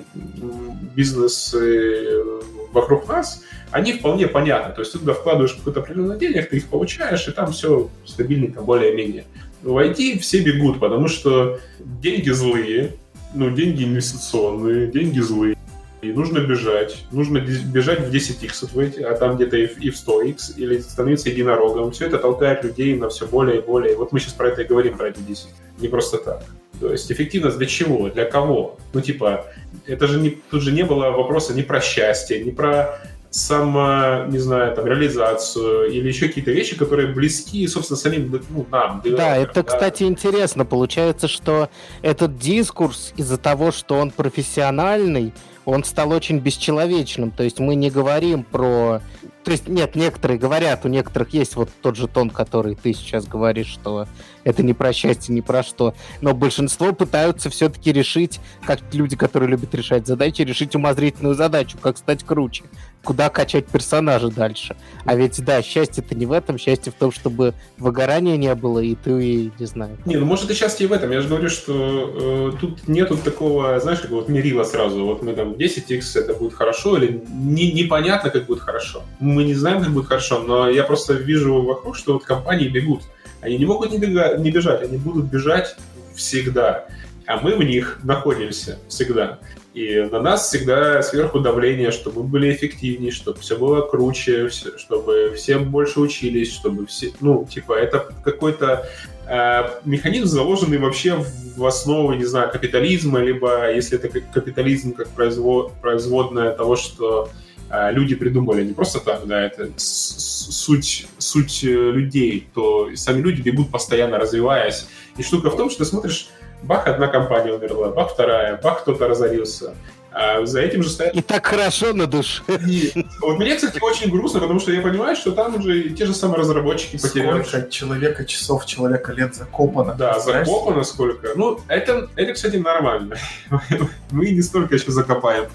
бизнесы 0.95 2.23
вокруг 2.71 3.07
нас, 3.07 3.43
они 3.71 3.93
вполне 3.93 4.27
понятны. 4.27 4.73
То 4.73 4.81
есть 4.81 4.93
ты 4.93 4.99
туда 4.99 5.13
вкладываешь 5.13 5.53
какое-то 5.53 5.79
определенное 5.79 6.17
денег, 6.17 6.49
ты 6.49 6.57
их 6.57 6.67
получаешь, 6.67 7.27
и 7.27 7.31
там 7.31 7.51
все 7.51 7.89
стабильненько, 8.05 8.61
более-менее. 8.61 9.25
В 9.61 9.77
IT 9.77 10.19
все 10.19 10.41
бегут, 10.41 10.79
потому 10.79 11.07
что 11.07 11.59
деньги 11.79 12.29
злые, 12.29 12.95
ну, 13.33 13.49
деньги 13.49 13.83
инвестиционные, 13.83 14.87
деньги 14.87 15.19
злые. 15.19 15.55
И 16.01 16.13
нужно 16.13 16.39
бежать. 16.39 17.03
Нужно 17.11 17.39
бежать 17.39 17.99
в 17.99 18.13
10x 18.13 18.73
выйти, 18.73 19.01
а 19.01 19.15
там 19.15 19.35
где-то 19.35 19.57
и 19.57 19.89
в 19.89 19.95
100x, 19.95 20.55
или 20.55 20.79
становиться 20.79 21.29
единорогом. 21.29 21.91
Все 21.91 22.05
это 22.05 22.17
толкает 22.17 22.63
людей 22.63 22.95
на 22.95 23.09
все 23.09 23.27
более 23.27 23.57
и 23.57 23.61
более. 23.61 23.97
Вот 23.97 24.13
мы 24.13 24.19
сейчас 24.19 24.33
про 24.33 24.47
это 24.47 24.61
и 24.61 24.65
говорим, 24.65 24.97
про 24.97 25.09
эти 25.09 25.19
10. 25.19 25.47
Не 25.79 25.87
просто 25.89 26.17
так. 26.17 26.43
То 26.79 26.91
есть 26.91 27.11
эффективность 27.11 27.57
для 27.57 27.67
чего? 27.67 28.09
Для 28.09 28.23
кого? 28.23 28.77
Ну, 28.93 29.01
типа, 29.01 29.47
это 29.85 30.07
же 30.07 30.19
не, 30.21 30.37
тут 30.49 30.61
же 30.61 30.71
не 30.71 30.83
было 30.83 31.11
вопроса 31.11 31.53
ни 31.53 31.63
про 31.63 31.81
счастье, 31.81 32.41
ни 32.41 32.51
про 32.51 33.01
само, 33.29 34.25
не 34.27 34.39
знаю, 34.39 34.75
там, 34.75 34.85
реализацию 34.85 35.91
или 35.91 36.07
еще 36.07 36.27
какие-то 36.27 36.51
вещи, 36.51 36.77
которые 36.77 37.13
близки, 37.13 37.65
собственно, 37.67 37.97
самим 37.97 38.41
ну, 38.49 38.65
нам. 38.71 39.01
Да, 39.05 39.37
это, 39.37 39.55
да. 39.55 39.63
кстати, 39.63 40.03
интересно. 40.03 40.65
Получается, 40.65 41.27
что 41.27 41.69
этот 42.01 42.37
дискурс 42.37 43.13
из-за 43.17 43.37
того, 43.37 43.71
что 43.71 43.95
он 43.97 44.11
профессиональный, 44.11 45.33
он 45.65 45.83
стал 45.83 46.11
очень 46.11 46.39
бесчеловечным. 46.39 47.29
То 47.31 47.43
есть 47.43 47.59
мы 47.59 47.75
не 47.75 47.91
говорим 47.91 48.43
про... 48.43 49.01
То 49.43 49.51
есть 49.51 49.67
нет, 49.67 49.95
некоторые 49.95 50.39
говорят, 50.39 50.85
у 50.85 50.89
некоторых 50.89 51.33
есть 51.33 51.55
вот 51.55 51.69
тот 51.81 51.95
же 51.95 52.07
тон, 52.07 52.29
который 52.29 52.75
ты 52.75 52.93
сейчас 52.93 53.25
говоришь, 53.25 53.67
что 53.67 54.07
это 54.43 54.63
не 54.63 54.73
про 54.73 54.91
счастье, 54.91 55.33
не 55.33 55.41
про 55.41 55.63
что. 55.63 55.93
Но 56.21 56.33
большинство 56.33 56.93
пытаются 56.93 57.49
все-таки 57.49 57.91
решить, 57.91 58.39
как 58.65 58.79
люди, 58.91 59.15
которые 59.15 59.49
любят 59.49 59.73
решать 59.75 60.07
задачи, 60.07 60.41
решить 60.41 60.75
умозрительную 60.75 61.35
задачу, 61.35 61.77
как 61.79 61.97
стать 61.97 62.23
круче 62.23 62.63
куда 63.03 63.29
качать 63.29 63.65
персонажа 63.65 64.29
дальше. 64.29 64.75
А 65.05 65.15
ведь, 65.15 65.43
да, 65.43 65.61
счастье-то 65.61 66.15
не 66.15 66.25
в 66.25 66.31
этом, 66.31 66.57
счастье 66.57 66.91
в 66.91 66.95
том, 66.95 67.11
чтобы 67.11 67.53
выгорания 67.77 68.37
не 68.37 68.53
было, 68.55 68.79
и 68.79 68.95
ты, 68.95 69.51
не 69.57 69.65
знаю. 69.65 69.97
Не, 70.05 70.17
ну 70.17 70.25
может 70.25 70.51
и 70.51 70.53
счастье 70.53 70.85
и 70.85 70.89
в 70.89 70.93
этом. 70.93 71.11
Я 71.11 71.21
же 71.21 71.27
говорю, 71.27 71.49
что 71.49 72.51
э, 72.53 72.57
тут 72.59 72.87
нету 72.87 73.17
такого, 73.17 73.79
знаешь, 73.79 73.99
как 73.99 74.11
вот 74.11 74.29
мерила 74.29 74.63
сразу. 74.63 75.05
Вот 75.05 75.23
мы 75.23 75.33
там 75.33 75.53
10x 75.53 76.19
это 76.19 76.33
будет 76.33 76.53
хорошо, 76.53 76.97
или 76.97 77.23
не, 77.29 77.71
непонятно, 77.71 78.29
как 78.29 78.45
будет 78.45 78.59
хорошо. 78.59 79.03
Мы 79.19 79.43
не 79.43 79.53
знаем, 79.53 79.81
как 79.83 79.91
будет 79.91 80.07
хорошо, 80.07 80.39
но 80.39 80.69
я 80.69 80.83
просто 80.83 81.13
вижу 81.13 81.61
вокруг, 81.61 81.95
что 81.95 82.13
вот 82.13 82.25
компании 82.25 82.67
бегут. 82.67 83.03
Они 83.41 83.57
не 83.57 83.65
могут 83.65 83.91
не, 83.91 83.97
бега- 83.97 84.37
не 84.37 84.51
бежать, 84.51 84.83
они 84.83 84.97
будут 84.97 85.25
бежать 85.25 85.77
всегда. 86.15 86.85
А 87.25 87.39
мы 87.39 87.55
в 87.55 87.63
них 87.63 87.99
находимся 88.03 88.79
всегда. 88.87 89.39
И 89.79 90.09
на 90.11 90.19
нас 90.19 90.49
всегда 90.49 91.01
сверху 91.01 91.39
давление, 91.39 91.91
чтобы 91.91 92.23
мы 92.23 92.27
были 92.27 92.51
эффективнее, 92.53 93.13
чтобы 93.13 93.39
все 93.39 93.57
было 93.57 93.79
круче, 93.79 94.49
чтобы 94.49 95.33
все 95.37 95.57
больше 95.57 96.01
учились, 96.01 96.53
чтобы 96.53 96.85
все... 96.85 97.13
Ну, 97.21 97.47
типа, 97.49 97.79
это 97.79 98.13
какой-то 98.25 98.89
э, 99.25 99.79
механизм, 99.85 100.25
заложенный 100.25 100.79
вообще 100.79 101.23
в 101.55 101.65
основу, 101.65 102.11
не 102.11 102.25
знаю, 102.25 102.51
капитализма, 102.51 103.19
либо, 103.19 103.73
если 103.73 103.97
это 103.97 104.09
капитализм 104.09 104.91
как 104.91 105.07
производ, 105.11 105.71
производное 105.81 106.51
того, 106.51 106.75
что 106.75 107.29
э, 107.69 107.93
люди 107.93 108.15
придумали, 108.15 108.65
не 108.65 108.73
просто 108.73 108.99
так, 108.99 109.25
да, 109.27 109.45
это 109.45 109.69
суть, 109.77 111.07
суть 111.19 111.63
э, 111.63 111.67
людей, 111.67 112.49
то 112.53 112.89
сами 112.95 113.21
люди 113.21 113.39
бегут 113.39 113.71
постоянно 113.71 114.19
развиваясь. 114.19 114.87
И 115.17 115.23
штука 115.23 115.49
в 115.49 115.55
том, 115.55 115.69
что 115.69 115.85
ты 115.85 115.85
смотришь 115.85 116.27
бах, 116.63 116.87
одна 116.87 117.07
компания 117.07 117.53
умерла, 117.53 117.89
бах, 117.89 118.11
вторая, 118.11 118.59
бах, 118.61 118.81
кто-то 118.81 119.07
разорился. 119.07 119.73
А 120.11 120.43
за 120.45 120.61
этим 120.61 120.81
же 120.81 120.89
стоят... 120.89 121.15
И 121.15 121.21
так 121.21 121.45
хорошо 121.45 121.93
на 121.93 122.07
душе. 122.07 122.41
И, 122.67 123.05
вот 123.21 123.37
мне, 123.37 123.55
кстати, 123.55 123.79
очень 123.81 124.09
грустно, 124.09 124.39
потому 124.39 124.59
что 124.59 124.71
я 124.71 124.81
понимаю, 124.81 125.15
что 125.15 125.31
там 125.31 125.55
уже 125.55 125.89
те 125.89 126.05
же 126.05 126.13
самые 126.13 126.39
разработчики 126.39 126.97
потеряли. 126.97 127.43
Сколько 127.43 127.69
человека 127.69 128.25
часов, 128.25 128.65
человека 128.65 129.11
лет 129.13 129.35
закопано. 129.35 129.93
Да, 129.93 130.19
закопано 130.19 130.83
сколько. 130.83 131.29
Ну, 131.35 131.59
это, 131.67 132.09
это, 132.15 132.33
кстати, 132.33 132.55
нормально. 132.55 133.17
Мы 134.11 134.31
не 134.31 134.41
столько 134.41 134.75
еще 134.75 134.91
закопаем. 134.91 135.45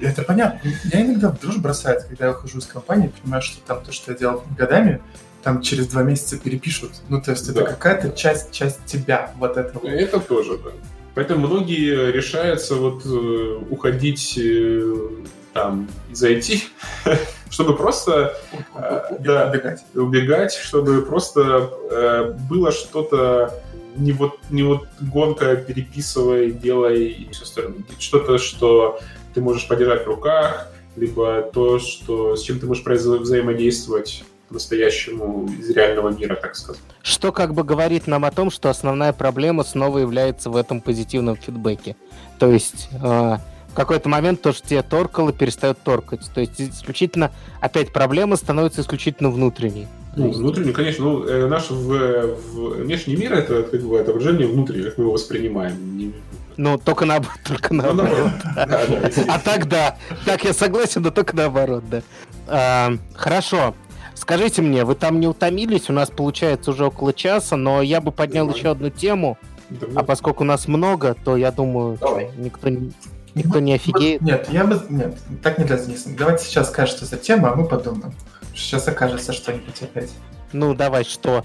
Это 0.00 0.22
понятно. 0.22 0.60
Я 0.92 1.00
иногда 1.00 1.30
в 1.30 1.40
дрожь 1.40 1.56
бросает, 1.56 2.04
когда 2.04 2.26
я 2.26 2.30
ухожу 2.32 2.58
из 2.58 2.66
компании, 2.66 3.10
понимаю, 3.22 3.42
что 3.42 3.60
там 3.66 3.82
то, 3.82 3.90
что 3.90 4.12
я 4.12 4.18
делал 4.18 4.44
годами, 4.56 5.00
там 5.48 5.62
через 5.62 5.86
два 5.86 6.02
месяца 6.02 6.36
перепишут. 6.36 6.90
Ну, 7.08 7.22
то 7.22 7.30
есть 7.30 7.50
да. 7.50 7.62
это 7.62 7.70
какая-то 7.70 8.10
часть, 8.10 8.52
часть 8.52 8.84
тебя, 8.84 9.32
вот 9.38 9.56
этого. 9.56 9.86
Это 9.86 10.20
тоже, 10.20 10.58
да. 10.58 10.72
Поэтому 11.14 11.46
многие 11.46 12.12
решаются 12.12 12.74
вот 12.74 13.00
э, 13.06 13.58
уходить 13.70 14.38
э, 14.38 15.08
там 15.54 15.88
из 16.10 16.22
IT, 16.22 16.64
чтобы 17.50 17.76
просто 17.76 18.38
э, 18.74 19.16
да, 19.20 19.48
убегать. 19.48 19.84
убегать, 19.94 20.52
чтобы 20.52 21.00
просто 21.00 21.70
э, 21.90 22.34
было 22.50 22.70
что-то 22.70 23.54
не 23.96 24.12
вот, 24.12 24.34
не 24.50 24.64
вот 24.64 24.86
гонка, 25.00 25.56
переписывай, 25.56 26.50
делай 26.50 27.06
и 27.06 27.32
все 27.32 27.44
остальное. 27.44 27.84
Что-то, 27.98 28.36
что 28.36 29.00
ты 29.32 29.40
можешь 29.40 29.66
подержать 29.66 30.04
в 30.04 30.08
руках, 30.08 30.68
либо 30.94 31.40
то, 31.40 31.78
что, 31.78 32.36
с 32.36 32.42
чем 32.42 32.60
ты 32.60 32.66
можешь 32.66 32.84
взаимодействовать 32.84 34.24
по-настоящему 34.48 35.48
из 35.58 35.70
реального 35.70 36.10
мира, 36.10 36.34
так 36.34 36.56
сказать. 36.56 36.80
Что 37.02 37.32
как 37.32 37.54
бы 37.54 37.64
говорит 37.64 38.06
нам 38.06 38.24
о 38.24 38.30
том, 38.30 38.50
что 38.50 38.70
основная 38.70 39.12
проблема 39.12 39.64
снова 39.64 39.98
является 39.98 40.50
в 40.50 40.56
этом 40.56 40.80
позитивном 40.80 41.36
фидбэке. 41.36 41.96
То 42.38 42.50
есть 42.50 42.88
э, 42.92 42.98
в 42.98 43.74
какой-то 43.74 44.08
момент 44.08 44.42
то, 44.42 44.52
что 44.52 44.66
тебе 44.66 44.82
торкало, 44.82 45.32
перестает 45.32 45.78
торкать. 45.82 46.30
То 46.34 46.40
есть 46.40 46.60
исключительно, 46.60 47.30
опять 47.60 47.92
проблема 47.92 48.36
становится 48.36 48.80
исключительно 48.80 49.30
внутренней. 49.30 49.86
Ну, 50.16 50.32
внутренний, 50.32 50.72
конечно. 50.72 51.04
Ну, 51.04 51.24
э, 51.24 51.46
наш 51.46 51.70
в, 51.70 52.34
в 52.36 52.82
внешний 52.82 53.16
мир 53.16 53.34
это 53.34 53.62
как 53.62 53.80
бы 53.82 54.00
отображение 54.00 54.48
внутреннего, 54.48 54.86
как 54.86 54.98
мы 54.98 55.04
его 55.04 55.12
воспринимаем. 55.12 56.14
Ну, 56.56 56.76
только, 56.76 57.04
на, 57.04 57.20
только 57.46 57.72
ну, 57.72 57.82
наоборот. 57.82 58.32
А 59.28 59.38
так 59.38 59.68
да. 59.68 59.96
Так 60.24 60.44
я 60.44 60.52
согласен, 60.52 61.02
но 61.02 61.10
только 61.10 61.36
наоборот, 61.36 61.84
да. 61.88 62.02
А, 62.48 62.94
хорошо. 63.14 63.74
Скажите 64.18 64.62
мне, 64.62 64.84
вы 64.84 64.96
там 64.96 65.20
не 65.20 65.28
утомились? 65.28 65.88
У 65.88 65.92
нас 65.92 66.10
получается 66.10 66.72
уже 66.72 66.86
около 66.86 67.12
часа, 67.12 67.56
но 67.56 67.82
я 67.82 68.00
бы 68.00 68.10
поднял 68.10 68.46
Давай. 68.46 68.58
еще 68.58 68.70
одну 68.70 68.90
тему. 68.90 69.38
Давай. 69.70 69.96
А 69.96 70.02
поскольку 70.02 70.42
у 70.42 70.46
нас 70.46 70.66
много, 70.66 71.14
то 71.24 71.36
я 71.36 71.52
думаю, 71.52 71.96
что 71.96 72.28
никто 72.36 72.68
не... 72.68 72.92
Никто 73.34 73.60
не 73.60 73.74
офигеет. 73.74 74.20
Нет, 74.20 74.48
я 74.50 74.64
бы... 74.64 74.82
Нет, 74.88 75.16
так 75.42 75.58
нельзя 75.58 75.76
занести. 75.76 76.10
Давайте 76.18 76.44
сейчас 76.44 76.70
скажешь, 76.70 76.96
что 76.96 77.04
за 77.04 77.16
тема, 77.16 77.52
а 77.52 77.54
мы 77.54 77.64
подумаем. 77.66 78.12
Сейчас 78.56 78.88
окажется 78.88 79.32
что-нибудь 79.32 79.80
опять. 79.80 80.10
Ну, 80.52 80.74
давай, 80.74 81.04
что? 81.04 81.44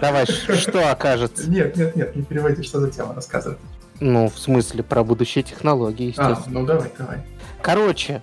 Давай, 0.00 0.24
что 0.24 0.90
окажется? 0.90 1.50
Нет, 1.50 1.76
нет, 1.76 1.94
нет, 1.96 2.16
не 2.16 2.22
переводи, 2.22 2.62
что 2.62 2.80
за 2.80 2.90
тема 2.90 3.14
рассказывать. 3.14 3.58
Ну, 4.00 4.30
в 4.30 4.38
смысле, 4.38 4.82
про 4.82 5.04
будущие 5.04 5.44
технологии, 5.44 6.14
а, 6.16 6.30
естественно. 6.30 6.60
А, 6.60 6.62
ну 6.62 6.66
давай, 6.66 6.90
давай. 6.96 7.18
Короче, 7.60 8.22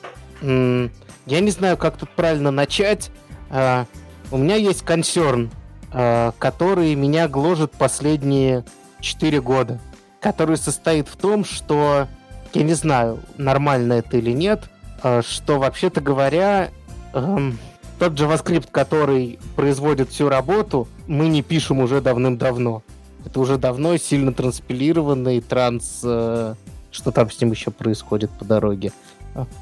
я 1.25 1.39
не 1.39 1.51
знаю, 1.51 1.77
как 1.77 1.97
тут 1.97 2.09
правильно 2.09 2.51
начать, 2.51 3.11
э, 3.49 3.85
у 4.31 4.37
меня 4.37 4.55
есть 4.55 4.83
консерн, 4.83 5.49
э, 5.91 6.31
который 6.37 6.95
меня 6.95 7.27
гложет 7.27 7.71
последние 7.71 8.63
4 9.01 9.41
года, 9.41 9.79
который 10.19 10.57
состоит 10.57 11.07
в 11.07 11.15
том, 11.15 11.45
что, 11.45 12.07
я 12.53 12.63
не 12.63 12.73
знаю, 12.73 13.19
нормально 13.37 13.93
это 13.93 14.17
или 14.17 14.31
нет, 14.31 14.69
э, 15.03 15.21
что, 15.27 15.59
вообще-то 15.59 16.01
говоря, 16.01 16.69
э, 17.13 17.51
тот 17.99 18.13
JavaScript, 18.13 18.69
который 18.71 19.39
производит 19.55 20.09
всю 20.09 20.29
работу, 20.29 20.87
мы 21.07 21.27
не 21.27 21.41
пишем 21.41 21.79
уже 21.79 22.01
давным-давно. 22.01 22.81
Это 23.25 23.39
уже 23.39 23.57
давно 23.57 23.97
сильно 23.97 24.33
транспилированный 24.33 25.41
транс... 25.41 26.01
Э, 26.03 26.55
что 26.91 27.11
там 27.11 27.29
с 27.29 27.39
ним 27.39 27.51
еще 27.51 27.69
происходит 27.69 28.31
по 28.31 28.45
дороге? 28.45 28.91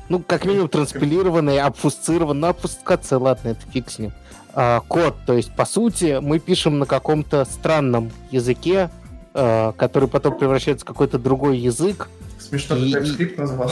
Ну, 0.09 0.19
как 0.19 0.45
минимум, 0.45 0.69
транспилированный, 0.69 1.59
обфусцированный. 1.59 2.41
Ну, 2.41 2.47
обфускация, 2.47 3.19
ладно, 3.19 3.49
это 3.49 3.61
фиг 3.71 3.89
с 3.89 3.99
ним. 3.99 4.11
А, 4.53 4.81
код, 4.81 5.15
то 5.25 5.33
есть, 5.33 5.55
по 5.55 5.65
сути, 5.65 6.19
мы 6.21 6.39
пишем 6.39 6.79
на 6.79 6.85
каком-то 6.85 7.45
странном 7.45 8.11
языке, 8.31 8.89
а, 9.33 9.73
который 9.73 10.07
потом 10.09 10.37
превращается 10.37 10.83
в 10.85 10.87
какой-то 10.87 11.19
другой 11.19 11.57
язык. 11.57 12.09
Смешно, 12.39 12.75
ты 12.75 12.81
TypeScript 12.83 13.37
назвал. 13.37 13.71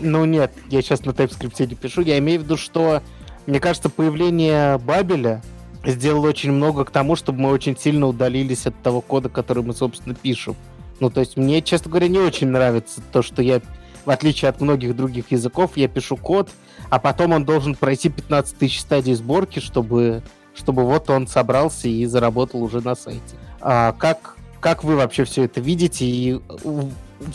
Ну 0.00 0.24
нет, 0.24 0.52
я 0.70 0.80
сейчас 0.80 1.04
на 1.04 1.10
TypeScript 1.10 1.66
не 1.66 1.74
пишу. 1.74 2.00
Я 2.02 2.18
имею 2.18 2.40
в 2.40 2.44
виду, 2.44 2.56
что, 2.56 3.02
мне 3.46 3.60
кажется, 3.60 3.88
появление 3.90 4.78
Бабеля 4.78 5.42
сделало 5.84 6.28
очень 6.28 6.52
много 6.52 6.84
к 6.84 6.90
тому, 6.90 7.16
чтобы 7.16 7.40
мы 7.40 7.50
очень 7.50 7.76
сильно 7.76 8.06
удалились 8.06 8.66
от 8.66 8.80
того 8.82 9.00
кода, 9.00 9.28
который 9.28 9.62
мы, 9.62 9.74
собственно, 9.74 10.14
пишем. 10.14 10.56
Ну, 11.00 11.10
то 11.10 11.20
есть 11.20 11.36
мне, 11.36 11.60
честно 11.60 11.90
говоря, 11.90 12.08
не 12.08 12.18
очень 12.18 12.48
нравится 12.48 13.02
то, 13.12 13.22
что 13.22 13.42
я, 13.42 13.60
в 14.04 14.10
отличие 14.10 14.48
от 14.48 14.60
многих 14.60 14.96
других 14.96 15.30
языков, 15.30 15.72
я 15.76 15.88
пишу 15.88 16.16
код, 16.16 16.48
а 16.90 16.98
потом 16.98 17.32
он 17.32 17.44
должен 17.44 17.74
пройти 17.74 18.08
15 18.08 18.58
тысяч 18.58 18.80
стадий 18.80 19.14
сборки, 19.14 19.58
чтобы, 19.58 20.22
чтобы 20.54 20.84
вот 20.84 21.10
он 21.10 21.26
собрался 21.26 21.88
и 21.88 22.04
заработал 22.06 22.62
уже 22.62 22.80
на 22.80 22.94
сайте. 22.94 23.36
А 23.60 23.92
как, 23.92 24.36
как 24.60 24.84
вы 24.84 24.96
вообще 24.96 25.24
все 25.24 25.44
это 25.44 25.60
видите? 25.60 26.04
И 26.04 26.40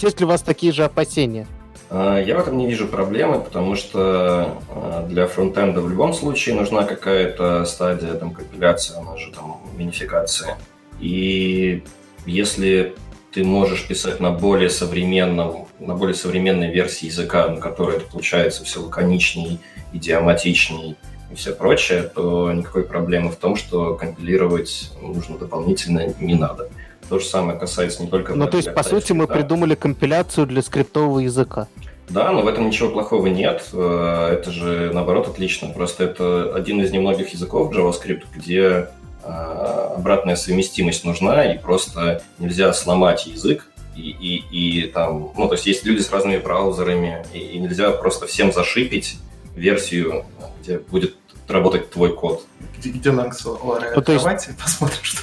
есть 0.01 0.19
ли 0.19 0.25
у 0.25 0.29
вас 0.29 0.41
такие 0.41 0.71
же 0.71 0.83
опасения? 0.83 1.47
А, 1.89 2.19
я 2.19 2.37
в 2.37 2.39
этом 2.39 2.57
не 2.57 2.67
вижу 2.67 2.87
проблемы, 2.87 3.39
потому 3.39 3.75
что 3.75 4.59
а, 4.69 5.07
для 5.07 5.27
фронтенда 5.27 5.81
в 5.81 5.89
любом 5.89 6.13
случае 6.13 6.55
нужна 6.55 6.83
какая-то 6.83 7.65
стадия 7.65 8.13
там, 8.13 8.31
компиляции, 8.31 8.95
она 8.97 9.17
же 9.17 9.31
там 9.31 9.57
минификации. 9.75 10.55
И 10.99 11.83
если 12.25 12.95
ты 13.31 13.43
можешь 13.43 13.87
писать 13.87 14.19
на 14.19 14.31
более 14.31 14.69
современном, 14.69 15.67
на 15.79 15.95
более 15.95 16.15
современной 16.15 16.71
версии 16.71 17.05
языка, 17.05 17.47
на 17.47 17.59
которой 17.59 17.97
это 17.97 18.05
получается 18.05 18.63
все 18.63 18.81
лаконичней, 18.81 19.59
идиоматичней 19.93 20.95
и 21.31 21.35
все 21.35 21.53
прочее, 21.53 22.03
то 22.03 22.51
никакой 22.51 22.83
проблемы 22.83 23.31
в 23.31 23.35
том, 23.35 23.55
что 23.55 23.95
компилировать 23.95 24.91
нужно 25.01 25.37
дополнительно 25.37 26.13
не 26.19 26.35
надо. 26.35 26.69
То 27.07 27.19
же 27.19 27.25
самое 27.25 27.57
касается 27.57 28.03
не 28.03 28.09
только... 28.09 28.35
Ну, 28.35 28.47
то 28.47 28.57
есть, 28.57 28.73
по 28.73 28.83
сути, 28.83 29.13
мы 29.13 29.27
да. 29.27 29.33
придумали 29.33 29.75
компиляцию 29.75 30.45
для 30.47 30.61
скриптового 30.61 31.19
языка. 31.19 31.67
Да, 32.09 32.31
но 32.31 32.41
в 32.41 32.47
этом 32.47 32.67
ничего 32.67 32.89
плохого 32.89 33.27
нет. 33.27 33.67
Э, 33.71 34.29
это 34.33 34.51
же, 34.51 34.91
наоборот, 34.93 35.27
отлично. 35.27 35.69
Просто 35.69 36.05
это 36.05 36.53
один 36.55 36.81
из 36.81 36.91
немногих 36.91 37.29
языков 37.29 37.71
JavaScript, 37.71 38.23
где 38.35 38.89
обратная 39.23 40.35
совместимость 40.35 41.03
нужна, 41.03 41.53
и 41.53 41.57
просто 41.57 42.21
нельзя 42.37 42.71
сломать 42.73 43.27
язык, 43.27 43.67
и, 43.95 44.09
и, 44.11 44.81
и 44.81 44.87
там, 44.87 45.33
ну, 45.37 45.47
то 45.47 45.55
есть 45.55 45.65
есть 45.65 45.85
люди 45.85 46.01
с 46.01 46.11
разными 46.11 46.37
браузерами, 46.37 47.25
и, 47.33 47.39
и 47.39 47.59
нельзя 47.59 47.91
просто 47.91 48.27
всем 48.27 48.53
зашипить 48.53 49.17
версию, 49.55 50.25
где 50.61 50.79
будет 50.79 51.15
работать 51.47 51.89
твой 51.89 52.15
код. 52.15 52.45
Где, 52.77 52.91
где 52.91 53.09
Ланкс 53.09 53.43
ну, 53.43 54.01
то 54.01 54.13
есть... 54.13 54.25
посмотрим, 54.59 54.99
что 55.03 55.21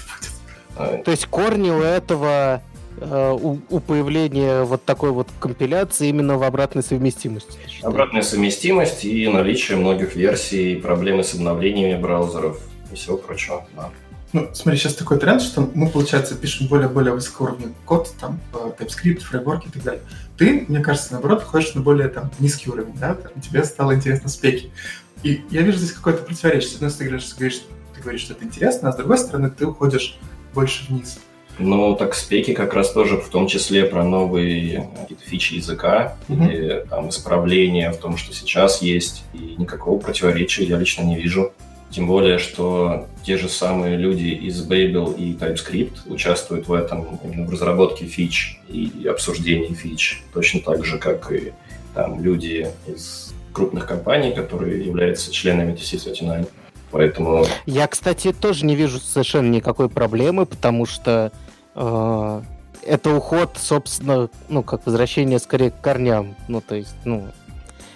то 0.76 1.10
есть 1.10 1.26
корни 1.26 1.70
у 1.70 1.80
этого 1.80 2.62
э, 2.98 3.38
у, 3.40 3.58
у 3.70 3.80
появления 3.80 4.62
вот 4.64 4.84
такой 4.84 5.10
вот 5.10 5.28
компиляции 5.40 6.08
именно 6.08 6.36
в 6.36 6.42
обратной 6.42 6.82
совместимости. 6.82 7.58
Обратная 7.82 8.22
совместимость 8.22 9.04
и 9.04 9.26
наличие 9.26 9.78
многих 9.78 10.16
версий, 10.16 10.76
проблемы 10.76 11.24
с 11.24 11.32
обновлениями 11.32 11.98
браузеров 12.00 12.60
и 12.90 12.94
всего 12.94 13.16
прочего. 13.16 13.66
Да. 13.74 13.90
Ну, 14.32 14.50
смотри, 14.52 14.78
сейчас 14.78 14.94
такой 14.94 15.18
тренд, 15.18 15.40
что 15.40 15.70
мы, 15.72 15.88
получается, 15.88 16.34
пишем 16.34 16.66
более-более 16.66 17.14
высокоуровневый 17.14 17.74
код, 17.84 18.12
там, 18.20 18.40
TypeScript, 18.52 19.20
фреймворки 19.20 19.68
и 19.68 19.70
так 19.70 19.82
далее. 19.82 20.02
Ты, 20.36 20.66
мне 20.68 20.80
кажется, 20.80 21.12
наоборот, 21.12 21.42
ходишь 21.42 21.74
на 21.74 21.80
более 21.80 22.08
там 22.08 22.30
низкий 22.38 22.68
уровень, 22.68 22.96
да, 22.98 23.14
там, 23.14 23.32
тебе 23.40 23.64
стало 23.64 23.94
интересно 23.94 24.28
спеки. 24.28 24.70
И 25.22 25.42
я 25.50 25.62
вижу 25.62 25.78
здесь 25.78 25.92
какое-то 25.92 26.22
противоречие. 26.24 26.70
С 26.70 26.74
одной 26.74 26.90
стороны, 26.90 27.18
ты 27.18 27.34
говоришь, 27.36 27.62
ты 27.94 28.02
говоришь, 28.02 28.20
что 28.22 28.32
это 28.34 28.44
интересно, 28.44 28.88
а 28.88 28.92
с 28.92 28.96
другой 28.96 29.18
стороны, 29.18 29.50
ты 29.50 29.66
уходишь 29.66 30.18
больше 30.52 30.86
вниз. 30.88 31.18
Ну, 31.58 31.96
так 31.96 32.14
спеки 32.14 32.52
как 32.52 32.74
раз 32.74 32.92
тоже 32.92 33.16
в 33.16 33.30
том 33.30 33.46
числе 33.46 33.84
про 33.84 34.04
новые 34.04 34.90
какие-то 35.00 35.24
фичи 35.24 35.54
языка 35.54 36.18
mm-hmm. 36.28 36.52
или 36.52 36.86
там 36.90 37.08
исправления 37.08 37.92
в 37.92 37.96
том, 37.96 38.18
что 38.18 38.34
сейчас 38.34 38.82
есть, 38.82 39.24
и 39.32 39.54
никакого 39.56 39.98
противоречия 39.98 40.64
я 40.64 40.76
лично 40.76 41.02
не 41.02 41.16
вижу. 41.16 41.52
Тем 41.96 42.06
более, 42.08 42.36
что 42.36 43.06
те 43.22 43.38
же 43.38 43.48
самые 43.48 43.96
люди 43.96 44.26
из 44.26 44.62
Babel 44.68 45.16
и 45.16 45.32
TypeScript 45.32 46.12
участвуют 46.12 46.68
в 46.68 46.72
этом 46.74 47.18
именно 47.24 47.46
в 47.46 47.50
разработке 47.50 48.04
фич 48.04 48.60
и 48.68 49.06
обсуждении 49.08 49.72
фич, 49.72 50.22
точно 50.34 50.60
так 50.60 50.84
же, 50.84 50.98
как 50.98 51.32
и 51.32 51.54
там 51.94 52.22
люди 52.22 52.68
из 52.86 53.32
крупных 53.54 53.86
компаний, 53.86 54.32
которые 54.32 54.84
являются 54.84 55.32
членами 55.32 55.72
TC39. 55.72 56.46
Поэтому... 56.90 57.46
Я, 57.64 57.86
кстати, 57.86 58.34
тоже 58.34 58.66
не 58.66 58.76
вижу 58.76 58.98
совершенно 58.98 59.48
никакой 59.48 59.88
проблемы, 59.88 60.44
потому 60.44 60.84
что 60.84 61.32
э, 61.74 62.42
это 62.82 63.14
уход, 63.14 63.56
собственно, 63.58 64.28
ну, 64.50 64.62
как 64.62 64.84
возвращение 64.84 65.38
скорее 65.38 65.70
к 65.70 65.80
корням. 65.80 66.36
Ну, 66.46 66.60
то 66.60 66.74
есть, 66.74 66.94
ну, 67.06 67.30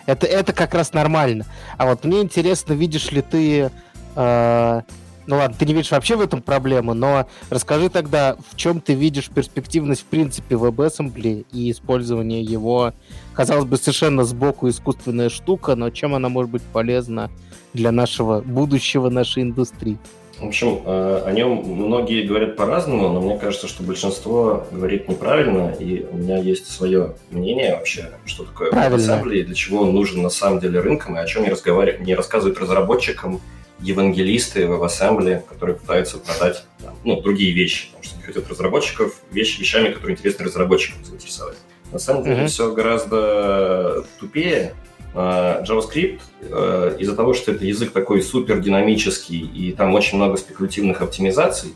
это, 0.07 0.27
это 0.27 0.55
как 0.55 0.73
раз 0.73 0.95
нормально. 0.95 1.45
А 1.77 1.85
вот 1.85 2.05
мне 2.05 2.23
интересно, 2.23 2.73
видишь 2.73 3.13
ли 3.13 3.21
ты... 3.21 3.71
Э, 4.17 4.83
ну 5.27 5.37
ладно, 5.37 5.57
ты 5.57 5.65
не 5.65 5.75
видишь 5.75 5.93
вообще 5.93 6.17
в 6.17 6.21
этом 6.21 6.43
проблемы, 6.43 6.95
но 6.95 7.29
расскажи 7.51 7.89
тогда, 7.89 8.37
в 8.51 8.57
чем 8.57 8.81
ты 8.81 8.95
видишь 8.95 9.29
перспективность 9.29 10.01
в 10.03 10.07
принципе 10.07 10.57
WebAssembly 10.57 11.47
и 11.53 11.71
использование 11.71 12.43
его, 12.43 12.95
казалось 13.35 13.67
бы, 13.67 13.77
совершенно 13.77 14.25
сбоку 14.25 14.69
искусственная 14.69 15.29
штука, 15.29 15.77
но 15.77 15.91
чем 15.91 16.15
она 16.15 16.29
может 16.29 16.51
быть 16.51 16.63
полезна 16.63 17.31
для 17.75 17.93
нашего 17.93 18.41
будущего 18.41 19.09
нашей 19.09 19.45
индустрии. 19.45 19.99
В 20.41 20.47
общем, 20.47 20.81
э, 20.87 21.23
о 21.27 21.33
нем 21.33 21.63
многие 21.65 22.27
говорят 22.27 22.57
по-разному, 22.57 23.11
но 23.11 23.21
мне 23.21 23.39
кажется, 23.39 23.69
что 23.69 23.83
большинство 23.83 24.67
говорит 24.73 25.07
неправильно, 25.07 25.77
и 25.79 26.07
у 26.11 26.17
меня 26.17 26.39
есть 26.39 26.67
свое 26.67 27.15
мнение 27.31 27.77
вообще, 27.77 28.11
что 28.25 28.45
такое 28.45 28.73
WebAssembly 28.73 29.41
и 29.41 29.43
для 29.43 29.55
чего 29.55 29.83
он 29.83 29.95
нужен 29.95 30.23
на 30.23 30.31
самом 30.31 30.59
деле 30.59 30.81
рынкам, 30.81 31.17
и 31.17 31.21
о 31.21 31.27
чем 31.27 31.43
не, 31.43 31.51
разговаривают, 31.51 32.07
не 32.07 32.15
рассказывают 32.15 32.59
разработчикам, 32.59 33.41
евангелисты 33.83 34.63
WebAssembly, 34.63 35.43
которые 35.49 35.77
пытаются 35.77 36.19
продать 36.19 36.65
там, 36.83 36.95
ну, 37.05 37.21
другие 37.21 37.53
вещи, 37.53 37.87
потому 37.89 38.05
что 38.05 38.15
они 38.17 38.25
хотят 38.25 38.49
разработчиков 38.49 39.21
вещи, 39.31 39.61
вещами, 39.61 39.93
которые 39.93 40.17
интересны 40.17 40.45
разработчикам 40.45 41.05
заинтересовать. 41.05 41.57
На 41.93 41.99
самом 41.99 42.25
деле 42.25 42.43
mm-hmm. 42.43 42.47
все 42.47 42.73
гораздо 42.73 44.05
тупее, 44.19 44.75
а, 45.13 45.63
JavaScript 45.65 46.21
э, 46.43 46.97
из-за 47.01 47.17
того, 47.17 47.35
что 47.35 47.51
это 47.51 47.65
язык 47.65 47.91
такой 47.93 48.23
супер 48.23 48.61
динамический 48.61 49.41
и 49.41 49.73
там 49.73 49.93
очень 49.95 50.19
много 50.19 50.37
спекулятивных 50.37 51.03
оптимизаций, 51.03 51.75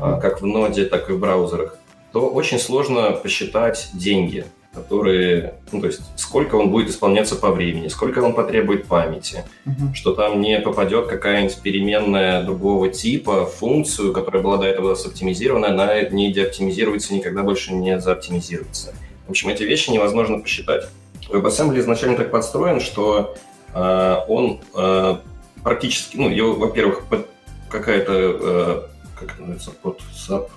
mm-hmm. 0.00 0.20
как 0.20 0.42
в 0.42 0.46
ноде, 0.46 0.86
так 0.86 1.08
и 1.10 1.12
в 1.12 1.20
браузерах, 1.20 1.76
то 2.12 2.28
очень 2.28 2.58
сложно 2.58 3.12
посчитать 3.12 3.90
деньги, 3.94 4.46
которые, 4.74 5.54
ну 5.70 5.80
то 5.80 5.86
есть 5.86 6.00
сколько 6.16 6.54
он 6.56 6.70
будет 6.70 6.88
исполняться 6.88 7.36
по 7.36 7.50
времени, 7.50 7.88
сколько 7.88 8.20
он 8.20 8.34
потребует 8.34 8.86
памяти, 8.86 9.44
mm-hmm. 9.66 9.94
что 9.94 10.14
там 10.14 10.40
не 10.40 10.58
попадет 10.60 11.08
какая-нибудь 11.08 11.60
переменная 11.60 12.42
другого 12.42 12.88
типа 12.88 13.44
функцию, 13.44 14.12
которая 14.12 14.42
была 14.42 14.56
до 14.56 14.66
этого 14.66 14.92
оптимизирована, 14.92 15.68
она 15.68 16.00
не 16.02 16.32
деоптимизируется, 16.32 17.14
никогда 17.14 17.42
больше 17.42 17.74
не 17.74 18.00
зааптимизируется. 18.00 18.94
В 19.26 19.30
общем, 19.30 19.50
эти 19.50 19.62
вещи 19.62 19.90
невозможно 19.90 20.40
посчитать. 20.40 20.88
WebAssembly 21.28 21.78
изначально 21.80 22.16
так 22.16 22.30
подстроен, 22.30 22.80
что 22.80 23.34
э, 23.74 24.16
он 24.28 24.60
э, 24.74 25.16
практически, 25.62 26.16
ну, 26.16 26.28
его, 26.28 26.54
во-первых, 26.54 27.04
какая-то, 27.68 28.12
э, 28.12 28.82
как 29.18 29.34
это 29.34 29.40
называется, 29.40 29.70
под, 29.70 30.00
саб, 30.14 30.50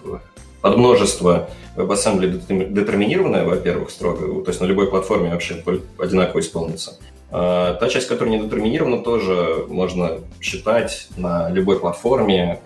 под 0.66 0.78
множество 0.78 1.48
WebAssembly 1.76 2.72
детерминированное, 2.74 3.46
во-первых, 3.46 3.92
строго, 3.92 4.42
то 4.42 4.50
есть 4.50 4.60
на 4.62 4.66
любой 4.66 4.90
платформе 4.90 5.30
вообще 5.30 5.64
одинаково 6.00 6.40
исполнится. 6.40 6.98
А, 7.30 7.76
та 7.76 7.88
часть, 7.88 8.08
которая 8.08 8.36
не 8.36 8.44
детерминирована, 8.44 9.04
тоже 9.04 9.68
можно 9.70 10.22
считать 10.42 11.08
на 11.18 11.52
любой 11.52 11.80
платформе 11.80 12.62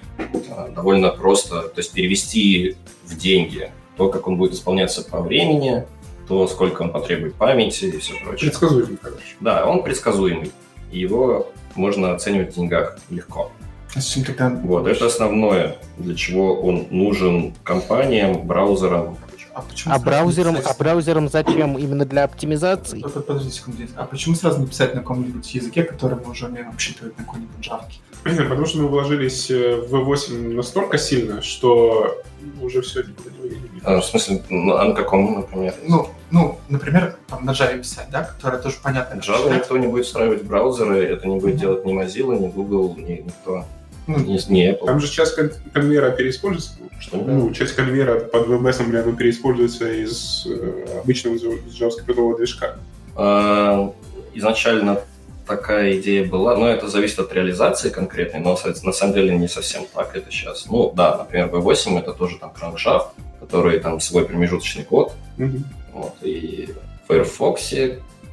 а, 0.49 0.69
довольно 0.69 1.09
просто, 1.09 1.63
то 1.63 1.73
есть 1.75 1.91
перевести 1.91 2.77
в 3.03 3.17
деньги 3.17 3.69
то, 3.97 4.07
как 4.07 4.27
он 4.29 4.37
будет 4.37 4.53
исполняться 4.53 5.03
по 5.03 5.19
времени, 5.19 5.83
то, 6.29 6.47
сколько 6.47 6.83
он 6.83 6.93
потребует 6.93 7.35
памяти 7.35 7.83
и 7.83 7.97
все 7.97 8.13
прочее. 8.23 8.49
Предсказуемый, 8.49 8.97
короче. 9.01 9.35
Да, 9.41 9.65
он 9.65 9.83
предсказуемый. 9.83 10.53
его 10.89 11.51
можно 11.75 12.13
оценивать 12.13 12.53
в 12.53 12.55
деньгах 12.55 12.97
легко. 13.09 13.51
Зачем 13.95 14.23
тогда... 14.23 14.49
Вот, 14.49 14.87
это 14.87 15.07
основное, 15.07 15.77
для 15.97 16.15
чего 16.15 16.61
он 16.61 16.87
нужен 16.91 17.53
компаниям, 17.63 18.45
браузерам. 18.45 19.17
А, 19.53 19.61
почему 19.61 19.93
а 19.93 19.99
браузерам, 19.99 20.57
а 20.63 20.73
браузерам 20.77 21.27
зачем? 21.27 21.77
Именно 21.77 22.05
для 22.05 22.23
оптимизации? 22.23 23.01
Подожди 23.01 23.49
секунду. 23.49 23.83
А 23.95 24.05
почему 24.05 24.35
сразу 24.35 24.61
не 24.61 24.67
писать 24.67 24.93
на 24.93 25.01
каком-нибудь 25.01 25.53
языке, 25.53 25.83
который 25.83 26.17
мы 26.23 26.31
уже 26.31 26.45
умеем 26.45 26.69
обсчитывать 26.69 27.17
на 27.17 27.25
какой-нибудь 27.25 27.59
джавке? 27.59 27.99
Потому 28.23 28.65
что 28.65 28.79
мы 28.79 28.87
вложились 28.87 29.49
э, 29.49 29.81
в 29.81 29.95
V8 29.95 30.53
настолько 30.53 30.97
сильно, 30.97 31.41
что 31.41 32.21
уже 32.61 32.81
все 32.81 33.01
никуда 33.01 33.31
не. 33.43 33.81
А, 33.83 33.99
в 33.99 34.05
смысле, 34.05 34.43
ну, 34.49 34.75
а 34.75 34.85
на 34.85 34.93
каком, 34.93 35.35
например? 35.35 35.73
Ну, 35.87 36.09
ну, 36.31 36.59
например, 36.69 37.17
там 37.27 37.43
на 37.43 37.51
Java 37.51 37.77
писать, 37.79 38.07
да, 38.11 38.23
которая 38.23 38.61
тоже 38.61 38.77
понятно. 38.83 39.19
Java 39.19 39.53
никто 39.53 39.77
не 39.77 39.87
будет 39.87 40.05
встраивать 40.05 40.43
в 40.43 40.47
браузеры, 40.47 41.03
это 41.03 41.27
не 41.27 41.39
будет 41.39 41.55
mm-hmm. 41.55 41.59
делать 41.59 41.85
ни 41.85 41.93
Mozilla, 41.93 42.37
ни 42.39 42.47
Google, 42.47 42.95
ни 42.97 43.23
никто. 43.23 43.65
Ну, 44.09 44.17
не, 44.17 44.39
не 44.49 44.71
Apple. 44.71 44.87
Там 44.87 44.99
же 44.99 45.07
часть 45.07 45.35
конвейера 45.71 46.09
переиспользуется. 46.09 46.71
Что? 46.99 47.17
Ну, 47.17 47.53
часть 47.53 47.75
конвейера 47.75 48.19
под 48.19 48.47
WebAssembly 48.47 49.03
она 49.03 49.15
переиспользуется 49.15 49.87
из 49.87 50.47
э, 50.47 50.99
обычного 51.03 51.35
JavaScript 51.35 52.37
движка. 52.37 52.77
А, 53.15 53.93
изначально 54.33 55.01
такая 55.45 55.99
идея 55.99 56.25
была, 56.25 56.57
но 56.57 56.67
это 56.67 56.87
зависит 56.87 57.19
от 57.19 57.31
реализации 57.33 57.91
конкретной, 57.91 58.39
но 58.39 58.57
на 58.83 58.91
самом 58.93 59.13
деле 59.13 59.37
не 59.37 59.47
совсем 59.47 59.83
так 59.93 60.15
это 60.15 60.31
сейчас. 60.31 60.65
Ну 60.65 60.91
да, 60.95 61.15
например, 61.15 61.49
V8 61.49 61.99
это 61.99 62.13
тоже 62.13 62.39
там 62.39 62.51
кранкшафт, 62.51 63.09
который 63.39 63.79
там 63.79 63.99
свой 63.99 64.25
промежуточный 64.25 64.85
код, 64.85 65.13
mm-hmm. 65.37 65.61
вот, 65.93 66.15
и 66.23 66.69
в 67.05 67.07
Firefox 67.07 67.73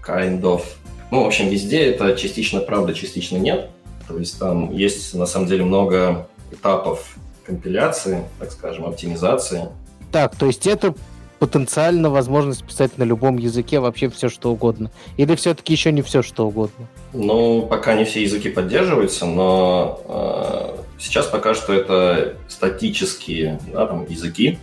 kind 0.03 0.41
of. 0.41 0.63
Ну, 1.11 1.23
в 1.23 1.27
общем, 1.27 1.51
везде 1.51 1.85
это 1.85 2.17
частично 2.17 2.61
правда, 2.61 2.95
частично 2.95 3.37
нет. 3.37 3.69
То 4.09 4.19
есть 4.19 4.39
там 4.39 4.73
есть 4.73 5.15
на 5.15 5.27
самом 5.27 5.47
деле 5.47 5.65
много 5.65 6.29
этапов 6.51 7.17
компиляции, 7.45 8.25
так 8.39 8.53
скажем, 8.53 8.87
оптимизации. 8.87 9.69
Так, 10.13 10.37
то 10.37 10.47
есть 10.47 10.67
это 10.67 10.95
потенциально 11.39 12.11
возможность 12.11 12.65
писать 12.65 12.97
на 12.99 13.05
любом 13.05 13.37
языке 13.37 13.81
вообще 13.81 14.09
все 14.09 14.29
что 14.29 14.51
угодно? 14.53 14.91
Или 15.17 15.35
все-таки 15.35 15.73
еще 15.73 15.93
не 15.93 16.03
все 16.03 16.23
что 16.23 16.47
угодно? 16.47 16.89
Ну, 17.13 17.67
пока 17.67 17.95
не 17.95 18.05
все 18.05 18.23
языки 18.23 18.49
поддерживаются, 18.49 19.27
но 19.27 20.01
э, 20.09 20.83
сейчас 20.99 21.27
пока 21.27 21.55
что 21.55 21.73
это 21.73 22.37
статические 22.49 23.61
да, 23.73 23.87
там, 23.87 24.07
языки, 24.09 24.59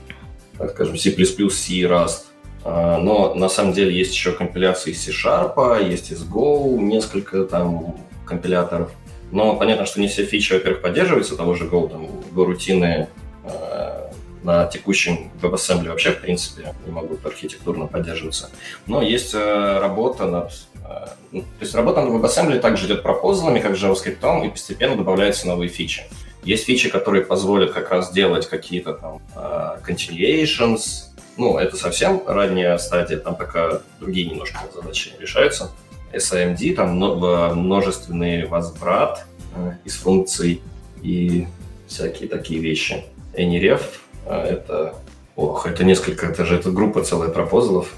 так 0.57 0.71
скажем, 0.71 0.97
C++, 0.97 1.11
C, 1.11 1.73
Rust. 1.83 2.23
Э, 2.63 2.97
но 2.97 3.35
на 3.35 3.49
самом 3.49 3.73
деле 3.73 3.95
есть 3.95 4.13
еще 4.13 4.31
компиляции 4.31 4.91
из 4.91 5.03
C-Sharp, 5.03 5.87
есть 5.89 6.11
из 6.11 6.23
Go, 6.23 6.77
несколько 6.79 7.43
там 7.43 7.97
компиляторов. 8.25 8.91
Но 9.33 9.55
понятно, 9.55 9.87
что 9.87 9.99
не 9.99 10.07
все 10.07 10.25
фичи, 10.25 10.53
во-первых, 10.53 10.83
поддерживаются, 10.83 11.35
того 11.35 11.55
же 11.55 11.65
Go, 11.65 11.89
там, 11.89 12.05
Go-рутины 12.33 13.07
э, 13.43 14.11
на 14.43 14.67
текущем 14.67 15.31
WebAssembly 15.41 15.89
вообще, 15.89 16.11
в 16.11 16.21
принципе, 16.21 16.75
не 16.85 16.91
могут 16.91 17.25
архитектурно 17.25 17.87
поддерживаться. 17.87 18.51
Но 18.85 19.01
есть 19.01 19.33
э, 19.33 19.79
работа 19.79 20.27
над... 20.27 20.51
Э, 20.87 21.07
ну, 21.31 21.41
то 21.41 21.61
есть 21.61 21.73
работа 21.73 22.01
над 22.01 22.13
WebAssembly 22.13 22.59
также 22.59 22.85
идет 22.85 23.01
пропозалами, 23.01 23.59
как 23.59 23.71
JavaScript, 23.71 24.45
и 24.45 24.49
постепенно 24.49 24.95
добавляются 24.95 25.47
новые 25.47 25.67
фичи. 25.67 26.03
Есть 26.43 26.65
фичи, 26.65 26.89
которые 26.89 27.25
позволят 27.25 27.71
как 27.71 27.89
раз 27.89 28.11
делать 28.11 28.47
какие-то 28.47 28.93
там 28.93 29.21
э, 29.35 29.79
continuations, 29.83 31.09
ну, 31.37 31.57
это 31.57 31.75
совсем 31.75 32.21
ранняя 32.27 32.77
стадия, 32.77 33.17
там 33.17 33.35
пока 33.35 33.81
другие 33.99 34.29
немножко 34.29 34.59
задачи 34.75 35.11
решаются. 35.19 35.71
SIMD, 36.15 36.75
там 36.75 36.97
множественный 36.97 38.45
возврат 38.45 39.25
э, 39.55 39.73
из 39.85 39.95
функций 39.95 40.61
и 41.01 41.47
всякие 41.87 42.29
такие 42.29 42.59
вещи. 42.59 43.03
AnyRef 43.33 43.81
э,— 44.25 44.33
это... 44.49 44.95
Ох, 45.35 45.65
это 45.65 45.83
несколько, 45.83 46.27
это 46.27 46.45
же 46.45 46.55
это 46.55 46.69
группа 46.69 47.03
целая 47.03 47.29
пропозалов. 47.29 47.93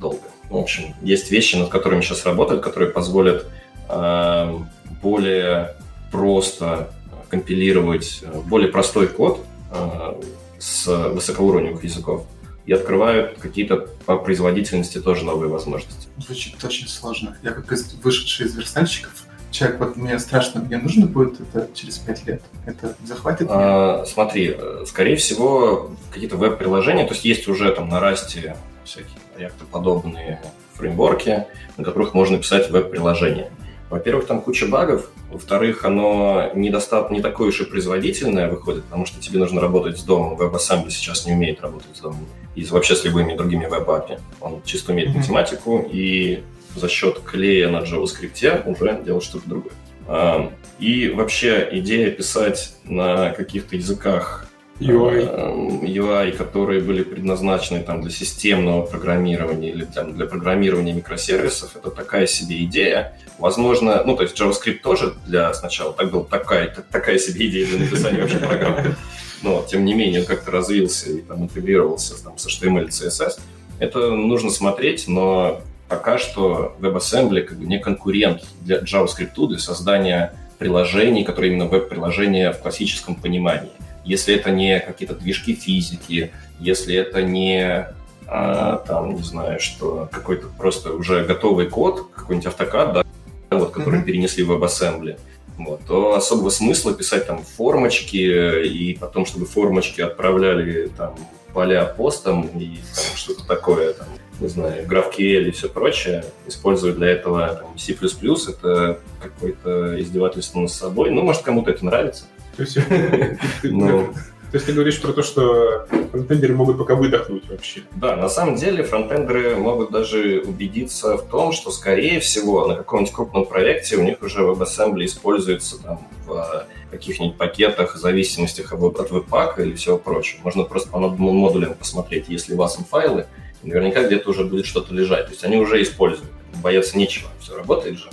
долго. 0.00 0.18
В 0.50 0.56
общем, 0.56 0.94
есть 1.02 1.30
вещи, 1.30 1.56
над 1.56 1.68
которыми 1.68 2.00
сейчас 2.00 2.24
работают, 2.24 2.62
которые 2.62 2.90
позволят 2.90 3.46
э, 3.88 4.58
более 5.02 5.74
просто 6.10 6.90
компилировать 7.28 8.20
э, 8.22 8.40
более 8.46 8.70
простой 8.70 9.06
код 9.06 9.44
э, 9.70 10.20
с 10.58 10.86
высокоуровневых 10.86 11.84
языков 11.84 12.26
и 12.68 12.72
открывают 12.72 13.38
какие-то 13.38 13.88
по 14.04 14.18
производительности 14.18 15.00
тоже 15.00 15.24
новые 15.24 15.48
возможности. 15.48 16.08
Звучит 16.18 16.62
очень 16.62 16.86
сложно. 16.86 17.34
Я 17.42 17.52
как 17.52 17.64
вышедший 18.04 18.44
из 18.44 18.54
верстальщиков, 18.54 19.24
человек, 19.50 19.80
вот 19.80 19.96
мне 19.96 20.18
страшно, 20.18 20.60
мне 20.60 20.76
нужно 20.76 21.06
будет 21.06 21.40
это 21.40 21.66
через 21.72 21.96
пять 21.96 22.26
лет? 22.26 22.42
Это 22.66 22.94
захватит 23.06 23.46
а, 23.50 24.04
Смотри, 24.04 24.54
скорее 24.86 25.16
всего, 25.16 25.92
какие-то 26.12 26.36
веб-приложения, 26.36 27.06
то 27.06 27.14
есть 27.14 27.24
есть 27.24 27.48
уже 27.48 27.72
там 27.72 27.88
на 27.88 28.00
расте 28.00 28.54
всякие 28.84 29.16
React-подобные 29.38 30.38
фреймворки, 30.74 31.46
на 31.78 31.84
которых 31.84 32.12
можно 32.12 32.36
писать 32.36 32.68
веб-приложения. 32.68 33.50
Во-первых, 33.88 34.26
там 34.26 34.42
куча 34.42 34.66
багов. 34.66 35.08
Во-вторых, 35.30 35.86
оно 35.86 36.50
недостаточно 36.54 37.14
не 37.14 37.22
такое 37.22 37.48
уж 37.48 37.62
и 37.62 37.64
производительное 37.64 38.50
выходит, 38.50 38.84
потому 38.84 39.06
что 39.06 39.20
тебе 39.20 39.38
нужно 39.38 39.62
работать 39.62 39.96
с 39.98 40.02
домом. 40.02 40.38
WebAssembly 40.38 40.90
сейчас 40.90 41.24
не 41.24 41.32
умеет 41.32 41.62
работать 41.62 41.96
с 41.96 42.00
домом. 42.00 42.26
И 42.58 42.64
вообще 42.64 42.96
с 42.96 43.04
любыми 43.04 43.36
другими 43.36 43.66
веб-апи. 43.66 44.18
Он 44.40 44.60
чисто 44.64 44.92
умеет 44.92 45.10
mm-hmm. 45.10 45.18
математику, 45.18 45.88
и 45.90 46.42
за 46.74 46.88
счет 46.88 47.20
клея 47.20 47.68
на 47.68 47.78
JavaScript 47.78 48.68
уже 48.68 49.00
делать 49.04 49.22
что-то 49.22 49.48
другое. 49.48 50.50
И 50.80 51.08
вообще 51.10 51.68
идея 51.72 52.10
писать 52.10 52.74
на 52.84 53.30
каких-то 53.30 53.76
языках 53.76 54.48
UI. 54.80 55.82
UI, 55.82 56.32
которые 56.32 56.80
были 56.80 57.02
предназначены 57.02 57.82
там, 57.82 58.00
для 58.00 58.10
системного 58.10 58.82
программирования 58.86 59.70
или 59.70 59.84
там, 59.84 60.14
для 60.14 60.26
программирования 60.26 60.92
микросервисов, 60.92 61.76
это 61.76 61.90
такая 61.90 62.26
себе 62.26 62.64
идея. 62.64 63.18
Возможно, 63.38 64.02
ну, 64.04 64.16
то 64.16 64.22
есть 64.22 64.40
JavaScript 64.40 64.80
тоже 64.80 65.14
для 65.26 65.52
сначала 65.54 65.92
так 65.92 66.10
был 66.10 66.24
такая, 66.24 66.74
такая 66.90 67.18
себе 67.18 67.48
идея 67.48 67.66
для 67.66 67.78
написания 67.78 68.20
вообще 68.20 68.38
программы. 68.38 68.96
Но, 69.42 69.64
тем 69.68 69.84
не 69.84 69.94
менее, 69.94 70.20
он 70.20 70.26
как-то 70.26 70.50
развился 70.50 71.10
и 71.10 71.20
там 71.20 71.44
интегрировался 71.44 72.22
там, 72.22 72.38
с 72.38 72.46
HTML 72.46 72.86
и 72.86 72.88
CSS. 72.88 73.40
Это 73.78 74.10
нужно 74.10 74.50
смотреть, 74.50 75.06
но 75.06 75.60
пока 75.88 76.18
что 76.18 76.76
WebAssembly 76.80 77.42
как 77.42 77.58
бы 77.58 77.66
не 77.66 77.78
конкурент 77.78 78.44
для 78.62 78.78
JavaScript, 78.78 79.46
для 79.48 79.58
создания 79.58 80.34
приложений, 80.58 81.24
которые 81.24 81.52
именно 81.52 81.66
веб-приложения 81.66 82.52
в 82.52 82.60
классическом 82.60 83.14
понимании 83.14 83.70
если 84.08 84.34
это 84.34 84.50
не 84.50 84.80
какие-то 84.80 85.14
движки 85.14 85.54
физики, 85.54 86.32
если 86.58 86.96
это 86.96 87.22
не 87.22 87.86
а, 88.26 88.76
там, 88.78 89.14
не 89.14 89.22
знаю, 89.22 89.60
что 89.60 90.08
какой-то 90.10 90.48
просто 90.56 90.94
уже 90.94 91.24
готовый 91.24 91.66
код, 91.66 92.08
какой-нибудь 92.14 92.46
автокад, 92.46 92.92
да, 92.94 93.04
вот, 93.50 93.70
который 93.72 94.00
mm-hmm. 94.00 94.04
перенесли 94.04 94.44
в 94.44 94.50
WebAssembly, 94.50 95.20
вот, 95.58 95.80
то 95.86 96.14
особого 96.14 96.50
смысла 96.50 96.94
писать 96.94 97.26
там 97.26 97.42
формочки 97.42 98.62
и 98.64 98.94
потом, 98.94 99.26
чтобы 99.26 99.46
формочки 99.46 100.00
отправляли 100.00 100.88
там 100.96 101.16
поля 101.52 101.84
постом 101.84 102.42
и 102.58 102.78
там, 102.94 103.16
что-то 103.16 103.46
такое, 103.46 103.92
там, 103.92 104.06
не 104.40 104.48
знаю, 104.48 104.86
GraphQL 104.86 105.48
и 105.48 105.50
все 105.50 105.68
прочее, 105.68 106.24
используя 106.46 106.92
для 106.92 107.08
этого 107.08 107.54
там, 107.54 107.78
C++, 107.78 107.92
это 107.94 109.00
какое-то 109.20 110.00
издевательство 110.00 110.60
над 110.60 110.70
собой. 110.70 111.10
Ну, 111.10 111.22
может, 111.22 111.42
кому-то 111.42 111.70
это 111.70 111.84
нравится. 111.84 112.24
То 112.56 112.62
есть, 112.62 112.78
ну, 113.64 114.14
то 114.50 114.56
есть 114.56 114.66
ты 114.66 114.72
говоришь 114.72 115.00
про 115.00 115.12
то, 115.12 115.22
что 115.22 115.86
фронтендеры 116.10 116.54
могут 116.54 116.78
пока 116.78 116.94
выдохнуть 116.94 117.48
вообще. 117.50 117.82
Да, 117.92 118.16
на 118.16 118.28
самом 118.30 118.56
деле 118.56 118.82
фронтендеры 118.82 119.56
могут 119.56 119.90
даже 119.90 120.42
убедиться 120.46 121.18
в 121.18 121.28
том, 121.28 121.52
что, 121.52 121.70
скорее 121.70 122.20
всего, 122.20 122.66
на 122.66 122.74
каком-нибудь 122.74 123.12
крупном 123.12 123.44
проекте 123.44 123.96
у 123.96 124.02
них 124.02 124.22
уже 124.22 124.40
WebAssembly 124.40 125.04
используется 125.04 125.82
там 125.82 126.08
в 126.26 126.66
каких-нибудь 126.90 127.36
пакетах, 127.36 127.96
зависимостях 127.96 128.72
от 128.72 129.10
веб-пака 129.10 129.62
или 129.62 129.74
всего 129.74 129.98
прочего. 129.98 130.40
Можно 130.44 130.64
просто 130.64 130.90
по 130.90 130.98
модулям 130.98 131.74
посмотреть, 131.74 132.26
если 132.28 132.54
у 132.54 132.56
вас 132.56 132.76
там 132.76 132.86
файлы, 132.86 133.26
наверняка 133.62 134.02
где-то 134.04 134.30
уже 134.30 134.44
будет 134.44 134.64
что-то 134.64 134.94
лежать. 134.94 135.26
То 135.26 135.32
есть 135.32 135.44
они 135.44 135.58
уже 135.58 135.82
используют. 135.82 136.30
Бояться 136.62 136.96
нечего, 136.96 137.28
все 137.40 137.54
работает 137.54 137.98
же. 137.98 138.08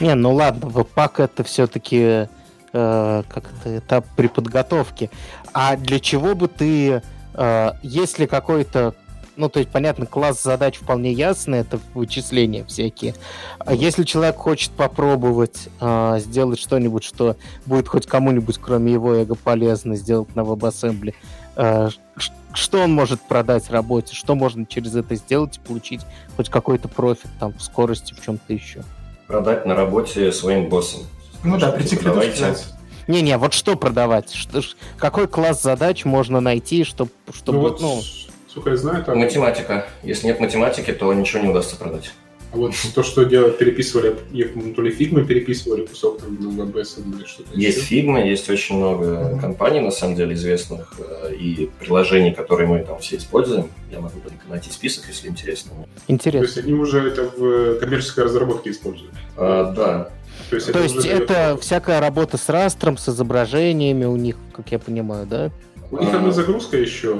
Не, 0.00 0.14
ну 0.14 0.34
ладно, 0.34 0.68
веб-пак 0.68 1.20
это 1.20 1.42
все-таки 1.42 2.28
э, 2.72 3.22
как 3.28 3.44
это, 3.52 3.78
этап 3.78 4.06
при 4.16 4.28
подготовке. 4.28 5.10
А 5.52 5.76
для 5.76 6.00
чего 6.00 6.34
бы 6.34 6.48
ты, 6.48 7.02
э, 7.34 7.72
если 7.82 8.26
какой-то 8.26 8.94
ну, 9.36 9.48
то 9.48 9.58
есть, 9.58 9.70
понятно, 9.70 10.04
класс 10.04 10.42
задач 10.42 10.76
вполне 10.76 11.12
ясный, 11.12 11.60
это 11.60 11.80
вычисления 11.94 12.62
всякие. 12.66 13.14
А 13.58 13.72
если 13.72 14.02
человек 14.02 14.36
хочет 14.36 14.70
попробовать 14.72 15.68
э, 15.80 16.18
сделать 16.18 16.58
что-нибудь, 16.58 17.04
что 17.04 17.36
будет 17.64 17.88
хоть 17.88 18.06
кому-нибудь, 18.06 18.58
кроме 18.58 18.92
его 18.92 19.14
эго, 19.14 19.36
полезно 19.36 19.96
сделать 19.96 20.36
на 20.36 20.40
WebAssembly, 20.40 21.14
э, 21.56 21.88
что 22.52 22.80
он 22.82 22.92
может 22.92 23.22
продать 23.22 23.70
работе, 23.70 24.14
что 24.14 24.34
можно 24.34 24.66
через 24.66 24.94
это 24.94 25.14
сделать 25.14 25.56
и 25.56 25.60
получить 25.60 26.02
хоть 26.36 26.50
какой-то 26.50 26.88
профит 26.88 27.30
там 27.38 27.54
в 27.54 27.62
скорости, 27.62 28.12
в 28.12 28.22
чем-то 28.22 28.52
еще? 28.52 28.84
продать 29.30 29.64
на 29.64 29.76
работе 29.76 30.32
своим 30.32 30.68
боссам. 30.68 31.02
Ну 31.44 31.56
да, 31.56 31.70
прийти 31.70 31.96
к 31.96 32.02
Давайте. 32.02 32.56
Не-не, 33.10 33.38
вот 33.38 33.52
что 33.54 33.76
продавать? 33.76 34.32
Что, 34.32 34.62
какой 34.96 35.26
класс 35.26 35.62
задач 35.62 36.04
можно 36.04 36.40
найти, 36.40 36.84
чтобы, 36.84 37.10
чтобы 37.32 37.58
Ну 37.58 37.64
вот, 37.64 37.80
ну, 37.80 38.00
сколько 38.48 38.70
я 38.70 38.76
знаю, 38.76 39.04
там... 39.04 39.18
Математика. 39.18 39.86
Если 40.02 40.26
нет 40.26 40.38
математики, 40.38 40.92
то 40.92 41.12
ничего 41.12 41.42
не 41.42 41.48
удастся 41.48 41.76
продать. 41.76 42.12
А 42.52 42.56
вот 42.56 42.74
то, 42.94 43.02
что 43.04 43.24
делать, 43.24 43.58
переписывали, 43.58 44.16
то 44.74 44.82
ли 44.82 44.90
Figma 44.90 45.24
переписывали 45.24 45.86
кусок 45.86 46.20
там 46.20 46.34
на 46.34 46.62
WebAssembly 46.62 47.00
или 47.00 47.24
что-то 47.24 47.48
Есть 47.54 47.78
еще. 47.78 47.86
Figma, 47.86 48.24
есть 48.24 48.50
очень 48.50 48.76
много 48.76 49.38
компаний, 49.40 49.80
на 49.80 49.92
самом 49.92 50.16
деле, 50.16 50.34
известных, 50.34 50.92
э, 50.98 51.34
и 51.34 51.70
приложений, 51.78 52.32
которые 52.32 52.66
мы 52.66 52.80
там 52.80 52.98
все 52.98 53.18
используем. 53.18 53.68
Я 53.92 54.00
могу 54.00 54.18
только 54.18 54.48
найти 54.48 54.70
список, 54.70 55.04
если 55.08 55.28
интересно. 55.28 55.70
То 55.70 56.12
интересно. 56.12 56.44
есть 56.44 56.58
они 56.58 56.72
уже 56.72 57.06
это 57.06 57.22
в 57.22 57.78
коммерческой 57.78 58.24
разработке 58.24 58.70
используют. 58.70 59.14
А, 59.36 59.72
да, 59.72 60.10
То 60.50 60.56
есть, 60.56 60.72
То 60.72 60.78
это 60.80 60.82
есть 60.82 61.06
это 61.06 61.58
всякая 61.60 62.00
работа 62.00 62.36
с 62.36 62.48
растром, 62.48 62.98
с 62.98 63.08
изображениями 63.08 64.04
у 64.04 64.16
них, 64.16 64.36
как 64.52 64.72
я 64.72 64.80
понимаю, 64.80 65.26
да? 65.26 65.50
У 65.92 65.98
них 65.98 66.10
там 66.10 66.28
и 66.28 66.32
загрузка 66.32 66.76
еще 66.76 67.14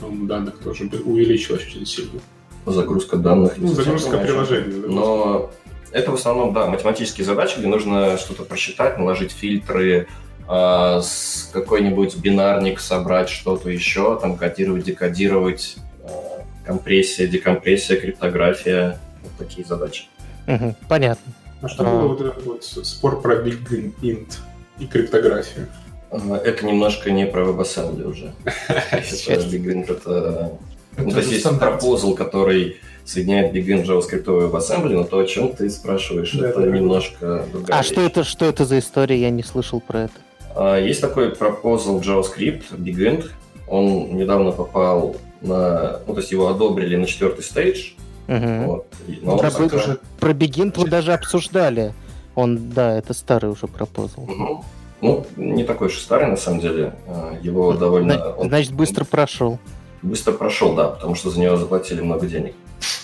по-моему, 0.00 0.26
данных 0.26 0.58
тоже 0.58 0.90
увеличилась 1.04 1.62
очень 1.62 1.86
сильно. 1.86 2.20
загрузка 2.66 3.16
данных. 3.16 3.54
Ну, 3.56 3.68
загрузка 3.68 4.18
приложения. 4.18 4.72
загрузка. 4.72 4.90
Но 4.90 5.50
это 5.92 6.10
в 6.10 6.14
основном, 6.14 6.52
да, 6.52 6.66
математические 6.66 7.24
задачи, 7.24 7.58
где 7.58 7.68
нужно 7.68 8.16
что-то 8.18 8.42
просчитать, 8.42 8.98
наложить 8.98 9.30
фильтры, 9.30 10.08
а, 10.48 11.00
с 11.02 11.50
какой-нибудь 11.52 12.16
бинарник 12.16 12.80
собрать 12.80 13.28
что-то 13.28 13.70
еще, 13.70 14.18
там 14.20 14.36
кодировать, 14.36 14.84
декодировать, 14.84 15.76
а, 16.02 16.44
компрессия, 16.64 17.28
декомпрессия, 17.28 17.96
криптография, 17.96 18.98
вот 19.22 19.32
такие 19.38 19.64
задачи. 19.64 20.06
Мгм, 20.48 20.74
понятно. 20.88 21.32
А 21.62 21.68
что 21.68 21.84
А. 21.84 21.90
было 21.90 22.08
вот 22.08 22.20
этот 22.20 22.44
вот 22.44 22.64
спор 22.64 23.22
про 23.22 23.36
Big 23.36 23.92
Int 24.02 24.38
и 24.78 24.86
криптографию? 24.86 25.68
А, 26.10 26.36
Это 26.36 26.66
немножко 26.66 27.10
не 27.10 27.24
про 27.26 27.42
WebAssembly 27.42 28.04
уже. 28.10 28.32
Сейчас. 29.04 29.44
BigInt 29.44 29.90
это... 29.90 30.58
Ну, 30.98 31.10
то 31.10 31.18
есть 31.18 31.32
есть 31.32 31.58
пропозал, 31.58 32.14
который 32.14 32.76
соединяет 33.04 33.54
BigInt 33.54 33.86
JavaScript 33.86 34.24
и 34.24 34.46
WebAssembly, 34.50 34.92
но 34.94 35.04
то, 35.04 35.20
о 35.20 35.24
чем 35.24 35.54
ты 35.54 35.70
спрашиваешь, 35.70 36.34
это 36.34 36.60
немножко 36.62 37.46
другая 37.50 37.78
А 37.78 37.82
что 37.82 38.02
это, 38.02 38.24
что 38.24 38.44
это 38.44 38.64
за 38.66 38.78
история? 38.78 39.20
Я 39.20 39.30
не 39.30 39.42
слышал 39.42 39.80
про 39.80 40.02
это. 40.02 40.14
А, 40.54 40.78
Есть 40.78 41.00
такой 41.00 41.30
пропозал 41.30 42.00
JavaScript, 42.00 42.64
BigInt. 42.72 43.30
Он 43.68 44.16
недавно 44.16 44.50
попал 44.50 45.16
на... 45.40 46.00
Ну, 46.06 46.12
то 46.14 46.20
есть 46.20 46.30
его 46.32 46.48
одобрили 46.48 46.96
на 46.96 47.06
четвертый 47.06 47.42
стейдж. 47.42 47.92
Мгм. 48.26 48.66
Вот. 48.66 48.86
Но 49.22 49.36
Это 49.42 49.76
уже 49.76 49.98
Про 50.20 50.32
Бегинт 50.32 50.76
вы 50.78 50.88
даже 50.88 51.12
обсуждали. 51.12 51.92
Он, 52.34 52.70
да, 52.70 52.96
это 52.96 53.12
старый 53.14 53.50
уже 53.50 53.66
пропозал. 53.66 54.24
Мгм. 54.24 54.62
Ну, 55.00 55.26
не 55.36 55.64
такой 55.64 55.88
уж 55.88 55.96
и 55.96 56.00
старый, 56.00 56.28
на 56.28 56.36
самом 56.36 56.60
деле. 56.60 56.94
А, 57.08 57.36
Его 57.42 57.72
довольно... 57.72 58.14
Зна- 58.14 58.28
он 58.30 58.48
Значит, 58.48 58.72
быстро 58.72 59.04
прошел. 59.04 59.58
быстро 60.02 60.32
прошел, 60.32 60.74
да, 60.74 60.88
потому 60.88 61.14
что 61.16 61.30
за 61.30 61.40
него 61.40 61.56
заплатили 61.56 62.00
много 62.00 62.26
денег. 62.26 62.54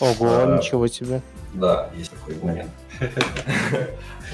Ого, 0.01 0.28
А. 0.28 0.57
ничего 0.59 0.86
себе. 0.86 1.20
Да, 1.55 1.90
есть 1.97 2.12
такой 2.12 2.36
момент. 2.43 2.70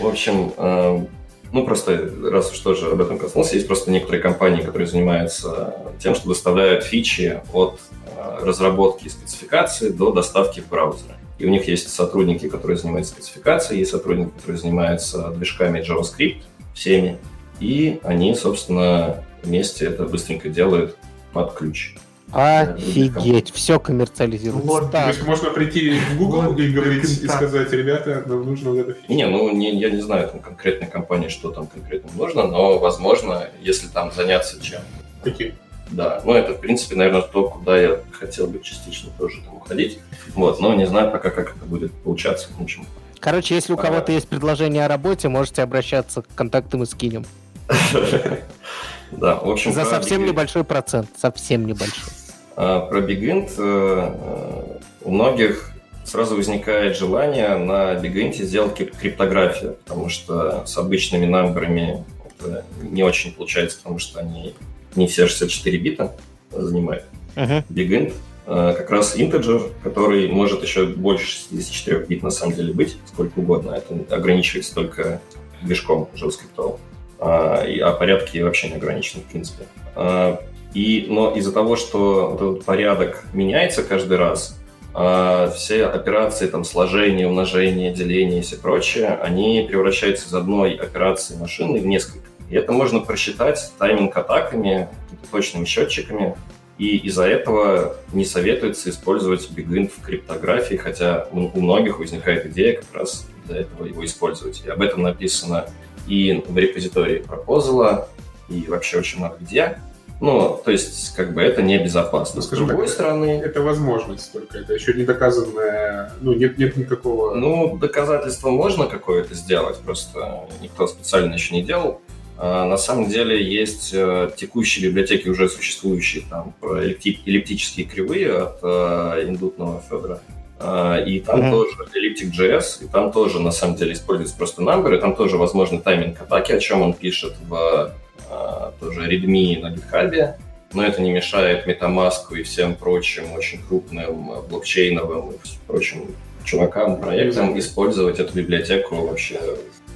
В 0.01 0.07
общем, 0.07 0.53
э, 0.57 1.05
ну 1.53 1.65
просто 1.65 2.11
раз 2.31 2.51
уж 2.53 2.59
тоже 2.59 2.91
об 2.91 3.01
этом 3.01 3.19
коснулся, 3.19 3.55
есть 3.55 3.67
просто 3.67 3.91
некоторые 3.91 4.21
компании, 4.23 4.63
которые 4.63 4.87
занимаются 4.87 5.75
тем, 6.01 6.15
что 6.15 6.29
доставляют 6.29 6.85
фичи 6.85 7.41
от 7.53 7.79
э, 8.04 8.04
разработки 8.41 9.07
и 9.07 9.09
спецификации 9.09 9.91
до 9.91 10.13
доставки 10.13 10.61
в 10.61 10.69
браузер. 10.69 11.17
И 11.39 11.47
у 11.47 11.51
них 11.51 11.67
есть 11.67 11.93
сотрудники, 11.93 12.49
которые 12.49 12.77
занимаются 12.77 13.13
спецификацией, 13.15 13.81
есть 13.81 13.91
сотрудники, 13.91 14.31
которые 14.37 14.59
занимаются 14.59 15.31
движками 15.31 15.81
JavaScript, 15.81 16.43
всеми. 16.75 17.19
И 17.61 18.01
они, 18.03 18.35
собственно, 18.35 19.25
вместе 19.43 19.87
это 19.87 20.05
быстренько 20.05 20.49
делают 20.49 20.97
под 21.33 21.55
ключ. 21.55 21.95
Офигеть, 22.33 23.53
все 23.53 23.79
коммерциализируется. 23.79 24.81
То 24.81 24.89
Так, 24.89 25.09
есть 25.09 25.25
можно 25.25 25.51
прийти 25.51 25.99
в 25.99 26.19
Google 26.19 26.43
Вот 26.43 26.59
и 26.59 26.73
говорить, 26.73 27.05
и 27.23 27.29
сказать, 27.29 27.71
ребята, 27.73 28.25
нам 28.27 28.45
нужно 28.45 28.71
вот 28.71 28.79
это. 28.81 28.97
Не, 29.09 29.27
ну 29.27 29.55
не, 29.55 29.79
я 29.79 29.91
не 29.91 30.01
знаю 30.01 30.29
там 30.29 30.41
конкретной 30.41 30.89
компании, 30.89 31.29
что 31.29 31.51
там 31.51 31.69
конкретно 31.69 32.11
нужно, 32.17 32.49
но, 32.49 32.79
возможно, 32.79 33.49
если 33.61 33.87
там 33.87 34.11
заняться 34.13 34.61
чем. 34.61 34.81
Такие. 35.23 35.55
Да, 35.95 36.21
ну 36.25 36.33
это, 36.35 36.55
в 36.55 36.61
принципе, 36.61 36.97
наверное, 36.97 37.23
то, 37.23 37.49
куда 37.49 37.79
я 37.81 38.01
хотел 38.13 38.49
бы 38.49 38.61
частично 38.61 39.11
тоже 39.17 39.43
там 39.43 39.57
уходить. 39.57 40.01
Вот, 40.35 40.61
но 40.61 40.75
не 40.75 40.87
знаю 40.87 41.13
пока, 41.13 41.31
как 41.31 41.57
это 41.57 41.65
будет 41.65 41.93
получаться. 41.93 42.49
В 42.59 42.63
общем, 42.63 42.85
короче, 43.21 43.55
если 43.55 43.73
у 43.73 43.77
кого-то 43.77 44.11
есть 44.11 44.29
предложение 44.29 44.85
о 44.85 44.89
работе, 44.89 45.29
можете 45.29 45.63
обращаться 45.63 46.23
к 46.23 46.27
контактам 46.35 46.83
и 46.83 46.87
скинем. 46.87 47.25
да, 49.13 49.37
в 49.37 49.51
общем, 49.51 49.73
За 49.73 49.85
совсем 49.85 50.27
небольшой 50.27 50.65
процент. 50.65 51.09
Совсем 51.17 51.65
небольшой. 51.67 52.13
А, 52.57 52.81
Про 52.81 53.01
BigInt 53.01 53.53
э, 53.57 54.15
э, 54.15 54.79
у 55.03 55.11
многих 55.11 55.71
сразу 56.05 56.37
возникает 56.37 56.97
желание 56.97 57.57
на 57.57 57.95
BigInt 57.95 58.35
сделать 58.43 58.79
крип- 58.79 58.97
криптографию, 58.99 59.77
потому 59.85 60.09
что 60.09 60.67
с 60.67 60.77
обычными 60.77 61.27
намберами 61.27 62.05
это 62.39 62.65
не 62.83 63.03
очень 63.03 63.33
получается, 63.33 63.79
потому 63.79 63.99
что 63.99 64.21
они 64.21 64.55
не 64.97 65.07
все 65.07 65.27
64 65.27 65.79
бита 65.79 66.13
занимают. 66.51 67.05
Мгм. 67.37 67.65
BigInt 67.69 68.13
э, 68.47 68.75
как 68.77 68.91
раз 68.91 69.17
integer, 69.17 69.73
который 69.83 70.29
может 70.29 70.63
еще 70.63 70.87
больше 70.87 71.27
64 71.27 72.05
бит 72.07 72.23
на 72.23 72.31
самом 72.31 72.55
деле 72.55 72.73
быть, 72.73 72.97
сколько 73.07 73.39
угодно. 73.39 73.73
Это 73.73 74.15
ограничивается 74.15 74.75
только 74.75 75.21
движком 75.63 76.09
JavaScript. 76.15 76.79
А, 77.19 77.65
и- 77.65 77.79
а 77.79 77.93
порядки 77.93 78.39
вообще 78.39 78.69
не 78.69 78.75
ограничены, 78.75 79.23
в 79.23 79.27
принципе. 79.33 79.65
А, 79.97 80.41
и, 80.75 81.07
но 81.09 81.31
из-за 81.35 81.53
того, 81.53 81.77
что 81.77 82.31
вот 82.39 82.53
этот 82.57 82.65
порядок 82.65 83.25
меняется 83.33 83.83
каждый 83.83 84.19
раз, 84.19 84.59
а, 84.93 85.51
все 85.51 85.87
операции, 85.87 86.47
там, 86.47 86.65
сложение, 86.65 87.27
умножение, 87.27 87.93
деление 87.95 88.41
и 88.41 88.43
все 88.43 88.57
прочее, 88.57 89.09
они 89.23 89.65
превращаются 89.69 90.29
из 90.29 90.35
одной 90.35 90.75
операции 90.75 91.37
машины 91.37 91.81
в 91.81 91.87
несколько. 91.87 92.27
И 92.51 92.57
это 92.57 92.73
можно 92.73 93.01
просчитать 93.01 93.73
тайминг-атаками, 93.79 94.89
какими-то 95.03 95.31
точными 95.31 95.65
счетчиками, 95.65 96.37
и 96.79 96.97
из-за 96.99 97.25
этого 97.25 97.97
не 98.13 98.25
советуется 98.25 98.91
использовать 98.91 99.49
BigInt 99.51 99.93
в 99.97 100.05
криптографии, 100.05 100.77
хотя 100.77 101.29
у 101.31 101.59
многих 101.59 102.01
возникает 102.01 102.47
идея 102.47 102.81
как 102.81 103.01
раз 103.01 103.27
для 103.47 103.61
этого 103.61 103.87
его 103.87 104.05
использовать. 104.05 104.63
И 104.67 104.69
об 104.69 104.83
этом 104.83 105.03
написано 105.03 105.67
и 106.07 106.43
в 106.47 106.57
репозитории 106.59 107.23
Proposal, 107.23 108.07
и 108.49 108.65
вообще 108.69 108.99
очень 108.99 109.19
много 109.19 109.37
где. 109.41 109.79
Ну, 110.21 110.61
то 110.65 110.71
есть, 110.71 111.15
как 111.17 111.35
бы 111.35 111.43
это 111.43 111.61
небезопасно. 111.61 112.37
Ну, 112.37 112.43
С 112.43 112.49
другой 112.49 112.87
так, 112.87 112.95
стороны, 112.95 113.43
Это 113.45 113.63
возможность 113.63 114.33
только, 114.33 114.59
это 114.59 114.73
еще 114.73 114.95
не 114.95 115.05
доказанное, 115.05 116.13
ну, 116.21 116.33
нет, 116.33 116.57
нет 116.57 116.77
никакого... 116.77 117.35
Ну, 117.35 117.77
доказательство 117.77 118.51
можно 118.51 118.87
какое-то 118.87 119.35
сделать, 119.35 119.79
просто 119.79 120.49
никто 120.63 120.87
специально 120.87 121.35
еще 121.35 121.55
не 121.55 121.63
делал. 121.63 122.01
А, 122.37 122.67
на 122.67 122.77
самом 122.77 123.09
деле 123.09 123.43
есть 123.43 123.91
э, 123.93 124.31
текущие 124.37 124.89
библиотеки, 124.89 125.29
уже 125.29 125.49
существующие, 125.49 126.25
там, 126.29 126.55
эллиптические 126.63 127.87
кривые 127.87 128.33
от 128.39 128.59
э, 128.63 129.25
индутного 129.29 129.83
Федора. 129.89 130.21
А, 130.59 130.99
и 130.99 131.21
там 131.21 131.41
Мгм. 131.41 131.51
тоже 131.51 131.77
Elliptic.js, 131.95 132.85
и 132.85 132.89
там 132.89 133.13
тоже, 133.13 133.41
на 133.41 133.51
самом 133.51 133.77
деле, 133.77 133.93
используется 133.93 134.37
просто 134.37 134.63
number, 134.63 134.97
и 134.97 135.01
там 135.01 135.15
тоже 135.15 135.37
возможны 135.37 135.81
тайминг 135.81 136.21
атаки, 136.21 136.53
о 136.53 136.61
чем 136.61 136.83
он 136.83 136.95
пишет 136.95 137.35
в 137.49 137.93
э, 138.31 138.71
тоже 138.81 139.01
readme 139.03 139.61
на 139.61 139.73
GitHub. 139.73 140.35
Но 140.73 140.85
это 140.85 141.01
не 141.03 141.13
мешает 141.13 141.69
MetaMask 141.69 142.37
и 142.37 142.43
всем 142.43 142.75
прочим 142.75 143.33
очень 143.33 143.61
крупным 143.63 144.33
э, 144.33 144.43
блокчейновым 144.49 145.31
и 145.33 145.37
прочим 145.69 146.07
чувакам, 146.45 147.01
проектам 147.01 147.59
использовать 147.59 148.19
эту 148.19 148.35
библиотеку 148.35 148.97
вообще 148.97 149.41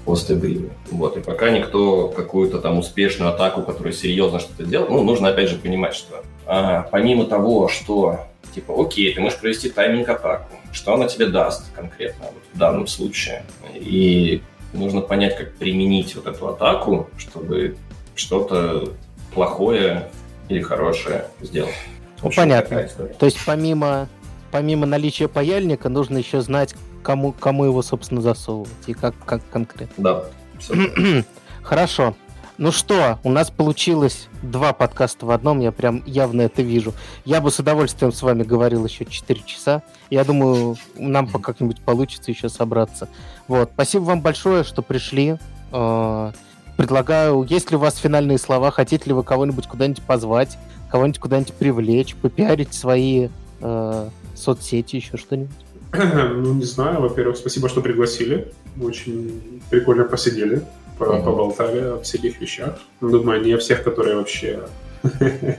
в 0.09 0.11
постэбриме. 0.11 0.71
Вот. 0.91 1.17
И 1.17 1.21
пока 1.21 1.51
никто 1.51 2.09
какую-то 2.09 2.61
там 2.61 2.79
успешную 2.79 3.31
атаку, 3.31 3.63
которая 3.63 3.93
серьезно 3.93 4.41
что-то 4.41 4.65
делает, 4.65 4.91
ну, 4.91 5.03
нужно 5.03 5.29
опять 5.29 5.51
же 5.51 5.57
понимать, 5.57 5.95
что 5.95 6.25
а, 6.47 6.83
помимо 6.91 7.27
того, 7.27 7.69
что 7.69 8.21
типа, 8.55 8.75
окей, 8.81 9.15
ты 9.15 9.21
можешь 9.21 9.39
провести 9.39 9.69
тайминг-атаку, 9.69 10.57
что 10.73 10.95
она 10.95 11.07
тебе 11.09 11.27
даст 11.27 11.71
конкретно 11.75 12.27
вот 12.27 12.43
в 12.55 12.59
данном 12.59 12.87
случае. 12.87 13.45
И 13.75 14.43
нужно 14.73 15.03
понять, 15.03 15.37
как 15.37 15.55
применить 15.55 16.17
вот 16.17 16.27
эту 16.27 16.49
атаку, 16.49 17.09
чтобы 17.19 17.77
что-то 18.15 18.95
плохое 19.35 20.09
или 20.49 20.63
хорошее 20.63 21.27
сделать. 21.43 21.75
Ну, 22.23 22.29
общем, 22.29 22.43
понятно. 22.43 22.89
То 23.19 23.27
есть 23.27 23.39
помимо, 23.45 24.09
помимо 24.51 24.87
наличия 24.87 25.29
паяльника, 25.29 25.91
нужно 25.91 26.17
еще 26.17 26.41
знать, 26.41 26.75
кому, 27.03 27.33
кому 27.33 27.65
его, 27.65 27.83
собственно, 27.83 28.21
засовывать 28.21 28.71
и 28.87 28.95
как, 28.95 29.15
как 29.25 29.43
конкретно. 29.51 30.03
Да. 30.03 30.25
Хорошо. 31.63 32.15
Ну 32.59 32.73
что, 32.73 33.21
у 33.23 33.31
нас 33.31 33.51
получилось 33.51 34.27
два 34.43 34.73
подкаста 34.73 35.27
в 35.27 35.31
одном, 35.31 35.61
я 35.61 35.71
прям 35.71 36.03
явно 36.07 36.43
это 36.43 36.61
вижу. 36.61 36.93
Я 37.25 37.41
бы 37.41 37.53
с 37.53 37.61
удовольствием 37.61 38.11
с 38.11 38.21
вами 38.21 38.43
говорил 38.43 38.85
еще 38.85 39.05
4 39.05 39.43
часа. 39.47 39.85
Я 40.11 40.25
думаю, 40.25 40.77
нам 40.97 41.29
как-нибудь 41.29 41.81
получится 41.81 42.33
еще 42.33 42.49
собраться. 42.49 43.09
Вот, 43.47 43.71
спасибо 43.75 44.03
вам 44.03 44.23
большое, 44.23 44.65
что 44.65 44.83
пришли. 44.83 45.37
Э, 45.71 46.33
предлагаю, 46.77 47.45
есть 47.45 47.71
ли 47.71 47.77
у 47.77 47.81
вас 47.81 47.97
финальные 47.97 48.39
слова, 48.39 48.73
хотите 48.73 49.05
ли 49.07 49.13
вы 49.13 49.23
кого-нибудь 49.23 49.69
куда-нибудь 49.69 50.03
позвать, 50.03 50.59
кого-нибудь 50.91 51.21
куда-нибудь 51.21 51.55
привлечь, 51.55 52.17
попиарить 52.17 52.75
свои 52.75 53.29
э, 53.61 54.09
соцсети, 54.35 54.97
еще 54.97 55.17
что-нибудь? 55.17 55.55
Ну, 55.93 56.55
не 56.55 56.65
знаю. 56.65 57.01
Во-первых, 57.01 57.37
спасибо, 57.37 57.69
что 57.69 57.81
пригласили. 57.81 58.53
Очень 58.81 59.63
прикольно 59.71 60.05
посидели 60.05 60.63
uh-huh. 60.99 61.25
поболтали 61.25 61.81
о 61.81 62.01
всяких 62.01 62.41
вещах. 62.41 62.79
Думаю, 63.01 63.43
не 63.43 63.53
о 63.53 63.59
всех, 63.59 63.83
которые 63.83 64.17
вообще 64.17 64.69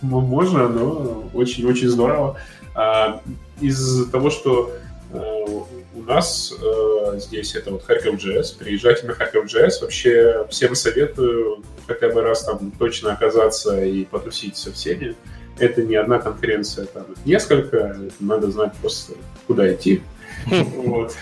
можно, 0.00 0.68
но 0.68 1.30
очень-очень 1.34 1.88
здорово. 1.88 2.38
А, 2.74 3.22
из 3.60 4.10
того, 4.10 4.30
что 4.30 4.72
э, 5.12 5.46
у 5.94 6.02
нас 6.02 6.52
э, 6.60 7.18
здесь 7.18 7.54
это 7.54 7.70
вот 7.70 7.84
Харьков 7.84 8.16
JS, 8.16 8.58
приезжайте 8.58 9.06
на 9.06 9.14
Харьков 9.14 9.46
JS, 9.46 9.80
вообще 9.82 10.46
всем 10.50 10.74
советую 10.74 11.62
хотя 11.86 12.08
бы 12.08 12.22
раз 12.22 12.44
там 12.44 12.72
точно 12.72 13.12
оказаться 13.12 13.82
и 13.82 14.04
потусить 14.04 14.56
со 14.56 14.72
всеми. 14.72 15.14
Это 15.58 15.82
не 15.82 15.94
одна 15.94 16.18
конференция, 16.18 16.86
там 16.86 17.06
несколько, 17.24 17.96
надо 18.18 18.50
знать 18.50 18.72
просто, 18.80 19.14
куда 19.46 19.72
идти. 19.72 20.02
Вот. 20.46 21.16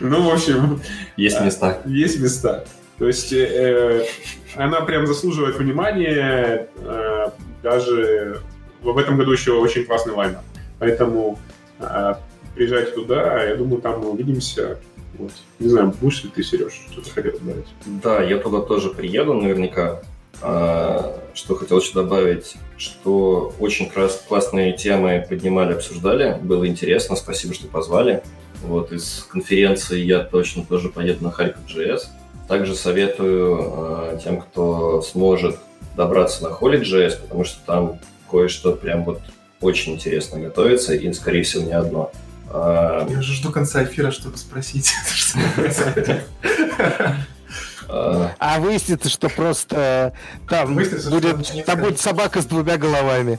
Ну, 0.00 0.30
в 0.30 0.32
общем... 0.32 0.80
Есть 1.16 1.40
места. 1.40 1.82
Есть 1.86 2.20
места. 2.20 2.64
То 2.98 3.06
есть 3.08 3.32
э, 3.32 4.06
она 4.54 4.82
прям 4.82 5.06
заслуживает 5.06 5.56
внимания. 5.56 6.68
Э, 6.76 7.30
даже 7.62 8.40
в 8.80 8.96
этом 8.96 9.16
году 9.16 9.32
еще 9.32 9.52
очень 9.52 9.84
классный 9.84 10.12
лайн. 10.12 10.36
Поэтому 10.78 11.38
э, 11.80 12.14
приезжайте 12.54 12.92
туда, 12.92 13.42
я 13.42 13.56
думаю, 13.56 13.80
там 13.80 14.00
мы 14.00 14.10
увидимся. 14.10 14.78
Вот. 15.18 15.32
Не 15.58 15.68
знаю, 15.68 15.94
будешь 16.00 16.24
ли 16.24 16.30
ты, 16.30 16.42
Сереж, 16.42 16.72
что-то 16.90 17.10
хотел 17.10 17.32
добавить? 17.32 17.66
Да, 17.86 18.22
я 18.22 18.38
туда 18.38 18.60
тоже 18.60 18.90
приеду 18.90 19.34
наверняка. 19.34 20.00
А, 20.40 21.20
что 21.34 21.54
хотел 21.54 21.78
еще 21.78 21.94
добавить, 21.94 22.56
что 22.82 23.54
очень 23.60 23.88
классные 23.88 24.72
темы 24.72 25.24
поднимали, 25.28 25.74
обсуждали. 25.74 26.36
Было 26.42 26.66
интересно, 26.66 27.14
спасибо, 27.14 27.54
что 27.54 27.68
позвали. 27.68 28.22
Вот 28.62 28.92
из 28.92 29.26
конференции 29.30 30.00
я 30.00 30.20
точно 30.20 30.64
тоже 30.64 30.88
поеду 30.88 31.24
на 31.24 31.30
Харьков 31.30 31.62
GS. 31.66 32.00
Также 32.48 32.74
советую 32.74 33.58
э, 33.60 34.18
тем, 34.22 34.40
кто 34.40 35.00
сможет 35.02 35.58
добраться 35.96 36.42
на 36.42 36.48
Holy.js, 36.48 37.22
потому 37.22 37.44
что 37.44 37.58
там 37.64 38.00
кое-что 38.30 38.72
прям 38.72 39.04
вот 39.04 39.20
очень 39.60 39.94
интересно 39.94 40.40
готовится, 40.40 40.94
и, 40.94 41.12
скорее 41.12 41.44
всего, 41.44 41.62
не 41.62 41.72
одно. 41.72 42.10
А... 42.50 43.06
Я 43.08 43.20
уже 43.20 43.32
жду 43.34 43.52
конца 43.52 43.84
эфира, 43.84 44.10
чтобы 44.10 44.36
спросить, 44.36 44.92
а 47.92 48.58
выяснится, 48.60 49.08
что 49.08 49.28
просто 49.28 50.14
там 50.48 50.74
будет, 50.74 51.64
там 51.66 51.80
будет 51.80 52.00
собака 52.00 52.40
с 52.40 52.46
двумя 52.46 52.78
головами. 52.78 53.38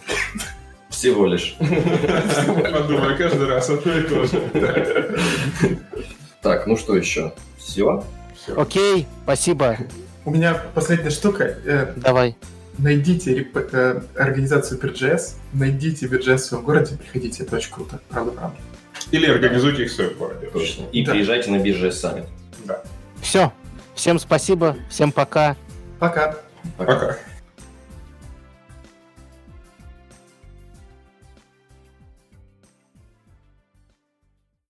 Всего 0.89 1.25
лишь. 1.25 1.55
Подумай, 1.57 3.17
каждый 3.17 3.47
раз 3.47 3.69
одно 3.69 3.97
и 3.97 4.03
то 4.03 4.25
же. 4.25 5.79
Так, 6.41 6.67
ну 6.67 6.77
что 6.77 6.95
еще? 6.95 7.33
Все? 7.57 8.03
Окей, 8.55 9.07
спасибо. 9.23 9.77
У 10.25 10.31
меня 10.31 10.61
последняя 10.75 11.09
штука. 11.09 11.55
Э, 11.65 11.93
Давай. 11.95 12.35
Найдите 12.77 13.47
э, 13.53 14.01
организацию 14.15 14.79
PeerJS, 14.79 15.35
найдите 15.53 16.07
PeerJS 16.07 16.35
в 16.35 16.39
своем 16.39 16.63
городе, 16.63 16.97
приходите, 16.97 17.43
это 17.43 17.55
очень 17.55 17.71
круто, 17.71 17.99
правда, 18.09 18.31
правда. 18.31 18.57
Или 19.11 19.27
организуйте 19.27 19.83
их 19.83 19.91
в 19.91 19.95
своем 19.95 20.13
городе. 20.15 20.47
Точно. 20.47 20.85
И 20.91 21.03
приезжайте 21.03 21.51
на 21.51 21.57
BeerJS 21.57 21.89
Summit. 21.89 22.25
Да. 22.65 22.81
Все, 23.21 23.51
Всем 23.95 24.19
спасибо, 24.19 24.75
всем 24.89 25.11
пока. 25.11 25.55
Пока. 25.99 26.35
Пока. 26.77 26.95
пока. 26.95 27.17